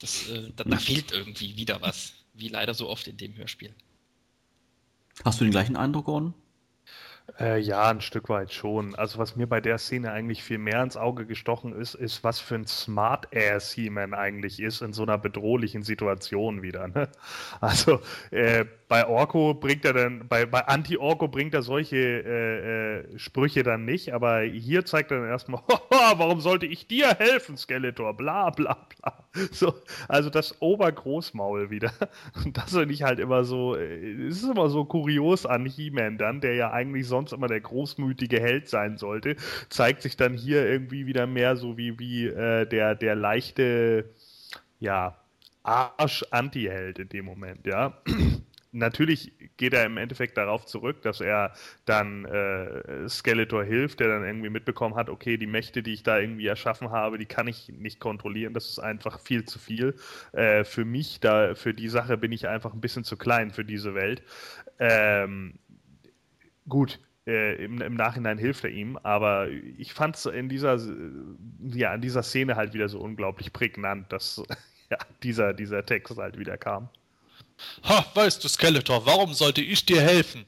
Das, 0.00 0.28
äh, 0.28 0.50
da, 0.56 0.64
da 0.64 0.78
fehlt 0.78 1.12
irgendwie 1.12 1.56
wieder 1.56 1.80
was, 1.80 2.12
wie 2.34 2.48
leider 2.48 2.74
so 2.74 2.88
oft 2.88 3.06
in 3.06 3.16
dem 3.16 3.36
Hörspiel. 3.36 3.72
Hast 5.24 5.40
du 5.40 5.44
den 5.44 5.52
gleichen 5.52 5.76
Eindruck, 5.76 6.06
Gordon? 6.06 6.34
Äh, 7.38 7.60
ja, 7.60 7.88
ein 7.88 8.00
Stück 8.00 8.28
weit 8.28 8.52
schon. 8.52 8.94
Also 8.94 9.18
was 9.18 9.36
mir 9.36 9.46
bei 9.46 9.60
der 9.60 9.78
Szene 9.78 10.12
eigentlich 10.12 10.42
viel 10.42 10.58
mehr 10.58 10.82
ins 10.82 10.96
Auge 10.96 11.24
gestochen 11.24 11.72
ist, 11.72 11.94
ist, 11.94 12.24
was 12.24 12.40
für 12.40 12.56
ein 12.56 12.66
Smart-Ass 12.66 13.72
He-Man 13.72 14.12
eigentlich 14.12 14.60
ist 14.60 14.82
in 14.82 14.92
so 14.92 15.02
einer 15.02 15.18
bedrohlichen 15.18 15.82
Situation 15.82 16.62
wieder. 16.62 16.88
Ne? 16.88 17.08
Also 17.60 18.00
äh, 18.30 18.64
bei 18.88 19.06
Orko 19.06 19.54
bringt 19.54 19.84
er 19.84 19.94
dann, 19.94 20.28
bei, 20.28 20.44
bei 20.46 20.66
Anti-Orko 20.66 21.28
bringt 21.28 21.54
er 21.54 21.62
solche 21.62 21.96
äh, 21.96 22.98
äh 22.98 23.18
Sprüche 23.18 23.62
dann 23.62 23.84
nicht, 23.84 24.12
aber 24.12 24.40
hier 24.42 24.84
zeigt 24.84 25.10
er 25.12 25.20
dann 25.20 25.28
erstmal, 25.28 25.62
warum 26.16 26.40
sollte 26.40 26.66
ich 26.66 26.88
dir 26.88 27.14
helfen, 27.14 27.56
Skeletor? 27.56 28.14
Bla 28.16 28.50
bla 28.50 28.86
bla. 28.96 29.24
So, 29.50 29.74
also 30.08 30.28
das 30.28 30.60
Obergroßmaul 30.60 31.70
wieder. 31.70 31.92
Und 32.44 32.58
das 32.58 32.72
finde 32.72 32.92
ich 32.92 33.02
halt 33.02 33.18
immer 33.18 33.44
so, 33.44 33.76
äh, 33.76 34.26
es 34.26 34.42
ist 34.42 34.50
immer 34.50 34.68
so 34.68 34.84
kurios 34.84 35.46
an 35.46 35.64
He-Man 35.64 36.18
dann, 36.18 36.42
der 36.42 36.54
ja 36.54 36.70
eigentlich 36.70 37.06
sonst 37.12 37.32
immer 37.32 37.46
der 37.46 37.60
großmütige 37.60 38.40
Held 38.40 38.68
sein 38.68 38.96
sollte, 38.96 39.36
zeigt 39.68 40.00
sich 40.00 40.16
dann 40.16 40.32
hier 40.34 40.66
irgendwie 40.66 41.06
wieder 41.06 41.26
mehr 41.26 41.56
so 41.56 41.76
wie, 41.76 41.98
wie 41.98 42.26
äh, 42.26 42.66
der, 42.66 42.94
der 42.94 43.14
leichte, 43.14 44.06
ja, 44.80 45.18
Arsch-Anti-Held 45.62 46.98
in 46.98 47.08
dem 47.10 47.26
Moment, 47.26 47.66
ja 47.66 48.02
natürlich 48.72 49.32
geht 49.58 49.74
er 49.74 49.84
im 49.84 49.98
Endeffekt 49.98 50.36
darauf 50.36 50.66
zurück, 50.66 51.02
dass 51.02 51.20
er 51.20 51.52
dann 51.84 52.24
äh, 52.24 53.08
Skeletor 53.08 53.64
hilft, 53.64 54.00
der 54.00 54.08
dann 54.08 54.24
irgendwie 54.24 54.50
mitbekommen 54.50 54.96
hat, 54.96 55.10
okay, 55.10 55.36
die 55.36 55.46
Mächte, 55.46 55.82
die 55.82 55.92
ich 55.92 56.02
da 56.02 56.18
irgendwie 56.18 56.46
erschaffen 56.46 56.90
habe, 56.90 57.18
die 57.18 57.26
kann 57.26 57.46
ich 57.46 57.68
nicht 57.68 58.00
kontrollieren. 58.00 58.54
Das 58.54 58.68
ist 58.68 58.78
einfach 58.78 59.20
viel 59.20 59.44
zu 59.44 59.58
viel. 59.58 59.94
Äh, 60.32 60.64
für 60.64 60.84
mich, 60.84 61.20
da, 61.20 61.54
für 61.54 61.74
die 61.74 61.88
Sache 61.88 62.16
bin 62.16 62.32
ich 62.32 62.48
einfach 62.48 62.72
ein 62.72 62.80
bisschen 62.80 63.04
zu 63.04 63.16
klein 63.16 63.50
für 63.50 63.64
diese 63.64 63.94
Welt. 63.94 64.22
Ähm, 64.78 65.54
gut, 66.68 66.98
äh, 67.26 67.64
im, 67.64 67.80
im, 67.80 67.94
Nachhinein 67.94 68.38
hilft 68.38 68.64
er 68.64 68.70
ihm, 68.70 68.96
aber 69.02 69.48
ich 69.48 69.92
fand 69.92 70.16
es 70.16 70.26
in 70.26 70.48
dieser, 70.48 70.78
ja, 71.72 71.94
in 71.94 72.00
dieser 72.00 72.22
Szene 72.22 72.56
halt 72.56 72.74
wieder 72.74 72.88
so 72.88 72.98
unglaublich 73.00 73.52
prägnant, 73.52 74.12
dass 74.12 74.42
ja, 74.90 74.98
dieser, 75.22 75.54
dieser 75.54 75.84
Text 75.84 76.16
halt 76.16 76.38
wieder 76.38 76.56
kam. 76.56 76.88
Ha, 77.84 78.04
weißt 78.14 78.42
du, 78.42 78.48
Skeletor, 78.48 79.06
warum 79.06 79.34
sollte 79.34 79.62
ich 79.62 79.86
dir 79.86 80.00
helfen? 80.00 80.44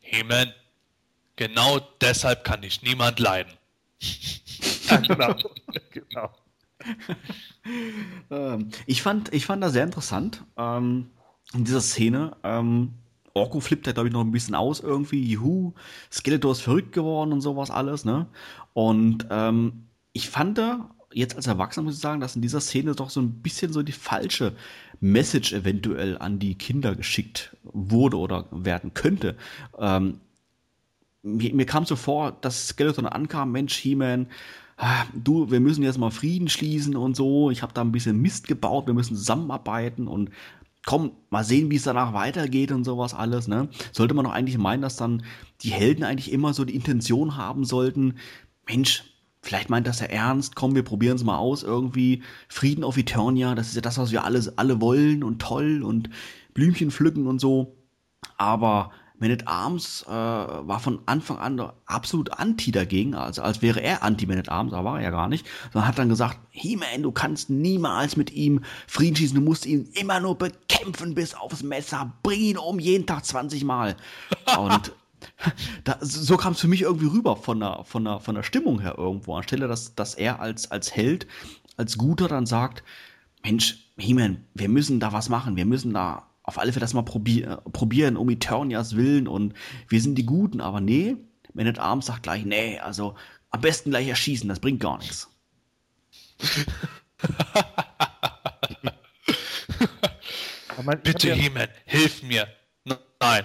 He-Man, 0.00 0.52
genau 1.36 1.80
deshalb 2.00 2.44
kann 2.44 2.62
ich 2.62 2.82
niemand 2.82 3.18
leiden. 3.18 3.52
genau. 4.88 5.34
genau. 5.90 6.30
ähm, 8.30 8.70
ich, 8.86 9.02
fand, 9.02 9.32
ich 9.32 9.46
fand 9.46 9.62
das 9.62 9.72
sehr 9.72 9.84
interessant. 9.84 10.42
Ähm, 10.56 11.10
in 11.52 11.64
dieser 11.64 11.80
Szene. 11.80 12.36
Ähm, 12.42 12.94
Orko 13.34 13.58
flippt 13.58 13.86
ja, 13.86 13.92
glaube 13.92 14.08
ich, 14.08 14.14
noch 14.14 14.20
ein 14.20 14.30
bisschen 14.30 14.54
aus 14.54 14.80
irgendwie. 14.80 15.22
Juhu, 15.24 15.72
Skeletor 16.10 16.52
ist 16.52 16.60
verrückt 16.60 16.92
geworden 16.92 17.32
und 17.32 17.40
sowas 17.40 17.70
alles, 17.70 18.04
ne? 18.04 18.26
Und 18.72 19.26
ähm, 19.30 19.88
ich 20.12 20.30
fand 20.30 20.56
da, 20.56 20.90
jetzt 21.12 21.34
als 21.34 21.48
Erwachsener 21.48 21.84
muss 21.84 21.96
ich 21.96 22.00
sagen, 22.00 22.20
dass 22.20 22.36
in 22.36 22.42
dieser 22.42 22.60
Szene 22.60 22.94
doch 22.94 23.10
so 23.10 23.20
ein 23.20 23.42
bisschen 23.42 23.72
so 23.72 23.82
die 23.82 23.92
falsche 23.92 24.52
Message 25.00 25.52
eventuell 25.52 26.16
an 26.18 26.38
die 26.38 26.54
Kinder 26.54 26.94
geschickt 26.94 27.56
wurde 27.64 28.18
oder 28.18 28.46
werden 28.52 28.94
könnte. 28.94 29.36
Ähm, 29.78 30.20
mir, 31.22 31.54
mir, 31.54 31.66
kam 31.66 31.84
so 31.86 31.96
vor, 31.96 32.32
dass 32.40 32.68
Skeleton 32.68 33.06
ankam, 33.06 33.50
Mensch, 33.50 33.74
He-Man, 33.74 34.28
ah, 34.76 35.04
du, 35.12 35.50
wir 35.50 35.60
müssen 35.60 35.82
jetzt 35.82 35.98
mal 35.98 36.10
Frieden 36.10 36.48
schließen 36.48 36.96
und 36.96 37.16
so. 37.16 37.50
Ich 37.50 37.62
habe 37.62 37.72
da 37.72 37.80
ein 37.80 37.92
bisschen 37.92 38.20
Mist 38.20 38.46
gebaut, 38.46 38.86
wir 38.86 38.94
müssen 38.94 39.16
zusammenarbeiten 39.16 40.06
und 40.06 40.30
komm, 40.86 41.12
mal 41.30 41.44
sehen, 41.44 41.70
wie 41.70 41.76
es 41.76 41.82
danach 41.84 42.12
weitergeht 42.12 42.72
und 42.72 42.84
sowas 42.84 43.14
alles, 43.14 43.48
ne? 43.48 43.68
Sollte 43.92 44.14
man 44.14 44.24
doch 44.24 44.32
eigentlich 44.32 44.58
meinen, 44.58 44.82
dass 44.82 44.96
dann 44.96 45.24
die 45.62 45.70
Helden 45.70 46.04
eigentlich 46.04 46.32
immer 46.32 46.54
so 46.54 46.64
die 46.64 46.74
Intention 46.74 47.36
haben 47.36 47.64
sollten, 47.64 48.14
Mensch, 48.66 49.04
Vielleicht 49.44 49.68
meint 49.68 49.86
das 49.86 50.00
ja 50.00 50.06
ernst, 50.06 50.56
komm, 50.56 50.74
wir 50.74 50.84
probieren 50.84 51.16
es 51.16 51.22
mal 51.22 51.36
aus 51.36 51.62
irgendwie. 51.62 52.22
Frieden 52.48 52.82
auf 52.82 52.96
Eternia, 52.96 53.54
das 53.54 53.68
ist 53.68 53.74
ja 53.74 53.82
das, 53.82 53.98
was 53.98 54.10
wir 54.10 54.24
alle, 54.24 54.54
alle 54.56 54.80
wollen 54.80 55.22
und 55.22 55.38
toll 55.42 55.82
und 55.82 56.08
Blümchen 56.54 56.90
pflücken 56.90 57.26
und 57.26 57.42
so. 57.42 57.76
Aber 58.38 58.90
Man 59.18 59.30
at 59.30 59.46
Arms 59.46 60.04
äh, 60.08 60.10
war 60.10 60.80
von 60.80 61.00
Anfang 61.06 61.38
an 61.38 61.72
absolut 61.86 62.32
anti 62.32 62.72
dagegen, 62.72 63.14
also 63.14 63.42
als 63.42 63.62
wäre 63.62 63.80
er 63.80 64.02
anti-Man 64.02 64.38
at 64.38 64.48
Arms, 64.48 64.72
aber 64.72 64.90
war 64.90 64.98
er 64.98 65.04
ja 65.04 65.10
gar 65.10 65.28
nicht. 65.28 65.46
Sondern 65.72 65.88
hat 65.88 65.98
dann 65.98 66.08
gesagt, 66.08 66.38
He-Man, 66.50 67.02
du 67.02 67.12
kannst 67.12 67.48
niemals 67.48 68.16
mit 68.16 68.32
ihm 68.32 68.62
Frieden 68.88 69.16
schießen, 69.16 69.36
du 69.36 69.40
musst 69.40 69.66
ihn 69.66 69.88
immer 69.94 70.18
nur 70.18 70.36
bekämpfen 70.36 71.14
bis 71.14 71.34
aufs 71.34 71.62
Messer, 71.62 72.12
bring 72.22 72.40
ihn 72.40 72.58
um 72.58 72.80
jeden 72.80 73.06
Tag 73.06 73.24
20 73.24 73.64
Mal. 73.64 73.96
Und 74.58 74.92
da, 75.84 75.96
so 76.00 76.36
kam 76.36 76.52
es 76.52 76.60
für 76.60 76.68
mich 76.68 76.82
irgendwie 76.82 77.06
rüber 77.06 77.36
von 77.36 77.60
der, 77.60 77.84
von 77.84 78.04
der, 78.04 78.20
von 78.20 78.34
der 78.34 78.42
Stimmung 78.42 78.80
her 78.80 78.96
irgendwo. 78.98 79.36
Anstelle, 79.36 79.68
dass, 79.68 79.94
dass 79.94 80.14
er 80.14 80.40
als, 80.40 80.70
als 80.70 80.94
Held, 80.94 81.26
als 81.76 81.98
Guter 81.98 82.26
dann 82.28 82.46
sagt, 82.46 82.82
Mensch, 83.44 83.90
He-Man, 83.96 84.44
wir 84.54 84.68
müssen 84.68 85.00
da 85.00 85.12
was 85.12 85.28
machen, 85.28 85.56
wir 85.56 85.66
müssen 85.66 85.94
da 85.94 86.26
auf 86.44 86.58
alle 86.58 86.72
Fälle 86.72 86.82
das 86.82 86.94
mal 86.94 87.02
probier 87.02 87.62
probieren, 87.72 88.16
um 88.16 88.30
Eternias 88.30 88.94
Willen 88.96 89.26
und 89.26 89.54
wir 89.88 90.00
sind 90.00 90.14
die 90.16 90.26
Guten, 90.26 90.60
aber 90.60 90.80
nee, 90.80 91.16
Man 91.54 91.66
at 91.66 91.78
Arms 91.78 92.06
sagt 92.06 92.24
gleich, 92.24 92.44
nee, 92.44 92.78
also 92.78 93.16
am 93.50 93.60
besten 93.60 93.90
gleich 93.90 94.08
erschießen, 94.08 94.48
das 94.48 94.60
bringt 94.60 94.80
gar 94.80 94.98
nichts. 94.98 95.28
Bitte, 101.02 101.34
He-Man, 101.34 101.68
hilf 101.86 102.22
mir. 102.22 102.46
Nein. 103.20 103.44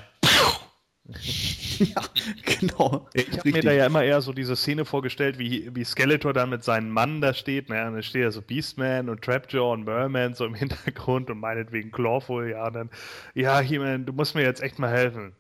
ja, 1.95 2.01
genau. 2.59 3.07
Ich 3.13 3.37
habe 3.37 3.51
mir 3.51 3.61
da 3.61 3.71
ja 3.71 3.85
immer 3.85 4.03
eher 4.03 4.21
so 4.21 4.33
diese 4.33 4.55
Szene 4.55 4.85
vorgestellt, 4.85 5.39
wie, 5.39 5.73
wie 5.73 5.83
Skeletor 5.83 6.33
dann 6.33 6.49
mit 6.49 6.63
seinem 6.63 6.89
Mann 6.89 7.21
da 7.21 7.33
steht. 7.33 7.69
Ne? 7.69 7.87
Und 7.87 7.93
dann 7.93 8.03
steht 8.03 8.23
ja 8.23 8.31
so 8.31 8.41
Beastman 8.41 9.09
und 9.09 9.21
Trapjaw 9.21 9.71
und 9.73 9.85
Merman 9.85 10.33
so 10.33 10.45
im 10.45 10.53
Hintergrund 10.55 11.29
und 11.29 11.39
meinetwegen 11.39 11.91
Clawful. 11.91 12.49
Ja, 12.49 12.67
und 12.67 12.73
dann, 12.73 12.89
ja, 13.33 13.59
He-Man, 13.59 14.05
du 14.05 14.13
musst 14.13 14.35
mir 14.35 14.43
jetzt 14.43 14.61
echt 14.61 14.77
mal 14.79 14.91
helfen. 14.91 15.33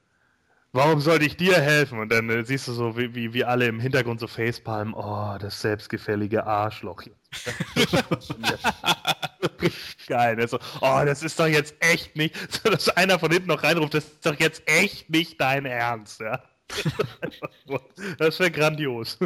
Warum 0.71 1.01
sollte 1.01 1.25
ich 1.25 1.35
dir 1.35 1.59
helfen? 1.59 1.97
Und 1.99 2.09
dann 2.11 2.29
äh, 2.29 2.45
siehst 2.45 2.67
du 2.67 2.73
so, 2.73 2.95
wie, 2.95 3.15
wie, 3.15 3.33
wie 3.33 3.43
alle 3.43 3.65
im 3.65 3.79
Hintergrund 3.79 4.19
so 4.19 4.27
facepalmen. 4.27 4.93
Oh, 4.93 5.35
das 5.39 5.61
selbstgefällige 5.61 6.45
Arschloch. 6.45 7.01
Geil. 10.07 10.39
Also, 10.39 10.59
oh, 10.81 11.01
das 11.05 11.23
ist 11.23 11.39
doch 11.39 11.47
jetzt 11.47 11.73
echt 11.79 12.15
nicht, 12.15 12.35
so 12.63 12.69
dass 12.69 12.89
einer 12.89 13.17
von 13.17 13.31
hinten 13.31 13.47
noch 13.47 13.63
reinruft, 13.63 13.95
das 13.95 14.05
ist 14.05 14.25
doch 14.25 14.39
jetzt 14.39 14.61
echt 14.67 15.09
nicht 15.09 15.41
dein 15.41 15.65
Ernst, 15.65 16.19
ja. 16.19 16.43
das 18.19 18.39
wäre 18.39 18.51
grandios. 18.51 19.17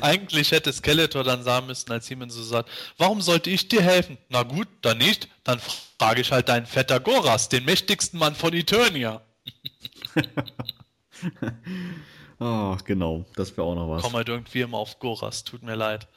Eigentlich 0.00 0.50
hätte 0.50 0.72
Skeletor 0.72 1.22
dann 1.22 1.44
sagen 1.44 1.66
müssen, 1.66 1.92
als 1.92 2.06
Siemens 2.06 2.34
so 2.34 2.42
sagt, 2.42 2.70
warum 2.98 3.20
sollte 3.20 3.50
ich 3.50 3.68
dir 3.68 3.82
helfen? 3.82 4.18
Na 4.30 4.42
gut, 4.42 4.66
dann 4.82 4.98
nicht. 4.98 5.28
Dann 5.44 5.60
frage 5.98 6.22
ich 6.22 6.32
halt 6.32 6.48
deinen 6.48 6.66
Vetter 6.66 6.98
Goras, 6.98 7.48
den 7.50 7.64
mächtigsten 7.64 8.18
Mann 8.18 8.34
von 8.34 8.52
Eternia. 8.52 9.22
Ah, 12.40 12.76
genau, 12.84 13.24
das 13.36 13.56
wäre 13.56 13.66
auch 13.66 13.74
noch 13.74 13.88
was. 13.88 14.02
Komm 14.02 14.14
halt 14.14 14.28
irgendwie 14.28 14.62
immer 14.62 14.78
auf 14.78 14.98
Goras, 14.98 15.44
tut 15.44 15.62
mir 15.62 15.76
leid. 15.76 16.08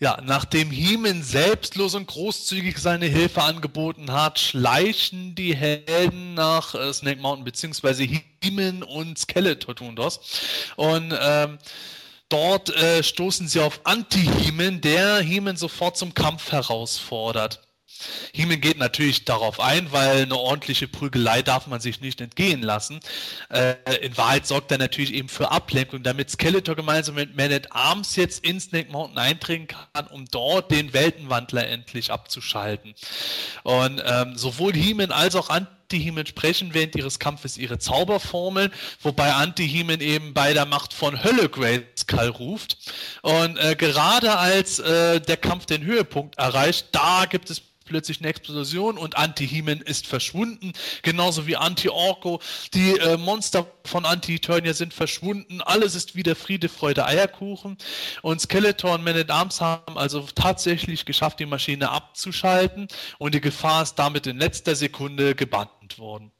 Ja, 0.00 0.20
nachdem 0.24 0.70
Heeman 0.70 1.22
selbstlos 1.22 1.94
und 1.94 2.06
großzügig 2.06 2.78
seine 2.78 3.06
Hilfe 3.06 3.42
angeboten 3.42 4.12
hat, 4.12 4.38
schleichen 4.38 5.34
die 5.34 5.54
Helden 5.54 6.34
nach 6.34 6.74
äh, 6.74 6.92
Snake 6.92 7.20
Mountain, 7.20 7.44
beziehungsweise 7.44 8.04
Heeman 8.04 8.82
und 8.82 9.18
Skeletor 9.18 9.74
tun 9.74 9.96
das. 9.96 10.20
Und 10.76 11.16
ähm, 11.18 11.58
dort 12.28 12.74
äh, 12.76 13.02
stoßen 13.02 13.48
sie 13.48 13.60
auf 13.60 13.80
Anti-Heeman, 13.84 14.80
der 14.80 15.20
Heeman 15.20 15.56
sofort 15.56 15.96
zum 15.96 16.12
Kampf 16.12 16.50
herausfordert. 16.52 17.60
Heeman 18.32 18.60
geht 18.60 18.78
natürlich 18.78 19.24
darauf 19.24 19.60
ein, 19.60 19.92
weil 19.92 20.22
eine 20.22 20.36
ordentliche 20.36 20.88
Prügelei 20.88 21.42
darf 21.42 21.66
man 21.66 21.80
sich 21.80 22.00
nicht 22.00 22.20
entgehen 22.20 22.62
lassen. 22.62 23.00
Äh, 23.50 23.74
in 24.02 24.16
Wahrheit 24.16 24.46
sorgt 24.46 24.70
er 24.72 24.78
natürlich 24.78 25.14
eben 25.14 25.28
für 25.28 25.50
Ablenkung, 25.50 26.02
damit 26.02 26.30
Skeletor 26.30 26.74
gemeinsam 26.74 27.14
mit 27.14 27.36
Man 27.36 27.52
at 27.52 27.72
Arms 27.72 28.16
jetzt 28.16 28.44
in 28.44 28.60
Snake 28.60 28.90
Mountain 28.90 29.18
eintreten 29.18 29.68
kann, 29.68 30.06
um 30.08 30.26
dort 30.30 30.70
den 30.70 30.92
Weltenwandler 30.92 31.66
endlich 31.68 32.10
abzuschalten. 32.10 32.94
Und 33.62 34.02
ähm, 34.04 34.36
sowohl 34.36 34.74
Heeman 34.74 35.12
als 35.12 35.36
auch 35.36 35.48
Anti-Heeman 35.48 36.26
sprechen 36.26 36.74
während 36.74 36.96
ihres 36.96 37.18
Kampfes 37.18 37.56
ihre 37.56 37.78
Zauberformeln, 37.78 38.72
wobei 39.00 39.32
Anti-Heeman 39.32 40.00
eben 40.00 40.34
bei 40.34 40.52
der 40.52 40.66
Macht 40.66 40.92
von 40.92 41.22
Hölle 41.22 41.48
Grayskull 41.48 42.28
ruft. 42.28 42.78
Und 43.22 43.56
äh, 43.58 43.76
gerade 43.76 44.36
als 44.36 44.78
äh, 44.80 45.20
der 45.20 45.36
Kampf 45.36 45.66
den 45.66 45.84
Höhepunkt 45.84 46.36
erreicht, 46.38 46.88
da 46.92 47.26
gibt 47.26 47.50
es 47.50 47.62
plötzlich 47.84 48.20
eine 48.20 48.28
Explosion 48.28 48.98
und 48.98 49.16
Anti-Heman 49.16 49.80
ist 49.80 50.06
verschwunden, 50.06 50.72
genauso 51.02 51.46
wie 51.46 51.56
Anti-Orko. 51.56 52.40
Die 52.72 52.98
äh, 52.98 53.16
Monster 53.16 53.66
von 53.84 54.04
Anti-Eternia 54.04 54.74
sind 54.74 54.94
verschwunden, 54.94 55.60
alles 55.62 55.94
ist 55.94 56.16
wieder 56.16 56.36
Friede, 56.36 56.68
Freude, 56.68 57.04
Eierkuchen 57.06 57.76
und 58.22 58.40
Skeletor 58.40 58.94
und 58.94 59.04
Man 59.04 59.16
at 59.16 59.30
Arms 59.30 59.60
haben 59.60 59.98
also 59.98 60.26
tatsächlich 60.34 61.04
geschafft, 61.04 61.40
die 61.40 61.46
Maschine 61.46 61.90
abzuschalten 61.90 62.88
und 63.18 63.34
die 63.34 63.40
Gefahr 63.40 63.82
ist 63.82 63.96
damit 63.96 64.26
in 64.26 64.38
letzter 64.38 64.76
Sekunde 64.76 65.34
gebannt 65.34 65.98
worden. 65.98 66.30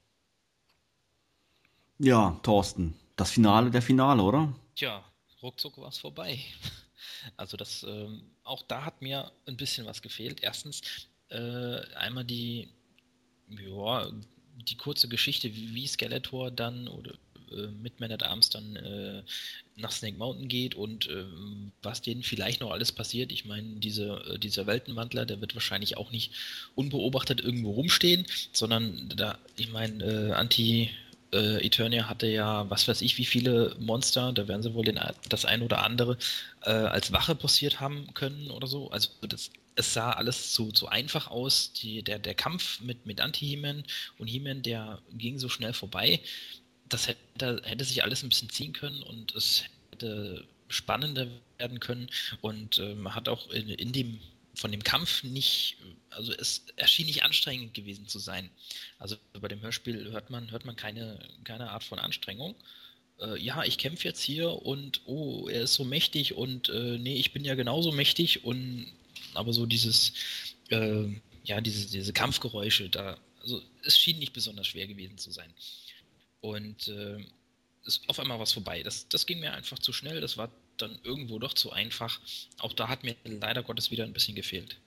Ja, 1.99 2.39
Thorsten, 2.43 2.95
das 3.17 3.31
Finale 3.31 3.71
der 3.71 3.83
Finale, 3.83 4.23
oder? 4.23 4.53
Tja, 4.75 5.05
ruckzuck 5.43 5.79
war 5.79 5.89
es 5.89 5.99
vorbei. 5.99 6.39
Also 7.39 7.57
das, 7.57 7.85
ähm, 7.85 8.23
auch 8.43 8.63
da 8.63 8.85
hat 8.85 9.01
mir 9.01 9.33
ein 9.47 9.57
bisschen 9.57 9.87
was 9.87 10.03
gefehlt. 10.03 10.43
Erstens, 10.43 10.83
äh, 11.31 11.81
einmal 11.97 12.25
die, 12.25 12.69
ja, 13.49 14.11
die 14.69 14.77
kurze 14.77 15.09
Geschichte, 15.09 15.55
wie, 15.55 15.87
Skeletor 15.87 16.51
dann 16.51 16.89
oder 16.89 17.13
äh, 17.53 17.69
mit 17.83 18.01
Man 18.01 18.13
at 18.13 18.23
Arms 18.23 18.51
dann 18.51 18.77
äh, 18.77 19.23
nach 19.77 19.91
Snake 19.93 20.17
Mountain 20.17 20.49
geht 20.49 20.75
und 20.75 21.09
äh, 21.09 21.25
was 21.83 22.03
denen 22.03 22.23
vielleicht 22.23 22.61
noch 22.61 22.71
alles 22.71 22.93
passiert. 22.93 23.33
Ich 23.33 23.45
meine, 23.45 23.77
diese, 23.81 24.23
äh, 24.29 24.39
dieser 24.39 24.67
Weltenwandler, 24.67 25.27
der 25.27 25.41
wird 25.41 25.55
wahrscheinlich 25.55 25.97
auch 25.97 26.11
nicht 26.11 26.33
unbeobachtet 26.75 27.41
irgendwo 27.41 27.73
rumstehen, 27.73 28.27
sondern 28.53 29.09
da, 29.15 29.39
ich 29.57 29.71
meine, 29.71 30.05
äh, 30.05 30.33
Anti 30.33 30.91
äh, 31.35 31.65
Eternia 31.65 32.09
hatte 32.09 32.27
ja, 32.27 32.69
was 32.71 32.89
weiß 32.89 33.03
ich, 33.03 33.19
wie 33.19 33.25
viele 33.27 33.77
Monster, 33.79 34.33
da 34.33 34.49
werden 34.49 34.63
sie 34.63 34.75
wohl 34.75 34.85
den, 34.85 35.01
das 35.29 35.45
ein 35.45 35.63
oder 35.63 35.85
andere 35.85 36.17
äh, 36.63 36.71
als 36.71 37.13
Wache 37.13 37.35
postiert 37.35 37.81
haben 37.81 38.15
können 38.15 38.51
oder 38.51 38.67
so. 38.67 38.91
Also 38.91 39.11
das 39.29 39.51
es 39.77 39.93
sah 39.93 40.13
alles 40.13 40.53
zu, 40.53 40.71
zu 40.73 40.89
einfach 40.89 41.29
aus. 41.29 41.73
Die, 41.73 42.03
der, 42.03 42.19
der 42.19 42.35
Kampf 42.35 42.81
mit, 42.81 43.07
mit 43.07 43.21
Anti-He-Man 43.21 43.85
und 44.19 44.27
He-Man, 44.29 44.63
der 44.63 45.01
ging 45.13 45.39
so 45.39 45.49
schnell 45.49 45.73
vorbei. 45.73 46.21
Das 46.89 47.09
hätte, 47.09 47.61
hätte 47.65 47.85
sich 47.85 48.03
alles 48.03 48.23
ein 48.23 48.29
bisschen 48.29 48.51
ziehen 48.51 48.73
können 48.73 49.03
und 49.03 49.35
es 49.35 49.65
hätte 49.91 50.47
spannender 50.69 51.27
werden 51.59 51.81
können 51.81 52.09
und 52.41 52.79
ähm, 52.79 53.15
hat 53.15 53.29
auch 53.29 53.51
in, 53.51 53.69
in 53.69 53.93
dem 53.93 54.21
von 54.55 54.71
dem 54.71 54.85
Kampf 54.85 55.23
nicht, 55.23 55.77
also 56.11 56.33
es 56.33 56.65
erschien 56.77 57.07
nicht 57.07 57.25
anstrengend 57.25 57.75
gewesen 57.75 58.07
zu 58.07 58.19
sein. 58.19 58.51
Also 58.99 59.17
bei 59.33 59.49
dem 59.49 59.61
Hörspiel 59.61 60.11
hört 60.13 60.31
man, 60.31 60.51
hört 60.51 60.65
man 60.65 60.77
keine, 60.77 61.19
keine 61.45 61.71
Art 61.71 61.85
von 61.85 61.99
Anstrengung. 61.99 62.55
Äh, 63.21 63.39
ja, 63.41 63.65
ich 63.65 63.79
kämpfe 63.79 64.09
jetzt 64.09 64.23
hier 64.23 64.51
und 64.51 65.03
oh, 65.07 65.49
er 65.49 65.63
ist 65.63 65.75
so 65.75 65.85
mächtig 65.85 66.35
und 66.35 66.69
äh, 66.69 66.99
nee, 66.99 67.17
ich 67.17 67.33
bin 67.33 67.45
ja 67.45 67.55
genauso 67.55 67.93
mächtig 67.93 68.45
und 68.45 68.93
aber 69.35 69.53
so 69.53 69.67
dieses, 69.67 70.13
äh, 70.71 71.07
ja, 71.45 71.61
diese, 71.61 71.91
diese 71.91 72.13
Kampfgeräusche, 72.13 72.89
da, 72.89 73.19
also 73.41 73.63
es 73.85 73.99
schien 73.99 74.19
nicht 74.19 74.33
besonders 74.33 74.69
schwer 74.69 74.87
gewesen 74.87 75.19
zu 75.19 75.31
sein. 75.31 75.53
Und 76.41 76.89
äh, 76.89 77.25
ist 77.85 78.09
auf 78.09 78.19
einmal 78.19 78.39
was 78.39 78.53
vorbei. 78.53 78.83
Das, 78.83 79.09
das 79.09 79.27
ging 79.27 79.41
mir 79.41 79.53
einfach 79.53 79.79
zu 79.79 79.93
schnell, 79.93 80.21
das 80.21 80.37
war 80.37 80.51
dann 80.79 80.99
irgendwo 81.03 81.39
doch 81.39 81.55
zu 81.55 81.73
einfach. 81.73 82.21
Auch 82.59 82.73
da 82.73 82.89
hat 82.89 83.05
mir 83.05 83.17
leider 83.25 83.63
Gottes 83.63 83.91
wieder 83.91 84.05
ein 84.05 84.13
bisschen 84.13 84.35
gefehlt. 84.35 84.79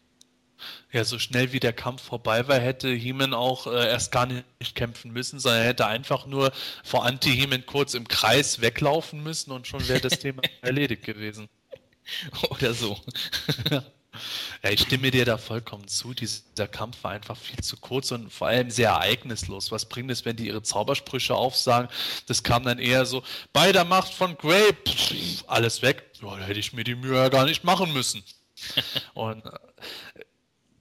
Ja, 0.92 1.04
so 1.04 1.20
schnell 1.20 1.52
wie 1.52 1.60
der 1.60 1.74
Kampf 1.74 2.02
vorbei 2.02 2.48
war, 2.48 2.60
hätte 2.60 2.90
Heeman 2.90 3.34
auch 3.34 3.68
äh, 3.68 3.88
erst 3.90 4.12
gar 4.12 4.26
nicht 4.26 4.76
kämpfen 4.76 5.12
müssen, 5.12 5.40
sondern 5.40 5.62
er 5.62 5.68
hätte 5.68 5.86
einfach 5.86 6.26
nur 6.26 6.52
vor 6.84 7.06
Anti-Heeman 7.06 7.66
kurz 7.66 7.94
im 7.94 8.08
Kreis 8.08 8.60
weglaufen 8.60 9.22
müssen 9.22 9.52
und 9.52 9.68
schon 9.68 9.88
wäre 9.88 10.02
das 10.02 10.20
Thema 10.20 10.42
erledigt 10.62 11.04
gewesen. 11.04 11.48
Oder 12.50 12.74
so. 12.74 13.00
Ja, 14.64 14.70
ich 14.70 14.82
stimme 14.82 15.12
dir 15.12 15.26
da 15.26 15.38
vollkommen 15.38 15.88
zu. 15.88 16.14
Dieser 16.14 16.68
Kampf 16.68 17.04
war 17.04 17.12
einfach 17.12 17.38
viel 17.38 17.60
zu 17.60 17.78
kurz 17.78 18.12
und 18.12 18.32
vor 18.32 18.48
allem 18.48 18.70
sehr 18.70 18.90
ereignislos. 18.90 19.72
Was 19.72 19.86
bringt 19.86 20.12
es, 20.12 20.26
wenn 20.26 20.36
die 20.36 20.48
ihre 20.48 20.64
Zaubersprüche 20.64 21.36
aufsagen? 21.36 21.90
Das 22.28 22.44
kam 22.44 22.64
dann 22.64 22.80
eher 22.80 23.06
so, 23.06 23.24
bei 23.54 23.72
der 23.72 23.86
Macht 23.86 24.14
von 24.14 24.38
Grey, 24.38 24.74
pff, 24.74 25.44
alles 25.48 25.82
weg. 25.82 26.12
Ja, 26.22 26.36
da 26.36 26.46
hätte 26.46 26.60
ich 26.60 26.74
mir 26.74 26.84
die 26.84 26.96
Mühe 26.96 27.16
ja 27.16 27.30
gar 27.30 27.46
nicht 27.46 27.64
machen 27.64 27.94
müssen. 27.94 28.24
und 29.14 29.46
äh, 29.46 29.52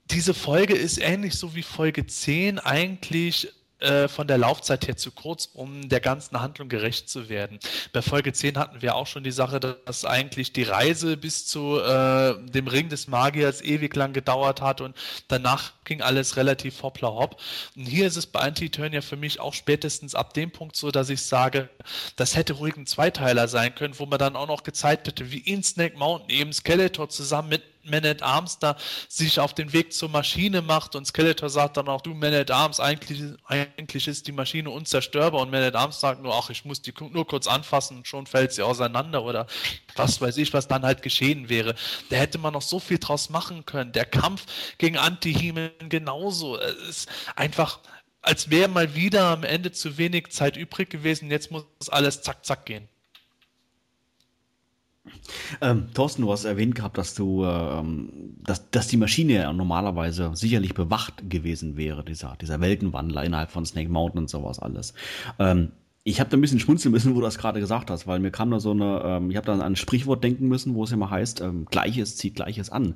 diese 0.05 0.33
Folge 0.33 0.73
ist 0.73 0.99
ähnlich 0.99 1.35
so 1.35 1.53
wie 1.55 1.63
Folge 1.63 2.07
10 2.07 2.59
eigentlich 2.59 3.49
äh, 3.79 4.07
von 4.07 4.27
der 4.27 4.37
Laufzeit 4.37 4.87
her 4.87 4.97
zu 4.97 5.11
kurz, 5.11 5.49
um 5.53 5.87
der 5.89 5.99
ganzen 5.99 6.41
Handlung 6.41 6.67
gerecht 6.67 7.09
zu 7.09 7.29
werden. 7.29 7.59
Bei 7.93 8.01
Folge 8.01 8.33
10 8.33 8.57
hatten 8.57 8.81
wir 8.81 8.95
auch 8.95 9.07
schon 9.07 9.23
die 9.23 9.31
Sache, 9.31 9.59
dass 9.59 10.03
eigentlich 10.03 10.51
die 10.51 10.63
Reise 10.63 11.15
bis 11.15 11.45
zu 11.45 11.79
äh, 11.79 12.35
dem 12.49 12.67
Ring 12.67 12.89
des 12.89 13.07
Magiers 13.07 13.61
ewig 13.61 13.95
lang 13.95 14.13
gedauert 14.13 14.61
hat 14.61 14.81
und 14.81 14.95
danach 15.27 15.73
ging 15.85 16.01
alles 16.01 16.37
relativ 16.37 16.81
hoppla 16.81 17.09
hopp. 17.09 17.39
Und 17.75 17.85
hier 17.85 18.07
ist 18.07 18.17
es 18.17 18.25
bei 18.25 18.39
Anti-Turn 18.39 18.93
ja 18.93 19.01
für 19.01 19.15
mich 19.15 19.39
auch 19.39 19.53
spätestens 19.53 20.15
ab 20.15 20.33
dem 20.33 20.51
Punkt 20.51 20.75
so, 20.75 20.91
dass 20.91 21.09
ich 21.09 21.21
sage, 21.21 21.69
das 22.15 22.35
hätte 22.35 22.53
ruhig 22.53 22.75
ein 22.77 22.87
Zweiteiler 22.87 23.47
sein 23.47 23.75
können, 23.75 23.97
wo 23.99 24.05
man 24.05 24.19
dann 24.19 24.35
auch 24.35 24.47
noch 24.47 24.63
gezeigt 24.63 25.07
hätte, 25.07 25.31
wie 25.31 25.39
in 25.39 25.63
Snake 25.63 25.97
Mountain 25.97 26.29
eben 26.29 26.53
Skeletor 26.53 27.09
zusammen 27.09 27.49
mit 27.49 27.63
man 27.89 28.05
at 28.05 28.21
Arms 28.21 28.59
da 28.59 28.77
sich 29.07 29.39
auf 29.39 29.53
den 29.53 29.73
Weg 29.73 29.93
zur 29.93 30.09
Maschine 30.09 30.61
macht 30.61 30.95
und 30.95 31.05
Skeletor 31.05 31.49
sagt 31.49 31.77
dann 31.77 31.87
auch, 31.87 32.01
du 32.01 32.13
Man 32.13 32.33
at 32.33 32.51
Arms, 32.51 32.79
eigentlich, 32.79 33.21
eigentlich 33.45 34.07
ist 34.07 34.27
die 34.27 34.31
Maschine 34.31 34.69
unzerstörbar 34.69 35.41
und 35.41 35.51
Man 35.51 35.63
at 35.63 35.75
Arms 35.75 35.99
sagt 35.99 36.21
nur, 36.21 36.35
ach, 36.35 36.49
ich 36.49 36.65
muss 36.65 36.81
die 36.81 36.93
nur 37.11 37.27
kurz 37.27 37.47
anfassen 37.47 37.97
und 37.97 38.07
schon 38.07 38.27
fällt 38.27 38.53
sie 38.53 38.63
auseinander 38.63 39.23
oder 39.23 39.47
was 39.95 40.21
weiß 40.21 40.37
ich, 40.37 40.53
was 40.53 40.67
dann 40.67 40.83
halt 40.83 41.01
geschehen 41.01 41.49
wäre. 41.49 41.75
Da 42.09 42.17
hätte 42.17 42.37
man 42.37 42.53
noch 42.53 42.61
so 42.61 42.79
viel 42.79 42.99
draus 42.99 43.29
machen 43.29 43.65
können. 43.65 43.91
Der 43.91 44.05
Kampf 44.05 44.45
gegen 44.77 44.97
Anti-Heman 44.97 45.71
genauso. 45.89 46.57
Es 46.57 46.89
ist 46.89 47.09
einfach, 47.35 47.79
als 48.21 48.49
wäre 48.49 48.67
mal 48.67 48.95
wieder 48.95 49.25
am 49.25 49.43
Ende 49.43 49.71
zu 49.71 49.97
wenig 49.97 50.29
Zeit 50.29 50.57
übrig 50.57 50.89
gewesen. 50.89 51.31
Jetzt 51.31 51.51
muss 51.51 51.65
alles 51.89 52.21
zack, 52.21 52.45
zack 52.45 52.65
gehen. 52.65 52.87
Ähm, 55.61 55.87
Thorsten, 55.93 56.21
du 56.21 56.31
hast 56.31 56.45
erwähnt 56.45 56.75
gehabt, 56.75 56.97
dass 56.97 57.13
du, 57.13 57.45
ähm, 57.45 58.35
dass, 58.43 58.69
dass 58.71 58.87
die 58.87 58.97
Maschine 58.97 59.33
ja 59.33 59.53
normalerweise 59.53 60.31
sicherlich 60.33 60.73
bewacht 60.73 61.29
gewesen 61.29 61.77
wäre, 61.77 62.03
dieser, 62.03 62.35
dieser 62.39 62.61
Weltenwandler 62.61 63.23
innerhalb 63.23 63.51
von 63.51 63.65
Snake 63.65 63.89
Mountain 63.89 64.21
und 64.21 64.29
sowas 64.29 64.59
alles. 64.59 64.93
Ähm, 65.39 65.71
ich 66.03 66.21
habe 66.21 66.29
da 66.29 66.37
ein 66.37 66.41
bisschen 66.41 66.59
schmunzeln 66.59 66.93
müssen, 66.93 67.11
wo 67.11 67.19
du 67.19 67.25
das 67.25 67.37
gerade 67.37 67.59
gesagt 67.59 67.91
hast, 67.91 68.07
weil 68.07 68.19
mir 68.19 68.31
kam 68.31 68.49
da 68.49 68.61
so 68.61 68.71
eine, 68.71 69.01
ähm, 69.03 69.29
ich 69.29 69.35
habe 69.35 69.45
da 69.45 69.53
an 69.53 69.61
ein 69.61 69.75
Sprichwort 69.75 70.23
denken 70.23 70.47
müssen, 70.47 70.73
wo 70.73 70.85
es 70.85 70.93
immer 70.93 71.09
heißt, 71.09 71.41
ähm, 71.41 71.65
Gleiches 71.65 72.15
zieht 72.15 72.35
Gleiches 72.35 72.69
an. 72.69 72.95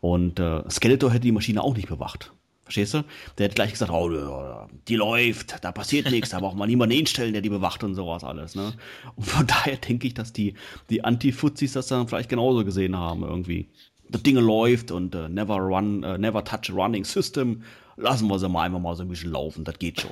Und 0.00 0.40
äh, 0.40 0.68
Skeletor 0.68 1.10
hätte 1.10 1.20
die 1.20 1.32
Maschine 1.32 1.62
auch 1.62 1.76
nicht 1.76 1.88
bewacht. 1.88 2.32
Verstehst 2.68 2.92
du? 2.92 3.04
Der 3.38 3.46
hätte 3.46 3.54
gleich 3.54 3.70
gesagt, 3.72 3.90
oh, 3.90 4.68
die 4.88 4.96
läuft, 4.96 5.64
da 5.64 5.72
passiert 5.72 6.10
nichts, 6.10 6.30
da 6.30 6.40
braucht 6.40 6.56
man 6.56 6.68
niemanden 6.68 6.96
hinstellen, 6.96 7.32
der 7.32 7.40
die 7.40 7.48
bewacht 7.48 7.82
und 7.82 7.94
sowas 7.94 8.24
alles. 8.24 8.54
Ne? 8.54 8.74
Und 9.16 9.24
von 9.24 9.46
daher 9.46 9.78
denke 9.78 10.06
ich, 10.06 10.12
dass 10.12 10.34
die, 10.34 10.52
die 10.90 11.02
Anti-Fuzis 11.02 11.72
das 11.72 11.86
dann 11.86 12.06
vielleicht 12.06 12.28
genauso 12.28 12.66
gesehen 12.66 12.94
haben 12.94 13.22
irgendwie. 13.22 13.68
Das 14.10 14.22
Ding 14.22 14.36
läuft 14.36 14.90
und 14.90 15.14
uh, 15.14 15.28
never 15.28 15.56
run, 15.56 16.04
uh, 16.04 16.18
never 16.18 16.44
touch 16.44 16.70
a 16.70 16.74
running 16.74 17.04
system. 17.04 17.62
Lassen 17.96 18.28
wir 18.28 18.38
sie 18.38 18.48
mal 18.50 18.64
einfach 18.64 18.80
mal 18.80 18.94
so 18.94 19.02
ein 19.02 19.08
bisschen 19.08 19.32
laufen, 19.32 19.64
das 19.64 19.78
geht 19.78 20.02
schon. 20.02 20.10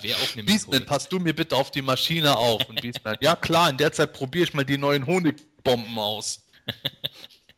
Beastman, 0.46 0.86
passt 0.86 1.12
du 1.12 1.18
mir 1.18 1.34
bitte 1.34 1.56
auf 1.56 1.72
die 1.72 1.82
Maschine 1.82 2.36
auf. 2.36 2.68
Und 2.68 2.80
Beastman, 2.80 3.16
ja 3.20 3.34
klar, 3.34 3.70
in 3.70 3.76
der 3.76 3.90
Zeit 3.90 4.12
probiere 4.12 4.44
ich 4.44 4.54
mal 4.54 4.64
die 4.64 4.78
neuen 4.78 5.04
Honigbomben 5.04 5.98
aus. 5.98 6.44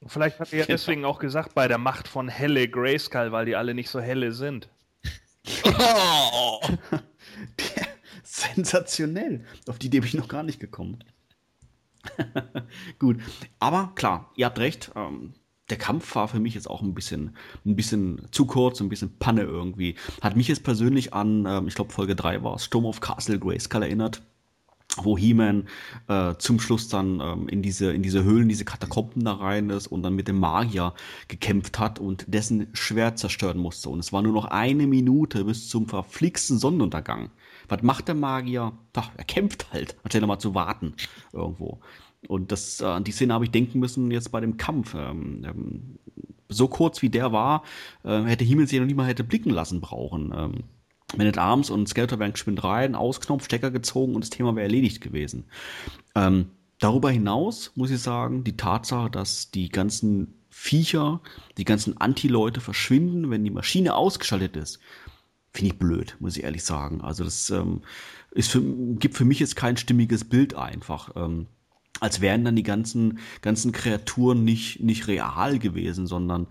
Vielleicht 0.06 0.40
hat 0.40 0.52
er 0.52 0.60
ja 0.60 0.66
deswegen 0.66 1.04
auch 1.04 1.18
gesagt, 1.18 1.54
bei 1.54 1.68
der 1.68 1.78
Macht 1.78 2.08
von 2.08 2.28
helle 2.28 2.68
Grayskull, 2.68 3.32
weil 3.32 3.44
die 3.46 3.56
alle 3.56 3.74
nicht 3.74 3.90
so 3.90 4.00
helle 4.00 4.32
sind. 4.32 4.70
Sensationell. 8.22 9.44
Auf 9.68 9.78
die 9.78 9.88
Idee 9.88 10.00
bin 10.00 10.08
ich 10.08 10.14
noch 10.14 10.28
gar 10.28 10.42
nicht 10.42 10.58
gekommen. 10.58 11.04
Gut, 12.98 13.20
aber 13.58 13.92
klar, 13.94 14.32
ihr 14.36 14.46
habt 14.46 14.58
recht. 14.58 14.90
Ähm, 14.96 15.34
der 15.68 15.76
Kampf 15.76 16.14
war 16.14 16.28
für 16.28 16.40
mich 16.40 16.54
jetzt 16.54 16.68
auch 16.68 16.82
ein 16.82 16.94
bisschen, 16.94 17.36
ein 17.64 17.76
bisschen 17.76 18.26
zu 18.32 18.46
kurz, 18.46 18.80
ein 18.80 18.88
bisschen 18.88 19.18
Panne 19.18 19.42
irgendwie. 19.42 19.96
Hat 20.20 20.34
mich 20.36 20.48
jetzt 20.48 20.64
persönlich 20.64 21.12
an, 21.12 21.44
ähm, 21.46 21.68
ich 21.68 21.74
glaube 21.74 21.92
Folge 21.92 22.16
3 22.16 22.42
war 22.42 22.56
es, 22.56 22.64
Sturm 22.64 22.86
of 22.86 23.00
Castle 23.00 23.38
Grayskull 23.38 23.82
erinnert 23.82 24.22
wo 24.96 25.16
He-Man 25.16 25.68
äh, 26.08 26.34
zum 26.38 26.60
Schluss 26.60 26.88
dann 26.88 27.20
ähm, 27.20 27.48
in 27.48 27.62
diese 27.62 27.92
in 27.92 28.02
diese 28.02 28.24
Höhlen, 28.24 28.48
diese 28.48 28.64
Katakomben 28.64 29.24
da 29.24 29.34
rein 29.34 29.70
ist 29.70 29.86
und 29.86 30.02
dann 30.02 30.14
mit 30.14 30.28
dem 30.28 30.38
Magier 30.38 30.94
gekämpft 31.28 31.78
hat 31.78 31.98
und 31.98 32.24
dessen 32.28 32.68
Schwert 32.72 33.18
zerstören 33.18 33.58
musste. 33.58 33.88
Und 33.88 34.00
es 34.00 34.12
war 34.12 34.22
nur 34.22 34.32
noch 34.32 34.46
eine 34.46 34.86
Minute 34.86 35.44
bis 35.44 35.68
zum 35.68 35.86
verflixten 35.86 36.58
Sonnenuntergang. 36.58 37.30
Was 37.68 37.82
macht 37.82 38.08
der 38.08 38.16
Magier? 38.16 38.72
Ach, 38.94 39.10
er 39.16 39.24
kämpft 39.24 39.72
halt, 39.72 39.96
anstelle 40.02 40.26
mal 40.26 40.38
zu 40.38 40.54
warten 40.54 40.94
irgendwo. 41.32 41.80
Und 42.28 42.52
das, 42.52 42.80
äh, 42.80 42.84
an 42.84 43.04
die 43.04 43.12
Szene 43.12 43.32
habe 43.32 43.44
ich 43.44 43.50
denken 43.50 43.78
müssen 43.78 44.10
jetzt 44.10 44.30
bei 44.30 44.40
dem 44.40 44.56
Kampf. 44.56 44.94
Ähm, 44.94 45.42
ähm, 45.44 45.98
so 46.48 46.68
kurz 46.68 47.00
wie 47.00 47.10
der 47.10 47.32
war, 47.32 47.62
äh, 48.02 48.22
hätte 48.24 48.44
Himmel 48.44 48.66
sich 48.66 48.80
noch 48.80 48.86
nie 48.86 48.94
mal 48.94 49.06
hätte 49.06 49.24
blicken 49.24 49.50
lassen 49.50 49.80
brauchen. 49.80 50.32
Ähm, 50.36 50.64
Man 51.16 51.26
at 51.26 51.38
Arms 51.38 51.70
und 51.70 51.88
Skeletor 51.88 52.18
wären 52.18 52.32
geschwind 52.32 52.62
rein, 52.62 52.94
Ausknopf, 52.94 53.44
Stecker 53.44 53.70
gezogen 53.70 54.14
und 54.14 54.22
das 54.22 54.30
Thema 54.30 54.54
wäre 54.54 54.66
erledigt 54.66 55.00
gewesen. 55.00 55.44
Ähm, 56.14 56.50
darüber 56.78 57.10
hinaus 57.10 57.72
muss 57.74 57.90
ich 57.90 58.00
sagen, 58.00 58.44
die 58.44 58.56
Tatsache, 58.56 59.10
dass 59.10 59.50
die 59.50 59.68
ganzen 59.68 60.34
Viecher, 60.50 61.20
die 61.58 61.64
ganzen 61.64 62.00
Anti-Leute 62.00 62.60
verschwinden, 62.60 63.30
wenn 63.30 63.44
die 63.44 63.50
Maschine 63.50 63.94
ausgeschaltet 63.94 64.56
ist, 64.56 64.80
finde 65.52 65.72
ich 65.72 65.78
blöd, 65.78 66.16
muss 66.20 66.36
ich 66.36 66.44
ehrlich 66.44 66.64
sagen. 66.64 67.00
Also 67.00 67.24
das 67.24 67.50
ähm, 67.50 67.82
ist 68.30 68.50
für, 68.50 68.60
gibt 68.60 69.16
für 69.16 69.24
mich 69.24 69.40
jetzt 69.40 69.56
kein 69.56 69.76
stimmiges 69.76 70.24
Bild 70.24 70.54
einfach. 70.54 71.10
Ähm, 71.16 71.46
als 72.00 72.20
wären 72.20 72.44
dann 72.44 72.56
die 72.56 72.62
ganzen, 72.62 73.18
ganzen 73.42 73.72
Kreaturen 73.72 74.44
nicht, 74.44 74.80
nicht 74.80 75.06
real 75.06 75.58
gewesen, 75.58 76.06
sondern, 76.06 76.46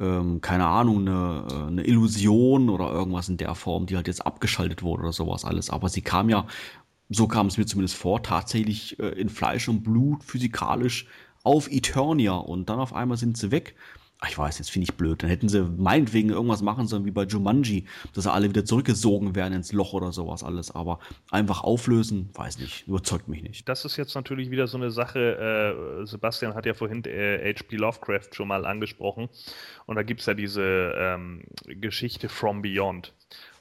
ähm, 0.00 0.40
keine 0.40 0.66
Ahnung, 0.66 1.00
eine, 1.00 1.46
äh, 1.50 1.66
eine 1.68 1.86
Illusion 1.86 2.70
oder 2.70 2.90
irgendwas 2.90 3.28
in 3.28 3.36
der 3.36 3.54
Form, 3.54 3.86
die 3.86 3.96
halt 3.96 4.08
jetzt 4.08 4.26
abgeschaltet 4.26 4.82
wurde 4.82 5.02
oder 5.02 5.12
sowas 5.12 5.44
alles. 5.44 5.70
Aber 5.70 5.88
sie 5.88 6.02
kam 6.02 6.28
ja, 6.28 6.46
so 7.10 7.28
kam 7.28 7.46
es 7.46 7.58
mir 7.58 7.66
zumindest 7.66 7.96
vor, 7.96 8.22
tatsächlich 8.22 8.98
äh, 8.98 9.08
in 9.10 9.28
Fleisch 9.28 9.68
und 9.68 9.82
Blut 9.82 10.24
physikalisch 10.24 11.06
auf 11.42 11.70
Eternia 11.70 12.34
und 12.34 12.70
dann 12.70 12.80
auf 12.80 12.94
einmal 12.94 13.18
sind 13.18 13.36
sie 13.36 13.50
weg 13.50 13.76
ich 14.28 14.36
weiß, 14.36 14.58
jetzt 14.58 14.70
finde 14.70 14.84
ich 14.84 14.96
blöd. 14.96 15.22
Dann 15.22 15.30
hätten 15.30 15.48
sie 15.48 15.62
meinetwegen 15.62 16.30
irgendwas 16.30 16.62
machen 16.62 16.86
sollen 16.86 17.04
wie 17.04 17.10
bei 17.10 17.24
Jumanji, 17.24 17.86
dass 18.14 18.24
sie 18.24 18.32
alle 18.32 18.48
wieder 18.48 18.64
zurückgesogen 18.64 19.34
werden 19.34 19.54
ins 19.54 19.72
Loch 19.72 19.92
oder 19.92 20.12
sowas 20.12 20.42
alles. 20.42 20.70
Aber 20.70 20.98
einfach 21.30 21.62
auflösen, 21.64 22.30
weiß 22.34 22.58
nicht, 22.58 22.86
überzeugt 22.86 23.28
mich 23.28 23.42
nicht. 23.42 23.68
Das 23.68 23.84
ist 23.84 23.96
jetzt 23.96 24.14
natürlich 24.14 24.50
wieder 24.50 24.66
so 24.66 24.76
eine 24.76 24.90
Sache. 24.90 26.02
Äh, 26.02 26.06
Sebastian 26.06 26.54
hat 26.54 26.66
ja 26.66 26.74
vorhin 26.74 27.04
äh, 27.04 27.54
H.P. 27.54 27.76
Lovecraft 27.76 28.28
schon 28.32 28.48
mal 28.48 28.66
angesprochen. 28.66 29.28
Und 29.86 29.96
da 29.96 30.02
gibt 30.02 30.20
es 30.20 30.26
ja 30.26 30.34
diese 30.34 30.94
ähm, 30.96 31.42
Geschichte 31.66 32.28
From 32.28 32.62
Beyond. 32.62 33.12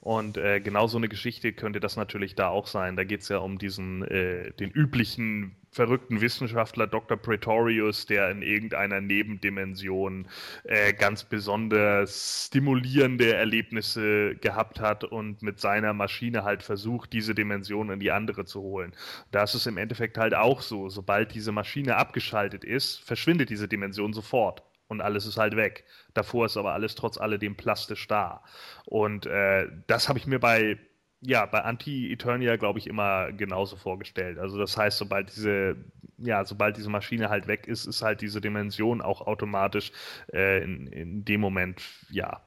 Und 0.03 0.35
äh, 0.35 0.59
genau 0.59 0.87
so 0.87 0.97
eine 0.97 1.07
Geschichte 1.07 1.53
könnte 1.53 1.79
das 1.79 1.95
natürlich 1.95 2.35
da 2.35 2.49
auch 2.49 2.67
sein. 2.67 2.97
Da 2.97 3.05
geht 3.05 3.21
es 3.21 3.29
ja 3.29 3.37
um 3.37 3.57
diesen, 3.57 4.05
äh, 4.09 4.51
den 4.51 4.69
üblichen 4.69 5.55
verrückten 5.71 6.19
Wissenschaftler 6.19 6.87
Dr. 6.87 7.15
Pretorius, 7.15 8.05
der 8.05 8.29
in 8.29 8.41
irgendeiner 8.41 8.99
Nebendimension 8.99 10.27
äh, 10.65 10.91
ganz 10.91 11.23
besonders 11.23 12.47
stimulierende 12.47 13.33
Erlebnisse 13.33 14.35
gehabt 14.35 14.81
hat 14.81 15.05
und 15.05 15.41
mit 15.41 15.61
seiner 15.61 15.93
Maschine 15.93 16.43
halt 16.43 16.63
versucht, 16.63 17.13
diese 17.13 17.33
Dimension 17.33 17.89
in 17.89 18.01
die 18.01 18.11
andere 18.11 18.43
zu 18.43 18.59
holen. 18.61 18.91
Da 19.31 19.43
ist 19.43 19.53
es 19.53 19.67
im 19.67 19.77
Endeffekt 19.77 20.17
halt 20.17 20.35
auch 20.35 20.61
so, 20.61 20.89
sobald 20.89 21.33
diese 21.33 21.53
Maschine 21.53 21.95
abgeschaltet 21.95 22.65
ist, 22.65 22.97
verschwindet 23.05 23.49
diese 23.49 23.69
Dimension 23.69 24.11
sofort 24.11 24.63
und 24.87 25.01
alles 25.01 25.25
ist 25.25 25.37
halt 25.37 25.55
weg. 25.55 25.85
Davor 26.13 26.45
ist 26.45 26.57
aber 26.57 26.73
alles 26.73 26.95
trotz 26.95 27.17
alledem 27.17 27.55
plastisch 27.55 28.07
da. 28.07 28.43
Und 28.85 29.25
äh, 29.25 29.67
das 29.87 30.09
habe 30.09 30.19
ich 30.19 30.27
mir 30.27 30.39
bei 30.39 30.77
ja, 31.25 31.45
bei 31.45 31.61
Anti-Eternia, 31.61 32.57
glaube 32.57 32.79
ich, 32.79 32.87
immer 32.87 33.31
genauso 33.31 33.77
vorgestellt. 33.77 34.37
Also 34.37 34.57
das 34.57 34.75
heißt, 34.75 34.97
sobald 34.97 35.33
diese, 35.33 35.77
ja, 36.17 36.43
sobald 36.43 36.75
diese 36.75 36.89
Maschine 36.89 37.29
halt 37.29 37.47
weg 37.47 37.65
ist, 37.65 37.85
ist 37.85 38.01
halt 38.01 38.21
diese 38.21 38.41
Dimension 38.41 39.01
auch 39.01 39.21
automatisch 39.21 39.91
äh, 40.33 40.61
in, 40.63 40.87
in 40.87 41.23
dem 41.23 41.39
Moment, 41.39 41.81
ja, 42.09 42.41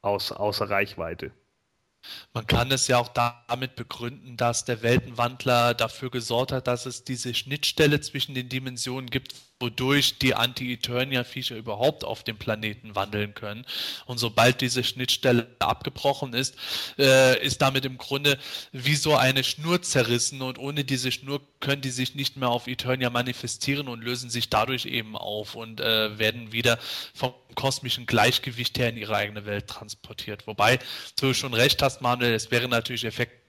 aus, 0.00 0.32
außer 0.32 0.70
Reichweite. 0.70 1.32
Man 2.32 2.46
kann 2.46 2.70
es 2.70 2.88
ja 2.88 2.98
auch 2.98 3.08
damit 3.08 3.76
begründen, 3.76 4.36
dass 4.36 4.64
der 4.64 4.82
Weltenwandler 4.82 5.74
dafür 5.74 6.10
gesorgt 6.10 6.52
hat, 6.52 6.66
dass 6.66 6.86
es 6.86 7.04
diese 7.04 7.34
Schnittstelle 7.34 8.00
zwischen 8.00 8.34
den 8.34 8.48
Dimensionen 8.48 9.08
gibt, 9.08 9.34
wodurch 9.64 10.18
die 10.18 10.34
Anti-Eternia-Viecher 10.34 11.56
überhaupt 11.56 12.04
auf 12.04 12.22
dem 12.22 12.36
Planeten 12.36 12.94
wandeln 12.94 13.34
können. 13.34 13.64
Und 14.04 14.18
sobald 14.18 14.60
diese 14.60 14.84
Schnittstelle 14.84 15.46
abgebrochen 15.58 16.34
ist, 16.34 16.54
äh, 16.98 17.42
ist 17.42 17.62
damit 17.62 17.86
im 17.86 17.96
Grunde 17.96 18.38
wie 18.72 18.94
so 18.94 19.16
eine 19.16 19.42
Schnur 19.42 19.80
zerrissen 19.80 20.42
und 20.42 20.58
ohne 20.58 20.84
diese 20.84 21.10
Schnur 21.10 21.40
können 21.60 21.80
die 21.80 21.90
sich 21.90 22.14
nicht 22.14 22.36
mehr 22.36 22.50
auf 22.50 22.66
Eternia 22.66 23.08
manifestieren 23.08 23.88
und 23.88 24.04
lösen 24.04 24.28
sich 24.28 24.50
dadurch 24.50 24.84
eben 24.84 25.16
auf 25.16 25.54
und 25.54 25.80
äh, 25.80 26.18
werden 26.18 26.52
wieder 26.52 26.78
vom 27.14 27.32
kosmischen 27.54 28.04
Gleichgewicht 28.04 28.78
her 28.78 28.90
in 28.90 28.96
ihre 28.96 29.16
eigene 29.16 29.46
Welt 29.46 29.68
transportiert. 29.68 30.46
Wobei 30.46 30.78
du 31.18 31.32
schon 31.32 31.54
recht 31.54 31.80
hast, 31.82 32.02
Manuel, 32.02 32.34
es 32.34 32.50
wäre 32.50 32.68
natürlich 32.68 33.04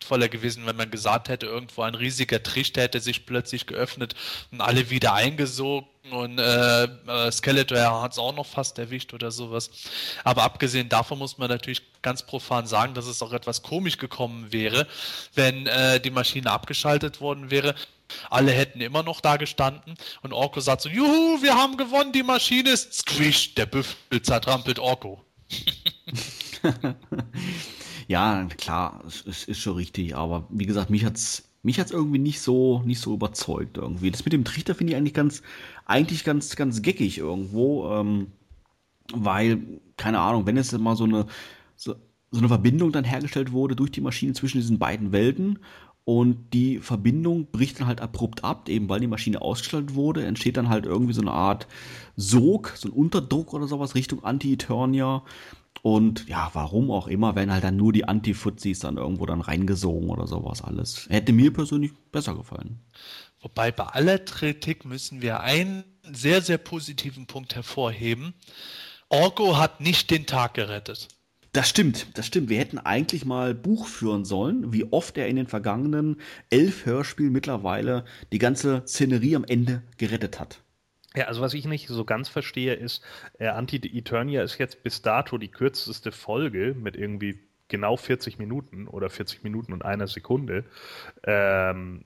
effektvoller 0.05 0.29
gewesen, 0.29 0.65
wenn 0.65 0.75
man 0.75 0.91
gesagt 0.91 1.29
hätte, 1.29 1.45
irgendwo 1.47 1.81
ein 1.81 1.95
riesiger 1.95 2.41
Trichter 2.41 2.81
hätte 2.83 2.99
sich 2.99 3.25
plötzlich 3.25 3.65
geöffnet 3.65 4.15
und 4.51 4.61
alle 4.61 4.89
wieder 4.89 5.13
eingesogen 5.13 5.87
und 6.11 6.37
äh, 6.37 6.83
äh 6.83 7.31
Skeletor 7.31 8.01
hat 8.01 8.11
es 8.11 8.19
auch 8.19 8.35
noch 8.35 8.45
fast 8.45 8.77
erwischt 8.77 9.13
oder 9.13 9.31
sowas. 9.31 9.71
Aber 10.23 10.43
abgesehen 10.43 10.87
davon 10.89 11.17
muss 11.17 11.37
man 11.37 11.49
natürlich 11.49 11.81
ganz 12.03 12.23
profan 12.23 12.67
sagen, 12.67 12.93
dass 12.93 13.07
es 13.07 13.23
auch 13.23 13.33
etwas 13.33 13.63
komisch 13.63 13.97
gekommen 13.97 14.51
wäre, 14.51 14.87
wenn 15.33 15.65
äh, 15.65 15.99
die 15.99 16.11
Maschine 16.11 16.51
abgeschaltet 16.51 17.21
worden 17.21 17.49
wäre. 17.49 17.73
Alle 18.29 18.51
hätten 18.51 18.81
immer 18.81 19.01
noch 19.01 19.19
da 19.19 19.37
gestanden 19.37 19.95
und 20.21 20.31
Orko 20.31 20.59
sagt 20.59 20.81
so, 20.81 20.89
juhu, 20.89 21.41
wir 21.41 21.55
haben 21.55 21.75
gewonnen, 21.75 22.11
die 22.11 22.21
Maschine 22.21 22.69
ist 22.69 22.93
squish, 22.93 23.55
der 23.55 23.65
Büffel 23.65 24.21
zertrampelt 24.21 24.77
Orko. 24.77 25.25
ja, 28.07 28.45
klar, 28.57 29.03
es 29.05 29.45
ist 29.47 29.59
schon 29.59 29.75
richtig, 29.75 30.15
aber 30.15 30.47
wie 30.49 30.65
gesagt, 30.65 30.89
mich 30.89 31.05
hat's 31.05 31.49
mich 31.63 31.79
hat's 31.79 31.91
irgendwie 31.91 32.19
nicht 32.19 32.41
so 32.41 32.81
nicht 32.85 32.99
so 32.99 33.13
überzeugt 33.13 33.77
irgendwie. 33.77 34.11
Das 34.11 34.23
mit 34.25 34.33
dem 34.33 34.45
Trichter 34.45 34.75
finde 34.75 34.93
ich 34.93 34.97
eigentlich 34.97 35.13
ganz 35.13 35.41
eigentlich 35.85 36.23
ganz 36.23 36.55
ganz 36.55 36.81
geckig 36.81 37.17
irgendwo, 37.17 37.91
ähm, 37.91 38.27
weil 39.13 39.81
keine 39.97 40.19
Ahnung, 40.19 40.45
wenn 40.45 40.57
es 40.57 40.71
mal 40.73 40.95
so 40.95 41.05
eine 41.05 41.25
so, 41.75 41.95
so 42.31 42.39
eine 42.39 42.47
Verbindung 42.49 42.91
dann 42.91 43.03
hergestellt 43.03 43.51
wurde 43.51 43.75
durch 43.75 43.91
die 43.91 44.01
Maschine 44.01 44.33
zwischen 44.33 44.59
diesen 44.59 44.79
beiden 44.79 45.11
Welten 45.11 45.59
und 46.05 46.53
die 46.53 46.79
Verbindung 46.79 47.47
bricht 47.51 47.79
dann 47.79 47.87
halt 47.87 47.99
abrupt 47.99 48.43
ab, 48.43 48.69
eben 48.69 48.87
weil 48.89 48.99
die 48.99 49.07
Maschine 49.07 49.41
ausgeschaltet 49.41 49.95
wurde, 49.95 50.23
entsteht 50.23 50.55
dann 50.55 50.69
halt 50.69 50.85
irgendwie 50.85 51.13
so 51.13 51.21
eine 51.21 51.31
Art 51.31 51.67
Sog, 52.15 52.73
so 52.75 52.87
ein 52.87 52.91
Unterdruck 52.91 53.53
oder 53.53 53.67
sowas 53.67 53.95
Richtung 53.95 54.23
Anti-Eternia. 54.23 55.23
Und 55.81 56.27
ja, 56.27 56.49
warum 56.53 56.89
auch 56.89 57.07
immer, 57.07 57.35
werden 57.35 57.51
halt 57.51 57.63
dann 57.63 57.75
nur 57.75 57.93
die 57.93 58.05
Anti-Fuzis 58.05 58.79
dann 58.79 58.97
irgendwo 58.97 59.25
dann 59.25 59.41
reingesogen 59.41 60.09
oder 60.09 60.27
sowas 60.27 60.63
alles. 60.63 61.07
Hätte 61.09 61.33
mir 61.33 61.53
persönlich 61.53 61.91
besser 62.11 62.35
gefallen. 62.35 62.79
Wobei 63.41 63.71
bei 63.71 63.83
aller 63.83 64.17
Kritik 64.17 64.85
müssen 64.85 65.21
wir 65.21 65.41
einen 65.41 65.83
sehr, 66.11 66.41
sehr 66.41 66.57
positiven 66.57 67.27
Punkt 67.27 67.55
hervorheben. 67.55 68.33
Orko 69.09 69.57
hat 69.57 69.81
nicht 69.81 70.09
den 70.09 70.25
Tag 70.25 70.55
gerettet. 70.55 71.09
Das 71.55 71.69
stimmt, 71.69 72.07
das 72.15 72.25
stimmt. 72.25 72.49
Wir 72.49 72.59
hätten 72.59 72.79
eigentlich 72.79 73.23
mal 73.23 73.53
Buch 73.53 73.87
führen 73.87 74.25
sollen, 74.25 74.73
wie 74.73 74.91
oft 74.91 75.17
er 75.17 75.27
in 75.27 75.37
den 75.37 75.47
vergangenen 75.47 76.17
elf 76.49 76.85
Hörspielen 76.85 77.31
mittlerweile 77.31 78.03
die 78.33 78.39
ganze 78.39 78.83
Szenerie 78.85 79.37
am 79.37 79.45
Ende 79.45 79.81
gerettet 79.97 80.39
hat. 80.39 80.64
Ja, 81.15 81.25
also 81.25 81.41
was 81.41 81.53
ich 81.53 81.65
nicht 81.65 81.87
so 81.87 82.03
ganz 82.03 82.27
verstehe, 82.29 82.73
ist, 82.73 83.03
äh, 83.39 83.47
Anti-Eternia 83.47 84.43
ist 84.43 84.57
jetzt 84.57 84.83
bis 84.83 85.01
dato 85.01 85.37
die 85.37 85.47
kürzeste 85.47 86.11
Folge 86.11 86.75
mit 86.77 86.95
irgendwie 86.97 87.39
genau 87.67 87.97
40 87.97 88.37
Minuten 88.37 88.87
oder 88.87 89.09
40 89.09 89.43
Minuten 89.43 89.73
und 89.73 89.83
einer 89.83 90.07
Sekunde. 90.07 90.65
Ähm, 91.23 92.05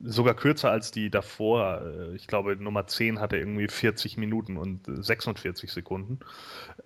sogar 0.00 0.34
kürzer 0.34 0.70
als 0.70 0.90
die 0.90 1.10
davor. 1.10 1.82
Äh, 1.82 2.16
ich 2.16 2.26
glaube, 2.26 2.56
Nummer 2.56 2.86
10 2.86 3.20
hatte 3.20 3.36
irgendwie 3.36 3.68
40 3.68 4.16
Minuten 4.16 4.56
und 4.56 4.84
46 4.86 5.72
Sekunden. 5.72 6.20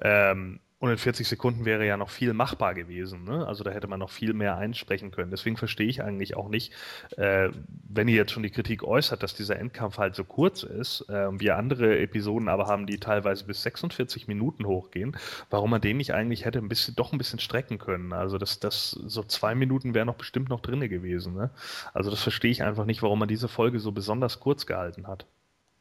Ähm, 0.00 0.60
Und 0.82 0.90
in 0.90 0.98
40 0.98 1.28
Sekunden 1.28 1.64
wäre 1.64 1.86
ja 1.86 1.96
noch 1.96 2.10
viel 2.10 2.32
machbar 2.32 2.74
gewesen. 2.74 3.22
Ne? 3.22 3.46
Also 3.46 3.62
da 3.62 3.70
hätte 3.70 3.86
man 3.86 4.00
noch 4.00 4.10
viel 4.10 4.32
mehr 4.32 4.56
einsprechen 4.56 5.12
können. 5.12 5.30
Deswegen 5.30 5.56
verstehe 5.56 5.86
ich 5.86 6.02
eigentlich 6.02 6.36
auch 6.36 6.48
nicht, 6.48 6.72
äh, 7.16 7.50
wenn 7.88 8.08
ihr 8.08 8.16
jetzt 8.16 8.32
schon 8.32 8.42
die 8.42 8.50
Kritik 8.50 8.82
äußert, 8.82 9.22
dass 9.22 9.32
dieser 9.32 9.60
Endkampf 9.60 9.98
halt 9.98 10.16
so 10.16 10.24
kurz 10.24 10.64
ist, 10.64 11.08
äh, 11.08 11.28
wir 11.38 11.56
andere 11.56 12.00
Episoden 12.00 12.48
aber 12.48 12.66
haben, 12.66 12.88
die 12.88 12.98
teilweise 12.98 13.44
bis 13.44 13.62
46 13.62 14.26
Minuten 14.26 14.66
hochgehen, 14.66 15.16
warum 15.50 15.70
man 15.70 15.80
den 15.80 15.98
nicht 15.98 16.14
eigentlich 16.14 16.46
hätte 16.46 16.58
ein 16.58 16.68
bisschen, 16.68 16.96
doch 16.96 17.12
ein 17.12 17.18
bisschen 17.18 17.38
strecken 17.38 17.78
können. 17.78 18.12
Also 18.12 18.36
das, 18.36 18.58
das 18.58 18.90
so 18.90 19.22
zwei 19.22 19.54
Minuten 19.54 19.94
wäre 19.94 20.04
noch 20.04 20.16
bestimmt 20.16 20.48
noch 20.48 20.58
drinne 20.58 20.88
gewesen. 20.88 21.34
Ne? 21.34 21.50
Also 21.94 22.10
das 22.10 22.20
verstehe 22.20 22.50
ich 22.50 22.64
einfach 22.64 22.86
nicht, 22.86 23.02
warum 23.02 23.20
man 23.20 23.28
diese 23.28 23.46
Folge 23.46 23.78
so 23.78 23.92
besonders 23.92 24.40
kurz 24.40 24.66
gehalten 24.66 25.06
hat. 25.06 25.26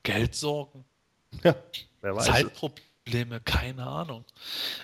Geldsorgen. 0.03 0.85
Ja, 1.43 1.55
wer 2.01 2.15
weiß. 2.15 2.25
Zeitprobleme. 2.25 2.90
Probleme, 3.03 3.39
keine 3.41 3.87
Ahnung. 3.87 4.25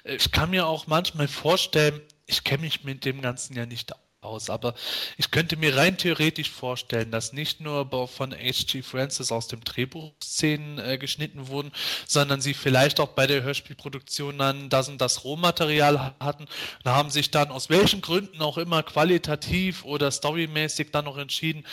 Ich 0.03 0.31
kann 0.31 0.49
mir 0.49 0.65
auch 0.65 0.88
manchmal 0.88 1.27
vorstellen, 1.27 2.02
ich 2.26 2.44
kenne 2.44 2.64
mich 2.64 2.84
mit 2.84 3.06
dem 3.06 3.22
Ganzen 3.22 3.56
ja 3.56 3.65
nicht 3.65 3.94
aus, 4.22 4.49
aber 4.49 4.73
ich 5.18 5.30
könnte 5.30 5.56
mir 5.56 5.77
rein 5.77 5.98
theoretisch 5.98 6.49
vorstellen, 6.49 7.11
dass 7.11 7.31
nicht 7.31 7.61
nur 7.61 7.88
von 8.07 8.31
H.G. 8.31 8.81
Francis 8.81 9.31
aus 9.31 9.48
dem 9.48 9.64
Drehbuch 9.64 10.14
Szenen 10.22 10.80
äh, 10.80 10.98
geschnitten 10.98 11.48
wurden, 11.48 11.72
sondern 12.07 12.41
sie 12.41 12.56
vielleicht 12.56 12.99
auch 12.99 13.10
bei 13.10 13.27
der 13.27 13.44
Hörspielproduktion 13.44 14.39
dann 14.39 14.69
das 14.69 14.89
und 14.89 14.99
das 14.99 15.23
Rohmaterial 15.23 16.15
hatten 16.19 16.48
und 16.84 16.91
haben 16.91 17.11
sich 17.11 17.30
dann 17.30 17.52
aus 17.52 17.69
welchen 17.69 18.02
Gründen 18.02 18.41
auch 18.41 18.57
immer 18.57 18.81
qualitativ 18.81 19.85
oder 19.85 20.10
storymäßig 20.10 20.91
dann 20.91 21.06
noch 21.06 21.18
entschieden, 21.18 21.65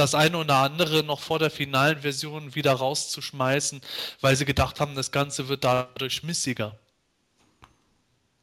das 0.00 0.14
eine 0.14 0.38
oder 0.38 0.56
andere 0.56 1.04
noch 1.04 1.20
vor 1.20 1.38
der 1.38 1.50
finalen 1.50 2.00
Version 2.00 2.54
wieder 2.54 2.72
rauszuschmeißen, 2.72 3.80
weil 4.20 4.36
sie 4.36 4.44
gedacht 4.44 4.80
haben, 4.80 4.94
das 4.94 5.12
Ganze 5.12 5.48
wird 5.48 5.64
dadurch 5.64 6.22
missiger. 6.22 6.76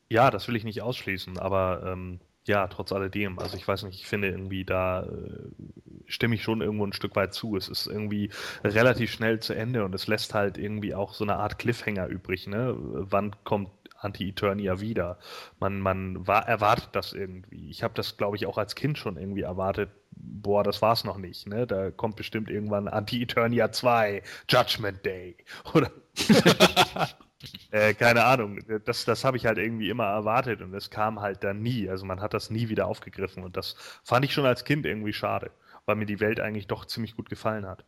Ja, 0.10 0.32
das 0.32 0.48
will 0.48 0.56
ich 0.56 0.64
nicht 0.64 0.82
ausschließen, 0.82 1.38
aber 1.38 1.84
ähm, 1.86 2.20
ja, 2.46 2.68
trotz 2.68 2.94
alledem, 2.94 3.40
also 3.40 3.58
ich 3.58 3.68
weiß 3.68 3.84
nicht, 3.84 4.00
ich 4.00 4.08
finde 4.08 4.30
irgendwie, 4.30 4.64
da 4.64 5.04
äh, 5.04 5.08
stimme 6.06 6.36
ich 6.36 6.44
schon 6.44 6.62
irgendwo 6.62 6.86
ein 6.86 6.94
Stück 6.94 7.16
weit 7.18 7.34
zu. 7.34 7.58
Es 7.58 7.68
ist 7.68 7.88
irgendwie 7.88 8.30
relativ 8.64 9.12
schnell 9.12 9.42
zu 9.42 9.54
Ende 9.54 9.84
und 9.84 9.94
es 9.94 10.08
lässt 10.08 10.34
halt 10.34 10.58
irgendwie 10.58 10.96
auch 10.96 11.14
so 11.14 11.26
eine 11.26 11.36
Art 11.36 11.60
Cliffhanger 11.60 12.08
übrig, 12.08 12.48
ne? 12.48 12.74
Wann 12.78 13.36
kommt 13.44 13.70
Anti-Eternia 14.00 14.80
wieder. 14.80 15.18
Man, 15.60 15.80
man 15.80 16.28
war, 16.28 16.48
erwartet 16.48 16.90
das 16.94 17.14
irgendwie. 17.14 17.70
Ich 17.70 17.84
habe 17.84 17.94
das, 17.96 18.18
glaube 18.18 18.38
ich, 18.38 18.46
auch 18.46 18.58
als 18.58 18.76
Kind 18.76 18.98
schon 18.98 19.18
irgendwie 19.18 19.42
erwartet. 19.42 19.90
Boah, 20.20 20.64
das 20.64 20.82
war's 20.82 21.04
noch 21.04 21.18
nicht. 21.18 21.48
Ne? 21.48 21.68
Da 21.68 21.92
kommt 21.92 22.16
bestimmt 22.16 22.50
irgendwann 22.50 22.88
Anti-Eternia 22.88 23.72
2, 23.72 24.24
Judgment 24.50 25.06
Day. 25.06 25.38
Oder. 25.74 25.92
äh, 27.72 27.94
keine 27.94 28.24
Ahnung. 28.26 28.60
Das, 28.86 29.06
das 29.06 29.24
habe 29.24 29.38
ich 29.38 29.46
halt 29.46 29.58
irgendwie 29.58 29.90
immer 29.90 30.06
erwartet 30.06 30.62
und 30.62 30.74
es 30.74 30.90
kam 30.90 31.22
halt 31.22 31.44
dann 31.44 31.62
nie. 31.62 31.90
Also 31.90 32.06
man 32.06 32.22
hat 32.22 32.34
das 32.34 32.50
nie 32.50 32.70
wieder 32.70 32.88
aufgegriffen 32.88 33.44
und 33.44 33.58
das 33.58 33.76
fand 34.04 34.26
ich 34.26 34.34
schon 34.34 34.46
als 34.46 34.66
Kind 34.66 34.86
irgendwie 34.86 35.14
schade, 35.14 35.52
weil 35.86 35.96
mir 35.96 36.06
die 36.06 36.20
Welt 36.20 36.40
eigentlich 36.40 36.68
doch 36.68 36.86
ziemlich 36.86 37.16
gut 37.16 37.30
gefallen 37.30 37.66
hat. 37.66 37.86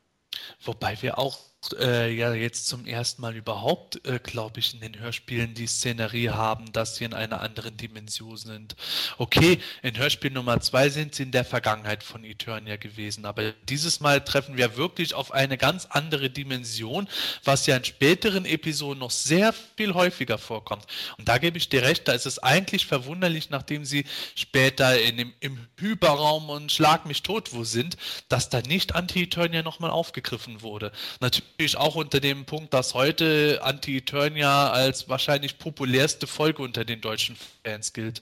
Wobei 0.64 1.02
wir 1.02 1.18
auch 1.18 1.40
äh, 1.78 2.10
ja 2.12 2.34
jetzt 2.34 2.68
zum 2.68 2.86
ersten 2.86 3.22
Mal 3.22 3.36
überhaupt, 3.36 4.06
äh, 4.08 4.20
glaube 4.20 4.60
ich, 4.60 4.74
in 4.74 4.80
den 4.80 4.98
Hörspielen 5.00 5.54
die 5.54 5.68
Szenerie 5.68 6.30
haben, 6.30 6.72
dass 6.72 6.96
sie 6.96 7.04
in 7.04 7.14
einer 7.14 7.42
anderen 7.42 7.76
Dimension 7.76 8.38
sind. 8.38 8.76
Okay, 9.18 9.60
in 9.84 9.98
Hörspiel 9.98 10.32
Nummer 10.32 10.62
zwei 10.62 10.90
sind 10.90 11.16
sie 11.16 11.24
in 11.24 11.32
der 11.32 11.44
Vergangenheit 11.44 12.04
von 12.04 12.24
Eternia 12.24 12.78
gewesen, 12.78 13.26
aber 13.26 13.52
dieses 13.68 14.00
Mal 14.00 14.24
treffen 14.24 14.58
wir 14.58 14.78
wirklich 14.78 15.14
auf 15.14 15.32
eine 15.34 15.58
ganz 15.58 15.86
andere 15.86 16.30
Dimension, 16.30 17.10
was 17.44 17.66
ja 17.66 17.76
in 17.76 17.84
späteren 17.84 18.46
Episoden 18.46 19.00
noch 19.00 19.12
sehr 19.12 19.54
viel 19.76 19.94
häufiger 19.94 20.38
vorkommt. 20.38 20.86
Und 21.18 21.28
da 21.28 21.40
gebe 21.40 21.58
ich 21.58 21.68
dir 21.68 21.84
recht, 21.84 22.08
da 22.08 22.14
ist 22.14 22.26
es 22.26 22.40
eigentlich 22.40 22.86
verwunderlich, 22.86 23.50
nachdem 23.50 23.84
sie 23.84 24.06
später 24.36 25.00
in 25.02 25.18
dem, 25.18 25.34
im 25.42 25.60
Hyperraum 25.78 26.50
und 26.50 26.72
Schlag 26.72 27.06
mich 27.06 27.22
tot 27.22 27.54
wo 27.54 27.66
sind, 27.66 27.98
dass 28.30 28.50
da 28.50 28.62
nicht 28.62 28.96
Anti-Eternia 28.96 29.62
nochmal 29.62 29.92
aufgegriffen 29.92 30.62
wurde. 30.62 30.92
Natürlich 31.20 31.50
natürlich 31.60 31.78
auch 31.78 31.96
unter 31.96 32.22
dem 32.22 32.46
Punkt, 32.46 32.74
dass 32.74 32.94
heute 32.94 33.60
Anti-Eternia 33.62 34.72
als 34.72 35.10
wahrscheinlich 35.10 35.60
populärste 35.60 36.26
Folge 36.26 36.64
unter 36.64 36.86
den 36.86 37.02
deutschen 37.02 37.36
Fans 37.66 37.92
gilt. 37.92 38.22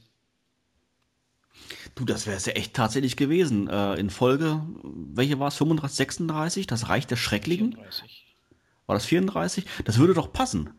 Du, 1.93 2.03
das 2.03 2.26
wäre 2.26 2.35
es 2.35 2.47
ja 2.47 2.53
echt 2.53 2.73
tatsächlich 2.73 3.15
gewesen. 3.15 3.68
Äh, 3.69 3.93
in 3.95 4.09
Folge, 4.09 4.64
welche 4.84 5.39
war 5.39 5.49
es? 5.49 5.55
35, 5.55 5.97
36? 5.97 6.65
Das 6.68 6.89
Reich 6.89 7.05
der 7.05 7.15
Schrecklichen? 7.15 7.73
34. 7.73 8.26
War 8.88 8.95
das 8.95 9.05
34? 9.05 9.65
Das 9.85 9.99
würde 9.99 10.15
doch 10.15 10.34
passen. 10.34 10.72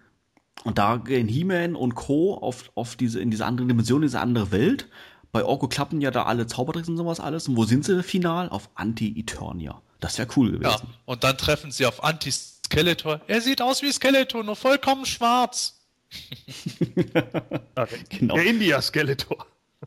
Und 0.64 0.78
da 0.78 0.96
gehen 0.96 1.28
He-Man 1.28 1.76
und 1.76 1.94
Co. 1.94 2.34
Auf, 2.34 2.72
auf 2.74 2.96
diese, 2.96 3.20
in 3.20 3.30
diese 3.30 3.46
andere 3.46 3.68
Dimension, 3.68 4.02
diese 4.02 4.18
andere 4.18 4.50
Welt. 4.50 4.88
Bei 5.30 5.44
Orko 5.44 5.68
klappen 5.68 6.00
ja 6.00 6.10
da 6.10 6.24
alle 6.24 6.48
Zaubertricks 6.48 6.88
und 6.88 6.96
sowas 6.96 7.20
alles. 7.20 7.46
Und 7.46 7.56
wo 7.56 7.64
sind 7.64 7.84
sie 7.84 8.02
final? 8.02 8.48
Auf 8.48 8.68
Anti-Eternia. 8.74 9.80
Das 10.00 10.18
wäre 10.18 10.28
cool 10.36 10.52
gewesen. 10.52 10.62
Ja, 10.62 10.80
und 11.06 11.24
dann 11.24 11.36
treffen 11.36 11.72
sie 11.72 11.86
auf 11.86 12.02
Anti-Skeletor. 12.04 13.20
Er 13.26 13.40
sieht 13.40 13.60
aus 13.60 13.82
wie 13.82 13.92
Skeletor, 13.92 14.44
nur 14.44 14.56
vollkommen 14.56 15.06
schwarz. 15.06 15.74
okay. 17.74 18.04
genau. 18.08 18.34
Der 18.34 18.46
India-Skeletor. 18.46 19.46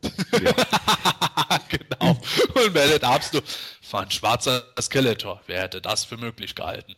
genau. 1.68 2.16
Und 2.54 2.74
werdet 2.74 3.02
habst 3.02 3.34
du 3.34 3.40
war 3.92 4.02
ein 4.02 4.10
schwarzer 4.10 4.64
Skeletor. 4.80 5.40
Wer 5.46 5.62
hätte 5.62 5.80
das 5.80 6.04
für 6.04 6.16
möglich 6.16 6.54
gehalten? 6.54 6.96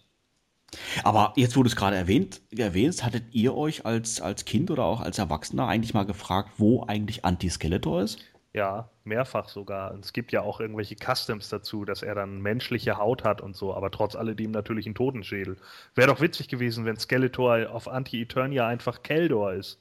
Aber 1.04 1.32
jetzt, 1.36 1.56
wo 1.56 1.62
du 1.62 1.68
es 1.68 1.76
gerade 1.76 1.96
erwähnt, 1.96 2.40
erwähnst, 2.50 3.04
hattet 3.04 3.32
ihr 3.32 3.54
euch 3.54 3.86
als, 3.86 4.20
als 4.20 4.44
Kind 4.44 4.70
oder 4.70 4.84
auch 4.84 5.00
als 5.00 5.18
Erwachsener 5.18 5.68
eigentlich 5.68 5.94
mal 5.94 6.04
gefragt, 6.04 6.50
wo 6.58 6.84
eigentlich 6.84 7.24
Anti-Skeletor 7.24 8.02
ist? 8.02 8.18
Ja, 8.54 8.88
mehrfach 9.02 9.48
sogar. 9.48 9.92
Und 9.92 10.04
es 10.04 10.12
gibt 10.12 10.30
ja 10.30 10.42
auch 10.42 10.60
irgendwelche 10.60 10.94
Customs 10.94 11.48
dazu, 11.48 11.84
dass 11.84 12.04
er 12.04 12.14
dann 12.14 12.40
menschliche 12.40 12.96
Haut 12.98 13.24
hat 13.24 13.40
und 13.40 13.56
so, 13.56 13.74
aber 13.74 13.90
trotz 13.90 14.14
alledem 14.14 14.52
natürlich 14.52 14.86
ein 14.86 14.94
Totenschädel. 14.94 15.56
Wäre 15.96 16.08
doch 16.08 16.20
witzig 16.20 16.46
gewesen, 16.46 16.84
wenn 16.84 16.96
Skeletor 16.96 17.70
auf 17.70 17.88
Anti-Eternia 17.88 18.68
einfach 18.68 19.02
Keldor 19.02 19.54
ist. 19.54 19.80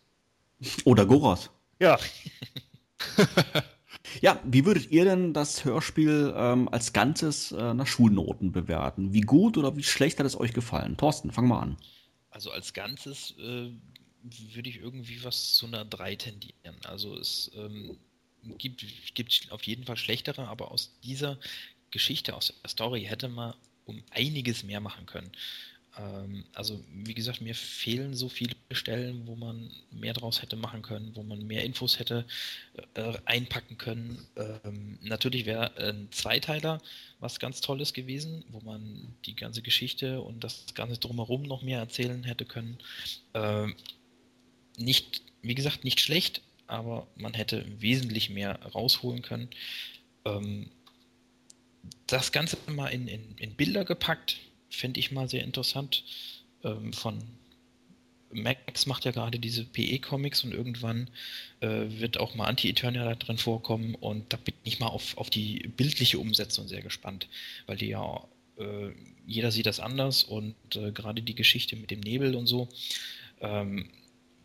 Oder 0.86 1.06
Goros. 1.06 1.52
Ja. 1.80 2.00
ja, 4.22 4.40
wie 4.44 4.66
würdet 4.66 4.90
ihr 4.90 5.06
denn 5.06 5.34
das 5.34 5.66
Hörspiel 5.66 6.34
ähm, 6.36 6.68
als 6.70 6.94
Ganzes 6.94 7.52
äh, 7.52 7.76
nach 7.76 7.86
Schulnoten 7.86 8.52
bewerten? 8.52 9.14
Wie 9.14 9.22
gut 9.22 9.56
oder 9.56 9.78
wie 9.78 9.84
schlecht 9.84 10.18
hat 10.18 10.26
es 10.26 10.40
euch 10.40 10.54
gefallen? 10.54 10.98
Thorsten, 10.98 11.32
fang 11.32 11.48
mal 11.48 11.60
an. 11.60 11.78
Also 12.32 12.50
als 12.50 12.74
Ganzes 12.74 13.36
äh, 13.38 13.70
würde 14.24 14.70
ich 14.70 14.82
irgendwie 14.82 15.24
was 15.24 15.54
zu 15.54 15.68
einer 15.68 15.86
3 15.86 16.16
tendieren. 16.16 16.78
Also 16.86 17.16
es 17.16 17.52
ähm, 17.56 18.00
gibt, 18.57 18.86
gibt 19.14 19.48
auf 19.52 19.64
jeden 19.64 19.86
Fall 19.86 19.98
schlechtere, 19.98 20.48
aber 20.48 20.72
aus 20.72 20.91
dieser 21.03 21.38
Geschichte, 21.91 22.36
aus 22.36 22.53
der 22.64 22.70
Story 22.70 23.03
hätte 23.03 23.30
man 23.30 23.53
um 23.86 24.03
einiges 24.11 24.64
mehr 24.64 24.80
machen 24.80 25.06
können. 25.06 25.32
Ähm, 25.98 26.45
also, 26.53 26.84
wie 26.91 27.14
gesagt, 27.14 27.41
mir 27.41 27.56
fehlen 27.56 28.15
so 28.15 28.30
viele 28.30 28.56
Stellen, 28.72 29.28
wo 29.28 29.36
man 29.36 29.70
mehr 29.91 30.14
draus 30.14 30.41
hätte 30.41 30.56
machen 30.56 30.82
können, 30.82 31.11
wo 31.15 31.24
man 31.24 31.45
mehr 31.45 31.64
Infos 31.64 31.99
hätte 31.99 32.26
äh, 32.95 33.14
einpacken 33.26 33.78
können. 33.78 34.26
Ähm, 34.36 34.98
natürlich 35.02 35.45
wäre 35.45 35.76
ein 35.78 36.07
Zweiteiler 36.11 36.82
was 37.20 37.40
ganz 37.40 37.61
Tolles 37.61 37.94
gewesen, 37.94 38.44
wo 38.49 38.60
man 38.61 39.15
die 39.26 39.36
ganze 39.36 39.61
Geschichte 39.61 40.22
und 40.22 40.44
das 40.44 40.65
Ganze 40.74 40.99
drumherum 40.99 41.44
noch 41.44 41.61
mehr 41.61 41.80
erzählen 41.80 42.24
hätte 42.24 42.45
können. 42.45 42.78
Ähm, 43.34 43.76
nicht, 44.78 45.22
wie 45.41 45.56
gesagt, 45.56 45.84
nicht 45.84 45.99
schlecht, 45.99 46.41
aber 46.68 47.07
man 47.15 47.34
hätte 47.34 47.65
wesentlich 47.80 48.30
mehr 48.30 48.60
rausholen 48.73 49.22
können. 49.22 49.49
Ähm, 50.26 50.69
das 52.07 52.31
Ganze 52.31 52.57
mal 52.68 52.88
in, 52.88 53.07
in, 53.07 53.38
in 53.38 53.53
Bilder 53.56 53.85
gepackt, 53.85 54.38
fände 54.69 54.99
ich 54.99 55.11
mal 55.11 55.27
sehr 55.30 55.44
interessant. 55.44 56.03
Ähm, 56.64 56.94
von 56.94 57.22
Max 58.34 58.85
macht 58.85 59.06
ja 59.06 59.11
gerade 59.11 59.40
diese 59.40 59.64
PE-Comics 59.64 60.44
und 60.44 60.53
irgendwann 60.53 61.10
äh, 61.60 61.85
wird 61.99 62.19
auch 62.19 62.35
mal 62.35 62.48
Anti-Eternia 62.48 63.06
da 63.06 63.15
drin 63.15 63.38
vorkommen 63.38 63.95
und 63.95 64.31
da 64.34 64.38
bin 64.38 64.56
ich 64.64 64.80
mal 64.80 64.88
auf, 64.88 65.18
auf 65.18 65.30
die 65.30 65.60
bildliche 65.77 66.19
Umsetzung 66.19 66.68
sehr 66.68 66.81
gespannt, 66.81 67.27
weil 67.68 67.77
die 67.77 67.88
ja, 67.88 68.27
äh, 68.57 68.91
jeder 69.26 69.52
sieht 69.52 69.65
das 69.65 69.80
anders 69.80 70.23
und 70.23 70.56
äh, 70.76 70.91
gerade 70.91 71.22
die 71.22 71.35
Geschichte 71.35 71.76
mit 71.76 71.91
dem 71.91 71.99
Nebel 71.99 72.35
und 72.35 72.48
so, 72.48 72.69
ähm, 73.41 73.90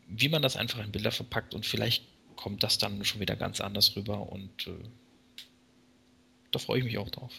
wie 0.09 0.28
man 0.28 0.43
das 0.43 0.56
einfach 0.56 0.82
in 0.85 0.90
Bilder 0.90 1.12
verpackt 1.12 1.55
und 1.55 1.66
vielleicht 1.66 2.05
kommt 2.36 2.62
das 2.62 2.78
dann 2.78 3.05
schon 3.05 3.20
wieder 3.20 3.36
ganz 3.36 3.60
anders 3.60 3.94
rüber 3.97 4.30
und 4.30 4.66
äh, 4.66 4.72
da 6.51 6.59
freue 6.59 6.78
ich 6.78 6.85
mich 6.85 6.98
auch 6.98 7.10
drauf. 7.10 7.32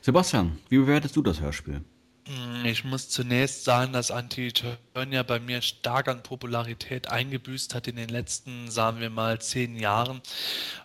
Sebastian, 0.00 0.58
wie 0.68 0.78
bewertest 0.78 1.16
du 1.16 1.22
das 1.22 1.40
Hörspiel? 1.40 1.84
Hm, 2.26 2.64
ich 2.64 2.84
muss 2.84 3.10
zunächst 3.10 3.64
sagen, 3.64 3.92
dass 3.92 4.10
Anti-Turn 4.10 4.78
bei 4.94 5.40
mir 5.40 5.60
stark 5.60 6.08
an 6.08 6.22
Popularität 6.22 7.08
eingebüßt 7.08 7.74
hat 7.74 7.86
in 7.86 7.96
den 7.96 8.08
letzten, 8.08 8.70
sagen 8.70 9.00
wir 9.00 9.10
mal, 9.10 9.40
zehn 9.40 9.76
Jahren, 9.76 10.22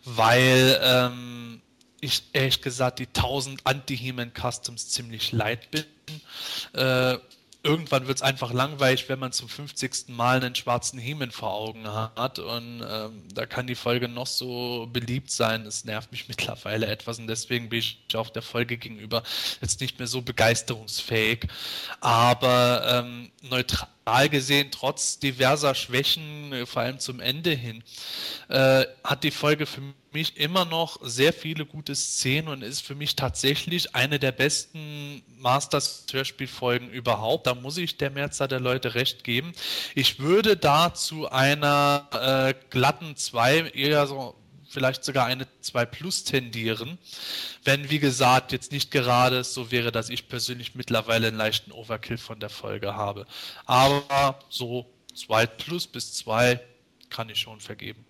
weil 0.03 0.79
ähm, 0.83 1.61
ich 2.01 2.23
ehrlich 2.33 2.61
gesagt 2.61 2.99
die 2.99 3.07
1000 3.07 3.65
Anti-Human 3.65 4.33
Customs 4.33 4.89
ziemlich 4.89 5.31
leid 5.31 5.71
bin. 5.71 5.85
Äh, 6.73 7.17
irgendwann 7.61 8.07
wird 8.07 8.17
es 8.17 8.21
einfach 8.21 8.53
langweilig, 8.53 9.09
wenn 9.09 9.19
man 9.19 9.31
zum 9.31 9.49
50. 9.49 10.07
Mal 10.07 10.37
einen 10.37 10.55
schwarzen 10.55 10.97
Hemen 10.97 11.31
vor 11.31 11.53
Augen 11.53 11.87
hat. 11.87 12.39
Und 12.39 12.83
ähm, 12.87 13.23
da 13.33 13.45
kann 13.45 13.67
die 13.67 13.75
Folge 13.75 14.07
noch 14.07 14.27
so 14.27 14.87
beliebt 14.91 15.29
sein. 15.29 15.65
Es 15.65 15.83
nervt 15.83 16.11
mich 16.11 16.27
mittlerweile 16.29 16.87
etwas 16.87 17.19
und 17.19 17.27
deswegen 17.27 17.69
bin 17.69 17.79
ich 17.79 17.99
auch 18.13 18.29
der 18.29 18.41
Folge 18.41 18.77
gegenüber 18.77 19.23
jetzt 19.61 19.81
nicht 19.81 19.99
mehr 19.99 20.07
so 20.07 20.21
begeisterungsfähig. 20.21 21.47
Aber 21.99 23.03
ähm, 23.05 23.31
neutral 23.41 24.29
gesehen, 24.29 24.69
trotz 24.71 25.19
diverser 25.19 25.75
Schwächen, 25.75 26.53
äh, 26.53 26.65
vor 26.65 26.83
allem 26.83 26.99
zum 26.99 27.19
Ende 27.19 27.51
hin, 27.51 27.83
äh, 28.47 28.85
hat 29.03 29.23
die 29.23 29.31
Folge 29.31 29.65
für 29.65 29.81
mich 30.13 30.37
immer 30.37 30.65
noch 30.65 30.99
sehr 31.01 31.33
viele 31.33 31.65
gute 31.65 31.95
Szenen 31.95 32.47
und 32.47 32.61
ist 32.61 32.81
für 32.81 32.95
mich 32.95 33.15
tatsächlich 33.15 33.95
eine 33.95 34.19
der 34.19 34.31
besten 34.31 35.23
Masters-Hörspielfolgen 35.37 36.89
überhaupt. 36.89 37.47
Da 37.47 37.55
muss 37.55 37.77
ich 37.77 37.97
der 37.97 38.09
Mehrzahl 38.09 38.47
der 38.47 38.59
Leute 38.59 38.95
recht 38.95 39.23
geben. 39.23 39.53
Ich 39.95 40.19
würde 40.19 40.57
da 40.57 40.93
zu 40.93 41.29
einer 41.29 42.07
äh, 42.13 42.53
glatten 42.69 43.15
2 43.15 43.69
eher 43.69 44.07
so 44.07 44.35
vielleicht 44.69 45.03
sogar 45.03 45.25
eine 45.25 45.47
2 45.61 45.85
Plus 45.85 46.23
tendieren, 46.23 46.97
wenn, 47.63 47.89
wie 47.89 47.99
gesagt, 47.99 48.51
jetzt 48.51 48.71
nicht 48.71 48.91
gerade 48.91 49.43
so 49.43 49.71
wäre, 49.71 49.91
dass 49.91 50.09
ich 50.09 50.27
persönlich 50.27 50.75
mittlerweile 50.75 51.27
einen 51.27 51.37
leichten 51.37 51.71
Overkill 51.71 52.17
von 52.17 52.39
der 52.39 52.49
Folge 52.49 52.95
habe. 52.95 53.25
Aber 53.65 54.39
so 54.49 54.85
2 55.15 55.47
Plus 55.47 55.87
bis 55.87 56.13
2 56.13 56.59
kann 57.09 57.29
ich 57.29 57.39
schon 57.39 57.59
vergeben. 57.59 58.05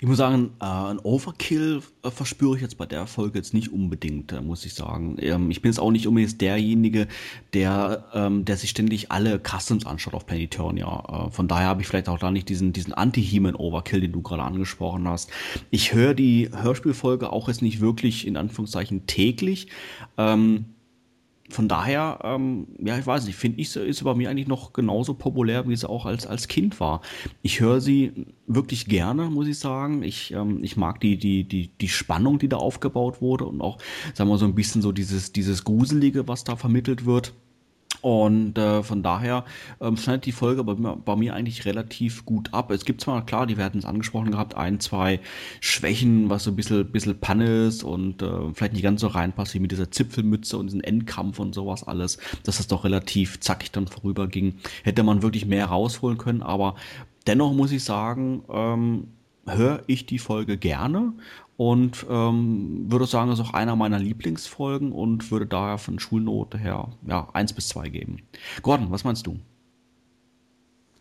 Ich 0.00 0.06
muss 0.06 0.18
sagen, 0.18 0.50
äh, 0.60 0.64
ein 0.64 0.98
Overkill 0.98 1.82
äh, 2.02 2.10
verspüre 2.10 2.56
ich 2.56 2.62
jetzt 2.62 2.76
bei 2.76 2.86
der 2.86 3.06
Folge 3.06 3.38
jetzt 3.38 3.54
nicht 3.54 3.72
unbedingt, 3.72 4.32
äh, 4.32 4.40
muss 4.40 4.64
ich 4.66 4.74
sagen. 4.74 5.16
Ähm, 5.20 5.50
ich 5.50 5.62
bin 5.62 5.70
jetzt 5.70 5.78
auch 5.78 5.90
nicht 5.90 6.06
unbedingt 6.06 6.40
derjenige, 6.40 7.08
der, 7.54 8.04
ähm, 8.12 8.44
der 8.44 8.56
sich 8.56 8.70
ständig 8.70 9.10
alle 9.10 9.40
Customs 9.40 9.86
anschaut 9.86 10.14
auf 10.14 10.26
Planetonia. 10.26 11.26
Äh, 11.26 11.30
von 11.30 11.48
daher 11.48 11.68
habe 11.68 11.82
ich 11.82 11.88
vielleicht 11.88 12.08
auch 12.08 12.18
da 12.18 12.30
nicht 12.30 12.48
diesen, 12.48 12.72
diesen 12.72 12.92
Anti-Human-Overkill, 12.92 14.00
den 14.00 14.12
du 14.12 14.22
gerade 14.22 14.42
angesprochen 14.42 15.08
hast. 15.08 15.30
Ich 15.70 15.94
höre 15.94 16.14
die 16.14 16.50
Hörspielfolge 16.52 17.32
auch 17.32 17.48
jetzt 17.48 17.62
nicht 17.62 17.80
wirklich 17.80 18.26
in 18.26 18.36
Anführungszeichen 18.36 19.06
täglich. 19.06 19.68
Ähm, 20.18 20.73
von 21.54 21.68
daher, 21.68 22.18
ähm, 22.24 22.66
ja, 22.84 22.98
ich 22.98 23.06
weiß 23.06 23.26
nicht, 23.26 23.36
finde 23.36 23.60
ich, 23.60 23.76
ist 23.76 24.02
bei 24.02 24.14
mir 24.14 24.28
eigentlich 24.28 24.48
noch 24.48 24.72
genauso 24.72 25.14
populär, 25.14 25.68
wie 25.68 25.76
sie 25.76 25.88
auch 25.88 26.04
als, 26.04 26.26
als 26.26 26.48
Kind 26.48 26.80
war. 26.80 27.00
Ich 27.42 27.60
höre 27.60 27.80
sie 27.80 28.26
wirklich 28.48 28.86
gerne, 28.86 29.30
muss 29.30 29.46
ich 29.46 29.58
sagen. 29.60 30.02
Ich, 30.02 30.32
ähm, 30.32 30.64
ich 30.64 30.76
mag 30.76 31.00
die, 31.00 31.16
die, 31.16 31.44
die, 31.44 31.68
die 31.68 31.88
Spannung, 31.88 32.40
die 32.40 32.48
da 32.48 32.56
aufgebaut 32.56 33.22
wurde 33.22 33.46
und 33.46 33.60
auch, 33.60 33.78
sagen 34.14 34.28
wir 34.30 34.36
so 34.36 34.46
ein 34.46 34.56
bisschen 34.56 34.82
so 34.82 34.90
dieses, 34.90 35.32
dieses 35.32 35.62
Gruselige, 35.62 36.26
was 36.26 36.42
da 36.42 36.56
vermittelt 36.56 37.06
wird. 37.06 37.32
Und 38.04 38.58
äh, 38.58 38.82
von 38.82 39.02
daher 39.02 39.46
ähm, 39.80 39.96
schneidet 39.96 40.26
die 40.26 40.32
Folge 40.32 40.62
bei, 40.62 40.74
bei, 40.74 41.16
mir 41.16 41.32
eigentlich 41.32 41.64
relativ 41.64 42.26
gut 42.26 42.52
ab. 42.52 42.70
Es 42.70 42.84
gibt 42.84 43.00
zwar, 43.00 43.24
klar, 43.24 43.46
die 43.46 43.56
werden 43.56 43.78
es 43.78 43.86
angesprochen 43.86 44.32
gehabt, 44.32 44.58
ein, 44.58 44.78
zwei 44.78 45.20
Schwächen, 45.60 46.28
was 46.28 46.44
so 46.44 46.50
ein 46.50 46.56
bisschen, 46.56 46.92
bisschen 46.92 47.18
Panne 47.18 47.64
ist 47.64 47.82
und 47.82 48.20
äh, 48.20 48.52
vielleicht 48.52 48.74
nicht 48.74 48.82
ganz 48.82 49.00
so 49.00 49.06
reinpasst, 49.06 49.54
wie 49.54 49.58
mit 49.58 49.72
dieser 49.72 49.90
Zipfelmütze 49.90 50.58
und 50.58 50.66
diesem 50.66 50.82
Endkampf 50.82 51.38
und 51.38 51.54
sowas 51.54 51.82
alles, 51.84 52.18
dass 52.42 52.58
das 52.58 52.66
doch 52.66 52.84
relativ 52.84 53.40
zackig 53.40 53.70
dann 53.70 53.86
vorüberging. 53.86 54.56
Hätte 54.82 55.02
man 55.02 55.22
wirklich 55.22 55.46
mehr 55.46 55.64
rausholen 55.64 56.18
können, 56.18 56.42
aber 56.42 56.74
dennoch 57.26 57.54
muss 57.54 57.72
ich 57.72 57.84
sagen, 57.84 58.42
ähm, 58.52 59.08
höre 59.46 59.82
ich 59.86 60.04
die 60.04 60.18
Folge 60.18 60.58
gerne 60.58 61.14
und 61.56 62.04
ähm, 62.08 62.90
würde 62.90 63.06
sagen, 63.06 63.30
das 63.30 63.38
ist 63.38 63.46
auch 63.46 63.54
einer 63.54 63.76
meiner 63.76 63.98
Lieblingsfolgen 63.98 64.92
und 64.92 65.30
würde 65.30 65.46
daher 65.46 65.78
von 65.78 65.98
Schulnote 65.98 66.58
her 66.58 66.88
ja, 67.06 67.28
1 67.32 67.52
bis 67.52 67.68
2 67.68 67.88
geben. 67.90 68.22
Gordon, 68.62 68.90
was 68.90 69.04
meinst 69.04 69.26
du? 69.26 69.38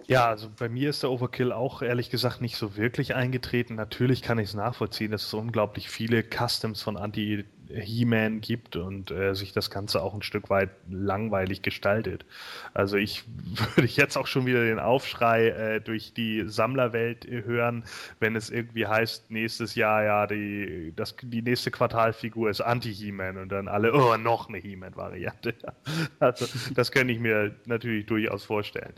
Ja, 0.05 0.27
also 0.27 0.49
bei 0.57 0.67
mir 0.69 0.89
ist 0.89 1.01
der 1.03 1.11
Overkill 1.11 1.51
auch 1.51 1.81
ehrlich 1.81 2.09
gesagt 2.09 2.41
nicht 2.41 2.57
so 2.57 2.75
wirklich 2.75 3.15
eingetreten. 3.15 3.75
Natürlich 3.75 4.21
kann 4.21 4.37
ich 4.37 4.49
es 4.49 4.53
nachvollziehen, 4.53 5.11
dass 5.11 5.23
es 5.23 5.33
unglaublich 5.33 5.89
viele 5.89 6.23
Customs 6.23 6.81
von 6.81 6.97
Anti 6.97 7.45
He-Man 7.73 8.41
gibt 8.41 8.75
und 8.75 9.11
äh, 9.11 9.33
sich 9.33 9.53
das 9.53 9.69
Ganze 9.69 10.01
auch 10.01 10.13
ein 10.13 10.21
Stück 10.21 10.49
weit 10.49 10.69
langweilig 10.89 11.61
gestaltet. 11.61 12.25
Also 12.73 12.97
ich 12.97 13.23
würde 13.75 13.87
jetzt 13.87 14.17
auch 14.17 14.27
schon 14.27 14.45
wieder 14.45 14.63
den 14.63 14.79
Aufschrei 14.79 15.49
äh, 15.49 15.81
durch 15.81 16.13
die 16.13 16.43
Sammlerwelt 16.47 17.25
hören, 17.27 17.83
wenn 18.19 18.35
es 18.35 18.49
irgendwie 18.49 18.87
heißt, 18.87 19.31
nächstes 19.31 19.75
Jahr 19.75 20.03
ja 20.03 20.27
die, 20.27 20.93
das, 20.95 21.15
die 21.21 21.41
nächste 21.41 21.71
Quartalfigur 21.71 22.49
ist 22.49 22.61
Anti-He-Man 22.61 23.37
und 23.37 23.49
dann 23.49 23.67
alle, 23.67 23.93
oh, 23.93 24.17
noch 24.17 24.49
eine 24.49 24.57
He-Man-Variante. 24.57 25.53
also 26.19 26.45
das 26.75 26.91
könnte 26.91 27.13
ich 27.13 27.19
mir 27.19 27.55
natürlich 27.65 28.05
durchaus 28.05 28.43
vorstellen. 28.45 28.93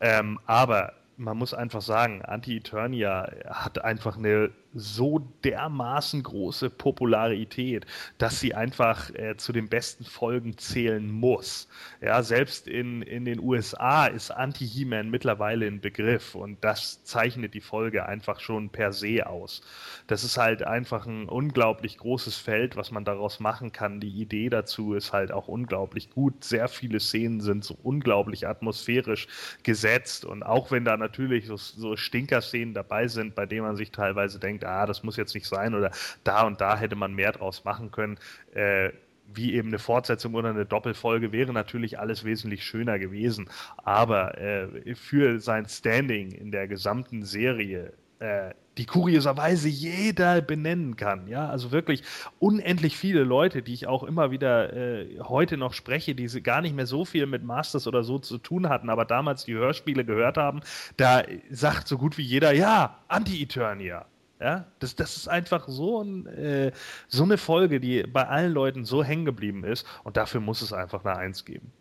Ähm, 0.00 0.38
aber 0.46 0.94
man 1.20 1.36
muss 1.36 1.52
einfach 1.52 1.82
sagen, 1.82 2.22
Anti-Eternia 2.22 3.30
hat 3.46 3.84
einfach 3.84 4.16
eine 4.16 4.50
so 4.72 5.18
dermaßen 5.44 6.22
große 6.22 6.70
Popularität, 6.70 7.86
dass 8.18 8.38
sie 8.38 8.54
einfach 8.54 9.10
äh, 9.14 9.36
zu 9.36 9.52
den 9.52 9.68
besten 9.68 10.04
Folgen 10.04 10.56
zählen 10.58 11.10
muss. 11.10 11.68
Ja, 12.00 12.22
selbst 12.22 12.68
in, 12.68 13.02
in 13.02 13.24
den 13.24 13.40
USA 13.40 14.06
ist 14.06 14.30
Anti-He-Man 14.30 15.10
mittlerweile 15.10 15.66
ein 15.66 15.80
Begriff 15.80 16.34
und 16.34 16.62
das 16.62 17.02
zeichnet 17.04 17.54
die 17.54 17.60
Folge 17.60 18.06
einfach 18.06 18.40
schon 18.40 18.70
per 18.70 18.92
se 18.92 19.26
aus. 19.26 19.62
Das 20.06 20.22
ist 20.22 20.36
halt 20.36 20.62
einfach 20.62 21.06
ein 21.06 21.28
unglaublich 21.28 21.98
großes 21.98 22.36
Feld, 22.36 22.76
was 22.76 22.90
man 22.90 23.04
daraus 23.04 23.40
machen 23.40 23.72
kann. 23.72 24.00
Die 24.00 24.20
Idee 24.20 24.50
dazu 24.50 24.94
ist 24.94 25.12
halt 25.12 25.32
auch 25.32 25.48
unglaublich 25.48 26.10
gut. 26.10 26.44
Sehr 26.44 26.68
viele 26.68 27.00
Szenen 27.00 27.40
sind 27.40 27.64
so 27.64 27.76
unglaublich 27.82 28.46
atmosphärisch 28.46 29.26
gesetzt 29.62 30.24
und 30.24 30.44
auch 30.44 30.70
wenn 30.70 30.84
da 30.84 30.96
natürlich 30.96 31.46
so, 31.46 31.56
so 31.56 31.96
Stinker-Szenen 31.96 32.74
dabei 32.74 33.08
sind, 33.08 33.34
bei 33.34 33.46
denen 33.46 33.62
man 33.62 33.76
sich 33.76 33.90
teilweise 33.90 34.38
denkt, 34.38 34.59
denkt, 34.60 34.64
ah, 34.64 34.86
das 34.86 35.02
muss 35.02 35.16
jetzt 35.16 35.34
nicht 35.34 35.46
sein 35.46 35.74
oder 35.74 35.90
da 36.24 36.42
und 36.42 36.60
da 36.60 36.76
hätte 36.76 36.96
man 36.96 37.14
mehr 37.14 37.32
draus 37.32 37.64
machen 37.64 37.90
können. 37.90 38.18
Äh, 38.54 38.90
wie 39.32 39.54
eben 39.54 39.68
eine 39.68 39.78
Fortsetzung 39.78 40.34
oder 40.34 40.50
eine 40.50 40.66
Doppelfolge 40.66 41.30
wäre 41.30 41.52
natürlich 41.52 42.00
alles 42.00 42.24
wesentlich 42.24 42.64
schöner 42.64 42.98
gewesen. 42.98 43.48
Aber 43.76 44.36
äh, 44.38 44.96
für 44.96 45.38
sein 45.38 45.68
Standing 45.68 46.32
in 46.32 46.50
der 46.50 46.66
gesamten 46.66 47.22
Serie, 47.22 47.92
äh, 48.18 48.50
die 48.76 48.86
kurioserweise 48.86 49.68
jeder 49.68 50.40
benennen 50.40 50.96
kann, 50.96 51.28
ja, 51.28 51.48
also 51.48 51.70
wirklich 51.70 52.02
unendlich 52.40 52.96
viele 52.96 53.22
Leute, 53.22 53.62
die 53.62 53.74
ich 53.74 53.86
auch 53.86 54.02
immer 54.02 54.32
wieder 54.32 54.72
äh, 54.72 55.20
heute 55.20 55.56
noch 55.56 55.74
spreche, 55.74 56.16
die 56.16 56.26
gar 56.42 56.60
nicht 56.60 56.74
mehr 56.74 56.86
so 56.86 57.04
viel 57.04 57.26
mit 57.26 57.44
Masters 57.44 57.86
oder 57.86 58.02
so 58.02 58.18
zu 58.18 58.38
tun 58.38 58.68
hatten, 58.68 58.90
aber 58.90 59.04
damals 59.04 59.44
die 59.44 59.54
Hörspiele 59.54 60.04
gehört 60.04 60.38
haben, 60.38 60.60
da 60.96 61.22
sagt 61.50 61.86
so 61.86 61.98
gut 61.98 62.18
wie 62.18 62.22
jeder, 62.22 62.52
ja, 62.52 62.98
Anti-Eternia, 63.06 64.06
ja, 64.40 64.64
das, 64.78 64.96
das 64.96 65.16
ist 65.16 65.28
einfach 65.28 65.68
so, 65.68 66.02
ein, 66.02 66.26
äh, 66.26 66.72
so 67.08 67.24
eine 67.24 67.36
Folge, 67.36 67.78
die 67.78 68.02
bei 68.02 68.26
allen 68.26 68.52
Leuten 68.52 68.84
so 68.84 69.04
hängen 69.04 69.26
geblieben 69.26 69.64
ist 69.64 69.86
und 70.02 70.16
dafür 70.16 70.40
muss 70.40 70.62
es 70.62 70.72
einfach 70.72 71.04
eine 71.04 71.16
Eins 71.16 71.44
geben. 71.44 71.72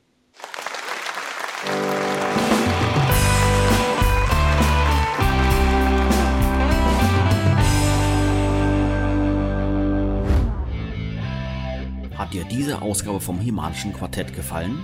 Hat 12.18 12.34
dir 12.34 12.44
diese 12.44 12.82
Ausgabe 12.82 13.22
vom 13.22 13.40
Himalischen 13.40 13.94
Quartett 13.94 14.36
gefallen? 14.36 14.84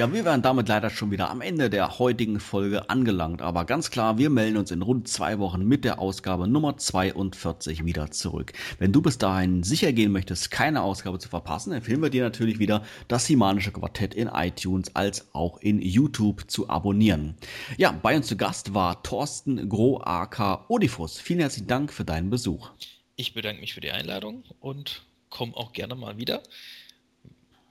Ja, 0.00 0.10
wir 0.10 0.24
wären 0.24 0.40
damit 0.40 0.66
leider 0.66 0.88
schon 0.88 1.10
wieder 1.10 1.28
am 1.28 1.42
Ende 1.42 1.68
der 1.68 1.98
heutigen 1.98 2.40
Folge 2.40 2.88
angelangt. 2.88 3.42
Aber 3.42 3.66
ganz 3.66 3.90
klar, 3.90 4.16
wir 4.16 4.30
melden 4.30 4.56
uns 4.56 4.70
in 4.70 4.80
rund 4.80 5.08
zwei 5.08 5.38
Wochen 5.38 5.62
mit 5.62 5.84
der 5.84 5.98
Ausgabe 5.98 6.48
Nummer 6.48 6.78
42 6.78 7.84
wieder 7.84 8.10
zurück. 8.10 8.54
Wenn 8.78 8.92
du 8.92 9.02
bis 9.02 9.18
dahin 9.18 9.62
sicher 9.62 9.92
gehen 9.92 10.10
möchtest, 10.10 10.50
keine 10.50 10.80
Ausgabe 10.80 11.18
zu 11.18 11.28
verpassen, 11.28 11.74
empfehlen 11.74 12.00
wir 12.00 12.08
dir 12.08 12.22
natürlich 12.22 12.58
wieder, 12.58 12.82
das 13.08 13.26
Himanische 13.26 13.72
Quartett 13.72 14.14
in 14.14 14.28
iTunes 14.28 14.96
als 14.96 15.34
auch 15.34 15.58
in 15.58 15.82
YouTube 15.82 16.50
zu 16.50 16.70
abonnieren. 16.70 17.34
Ja, 17.76 17.92
bei 17.92 18.16
uns 18.16 18.26
zu 18.26 18.38
Gast 18.38 18.72
war 18.72 19.02
Thorsten 19.02 19.68
Gro 19.68 20.00
AK 20.02 20.70
Odifus. 20.70 21.18
Vielen 21.18 21.40
herzlichen 21.40 21.68
Dank 21.68 21.92
für 21.92 22.06
deinen 22.06 22.30
Besuch. 22.30 22.70
Ich 23.16 23.34
bedanke 23.34 23.60
mich 23.60 23.74
für 23.74 23.82
die 23.82 23.90
Einladung 23.90 24.44
und 24.60 25.02
komme 25.28 25.54
auch 25.54 25.74
gerne 25.74 25.94
mal 25.94 26.16
wieder. 26.16 26.42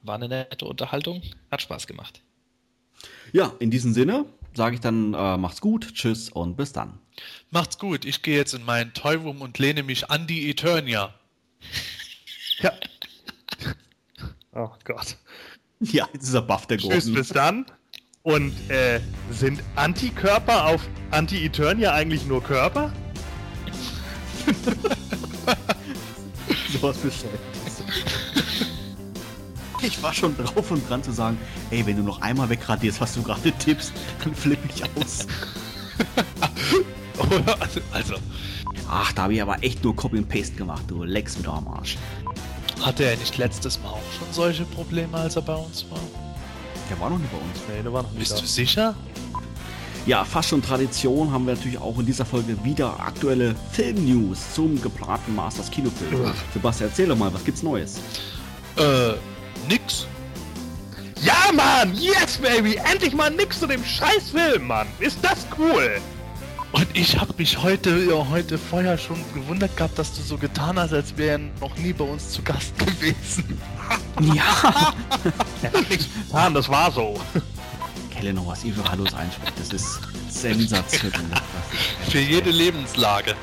War 0.09 0.15
eine 0.15 0.27
nette 0.27 0.65
Unterhaltung, 0.65 1.21
hat 1.51 1.61
Spaß 1.61 1.85
gemacht. 1.85 2.23
Ja, 3.31 3.53
in 3.59 3.69
diesem 3.69 3.93
Sinne 3.93 4.25
sage 4.55 4.73
ich 4.73 4.81
dann, 4.81 5.13
äh, 5.13 5.37
macht's 5.37 5.61
gut, 5.61 5.93
tschüss 5.93 6.29
und 6.29 6.57
bis 6.57 6.73
dann. 6.73 6.97
Macht's 7.51 7.77
gut, 7.77 8.05
ich 8.05 8.23
gehe 8.23 8.35
jetzt 8.35 8.55
in 8.55 8.65
meinen 8.65 8.91
Toy 8.95 9.17
Room 9.17 9.41
und 9.41 9.59
lehne 9.59 9.83
mich 9.83 10.09
an 10.09 10.25
die 10.25 10.49
Eternia. 10.49 11.13
Ja. 12.61 12.73
Oh 14.53 14.71
Gott. 14.83 15.15
Ja, 15.79 16.09
jetzt 16.11 16.23
ist 16.23 16.33
er 16.33 16.41
baff, 16.41 16.65
der 16.65 16.79
Tschüss, 16.79 17.05
Gordon. 17.05 17.13
bis 17.13 17.29
dann. 17.29 17.65
Und 18.23 18.51
äh, 18.71 18.99
sind 19.29 19.61
Antikörper 19.75 20.65
auf 20.65 20.89
Anti-Eternia 21.11 21.93
eigentlich 21.93 22.25
nur 22.25 22.43
Körper? 22.43 22.91
Sowas 26.73 26.97
bestellt. 26.97 27.39
Ich 29.81 30.01
war 30.03 30.13
schon 30.13 30.35
drauf 30.37 30.71
und 30.71 30.87
dran 30.89 31.03
zu 31.03 31.11
sagen, 31.11 31.37
ey, 31.71 31.85
wenn 31.85 31.95
du 31.95 32.03
noch 32.03 32.21
einmal 32.21 32.49
wegradierst, 32.49 32.99
was 32.99 33.13
du 33.13 33.23
gerade 33.23 33.51
tippst, 33.53 33.93
dann 34.23 34.35
flippe 34.35 34.67
ich 34.73 34.83
aus. 34.97 35.25
Also, 37.91 38.15
Ach, 38.89 39.11
da 39.11 39.23
habe 39.23 39.33
ich 39.33 39.41
aber 39.41 39.61
echt 39.61 39.83
nur 39.83 39.95
Copy 39.95 40.17
und 40.17 40.29
Paste 40.29 40.55
gemacht, 40.55 40.83
du 40.87 41.03
Lex 41.03 41.37
mit 41.37 41.47
am 41.47 41.67
Arsch. 41.67 41.97
hatte 42.81 43.03
er 43.03 43.17
nicht 43.17 43.37
letztes 43.37 43.79
Mal 43.81 43.89
auch 43.89 44.01
schon 44.17 44.27
solche 44.31 44.63
Probleme, 44.63 45.15
als 45.17 45.35
er 45.35 45.41
bei 45.43 45.53
uns 45.55 45.85
war? 45.91 45.99
Der 46.89 46.99
war 46.99 47.09
noch 47.09 47.19
nicht 47.19 47.31
bei 47.31 47.37
uns. 47.37 47.59
Nee, 47.67 47.83
der 47.83 47.93
war 47.93 48.03
noch 48.03 48.09
Bist 48.11 48.41
du 48.41 48.45
sicher? 48.45 48.95
Ja, 50.05 50.23
fast 50.25 50.49
schon 50.49 50.61
Tradition 50.61 51.31
haben 51.31 51.45
wir 51.45 51.53
natürlich 51.53 51.77
auch 51.77 51.99
in 51.99 52.05
dieser 52.05 52.25
Folge 52.25 52.57
wieder 52.63 52.99
aktuelle 52.99 53.53
Film-News 53.73 54.55
zum 54.55 54.81
geplanten 54.81 55.35
Masters 55.35 55.69
Kinofilm. 55.69 56.33
Sebastian, 56.53 56.89
erzähl 56.89 57.07
doch 57.07 57.17
mal, 57.17 57.31
was 57.33 57.43
gibt's 57.43 57.61
Neues? 57.61 57.99
Äh, 58.77 59.11
nix. 59.69 60.07
Ja, 61.21 61.51
Mann! 61.53 61.93
Yes, 61.95 62.37
baby! 62.37 62.79
Endlich 62.91 63.13
mal 63.13 63.29
nix 63.29 63.59
zu 63.59 63.67
dem 63.67 63.83
Scheißfilm, 63.83 64.67
Mann! 64.67 64.87
Ist 64.99 65.19
das 65.21 65.45
cool? 65.57 66.01
Und 66.71 66.87
ich 66.93 67.19
habe 67.19 67.33
mich 67.37 67.61
heute, 67.61 67.89
ja, 68.03 68.27
heute 68.29 68.57
vorher 68.57 68.97
schon 68.97 69.17
gewundert 69.33 69.75
gehabt, 69.75 69.97
dass 69.97 70.13
du 70.15 70.21
so 70.21 70.37
getan 70.37 70.77
hast, 70.77 70.93
als 70.93 71.15
wäre 71.17 71.31
er 71.31 71.37
noch 71.61 71.75
nie 71.77 71.93
bei 71.93 72.05
uns 72.05 72.29
zu 72.29 72.41
Gast 72.43 72.77
gewesen. 72.79 73.59
Ja! 74.21 74.93
Er 75.61 75.73
hat 75.73 75.89
nichts 75.89 76.07
getan, 76.27 76.53
das 76.53 76.69
war 76.69 76.91
so. 76.91 77.19
Kelle 78.11 78.33
noch 78.33 78.47
was 78.47 78.63
ihr 78.63 78.73
für 78.73 78.89
Hallos 78.89 79.13
einspricht, 79.13 79.53
das 79.59 79.69
ist 79.69 79.99
sensationell. 80.29 81.41
Für 82.09 82.19
jede 82.19 82.51
Lebenslage. 82.51 83.35